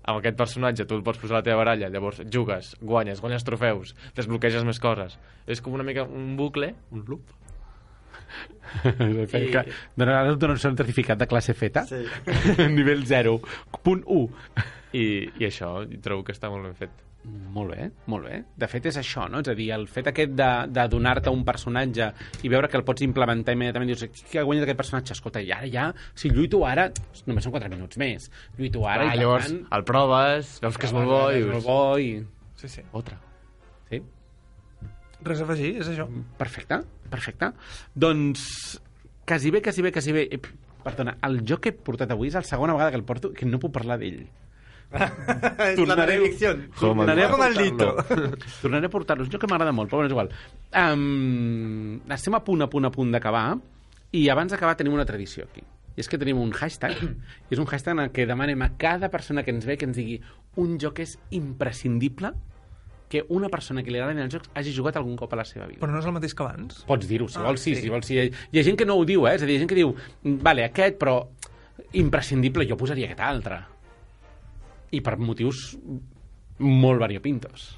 amb 0.07 0.19
aquest 0.21 0.37
personatge 0.39 0.85
tu 0.87 0.95
el 0.95 1.03
pots 1.03 1.19
posar 1.19 1.37
a 1.37 1.39
la 1.41 1.45
teva 1.47 1.57
baralla, 1.63 1.89
llavors 1.91 2.21
jugues, 2.31 2.75
guanyes, 2.81 3.19
guanyes 3.23 3.43
trofeus, 3.43 3.95
desbloqueges 4.15 4.63
més 4.67 4.79
coses. 4.79 5.17
És 5.47 5.59
com 5.61 5.73
una 5.75 5.83
mica 5.87 6.05
un 6.07 6.35
bucle, 6.39 6.73
un 6.91 7.03
loop, 7.07 7.33
I... 8.83 9.49
Que, 9.51 9.61
dona, 9.95 10.17
ara 10.19 10.31
et 10.33 10.39
donen 10.41 10.57
un 10.57 10.61
certificat 10.61 11.19
de 11.19 11.27
classe 11.31 11.53
feta, 11.55 11.85
Sí. 11.87 12.01
nivell 12.77 13.05
0, 13.07 13.37
punt 13.83 14.03
1. 14.03 14.25
i, 14.97 15.05
i 15.39 15.47
això 15.47 15.77
i 15.87 15.99
trobo 16.03 16.25
que 16.27 16.35
està 16.35 16.49
molt 16.51 16.67
ben 16.67 16.75
fet. 16.75 17.03
Molt 17.27 17.71
bé, 17.73 17.87
molt 18.11 18.27
bé. 18.27 18.37
De 18.55 18.67
fet, 18.69 18.85
és 18.91 18.97
això, 19.01 19.25
no? 19.31 19.39
És 19.41 19.49
a 19.49 19.55
dir, 19.57 19.65
el 19.73 19.87
fet 19.89 20.07
aquest 20.11 20.33
de, 20.37 20.49
de 20.71 20.83
donar-te 20.91 21.31
un 21.33 21.41
personatge 21.47 22.11
i 22.45 22.51
veure 22.53 22.69
que 22.69 22.77
el 22.77 22.83
pots 22.87 23.01
implementar 23.03 23.55
immediatament, 23.57 23.89
dius, 23.89 24.05
qui 24.29 24.37
ha 24.39 24.43
guanyat 24.47 24.67
aquest 24.67 24.77
personatge? 24.79 25.15
Escolta, 25.17 25.41
i 25.41 25.51
ara 25.55 25.67
ja, 25.73 25.87
si 26.15 26.29
lluito 26.29 26.61
ara, 26.69 26.85
només 27.25 27.47
són 27.47 27.55
4 27.55 27.71
minuts 27.73 27.97
més. 28.01 28.29
Lluito 28.59 28.85
ara 28.87 29.09
Ah, 29.09 29.15
i 29.15 29.21
llavors, 29.23 29.49
tant... 29.49 29.63
el 29.79 29.85
proves, 29.89 30.53
veus 30.63 30.77
que 30.77 30.87
és 30.89 30.93
molt 30.95 31.09
bo 31.11 31.21
i 31.33 31.41
és 31.41 31.49
molt 31.55 31.65
bo 31.67 31.79
i... 31.97 32.11
Sí, 32.61 32.69
sí. 32.77 32.85
otra. 32.97 33.17
Sí, 33.89 34.01
Res 35.27 35.41
a 35.41 35.45
afegir, 35.47 35.73
és 35.81 35.87
això. 35.89 36.05
perfecte, 36.37 36.77
perfecte. 37.09 37.51
Doncs, 37.97 38.43
quasi 39.27 39.49
bé, 39.51 39.63
quasi 39.65 39.81
bé, 39.81 39.91
quasi 39.91 40.13
bé. 40.13 40.27
Perdona, 40.85 41.17
el 41.25 41.41
joc 41.43 41.65
que 41.65 41.73
he 41.73 41.79
portat 41.89 42.11
avui 42.13 42.29
és 42.29 42.37
la 42.37 42.43
segona 42.45 42.75
vegada 42.77 42.93
que 42.93 42.99
el 43.01 43.07
porto 43.07 43.33
que 43.33 43.47
no 43.49 43.57
puc 43.59 43.73
parlar 43.75 43.97
d'ell. 43.99 44.27
Tornaré-. 45.77 46.17
Com 46.79 46.97
Tornaré 47.03 47.23
a 47.25 47.31
maldito. 47.37 47.89
portar-lo. 47.95 48.37
Tornaré 48.61 48.85
a 48.87 48.89
portar-lo. 48.93 49.23
És 49.25 49.29
un 49.29 49.33
joc 49.35 49.41
que 49.43 49.49
m'agrada 49.51 49.73
molt, 49.75 49.89
però 49.91 50.01
bueno, 50.01 50.07
és 50.09 50.15
igual. 50.15 50.31
Um, 50.73 51.99
estem 52.13 52.35
a 52.37 52.43
punt, 52.43 52.63
a 52.63 52.69
punt, 52.71 52.87
a 52.87 52.91
punt 52.93 53.11
d'acabar 53.15 53.47
i 54.15 54.27
abans 54.31 54.53
d'acabar 54.53 54.77
tenim 54.79 54.93
una 54.95 55.05
tradició 55.05 55.45
aquí. 55.49 55.63
I 55.97 56.03
és 56.03 56.07
que 56.11 56.19
tenim 56.21 56.37
un 56.37 56.51
hashtag, 56.53 56.93
i 57.01 57.55
és 57.55 57.59
un 57.59 57.65
hashtag 57.65 57.95
en 57.97 58.03
el 58.05 58.11
que 58.13 58.27
demanem 58.29 58.61
a 58.61 58.69
cada 58.77 59.09
persona 59.09 59.41
que 59.43 59.49
ens 59.51 59.65
ve 59.65 59.77
que 59.81 59.87
ens 59.89 59.97
digui 59.97 60.19
un 60.61 60.77
joc 60.79 60.99
que 60.99 61.07
és 61.07 61.17
imprescindible 61.33 62.31
que 63.09 63.23
una 63.31 63.47
persona 63.49 63.81
que 63.83 63.89
li 63.91 63.97
agraden 64.01 64.19
els 64.19 64.33
jocs 64.35 64.49
hagi 64.53 64.73
jugat 64.75 64.97
algun 64.99 65.15
cop 65.17 65.31
a 65.33 65.37
la 65.39 65.45
seva 65.47 65.65
vida. 65.65 65.79
Però 65.81 65.89
no 65.93 65.99
és 66.01 66.05
el 66.05 66.13
mateix 66.13 66.35
que 66.35 66.43
abans. 66.43 66.81
Pots 66.85 67.07
dir-ho, 67.07 67.27
si 67.31 67.39
Ah, 67.39 67.45
vols, 67.47 67.61
sí, 67.63 67.73
sí. 67.75 67.81
si 67.87 67.89
vols. 67.89 68.05
Sí. 68.05 68.17
Hi 68.19 68.59
ha 68.59 68.63
gent 68.67 68.77
que 68.77 68.85
no 68.85 68.97
ho 68.99 69.05
diu, 69.07 69.25
eh? 69.29 69.35
És 69.39 69.43
a 69.43 69.47
dir, 69.47 69.55
hi 69.55 69.57
ha 69.57 69.63
gent 69.63 69.69
que 69.71 69.77
diu, 69.79 69.93
vale, 70.43 70.65
aquest, 70.67 70.97
però 70.99 71.15
imprescindible, 71.93 72.67
jo 72.67 72.75
posaria 72.77 73.07
aquest 73.07 73.21
altre. 73.23 73.61
I 74.91 75.01
per 75.03 75.17
motius 75.19 75.77
molt 76.59 76.99
variopintos. 76.99 77.75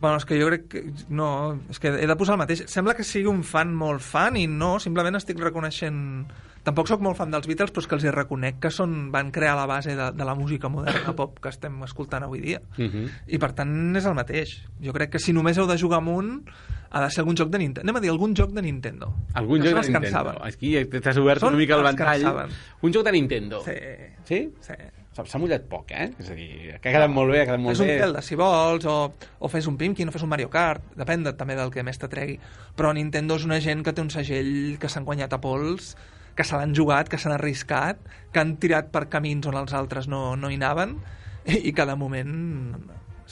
Bueno, 0.00 0.16
és 0.16 0.24
que 0.24 0.38
jo 0.40 0.46
crec 0.48 0.62
que... 0.72 0.80
No, 1.12 1.58
és 1.68 1.78
que 1.78 1.90
he 1.92 2.06
de 2.08 2.14
posar 2.16 2.38
el 2.38 2.40
mateix. 2.40 2.62
Sembla 2.72 2.94
que 2.96 3.04
sigui 3.04 3.28
un 3.28 3.42
fan 3.44 3.74
molt 3.76 4.00
fan 4.00 4.38
i 4.40 4.46
no, 4.48 4.78
simplement 4.80 5.18
estic 5.18 5.40
reconeixent... 5.42 6.24
Tampoc 6.64 6.88
sóc 6.88 7.00
molt 7.04 7.16
fan 7.16 7.30
dels 7.32 7.46
Beatles, 7.48 7.70
però 7.72 7.80
és 7.80 7.88
que 7.88 7.96
els 7.96 8.04
hi 8.04 8.10
reconec 8.12 8.58
que 8.60 8.70
són, 8.72 9.10
van 9.12 9.30
crear 9.32 9.54
la 9.56 9.64
base 9.68 9.94
de, 9.96 10.10
de 10.12 10.24
la 10.28 10.34
música 10.36 10.68
moderna 10.72 11.12
pop 11.20 11.38
que 11.40 11.52
estem 11.52 11.78
escoltant 11.84 12.24
avui 12.24 12.40
dia. 12.40 12.60
Uh 12.78 12.84
-huh. 12.88 13.06
I 13.28 13.38
per 13.38 13.52
tant 13.56 13.96
és 13.96 14.04
el 14.06 14.14
mateix. 14.16 14.56
Jo 14.80 14.92
crec 14.92 15.10
que 15.12 15.18
si 15.18 15.32
només 15.32 15.58
heu 15.58 15.66
de 15.66 15.78
jugar 15.78 15.98
amb 16.00 16.08
un, 16.08 16.44
ha 16.90 17.04
de 17.04 17.10
ser 17.10 17.20
algun 17.20 17.36
joc 17.36 17.50
de 17.50 17.58
Nintendo. 17.58 17.84
Anem 17.84 17.96
a 17.96 18.00
dir 18.00 18.10
algun 18.10 18.34
joc 18.34 18.52
de 18.52 18.62
Nintendo. 18.62 19.14
Algun 19.34 19.60
Que 19.60 19.70
joc 19.70 19.82
de 19.84 19.90
Nintendo. 19.90 20.44
Aquí 20.44 20.84
t'has 20.84 21.16
obert 21.16 21.40
Són 21.40 21.48
una 21.54 21.58
mica 21.58 21.76
el 21.76 21.82
ventall. 21.82 22.50
Un 22.82 22.92
joc 22.92 23.04
de 23.04 23.12
Nintendo. 23.12 23.62
Sí, 23.64 23.76
Sí? 24.24 24.52
sí. 24.60 24.74
S'ha 25.10 25.40
mullat 25.42 25.64
poc, 25.68 25.90
eh? 25.90 26.06
És 26.22 26.28
a 26.30 26.36
dir, 26.38 26.76
que 26.78 26.88
ha 26.88 26.94
quedat 26.94 27.10
molt 27.10 27.32
bé, 27.32 27.40
ha 27.42 27.46
quedat 27.48 27.60
molt 27.60 27.74
Fes 27.74 27.82
un 27.82 27.88
bé. 27.90 27.96
Zelda, 27.98 28.22
si 28.22 28.36
vols, 28.38 28.86
o, 28.86 29.10
o 29.42 29.50
fes 29.50 29.66
un 29.66 29.74
Pimkin, 29.80 30.08
o 30.08 30.14
fes 30.14 30.22
un 30.22 30.30
Mario 30.30 30.48
Kart, 30.52 30.84
depèn 30.96 31.26
de, 31.26 31.32
també 31.36 31.56
del 31.58 31.72
que 31.74 31.82
més 31.84 31.98
t'atregui. 31.98 32.38
Però 32.78 32.92
Nintendo 32.94 33.36
és 33.36 33.44
una 33.48 33.58
gent 33.60 33.82
que 33.84 33.92
té 33.92 34.04
un 34.04 34.12
segell 34.14 34.78
que 34.80 34.88
s'han 34.88 35.08
guanyat 35.08 35.34
a 35.34 35.40
pols, 35.42 35.96
que 36.38 36.46
se 36.46 36.56
l'han 36.56 36.76
jugat, 36.78 37.10
que 37.10 37.18
s'han 37.18 37.34
arriscat, 37.34 38.00
que 38.30 38.40
han 38.40 38.54
tirat 38.62 38.94
per 38.94 39.08
camins 39.12 39.50
on 39.50 39.58
els 39.58 39.74
altres 39.76 40.06
no, 40.08 40.38
no 40.38 40.48
hi 40.48 40.60
anaven, 40.60 40.94
i, 41.44 41.58
i 41.58 41.74
que 41.74 41.88
de 41.90 41.98
moment 41.98 42.38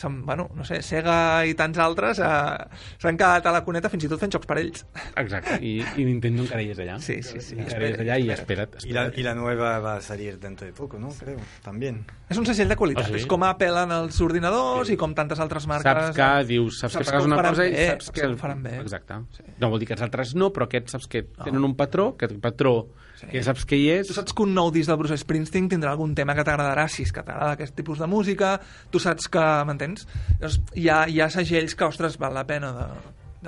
bueno, 0.05 0.49
no 0.55 0.65
sé, 0.65 0.81
Sega 0.83 1.45
i 1.49 1.55
tants 1.59 1.79
altres 1.83 2.19
eh, 2.23 2.67
s'han 3.03 3.17
quedat 3.19 3.47
a 3.47 3.53
la 3.53 3.63
cuneta 3.65 3.89
fins 3.91 4.05
i 4.05 4.09
tot 4.09 4.21
fent 4.21 4.33
jocs 4.33 4.47
per 4.47 4.59
ells. 4.61 4.85
Exacte, 5.17 5.59
I, 5.65 5.79
i 5.97 6.05
Nintendo 6.07 6.43
encara 6.45 6.63
hi 6.63 6.71
és 6.75 6.79
allà. 6.85 6.99
Sí, 7.03 7.19
sí, 7.23 7.41
sí, 7.41 7.57
Encara 7.59 7.89
hi 7.89 7.91
és 7.91 7.97
espera't, 7.97 8.05
allà 8.07 8.19
i 8.19 8.31
espera't. 8.31 8.77
espera't. 8.79 8.87
Y 8.89 8.93
la, 8.93 9.07
y 9.17 9.23
la 9.27 9.35
nueva 9.35 9.79
va 9.81 9.97
a 9.97 10.01
salir 10.01 10.39
dentro 10.39 10.67
de 10.67 10.73
poco, 10.73 10.99
¿no? 10.99 11.09
Creo, 11.19 11.39
también. 11.65 12.05
És 12.29 12.39
un 12.39 12.47
segell 12.47 12.69
de 12.69 12.77
qualitat, 12.77 13.07
Ah, 13.07 13.09
sí? 13.09 13.23
és 13.23 13.27
com 13.27 13.43
Apple 13.45 13.83
en 13.83 13.93
els 13.93 14.21
ordinadors 14.21 14.91
i 14.91 14.97
com 14.97 15.15
tantes 15.15 15.41
altres 15.41 15.67
marques. 15.67 15.85
Saps 16.13 16.17
que 16.17 16.31
dius, 16.47 16.79
saps, 16.79 16.95
Saps 16.99 17.11
que 17.11 17.17
que 17.19 17.25
una 17.25 17.43
cosa 17.43 17.67
i 17.67 17.73
bé, 17.73 17.87
saps 17.91 18.05
saps 18.11 18.15
que... 18.15 18.21
que 18.21 18.33
ho 18.35 18.37
faran 18.37 18.63
bé. 18.63 18.77
Exacte. 18.83 19.15
Sí. 19.37 19.43
No 19.59 19.71
vol 19.71 19.81
dir 19.81 19.89
que 19.89 19.95
els 19.99 20.03
altres 20.05 20.35
no, 20.39 20.53
però 20.53 20.69
aquests 20.69 20.93
saps 20.97 21.09
que 21.09 21.23
tenen 21.45 21.65
un 21.65 21.75
patró, 21.77 22.17
que 22.17 22.27
el 22.27 22.39
patró 22.39 22.75
Sí. 23.19 23.27
que 23.33 23.43
saps 23.43 23.65
que 23.67 23.75
hi 23.75 23.89
és... 23.97 24.07
Tu 24.07 24.15
saps 24.15 24.35
que 24.37 24.45
un 24.45 24.53
nou 24.55 24.71
disc 24.71 24.87
del 24.87 24.99
Bruce 25.01 25.17
Springsteen 25.19 25.67
tindrà 25.73 25.91
algun 25.91 26.15
tema 26.15 26.37
que 26.39 26.45
t'agradarà 26.47 26.85
si 26.93 27.03
és 27.03 27.11
que 27.15 27.25
t'agrada 27.27 27.57
aquest 27.57 27.75
tipus 27.75 27.99
de 27.99 28.07
música, 28.07 28.53
tu 28.95 29.03
saps 29.03 29.27
que, 29.33 29.45
m'entens? 29.67 30.07
Llavors, 30.39 30.61
Hi 30.79 30.87
ha, 30.93 31.01
hi 31.11 31.19
ha 31.21 31.29
segells 31.35 31.75
que, 31.75 31.89
ostres, 31.89 32.19
val 32.23 32.37
la 32.39 32.47
pena 32.47 32.71
de, 32.77 32.89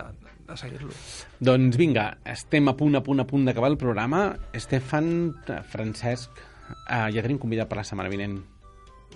de, 0.01 0.07
de 0.49 0.59
seguir-lo. 0.59 0.91
Doncs 1.39 1.79
vinga, 1.79 2.09
estem 2.35 2.67
a 2.67 2.75
punt, 2.75 2.99
a 2.99 3.05
punt, 3.07 3.23
a 3.23 3.29
punt 3.31 3.47
d'acabar 3.47 3.71
el 3.71 3.79
programa. 3.79 4.25
Estefan, 4.57 5.13
Francesc, 5.71 6.43
eh, 6.89 7.07
ja 7.15 7.23
tenim 7.23 7.39
convidat 7.39 7.71
per 7.71 7.79
la 7.79 7.87
setmana 7.87 8.11
vinent. 8.11 8.41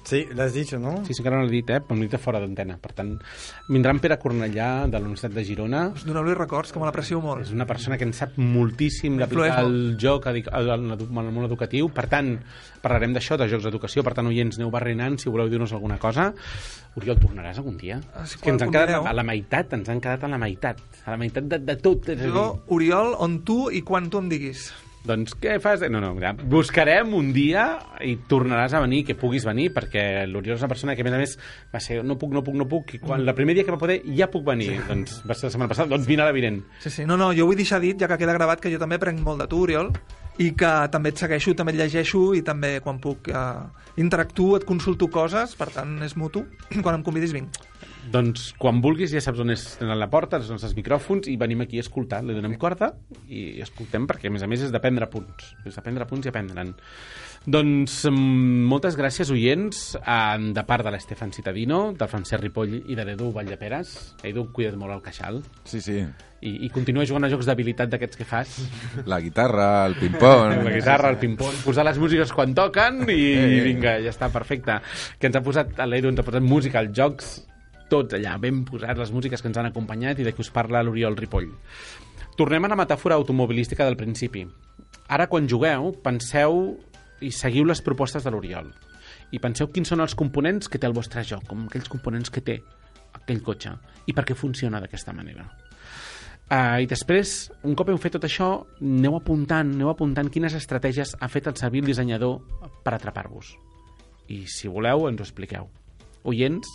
Sí, 0.04 0.26
lo 0.34 0.42
has 0.42 0.52
dicho, 0.52 0.78
¿no? 0.78 0.98
Sí, 1.06 1.14
sí, 1.14 1.22
encara 1.22 1.38
no 1.40 1.46
l'he 1.48 1.54
dit, 1.56 1.70
eh? 1.72 1.80
Però 1.80 1.96
m'he 1.96 2.06
dit 2.06 2.20
fora 2.20 2.40
d'antena. 2.42 2.76
Per 2.80 2.92
tant, 2.92 3.14
vindrà 3.72 3.94
en 3.94 4.00
Pere 4.04 4.18
Cornellà, 4.20 4.68
de 4.84 4.98
la 4.98 5.06
Universitat 5.06 5.32
de 5.32 5.44
Girona. 5.48 5.86
Us 5.96 6.04
doneu-li 6.04 6.36
records, 6.36 6.74
que 6.74 6.82
me 6.82 6.84
l'aprecio 6.84 7.22
molt. 7.24 7.46
És 7.46 7.54
una 7.56 7.64
persona 7.66 7.96
que 7.96 8.04
en 8.04 8.12
sap 8.16 8.36
moltíssim 8.36 9.16
d'aplicar 9.20 9.64
el 9.64 9.96
joc 10.00 10.28
al, 10.28 10.42
al, 10.52 10.74
al 10.92 11.08
món 11.08 11.48
educatiu. 11.48 11.88
Per 11.96 12.04
tant, 12.12 12.34
parlarem 12.84 13.16
d'això, 13.16 13.40
de 13.40 13.48
jocs 13.48 13.64
d'educació. 13.64 14.04
Per 14.04 14.12
tant, 14.14 14.28
oients, 14.28 14.60
aneu 14.60 14.70
barrenant 14.74 15.16
si 15.18 15.32
voleu 15.32 15.48
dir-nos 15.48 15.72
alguna 15.72 15.96
cosa. 15.98 16.30
Oriol, 17.00 17.18
tornaràs 17.18 17.58
algun 17.58 17.80
dia? 17.80 17.96
Ah, 18.12 18.26
si 18.28 18.38
que 18.38 18.52
ens 18.52 18.62
han 18.62 18.70
quedat 18.70 19.08
a 19.08 19.16
la 19.16 19.24
meitat, 19.26 19.72
ens 19.74 19.88
han 19.88 20.04
quedat 20.04 20.28
a 20.28 20.30
la 20.30 20.38
meitat. 20.38 20.84
A 21.06 21.16
la 21.16 21.18
meitat 21.18 21.48
de, 21.48 21.58
de 21.64 21.80
tot. 21.80 22.12
És 22.12 22.20
a 22.20 22.26
dir, 22.28 22.34
Jo, 22.34 22.50
Oriol, 22.76 23.16
on 23.24 23.40
tu 23.46 23.64
i 23.72 23.80
quan 23.82 24.12
tu 24.12 24.20
em 24.20 24.28
diguis. 24.30 24.68
Doncs 25.04 25.36
què 25.40 25.58
fas? 25.60 25.84
No, 25.92 26.00
no, 26.00 26.14
ja, 26.20 26.32
buscarem 26.32 27.12
un 27.16 27.30
dia 27.36 27.66
i 28.04 28.16
tornaràs 28.30 28.72
a 28.74 28.80
venir, 28.84 29.02
que 29.04 29.16
puguis 29.18 29.44
venir, 29.44 29.68
perquè 29.74 30.24
l'Oriol 30.30 30.56
és 30.56 30.64
una 30.64 30.70
persona 30.72 30.96
que, 30.96 31.04
a 31.04 31.08
més 31.08 31.16
a 31.16 31.20
més, 31.20 31.36
va 31.74 31.82
ser 31.84 32.00
no 32.06 32.16
puc, 32.20 32.32
no 32.32 32.44
puc, 32.46 32.56
no 32.56 32.68
puc, 32.70 32.96
i 32.96 33.02
quan 33.02 33.24
el 33.24 33.36
primer 33.36 33.58
dia 33.58 33.66
que 33.66 33.74
va 33.74 33.80
poder 33.80 34.00
ja 34.16 34.30
puc 34.32 34.46
venir. 34.48 34.72
Doncs 34.88 35.20
va 35.28 35.36
ser 35.36 35.50
la 35.50 35.54
setmana 35.54 35.72
passada, 35.74 35.92
doncs 35.92 36.08
vine 36.08 36.24
a 36.24 36.28
la 36.30 36.36
vinent. 36.36 36.62
Sí, 36.80 36.90
sí. 36.90 37.08
No, 37.08 37.18
no, 37.20 37.32
jo 37.36 37.48
vull 37.50 37.60
deixar 37.60 37.82
dit, 37.84 38.00
ja 38.00 38.08
que 38.10 38.20
queda 38.20 38.36
gravat, 38.36 38.64
que 38.64 38.72
jo 38.72 38.80
també 38.80 39.00
prenc 39.02 39.20
molt 39.24 39.44
de 39.44 39.48
tu, 39.50 39.60
Oriol, 39.68 39.92
i 40.42 40.50
que 40.58 40.72
també 40.90 41.12
et 41.12 41.20
segueixo, 41.20 41.54
també 41.54 41.74
et 41.74 41.82
llegeixo 41.82 42.24
i 42.34 42.42
també 42.46 42.78
quan 42.82 42.98
puc 43.02 43.28
eh, 43.30 43.42
interactuo, 44.02 44.56
et 44.58 44.66
consulto 44.66 45.06
coses, 45.12 45.54
per 45.58 45.68
tant 45.74 45.98
és 46.06 46.16
mutu. 46.18 46.42
Quan 46.82 46.96
em 46.96 47.04
convidis 47.06 47.34
vinc. 47.36 47.60
Doncs 48.12 48.50
quan 48.60 48.80
vulguis 48.84 49.12
ja 49.14 49.20
saps 49.24 49.40
on 49.40 49.50
és 49.54 49.62
tenen 49.80 49.98
la 49.98 50.10
porta, 50.12 50.36
els 50.40 50.50
nostres 50.52 50.74
micròfons 50.76 51.28
i 51.32 51.36
venim 51.40 51.62
aquí 51.64 51.78
a 51.80 51.84
escoltar. 51.84 52.22
Li 52.24 52.34
donem 52.36 52.56
corda 52.60 52.92
i 53.28 53.60
escoltem 53.64 54.06
perquè 54.10 54.28
a 54.28 54.34
més 54.34 54.42
a 54.44 54.48
més 54.50 54.62
és 54.66 54.72
de 54.74 54.80
prendre 54.82 55.08
punts. 55.10 55.54
És 55.64 55.74
de 55.78 55.82
prendre 55.84 56.06
punts 56.10 56.26
i 56.26 56.32
aprendre'n. 56.32 56.74
Doncs 57.44 58.06
mm, 58.08 58.64
moltes 58.70 58.94
gràcies, 58.96 59.28
oients, 59.30 59.80
de 60.56 60.62
part 60.64 60.84
de 60.86 60.92
l'Estefan 60.94 61.32
Citadino, 61.32 61.92
del 61.92 62.08
Francesc 62.08 62.40
Ripoll 62.42 62.78
i 62.88 62.94
de 62.96 63.04
l'Edu 63.04 63.30
Valldeperes. 63.34 64.14
Edu, 64.24 64.46
cuida't 64.52 64.78
molt 64.80 64.94
el 64.96 65.02
queixal 65.04 65.42
Sí, 65.68 65.80
sí. 65.84 65.98
i, 66.40 66.54
i 66.64 66.70
continua 66.72 67.04
jugant 67.04 67.24
a 67.28 67.30
jocs 67.32 67.44
d'habilitat 67.48 67.92
d'aquests 67.92 68.16
que 68.20 68.24
fas. 68.28 68.54
La 69.04 69.20
guitarra, 69.20 69.84
el 69.88 69.96
ping-pong... 70.00 70.62
La 70.64 70.72
guitarra, 70.72 71.10
el 71.12 71.18
ping-pong, 71.20 71.60
posar 71.66 71.84
les 71.84 72.00
músiques 72.00 72.32
quan 72.32 72.54
toquen 72.56 73.04
i 73.12 73.20
Eh. 73.34 73.60
vinga, 73.64 73.98
ja 74.00 74.12
està, 74.12 74.30
perfecte. 74.32 74.78
Que 75.20 75.28
ens 75.28 75.36
ha 75.36 75.44
posat, 75.44 75.76
l'Edu 75.88 76.08
ens 76.14 76.20
ha 76.20 76.26
posat 76.26 76.42
música 76.44 76.80
als 76.80 76.96
jocs, 76.96 77.34
tots 77.94 78.18
allà, 78.18 78.34
ben 78.42 78.64
posats, 78.66 78.98
les 78.98 79.14
músiques 79.14 79.42
que 79.42 79.50
ens 79.50 79.60
han 79.62 79.70
acompanyat 79.70 80.18
i 80.18 80.26
de 80.26 80.34
qui 80.34 80.42
us 80.42 80.50
parla 80.54 80.82
l'Oriol 80.82 81.16
Ripoll. 81.16 81.52
Tornem 82.34 82.66
a 82.66 82.72
la 82.72 82.78
metàfora 82.80 83.14
automobilística 83.14 83.86
del 83.86 83.98
principi. 84.00 84.42
Ara, 85.14 85.28
quan 85.30 85.46
jugueu, 85.46 85.92
penseu 86.02 86.64
i 87.22 87.30
seguiu 87.30 87.68
les 87.68 87.82
propostes 87.84 88.26
de 88.26 88.32
l'Oriol. 88.34 88.72
i 89.34 89.40
penseu 89.42 89.66
quins 89.72 89.88
són 89.90 90.02
els 90.04 90.14
components 90.14 90.68
que 90.70 90.78
té 90.78 90.86
el 90.86 90.94
vostre 90.94 91.24
joc, 91.26 91.42
com 91.48 91.64
aquells 91.66 91.90
components 91.90 92.30
que 92.30 92.42
té 92.44 92.60
aquell 93.16 93.40
cotxe 93.42 93.72
i 94.06 94.14
per 94.14 94.22
què 94.28 94.36
funciona 94.38 94.78
d'aquesta 94.82 95.14
manera. 95.16 95.46
Uh, 96.44 96.84
I 96.84 96.86
després, 96.86 97.50
un 97.64 97.74
cop 97.74 97.88
heu 97.90 97.98
fet 97.98 98.14
tot 98.14 98.26
això, 98.28 98.48
aneu 98.84 99.16
apuntant, 99.16 99.72
aneu 99.74 99.90
apuntant 99.90 100.28
quines 100.30 100.54
estratègies 100.54 101.16
ha 101.18 101.30
fet 101.32 101.48
el 101.50 101.56
servir 101.58 101.82
el 101.82 101.88
dissenyador 101.88 102.36
per 102.84 102.94
atrapar-vos. 102.94 103.54
I 104.28 104.44
si 104.50 104.68
voleu, 104.68 105.08
ens 105.08 105.22
ho 105.22 105.26
expliqueu. 105.26 105.70
Oients, 106.30 106.68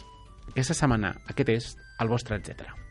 aquesta 0.51 0.77
setmana 0.77 1.15
aquest 1.31 1.55
és 1.55 1.71
el 1.99 2.11
vostre 2.11 2.39
etc. 2.39 2.88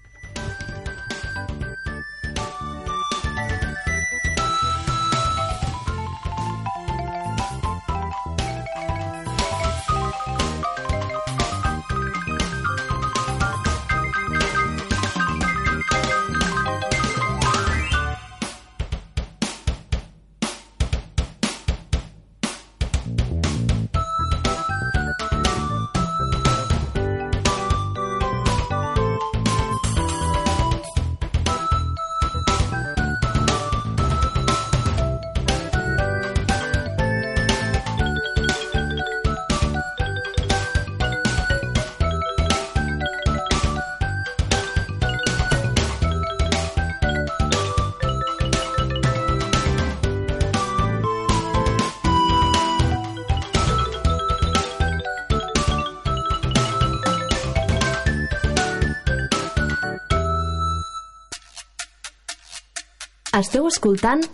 Esteu 63.39 63.69
escoltant 63.69 64.25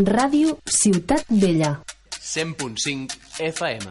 Ràdio 0.00 0.54
Ciutat 0.64 1.26
Vella. 1.42 1.74
100.5 2.16 3.18
FM. 3.50 3.90